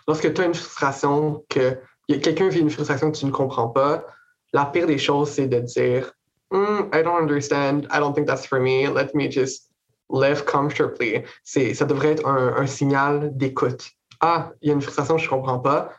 lorsque 0.09 0.32
tu 0.35 0.41
as 0.41 0.45
une 0.45 0.55
frustration, 0.55 1.45
que 1.49 1.78
quelqu'un 2.09 2.49
vit 2.49 2.61
une 2.61 2.70
frustration 2.70 3.11
que 3.11 3.16
tu 3.16 3.26
ne 3.26 3.30
comprends 3.30 3.68
pas, 3.68 4.05
la 4.53 4.66
pire 4.66 4.87
des 4.87 4.99
choses, 4.99 5.30
c'est 5.30 5.47
de 5.47 5.61
dire 5.61 6.12
hmm, 6.51 6.89
I 6.93 7.03
don't 7.03 7.22
understand, 7.22 7.87
I 7.93 7.99
don't 7.99 8.14
think 8.14 8.26
that's 8.26 8.47
for 8.47 8.61
me, 8.61 8.89
let 8.89 9.14
me 9.14 9.30
just 9.30 9.70
live 10.11 10.45
comfortably. 10.45 11.22
Ça 11.45 11.85
devrait 11.85 12.12
être 12.12 12.26
un, 12.26 12.57
un 12.57 12.66
signal 12.66 13.30
d'écoute. 13.37 13.91
Ah, 14.20 14.53
il 14.62 14.68
y 14.68 14.70
a 14.70 14.74
une 14.74 14.82
frustration, 14.82 15.18
je 15.18 15.24
ne 15.24 15.30
comprends 15.30 15.59
pas 15.59 15.91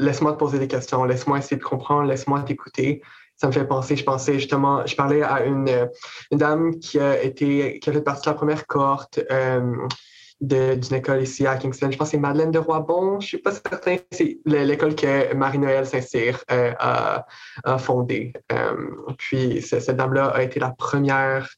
laisse-moi 0.00 0.32
te 0.32 0.38
poser 0.38 0.58
des 0.58 0.68
questions, 0.68 1.04
laisse-moi 1.04 1.38
essayer 1.38 1.56
de 1.56 1.62
comprendre, 1.62 2.08
laisse-moi 2.08 2.40
t'écouter. 2.42 3.02
Ça 3.36 3.46
me 3.46 3.52
fait 3.52 3.66
penser, 3.66 3.96
je 3.96 4.04
pensais 4.04 4.34
justement, 4.34 4.84
je 4.86 4.94
parlais 4.96 5.22
à 5.22 5.44
une, 5.44 5.88
dame 6.32 6.78
qui 6.78 6.98
a 6.98 7.22
été, 7.22 7.78
qui 7.78 7.90
a 7.90 7.92
fait 7.92 8.02
partie 8.02 8.26
de 8.26 8.30
la 8.30 8.34
première 8.34 8.66
cohorte 8.66 9.20
euh, 9.30 9.76
d'une 10.40 10.94
école 10.94 11.22
ici 11.22 11.46
à 11.46 11.56
Kingston. 11.56 11.90
Je 11.90 11.96
pense 11.96 12.08
que 12.08 12.12
c'est 12.12 12.18
Madeleine 12.18 12.50
de 12.50 12.58
Roibon, 12.58 13.20
je 13.20 13.28
suis 13.28 13.38
pas 13.38 13.52
certain. 13.52 13.96
C'est 14.10 14.38
l'école 14.44 14.94
que 14.94 15.34
Marie-Noël 15.34 15.86
Saint-Cyr 15.86 16.42
euh, 16.50 16.72
a, 16.78 17.26
a, 17.64 17.78
fondée. 17.78 18.32
Euh, 18.52 18.90
puis 19.16 19.62
cette 19.62 19.96
dame-là 19.96 20.26
a 20.28 20.42
été 20.42 20.60
la 20.60 20.70
première, 20.70 21.48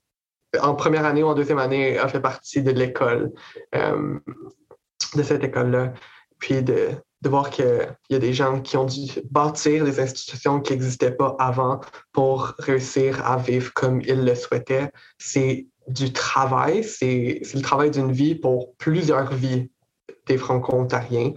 en 0.60 0.74
première 0.74 1.04
année 1.04 1.22
ou 1.22 1.28
en 1.28 1.34
deuxième 1.34 1.58
année, 1.58 1.98
a 1.98 2.06
fait 2.08 2.20
partie 2.20 2.62
de 2.62 2.70
l'école, 2.70 3.32
de 3.72 5.22
cette 5.22 5.42
école-là. 5.42 5.92
Puis 6.38 6.62
de, 6.62 6.90
de 7.22 7.28
voir 7.28 7.50
qu'il 7.50 7.96
y 8.10 8.14
a 8.14 8.18
des 8.18 8.34
gens 8.34 8.60
qui 8.60 8.76
ont 8.76 8.84
dû 8.84 9.06
bâtir 9.30 9.84
des 9.84 10.00
institutions 10.00 10.60
qui 10.60 10.72
n'existaient 10.72 11.12
pas 11.12 11.36
avant 11.38 11.80
pour 12.12 12.54
réussir 12.58 13.24
à 13.24 13.36
vivre 13.36 13.72
comme 13.74 14.00
ils 14.00 14.24
le 14.24 14.34
souhaitaient. 14.34 14.90
C'est 15.18 15.68
du 15.86 16.12
travail, 16.12 16.82
c'est 16.82 17.40
le 17.54 17.60
travail 17.60 17.90
d'une 17.90 18.12
vie 18.12 18.34
pour 18.34 18.74
plusieurs 18.76 19.32
vies 19.32 19.70
des 20.26 20.36
franco-ontariens. 20.36 21.32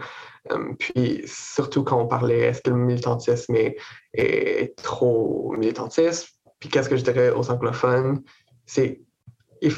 Euh, 0.52 0.74
puis 0.80 1.24
surtout 1.26 1.84
quand 1.84 2.02
on 2.02 2.08
parlait, 2.08 2.40
est-ce 2.40 2.62
que 2.62 2.72
le 2.72 2.78
militantisme 2.78 3.56
est, 3.56 3.78
est 4.14 4.76
trop 4.78 5.54
militantiste? 5.58 6.30
Puis 6.60 6.70
qu'est-ce 6.70 6.90
que 6.90 6.98
je 6.98 7.04
dirais 7.04 7.30
aux 7.30 7.52
anglophones? 7.52 8.24
C'est 8.66 9.02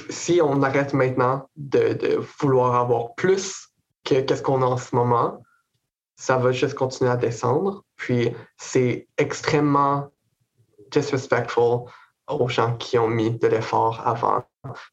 si 0.09 0.39
on 0.41 0.61
arrête 0.63 0.93
maintenant 0.93 1.49
de, 1.55 2.19
vouloir 2.39 2.75
avoir 2.75 3.13
plus 3.15 3.69
que 4.03 4.21
qu'est-ce 4.21 4.41
qu'on 4.41 4.61
a 4.61 4.65
en 4.65 4.77
ce 4.77 4.95
moment, 4.95 5.41
ça 6.17 6.37
va 6.37 6.51
juste 6.51 6.73
continuer 6.73 7.09
à 7.09 7.15
descendre. 7.15 7.83
Puis 7.95 8.33
c'est 8.57 9.07
extrêmement 9.17 10.09
disrespectful 10.91 11.85
aux 12.27 12.49
gens 12.49 12.75
qui 12.75 12.97
ont 12.97 13.07
mis 13.07 13.31
de 13.31 13.47
l'effort 13.47 14.05
avant, 14.05 14.43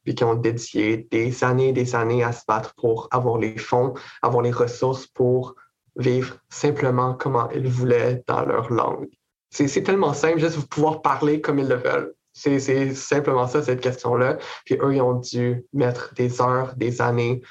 puis 0.03 0.15
qui 0.15 0.23
ont 0.23 0.35
dédié 0.35 1.07
des 1.11 1.43
années 1.43 1.69
et 1.69 1.73
des 1.73 1.95
années 1.95 2.23
à 2.23 2.31
se 2.31 2.43
battre 2.47 2.73
pour 2.75 3.09
avoir 3.11 3.37
les 3.37 3.57
fonds, 3.57 3.93
avoir 4.21 4.41
les 4.41 4.51
ressources 4.51 5.07
pour 5.07 5.55
vivre 5.97 6.37
simplement 6.49 7.13
comment 7.13 7.49
ils 7.51 7.67
voulaient 7.67 8.23
dans 8.27 8.45
leur 8.45 8.71
langue. 8.71 9.09
C'est 9.49 9.83
tellement 9.83 10.13
simple, 10.13 10.39
juste 10.39 10.67
pouvoir 10.69 11.01
parler 11.01 11.39
comme 11.41 11.59
ils 11.59 11.67
le 11.67 11.75
veulent. 11.75 12.13
C'est 12.33 12.93
simplement 12.93 13.47
ça, 13.47 13.63
cette 13.63 13.79
question-là. 13.79 14.37
Puis 14.65 14.75
eux, 14.81 14.95
ils 14.95 15.01
ont 15.01 15.13
dû 15.13 15.65
mettre 15.71 16.13
des 16.15 16.41
heures, 16.41 16.75
des 16.75 17.01
années 17.01 17.41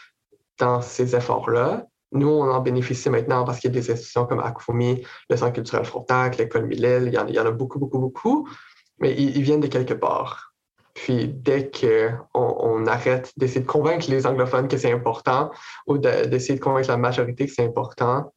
dans 0.58 0.82
ces 0.82 1.16
efforts-là. 1.16 1.86
Nous, 2.14 2.28
on 2.28 2.50
en 2.50 2.60
bénéficie 2.60 3.10
maintenant 3.10 3.44
parce 3.44 3.58
qu'il 3.58 3.74
y 3.74 3.76
a 3.76 3.80
des 3.80 3.90
institutions 3.90 4.24
comme 4.24 4.40
ACFOMI, 4.40 5.04
le 5.28 5.36
Centre 5.36 5.52
culturel 5.52 5.84
Frontac, 5.84 6.38
l'École 6.38 6.66
Millel, 6.66 7.08
il 7.08 7.14
y, 7.14 7.38
en, 7.38 7.46
a 7.46 7.50
beaucoup, 7.50 7.78
beaucoup, 7.78 7.98
beaucoup, 7.98 8.48
mais 9.00 9.12
ils, 9.12 9.42
viennent 9.42 9.60
de 9.60 9.66
quelque 9.66 9.94
part. 9.94 10.54
Puis 10.94 11.26
dès 11.26 11.72
qu'on 11.72 12.24
on 12.32 12.86
arrête 12.86 13.32
d'essayer 13.36 13.62
de 13.62 13.66
convaincre 13.66 14.08
les 14.08 14.26
anglophones 14.26 14.68
que 14.68 14.78
c'est 14.78 14.92
important 14.92 15.50
ou 15.88 15.98
d'essayer 15.98 16.54
de, 16.54 16.62
convaincre 16.62 16.88
la 16.88 16.96
majorité 16.96 17.46
que 17.46 17.52
c'est 17.52 17.66
important, 17.66 18.32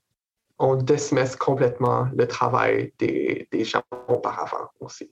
on 0.58 0.76
dismiss 0.76 1.36
complètement 1.36 2.08
le 2.16 2.28
travail 2.28 2.94
des, 2.98 3.48
des 3.52 3.64
gens 3.64 3.84
auparavant 4.08 4.70
aussi. 4.80 5.12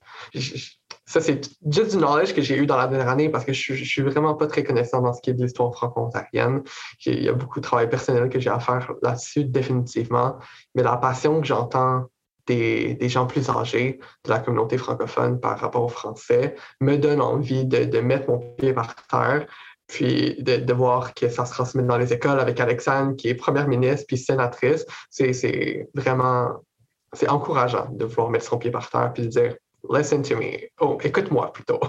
Ça, 1.06 1.20
c'est 1.20 1.40
juste 1.70 1.92
du 1.92 1.98
knowledge 1.98 2.34
que 2.34 2.42
j'ai 2.42 2.56
eu 2.56 2.66
dans 2.66 2.76
la 2.76 2.88
dernière 2.88 3.08
année 3.08 3.28
parce 3.28 3.44
que 3.44 3.52
je, 3.52 3.74
suis 3.74 4.02
vraiment 4.02 4.34
pas 4.34 4.48
très 4.48 4.64
connaissant 4.64 5.00
dans 5.00 5.12
ce 5.12 5.20
qui 5.20 5.30
est 5.30 5.34
de 5.34 5.42
l'histoire 5.42 5.72
franco-ontarienne. 5.72 6.62
Il 7.04 7.22
y 7.22 7.28
a 7.28 7.32
beaucoup 7.32 7.60
de 7.60 7.64
travail 7.64 7.88
personnel 7.88 8.28
que 8.28 8.40
j'ai 8.40 8.50
à 8.50 8.58
faire 8.58 8.92
là-dessus, 9.02 9.44
définitivement. 9.44 10.36
Mais 10.74 10.82
la 10.82 10.96
passion 10.96 11.40
que 11.40 11.46
j'entends 11.46 12.06
des, 12.48 12.98
gens 13.08 13.26
plus 13.26 13.48
âgés 13.48 14.00
de 14.24 14.30
la 14.30 14.40
communauté 14.40 14.78
francophone 14.78 15.38
par 15.38 15.58
rapport 15.60 15.84
au 15.84 15.88
français 15.88 16.56
me 16.80 16.96
donne 16.96 17.20
envie 17.20 17.64
de, 17.64 17.84
de 17.84 18.00
mettre 18.00 18.28
mon 18.28 18.38
pied 18.56 18.72
par 18.72 18.94
terre 19.06 19.46
puis 19.86 20.42
de, 20.42 20.72
voir 20.72 21.14
que 21.14 21.28
ça 21.28 21.44
se 21.46 21.52
transmet 21.52 21.84
dans 21.84 21.98
les 21.98 22.12
écoles 22.12 22.40
avec 22.40 22.58
Alexandre, 22.58 23.14
qui 23.14 23.28
est 23.28 23.34
première 23.34 23.68
ministre 23.68 24.04
puis 24.08 24.18
sénatrice, 24.18 24.84
c'est 25.10 25.88
vraiment 25.94 26.64
c'est 27.12 27.28
encourageant 27.28 27.88
de 27.92 28.04
vouloir 28.04 28.30
mettre 28.30 28.46
son 28.46 28.58
pied 28.58 28.70
par 28.70 28.90
terre 28.90 29.12
puis 29.14 29.22
de 29.22 29.28
dire 29.28 29.54
Listen 29.90 30.22
to 30.22 30.36
me. 30.36 30.68
Oh, 30.80 30.98
écoute-moi 31.02 31.52
plutôt. 31.52 31.80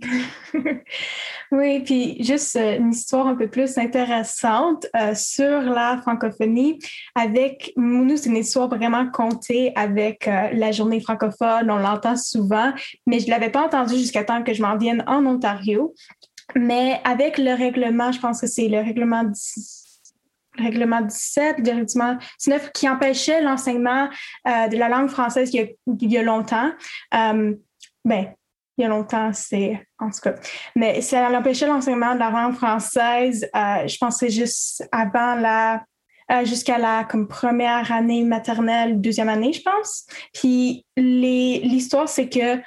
oui, 1.52 1.80
puis 1.80 2.22
juste 2.22 2.56
euh, 2.56 2.78
une 2.78 2.90
histoire 2.90 3.26
un 3.26 3.34
peu 3.34 3.48
plus 3.48 3.76
intéressante 3.78 4.86
euh, 4.96 5.14
sur 5.14 5.60
la 5.60 5.98
francophonie. 6.02 6.78
Avec 7.14 7.72
nous, 7.76 8.16
c'est 8.16 8.30
une 8.30 8.36
histoire 8.36 8.68
vraiment 8.68 9.10
comptée 9.10 9.72
avec 9.76 10.26
euh, 10.26 10.48
la 10.52 10.72
journée 10.72 11.00
francophone. 11.00 11.70
On 11.70 11.78
l'entend 11.78 12.16
souvent, 12.16 12.72
mais 13.06 13.20
je 13.20 13.26
ne 13.26 13.30
l'avais 13.30 13.50
pas 13.50 13.64
entendu 13.64 13.94
jusqu'à 13.96 14.24
temps 14.24 14.42
que 14.42 14.54
je 14.54 14.62
m'en 14.62 14.76
vienne 14.76 15.04
en 15.06 15.26
Ontario. 15.26 15.94
Mais 16.56 17.00
avec 17.04 17.38
le 17.38 17.54
règlement, 17.54 18.10
je 18.10 18.20
pense 18.20 18.40
que 18.40 18.46
c'est 18.46 18.68
le 18.68 18.78
règlement 18.78 19.24
règlement 20.60 21.00
17, 21.00 21.58
le 21.58 21.74
règlement 21.74 22.18
19, 22.38 22.72
qui 22.72 22.88
empêchait 22.88 23.40
l'enseignement 23.42 24.08
euh, 24.46 24.68
de 24.68 24.76
la 24.76 24.88
langue 24.88 25.08
française 25.08 25.50
il 25.52 25.76
y 26.12 26.18
a, 26.18 26.22
longtemps. 26.22 26.70
Euh, 27.14 27.54
ben, 28.04 28.26
il 28.78 28.82
y 28.82 28.84
a 28.84 28.88
longtemps, 28.88 29.32
c'est 29.32 29.86
en 29.98 30.10
tout 30.10 30.20
cas. 30.22 30.34
Mais 30.74 31.00
ça 31.00 31.28
empêchait 31.30 31.66
l'enseignement 31.66 32.14
de 32.14 32.20
la 32.20 32.30
langue 32.30 32.54
française, 32.54 33.48
euh, 33.54 33.86
je 33.86 33.96
pense 33.98 34.18
c'est 34.18 34.30
juste 34.30 34.88
avant 34.92 35.34
la 35.34 35.82
jusqu'à 36.44 36.78
la 36.78 37.02
comme 37.02 37.26
première 37.26 37.90
année 37.90 38.22
maternelle, 38.22 39.00
deuxième 39.00 39.28
année, 39.28 39.52
je 39.52 39.62
pense. 39.62 40.06
Puis 40.32 40.86
l'histoire, 40.96 42.08
c'est 42.08 42.28
que 42.28 42.62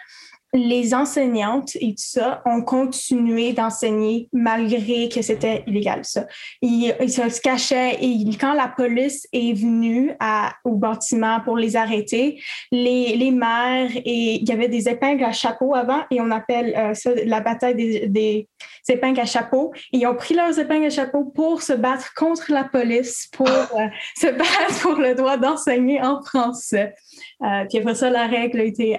les 0.53 0.93
enseignantes 0.93 1.75
et 1.77 1.95
tout 1.95 1.95
ça 1.97 2.41
ont 2.45 2.61
continué 2.61 3.53
d'enseigner 3.53 4.29
malgré 4.31 5.09
que 5.09 5.21
c'était 5.23 5.63
illégal, 5.65 6.01
ça. 6.03 6.27
Ils, 6.61 6.93
se 7.09 7.41
cachaient 7.41 7.97
et 8.01 8.25
quand 8.39 8.53
la 8.53 8.67
police 8.67 9.27
est 9.33 9.53
venue 9.53 10.11
au 10.63 10.75
bâtiment 10.75 11.39
pour 11.41 11.57
les 11.57 11.75
arrêter, 11.75 12.39
les, 12.71 13.15
les 13.15 13.31
maires 13.31 13.91
et 13.95 14.35
il 14.41 14.47
y 14.47 14.51
avait 14.51 14.67
des 14.67 14.87
épingles 14.87 15.23
à 15.23 15.31
chapeau 15.31 15.73
avant 15.73 16.01
et 16.11 16.21
on 16.21 16.29
appelle 16.29 16.73
euh, 16.75 16.93
ça 16.93 17.11
la 17.25 17.39
bataille 17.41 18.07
des, 18.09 18.47
épingles 18.89 19.19
à 19.19 19.25
chapeau. 19.25 19.73
ils 19.91 20.05
ont 20.07 20.15
pris 20.15 20.33
leurs 20.33 20.57
épingles 20.59 20.85
à 20.85 20.89
chapeau 20.89 21.25
pour 21.25 21.61
se 21.61 21.73
battre 21.73 22.13
contre 22.15 22.51
la 22.51 22.63
police, 22.63 23.29
pour 23.33 23.47
euh, 23.49 23.87
se 24.17 24.27
battre 24.27 24.81
pour 24.81 24.95
le 24.95 25.15
droit 25.15 25.37
d'enseigner 25.37 26.01
en 26.01 26.21
français. 26.21 26.93
Euh, 27.41 27.65
puis 27.69 27.79
après 27.79 27.95
ça, 27.95 28.09
la 28.09 28.27
règle 28.27 28.59
a 28.59 28.63
été, 28.63 28.97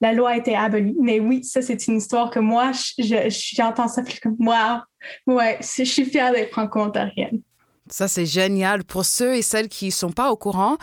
la 0.00 0.12
loi 0.12 0.30
a 0.30 0.36
été 0.36 0.54
abolie 0.54 0.96
mais 0.98 1.20
oui, 1.20 1.44
ça, 1.44 1.62
c'est 1.62 1.86
une 1.86 1.96
histoire 1.96 2.30
que 2.30 2.38
moi, 2.38 2.72
j'entends 2.98 3.88
ça, 3.88 4.02
comme, 4.22 4.36
moi, 4.38 4.84
ouais, 5.26 5.58
je 5.60 5.84
suis 5.84 6.04
fière 6.04 6.32
d'être 6.32 6.50
franco-ontarienne. 6.50 7.40
Ça, 7.88 8.06
c'est 8.06 8.26
génial. 8.26 8.84
Pour 8.84 9.04
ceux 9.04 9.34
et 9.34 9.42
celles 9.42 9.68
qui 9.68 9.86
ne 9.86 9.90
sont 9.90 10.12
pas 10.12 10.30
au 10.30 10.36
courant, 10.36 10.76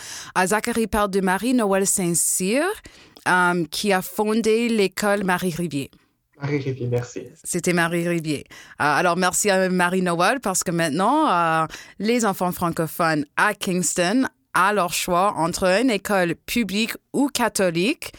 Zachary 0.46 0.88
parle 0.88 1.10
de 1.10 1.22
Marie-Noël 1.22 1.88
Saint-Cyr, 1.88 2.64
euh, 3.28 3.66
qui 3.72 3.94
a 3.94 4.02
fondé 4.02 4.68
l'école 4.68 5.24
Marie-Rivier. 5.24 5.90
Marie-Rivier, 6.40 6.88
merci. 6.88 7.24
C'était 7.44 7.74
Marie-Rivier. 7.74 8.46
Euh, 8.50 8.54
alors, 8.78 9.18
merci 9.18 9.50
à 9.50 9.70
Marie-Noël 9.70 10.40
parce 10.40 10.64
que 10.64 10.72
maintenant, 10.72 11.30
euh, 11.30 11.66
les 12.00 12.26
enfants 12.26 12.52
francophones 12.52 13.26
à 13.38 13.54
Kingston 13.54 14.28
ont 14.56 14.72
leur 14.74 14.94
choix 14.94 15.34
entre 15.36 15.66
une 15.66 15.90
école 15.90 16.36
publique 16.36 16.94
ou 17.14 17.28
catholique 17.28 18.14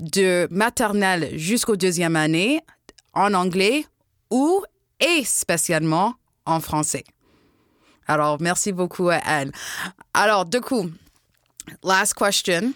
de 0.00 0.48
maternelle 0.50 1.38
jusqu'au 1.38 1.76
deuxième 1.76 2.16
année 2.16 2.60
en 3.12 3.34
anglais 3.34 3.86
ou 4.30 4.64
et 5.00 5.24
spécialement 5.24 6.14
en 6.46 6.60
français. 6.60 7.04
Alors, 8.06 8.40
merci 8.40 8.72
beaucoup 8.72 9.08
à 9.08 9.16
Anne. 9.16 9.52
Alors, 10.12 10.44
du 10.44 10.60
coup, 10.60 10.90
last 11.82 12.14
question. 12.14 12.72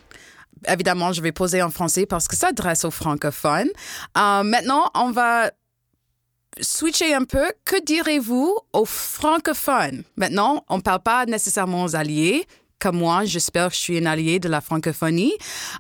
Évidemment, 0.66 1.12
je 1.12 1.22
vais 1.22 1.32
poser 1.32 1.62
en 1.62 1.70
français 1.70 2.06
parce 2.06 2.26
que 2.26 2.36
ça 2.36 2.48
s'adresse 2.48 2.84
aux 2.84 2.90
francophones. 2.90 3.68
Euh, 4.16 4.42
maintenant, 4.42 4.90
on 4.94 5.10
va 5.10 5.50
switcher 6.60 7.14
un 7.14 7.24
peu. 7.24 7.44
Que 7.64 7.82
direz-vous 7.84 8.58
aux 8.72 8.84
francophones? 8.84 10.04
Maintenant, 10.16 10.64
on 10.68 10.78
ne 10.78 10.82
parle 10.82 11.02
pas 11.02 11.26
nécessairement 11.26 11.84
aux 11.84 11.96
alliés, 11.96 12.46
comme 12.78 12.98
moi, 12.98 13.24
j'espère 13.24 13.68
que 13.68 13.74
je 13.74 13.80
suis 13.80 13.98
un 13.98 14.06
allié 14.06 14.38
de 14.38 14.48
la 14.48 14.60
francophonie. 14.60 15.34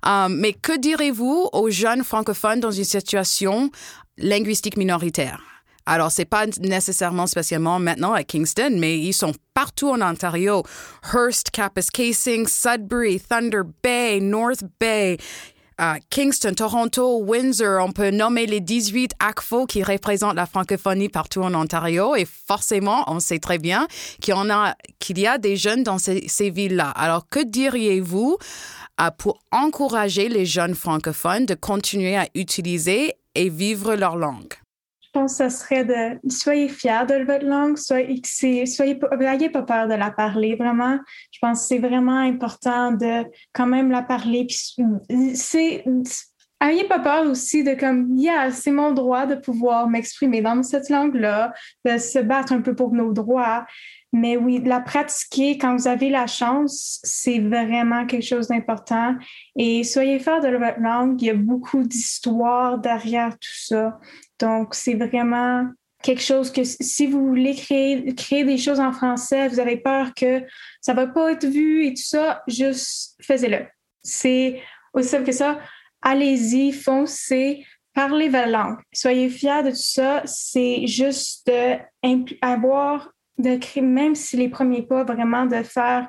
Euh, 0.06 0.28
mais 0.28 0.52
que 0.52 0.76
direz-vous 0.76 1.48
aux 1.52 1.70
jeunes 1.70 2.04
francophones 2.04 2.60
dans 2.60 2.72
une 2.72 2.84
situation 2.84 3.70
linguistique 4.16 4.76
minoritaire? 4.76 5.40
Alors, 5.88 6.12
c'est 6.12 6.26
pas 6.26 6.44
nécessairement 6.60 7.26
spécialement 7.26 7.78
maintenant 7.78 8.12
à 8.12 8.22
Kingston, 8.22 8.76
mais 8.76 8.98
ils 8.98 9.14
sont 9.14 9.32
partout 9.54 9.88
en 9.88 10.02
Ontario. 10.02 10.62
Hearst, 11.14 11.50
Kapuskasing, 11.50 12.46
Sudbury, 12.46 13.18
Thunder 13.18 13.62
Bay, 13.82 14.20
North 14.20 14.64
Bay. 14.78 15.16
Kingston, 16.10 16.54
Toronto, 16.54 17.22
Windsor, 17.22 17.82
on 17.82 17.92
peut 17.92 18.10
nommer 18.10 18.46
les 18.46 18.60
18 18.60 19.12
ACFO 19.20 19.64
qui 19.64 19.82
représentent 19.82 20.34
la 20.34 20.44
francophonie 20.44 21.08
partout 21.08 21.40
en 21.40 21.54
Ontario 21.54 22.16
et 22.16 22.26
forcément, 22.26 23.04
on 23.06 23.20
sait 23.20 23.38
très 23.38 23.58
bien 23.58 23.86
qu'il 24.20 24.34
y, 24.34 25.26
a, 25.26 25.38
des 25.38 25.56
jeunes 25.56 25.84
dans 25.84 25.98
ces, 25.98 26.26
ces 26.28 26.50
villes-là. 26.50 26.90
Alors, 26.90 27.28
que 27.28 27.42
diriez-vous 27.42 28.36
euh, 29.00 29.10
pour 29.16 29.38
encourager 29.52 30.28
les 30.28 30.44
jeunes 30.44 30.74
francophones 30.74 31.46
de 31.46 31.54
continuer 31.54 32.16
à 32.16 32.26
utiliser 32.34 33.14
et 33.36 33.48
vivre 33.48 33.94
leur 33.94 34.16
langue? 34.16 34.54
Je 35.08 35.20
pense 35.20 35.38
que 35.38 35.48
ce 35.48 35.56
serait 35.56 35.84
de 35.84 36.30
soyez 36.30 36.68
fiers 36.68 37.06
de 37.08 37.24
votre 37.24 37.46
langue, 37.46 37.78
soyez, 37.78 38.20
soyez 38.66 39.00
n'ayez 39.18 39.48
pas 39.48 39.62
peur 39.62 39.88
de 39.88 39.94
la 39.94 40.10
parler, 40.10 40.54
vraiment. 40.54 40.98
Je 41.32 41.38
pense 41.40 41.62
que 41.62 41.66
c'est 41.68 41.78
vraiment 41.78 42.18
important 42.18 42.92
de 42.92 43.24
quand 43.54 43.66
même 43.66 43.90
la 43.90 44.02
parler. 44.02 44.46
c'est 45.34 45.84
Ayez 46.60 46.84
pas 46.88 46.98
peur 46.98 47.24
aussi 47.30 47.62
de 47.62 47.74
comme, 47.74 48.16
yeah, 48.16 48.50
c'est 48.50 48.72
mon 48.72 48.90
droit 48.90 49.26
de 49.26 49.36
pouvoir 49.36 49.88
m'exprimer 49.88 50.42
dans 50.42 50.60
cette 50.64 50.88
langue-là, 50.88 51.52
de 51.84 51.98
se 51.98 52.18
battre 52.18 52.52
un 52.52 52.60
peu 52.60 52.74
pour 52.74 52.92
nos 52.92 53.12
droits. 53.12 53.64
Mais 54.12 54.36
oui, 54.36 54.62
la 54.64 54.80
pratiquer 54.80 55.58
quand 55.58 55.76
vous 55.76 55.86
avez 55.86 56.08
la 56.08 56.26
chance, 56.26 56.98
c'est 57.02 57.40
vraiment 57.40 58.06
quelque 58.06 58.24
chose 58.24 58.48
d'important. 58.48 59.14
Et 59.56 59.84
soyez 59.84 60.18
fiers 60.18 60.40
de 60.42 60.56
votre 60.56 60.80
langue. 60.80 61.20
Il 61.20 61.26
y 61.26 61.30
a 61.30 61.34
beaucoup 61.34 61.82
d'histoires 61.82 62.78
derrière 62.78 63.32
tout 63.32 63.60
ça. 63.66 63.98
Donc, 64.38 64.74
c'est 64.74 64.94
vraiment 64.94 65.66
quelque 66.02 66.22
chose 66.22 66.50
que 66.50 66.62
si 66.64 67.06
vous 67.06 67.26
voulez 67.26 67.54
créer, 67.54 68.14
créer 68.14 68.44
des 68.44 68.58
choses 68.58 68.80
en 68.80 68.92
français, 68.92 69.48
vous 69.48 69.60
avez 69.60 69.76
peur 69.76 70.12
que 70.14 70.42
ça 70.80 70.94
va 70.94 71.06
pas 71.06 71.32
être 71.32 71.46
vu 71.46 71.86
et 71.86 71.94
tout 71.94 72.02
ça, 72.02 72.42
juste 72.46 73.16
faites-le. 73.20 73.66
C'est 74.02 74.62
aussi 74.94 75.08
simple 75.08 75.24
que 75.24 75.32
ça. 75.32 75.58
Allez-y, 76.00 76.72
foncez, 76.72 77.66
parlez 77.92 78.28
votre 78.28 78.48
langue. 78.48 78.78
Soyez 78.92 79.28
fiers 79.28 79.62
de 79.64 79.70
tout 79.70 79.76
ça. 79.76 80.22
C'est 80.24 80.86
juste 80.86 81.50
d'avoir, 82.40 83.10
de 83.38 83.56
créer, 83.56 83.82
même 83.82 84.14
si 84.14 84.36
les 84.36 84.48
premiers 84.48 84.82
pas, 84.82 85.04
vraiment 85.04 85.46
de 85.46 85.62
faire 85.62 86.08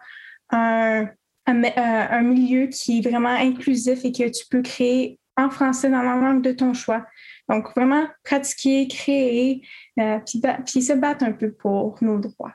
un, 0.49 1.07
euh, 1.49 2.07
un, 2.09 2.21
milieu 2.21 2.67
qui 2.67 2.99
est 2.99 3.09
vraiment 3.09 3.29
inclusif 3.29 4.05
et 4.05 4.11
que 4.11 4.29
tu 4.29 4.45
peux 4.49 4.61
créer 4.61 5.19
en 5.37 5.49
français 5.49 5.89
dans 5.89 6.01
la 6.01 6.15
langue 6.15 6.41
de 6.41 6.51
ton 6.51 6.73
choix. 6.73 7.05
Donc, 7.47 7.73
vraiment 7.75 8.07
pratiquer, 8.23 8.87
créer, 8.87 9.65
euh, 9.99 10.19
puis, 10.25 10.41
puis, 10.65 10.81
se 10.81 10.93
battre 10.93 11.23
un 11.23 11.31
peu 11.31 11.51
pour 11.51 11.97
nos 12.01 12.19
droits. 12.19 12.53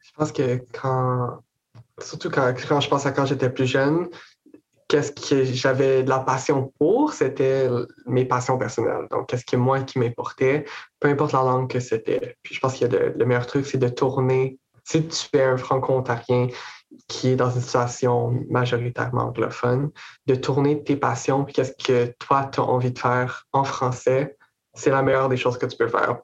Je 0.00 0.10
pense 0.12 0.32
que 0.32 0.60
quand, 0.72 1.40
surtout 2.00 2.30
quand, 2.30 2.52
quand 2.68 2.80
je 2.80 2.88
pense 2.88 3.06
à 3.06 3.12
quand 3.12 3.26
j'étais 3.26 3.50
plus 3.50 3.66
jeune, 3.66 4.08
qu'est-ce 4.88 5.12
que 5.12 5.44
j'avais 5.44 6.02
de 6.02 6.08
la 6.08 6.20
passion 6.20 6.72
pour, 6.78 7.12
c'était 7.12 7.68
mes 8.06 8.24
passions 8.24 8.58
personnelles. 8.58 9.06
Donc, 9.10 9.28
qu'est-ce 9.28 9.44
que 9.44 9.56
moi 9.56 9.80
qui 9.80 9.98
m'importait, 9.98 10.64
peu 11.00 11.08
importe 11.08 11.32
la 11.32 11.42
langue 11.42 11.70
que 11.70 11.80
c'était. 11.80 12.36
Puis 12.42 12.54
je 12.54 12.60
pense 12.60 12.78
que 12.78 12.84
le, 12.84 13.24
meilleur 13.24 13.46
truc, 13.46 13.66
c'est 13.66 13.78
de 13.78 13.88
tourner. 13.88 14.58
Si 14.84 15.06
tu 15.08 15.36
es 15.36 15.42
un 15.42 15.56
franco-ontarien 15.56 16.48
qui 17.08 17.30
est 17.30 17.36
dans 17.36 17.50
une 17.50 17.60
situation 17.60 18.32
majoritairement 18.48 19.24
anglophone, 19.24 19.90
de 20.26 20.34
tourner 20.36 20.82
tes 20.84 20.96
passions, 20.96 21.44
puis 21.44 21.54
qu'est-ce 21.54 21.72
que 21.72 22.14
toi, 22.20 22.48
tu 22.52 22.60
as 22.60 22.64
envie 22.64 22.92
de 22.92 22.98
faire 22.98 23.46
en 23.52 23.64
français, 23.64 24.36
c'est 24.74 24.90
la 24.90 25.02
meilleure 25.02 25.28
des 25.28 25.36
choses 25.36 25.58
que 25.58 25.66
tu 25.66 25.76
peux 25.76 25.88
faire 25.88 26.18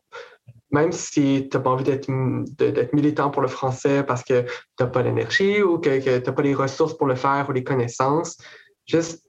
même 0.72 0.90
si 0.90 1.48
tu 1.50 1.56
n'as 1.56 1.62
pas 1.62 1.70
envie 1.70 1.84
d'être 1.84 2.92
militant 2.92 3.30
pour 3.30 3.42
le 3.42 3.48
français 3.48 4.02
parce 4.02 4.24
que 4.24 4.42
tu 4.42 4.48
n'as 4.80 4.86
pas 4.86 5.02
l'énergie 5.02 5.62
ou 5.62 5.78
que, 5.78 6.00
tu 6.00 6.10
n'as 6.10 6.32
pas 6.32 6.42
les 6.42 6.54
ressources 6.54 6.96
pour 6.96 7.06
le 7.06 7.14
faire 7.14 7.46
ou 7.48 7.52
les 7.52 7.62
connaissances, 7.62 8.38
juste 8.86 9.22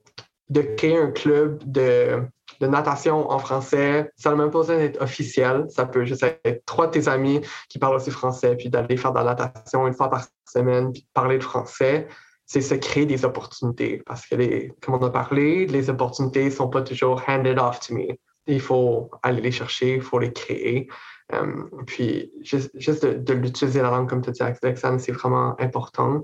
de 0.49 0.61
créer 0.61 0.97
un 0.97 1.11
club 1.11 1.61
de, 1.65 2.21
natation 2.61 3.29
en 3.29 3.39
français, 3.39 4.09
ça 4.15 4.29
n'a 4.29 4.37
même 4.37 4.49
pas 4.49 4.59
besoin 4.59 4.77
d'être 4.77 5.01
officiel. 5.01 5.65
Ça 5.67 5.85
peut 5.85 6.05
juste 6.05 6.23
être 6.23 6.65
trois 6.65 6.87
de 6.87 6.91
tes 6.91 7.09
amis 7.09 7.41
qui 7.67 7.77
parlent 7.77 7.97
aussi 7.97 8.09
français, 8.09 8.55
puis 8.55 8.69
d'aller 8.69 8.95
faire 8.95 9.11
de 9.11 9.17
la 9.17 9.25
natation 9.25 9.85
une 9.85 9.93
fois 9.93 10.09
par 10.09 10.25
semaine, 10.47 10.93
puis 10.93 11.05
parler 11.13 11.39
de 11.39 11.43
français. 11.43 12.07
C'est 12.45 12.61
se 12.61 12.75
créer 12.75 13.05
des 13.05 13.25
opportunités. 13.25 14.01
Parce 14.05 14.25
que, 14.25 14.35
les, 14.35 14.71
comme 14.81 14.95
on 14.95 15.05
a 15.05 15.09
parlé, 15.09 15.65
les 15.65 15.89
opportunités 15.89 16.45
ne 16.45 16.49
sont 16.51 16.69
pas 16.69 16.83
toujours 16.83 17.21
handed 17.27 17.59
off 17.59 17.81
to 17.81 17.95
me. 17.95 18.17
Il 18.47 18.61
faut 18.61 19.09
aller 19.21 19.41
les 19.41 19.51
chercher, 19.51 19.95
il 19.95 20.01
faut 20.01 20.19
les 20.19 20.33
créer. 20.33 20.89
Euh, 21.33 21.63
puis, 21.85 22.31
juste, 22.41 23.05
de, 23.05 23.33
l'utiliser 23.33 23.81
la 23.81 23.89
langue, 23.89 24.09
comme 24.09 24.21
tu 24.21 24.31
dis, 24.31 24.41
Alexandre, 24.41 24.99
c'est 24.99 25.11
vraiment 25.11 25.59
important. 25.59 26.23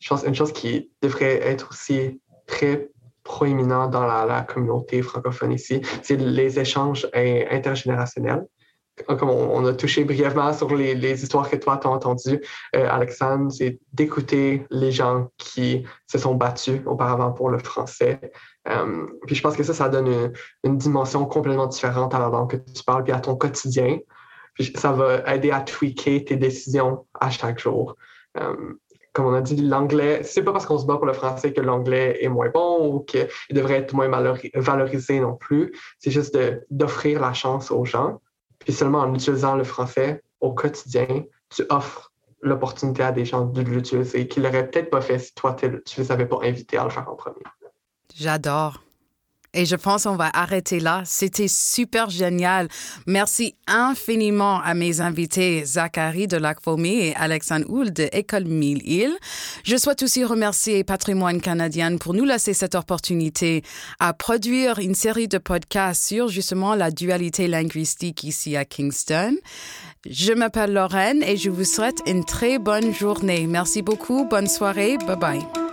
Je 0.00 0.08
pense 0.08 0.24
une 0.24 0.34
chose 0.34 0.52
qui 0.52 0.90
devrait 1.02 1.40
être 1.42 1.70
aussi 1.70 2.20
très 2.46 2.88
proéminent 3.28 3.88
dans 3.88 4.06
la, 4.06 4.40
communauté 4.40 5.02
francophone 5.02 5.52
ici, 5.52 5.82
c'est 6.02 6.16
les 6.16 6.58
échanges 6.58 7.06
intergénérationnels. 7.14 8.46
Comme 9.06 9.30
on, 9.30 9.64
a 9.64 9.74
touché 9.74 10.02
brièvement 10.02 10.52
sur 10.52 10.74
les, 10.74 11.22
histoires 11.22 11.48
que 11.48 11.54
toi, 11.54 11.76
tu 11.76 11.86
as 11.86 11.90
entendues, 11.90 12.40
euh, 12.74 12.88
Alexandre, 12.90 13.52
c'est 13.52 13.78
d'écouter 13.92 14.66
les 14.70 14.90
gens 14.90 15.28
qui 15.36 15.84
se 16.08 16.18
sont 16.18 16.34
battus 16.34 16.80
auparavant 16.84 17.30
pour 17.30 17.50
le 17.50 17.58
français. 17.58 18.18
Euh, 18.68 19.06
puis 19.26 19.34
je 19.34 19.42
pense 19.42 19.56
que 19.56 19.62
ça, 19.62 19.74
ça 19.74 19.88
donne 19.88 20.32
une, 20.64 20.76
dimension 20.76 21.24
complètement 21.24 21.66
différente 21.66 22.14
à 22.14 22.18
la 22.18 22.28
langue 22.28 22.50
que 22.50 22.56
tu 22.56 22.84
parles, 22.84 23.04
puis 23.04 23.12
à 23.12 23.20
ton 23.20 23.34
quotidien 23.34 23.98
ça 24.74 24.92
va 24.92 25.34
aider 25.34 25.50
à 25.50 25.60
tweaker 25.60 26.24
tes 26.24 26.36
décisions 26.36 27.06
à 27.20 27.30
chaque 27.30 27.58
jour. 27.58 27.96
Euh, 28.38 28.74
comme 29.12 29.26
on 29.26 29.34
a 29.34 29.40
dit, 29.40 29.56
l'anglais, 29.56 30.22
c'est 30.22 30.42
pas 30.42 30.52
parce 30.52 30.66
qu'on 30.66 30.78
se 30.78 30.86
bat 30.86 30.96
pour 30.96 31.06
le 31.06 31.12
français 31.12 31.52
que 31.52 31.60
l'anglais 31.60 32.18
est 32.20 32.28
moins 32.28 32.50
bon 32.50 32.86
ou 32.86 33.00
qu'il 33.00 33.28
devrait 33.50 33.78
être 33.78 33.92
moins 33.92 34.08
valorisé 34.08 35.20
non 35.20 35.34
plus. 35.34 35.72
C'est 35.98 36.10
juste 36.10 36.38
d'offrir 36.70 37.20
la 37.20 37.32
chance 37.32 37.70
aux 37.70 37.84
gens. 37.84 38.20
Puis 38.60 38.72
seulement 38.72 39.00
en 39.00 39.14
utilisant 39.14 39.56
le 39.56 39.64
français 39.64 40.22
au 40.40 40.52
quotidien, 40.52 41.24
tu 41.48 41.64
offres 41.70 42.12
l'opportunité 42.42 43.02
à 43.02 43.10
des 43.10 43.24
gens 43.24 43.44
de 43.44 43.60
l'utiliser 43.62 44.28
qu'ils 44.28 44.44
l'auraient 44.44 44.70
peut-être 44.70 44.90
pas 44.90 45.00
fait 45.00 45.18
si 45.18 45.34
toi, 45.34 45.54
tu 45.54 45.80
les 45.96 46.12
avais 46.12 46.26
pas 46.26 46.38
invités 46.42 46.76
à 46.76 46.84
le 46.84 46.90
faire 46.90 47.08
en 47.10 47.16
premier. 47.16 47.42
J'adore. 48.18 48.82
Et 49.54 49.64
je 49.64 49.76
pense 49.76 50.04
qu'on 50.04 50.16
va 50.16 50.30
arrêter 50.34 50.78
là. 50.78 51.02
C'était 51.06 51.48
super 51.48 52.10
génial. 52.10 52.68
Merci 53.06 53.54
infiniment 53.66 54.60
à 54.60 54.74
mes 54.74 55.00
invités 55.00 55.64
Zachary 55.64 56.26
de 56.26 56.36
Lac-Fomé 56.36 57.08
et 57.08 57.16
Alexandre 57.16 57.64
Houle 57.68 57.92
de 57.92 58.08
École 58.12 58.44
Mille-Îles. 58.44 59.16
Je 59.64 59.76
souhaite 59.76 60.02
aussi 60.02 60.22
remercier 60.22 60.84
Patrimoine 60.84 61.40
canadien 61.40 61.96
pour 61.96 62.12
nous 62.12 62.24
laisser 62.24 62.52
cette 62.52 62.74
opportunité 62.74 63.62
à 64.00 64.12
produire 64.12 64.80
une 64.80 64.94
série 64.94 65.28
de 65.28 65.38
podcasts 65.38 66.06
sur 66.06 66.28
justement 66.28 66.74
la 66.74 66.90
dualité 66.90 67.48
linguistique 67.48 68.24
ici 68.24 68.54
à 68.54 68.66
Kingston. 68.66 69.34
Je 70.08 70.34
m'appelle 70.34 70.74
Lorraine 70.74 71.22
et 71.22 71.38
je 71.38 71.48
vous 71.48 71.64
souhaite 71.64 72.00
une 72.06 72.24
très 72.24 72.58
bonne 72.58 72.94
journée. 72.94 73.46
Merci 73.46 73.80
beaucoup. 73.80 74.26
Bonne 74.26 74.46
soirée. 74.46 74.98
Bye 74.98 75.16
bye. 75.16 75.67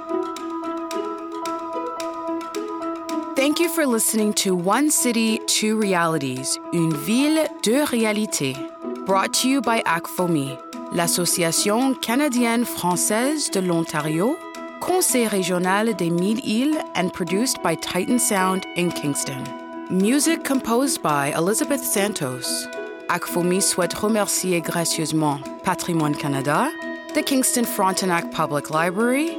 Thank 3.46 3.60
you 3.60 3.70
for 3.70 3.86
listening 3.86 4.34
to 4.38 4.56
One 4.56 4.90
City, 4.90 5.40
Two 5.46 5.78
Realities, 5.80 6.58
Une 6.74 6.92
Ville, 7.06 7.48
Deux 7.62 7.84
Réalités, 7.84 8.58
brought 9.06 9.34
to 9.34 9.48
you 9.48 9.62
by 9.62 9.84
ACFOMI, 9.86 10.58
l'Association 10.94 11.94
canadienne-française 11.94 13.52
de 13.52 13.60
l'Ontario, 13.60 14.36
Conseil 14.82 15.28
régional 15.28 15.94
des 15.96 16.10
Mille-Îles, 16.10 16.80
and 16.96 17.14
produced 17.14 17.62
by 17.62 17.76
Titan 17.76 18.18
Sound 18.18 18.66
in 18.78 18.90
Kingston. 18.90 19.44
Music 19.92 20.44
composed 20.44 21.04
by 21.04 21.32
Elizabeth 21.38 21.84
Santos. 21.84 22.68
ACFOMI 23.10 23.62
souhaite 23.62 23.94
remercier 23.94 24.60
gracieusement 24.60 25.40
Patrimoine 25.64 26.16
Canada, 26.16 26.72
the 27.14 27.22
Kingston 27.22 27.66
Frontenac 27.66 28.32
Public 28.32 28.72
Library, 28.72 29.38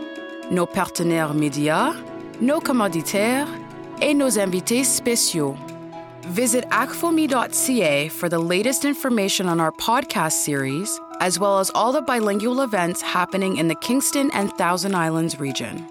nos 0.53 0.67
partenaires 0.67 1.35
médias, 1.35 1.93
nos 2.41 2.61
commanditaires, 2.61 3.49
et 4.01 4.15
nos 4.15 4.39
invités 4.39 4.85
spéciaux. 4.85 5.57
Visit 6.29 6.65
acfomi.ca 6.71 8.09
for 8.09 8.29
the 8.29 8.39
latest 8.39 8.85
information 8.85 9.49
on 9.49 9.61
our 9.61 9.73
podcast 9.73 10.45
series, 10.45 11.01
as 11.21 11.39
well 11.39 11.59
as 11.59 11.71
all 11.75 11.93
the 11.93 12.03
bilingual 12.03 12.63
events 12.63 13.01
happening 13.01 13.57
in 13.57 13.69
the 13.69 13.77
Kingston 13.77 14.31
and 14.33 14.53
Thousand 14.53 14.95
Islands 14.95 15.39
region. 15.39 15.87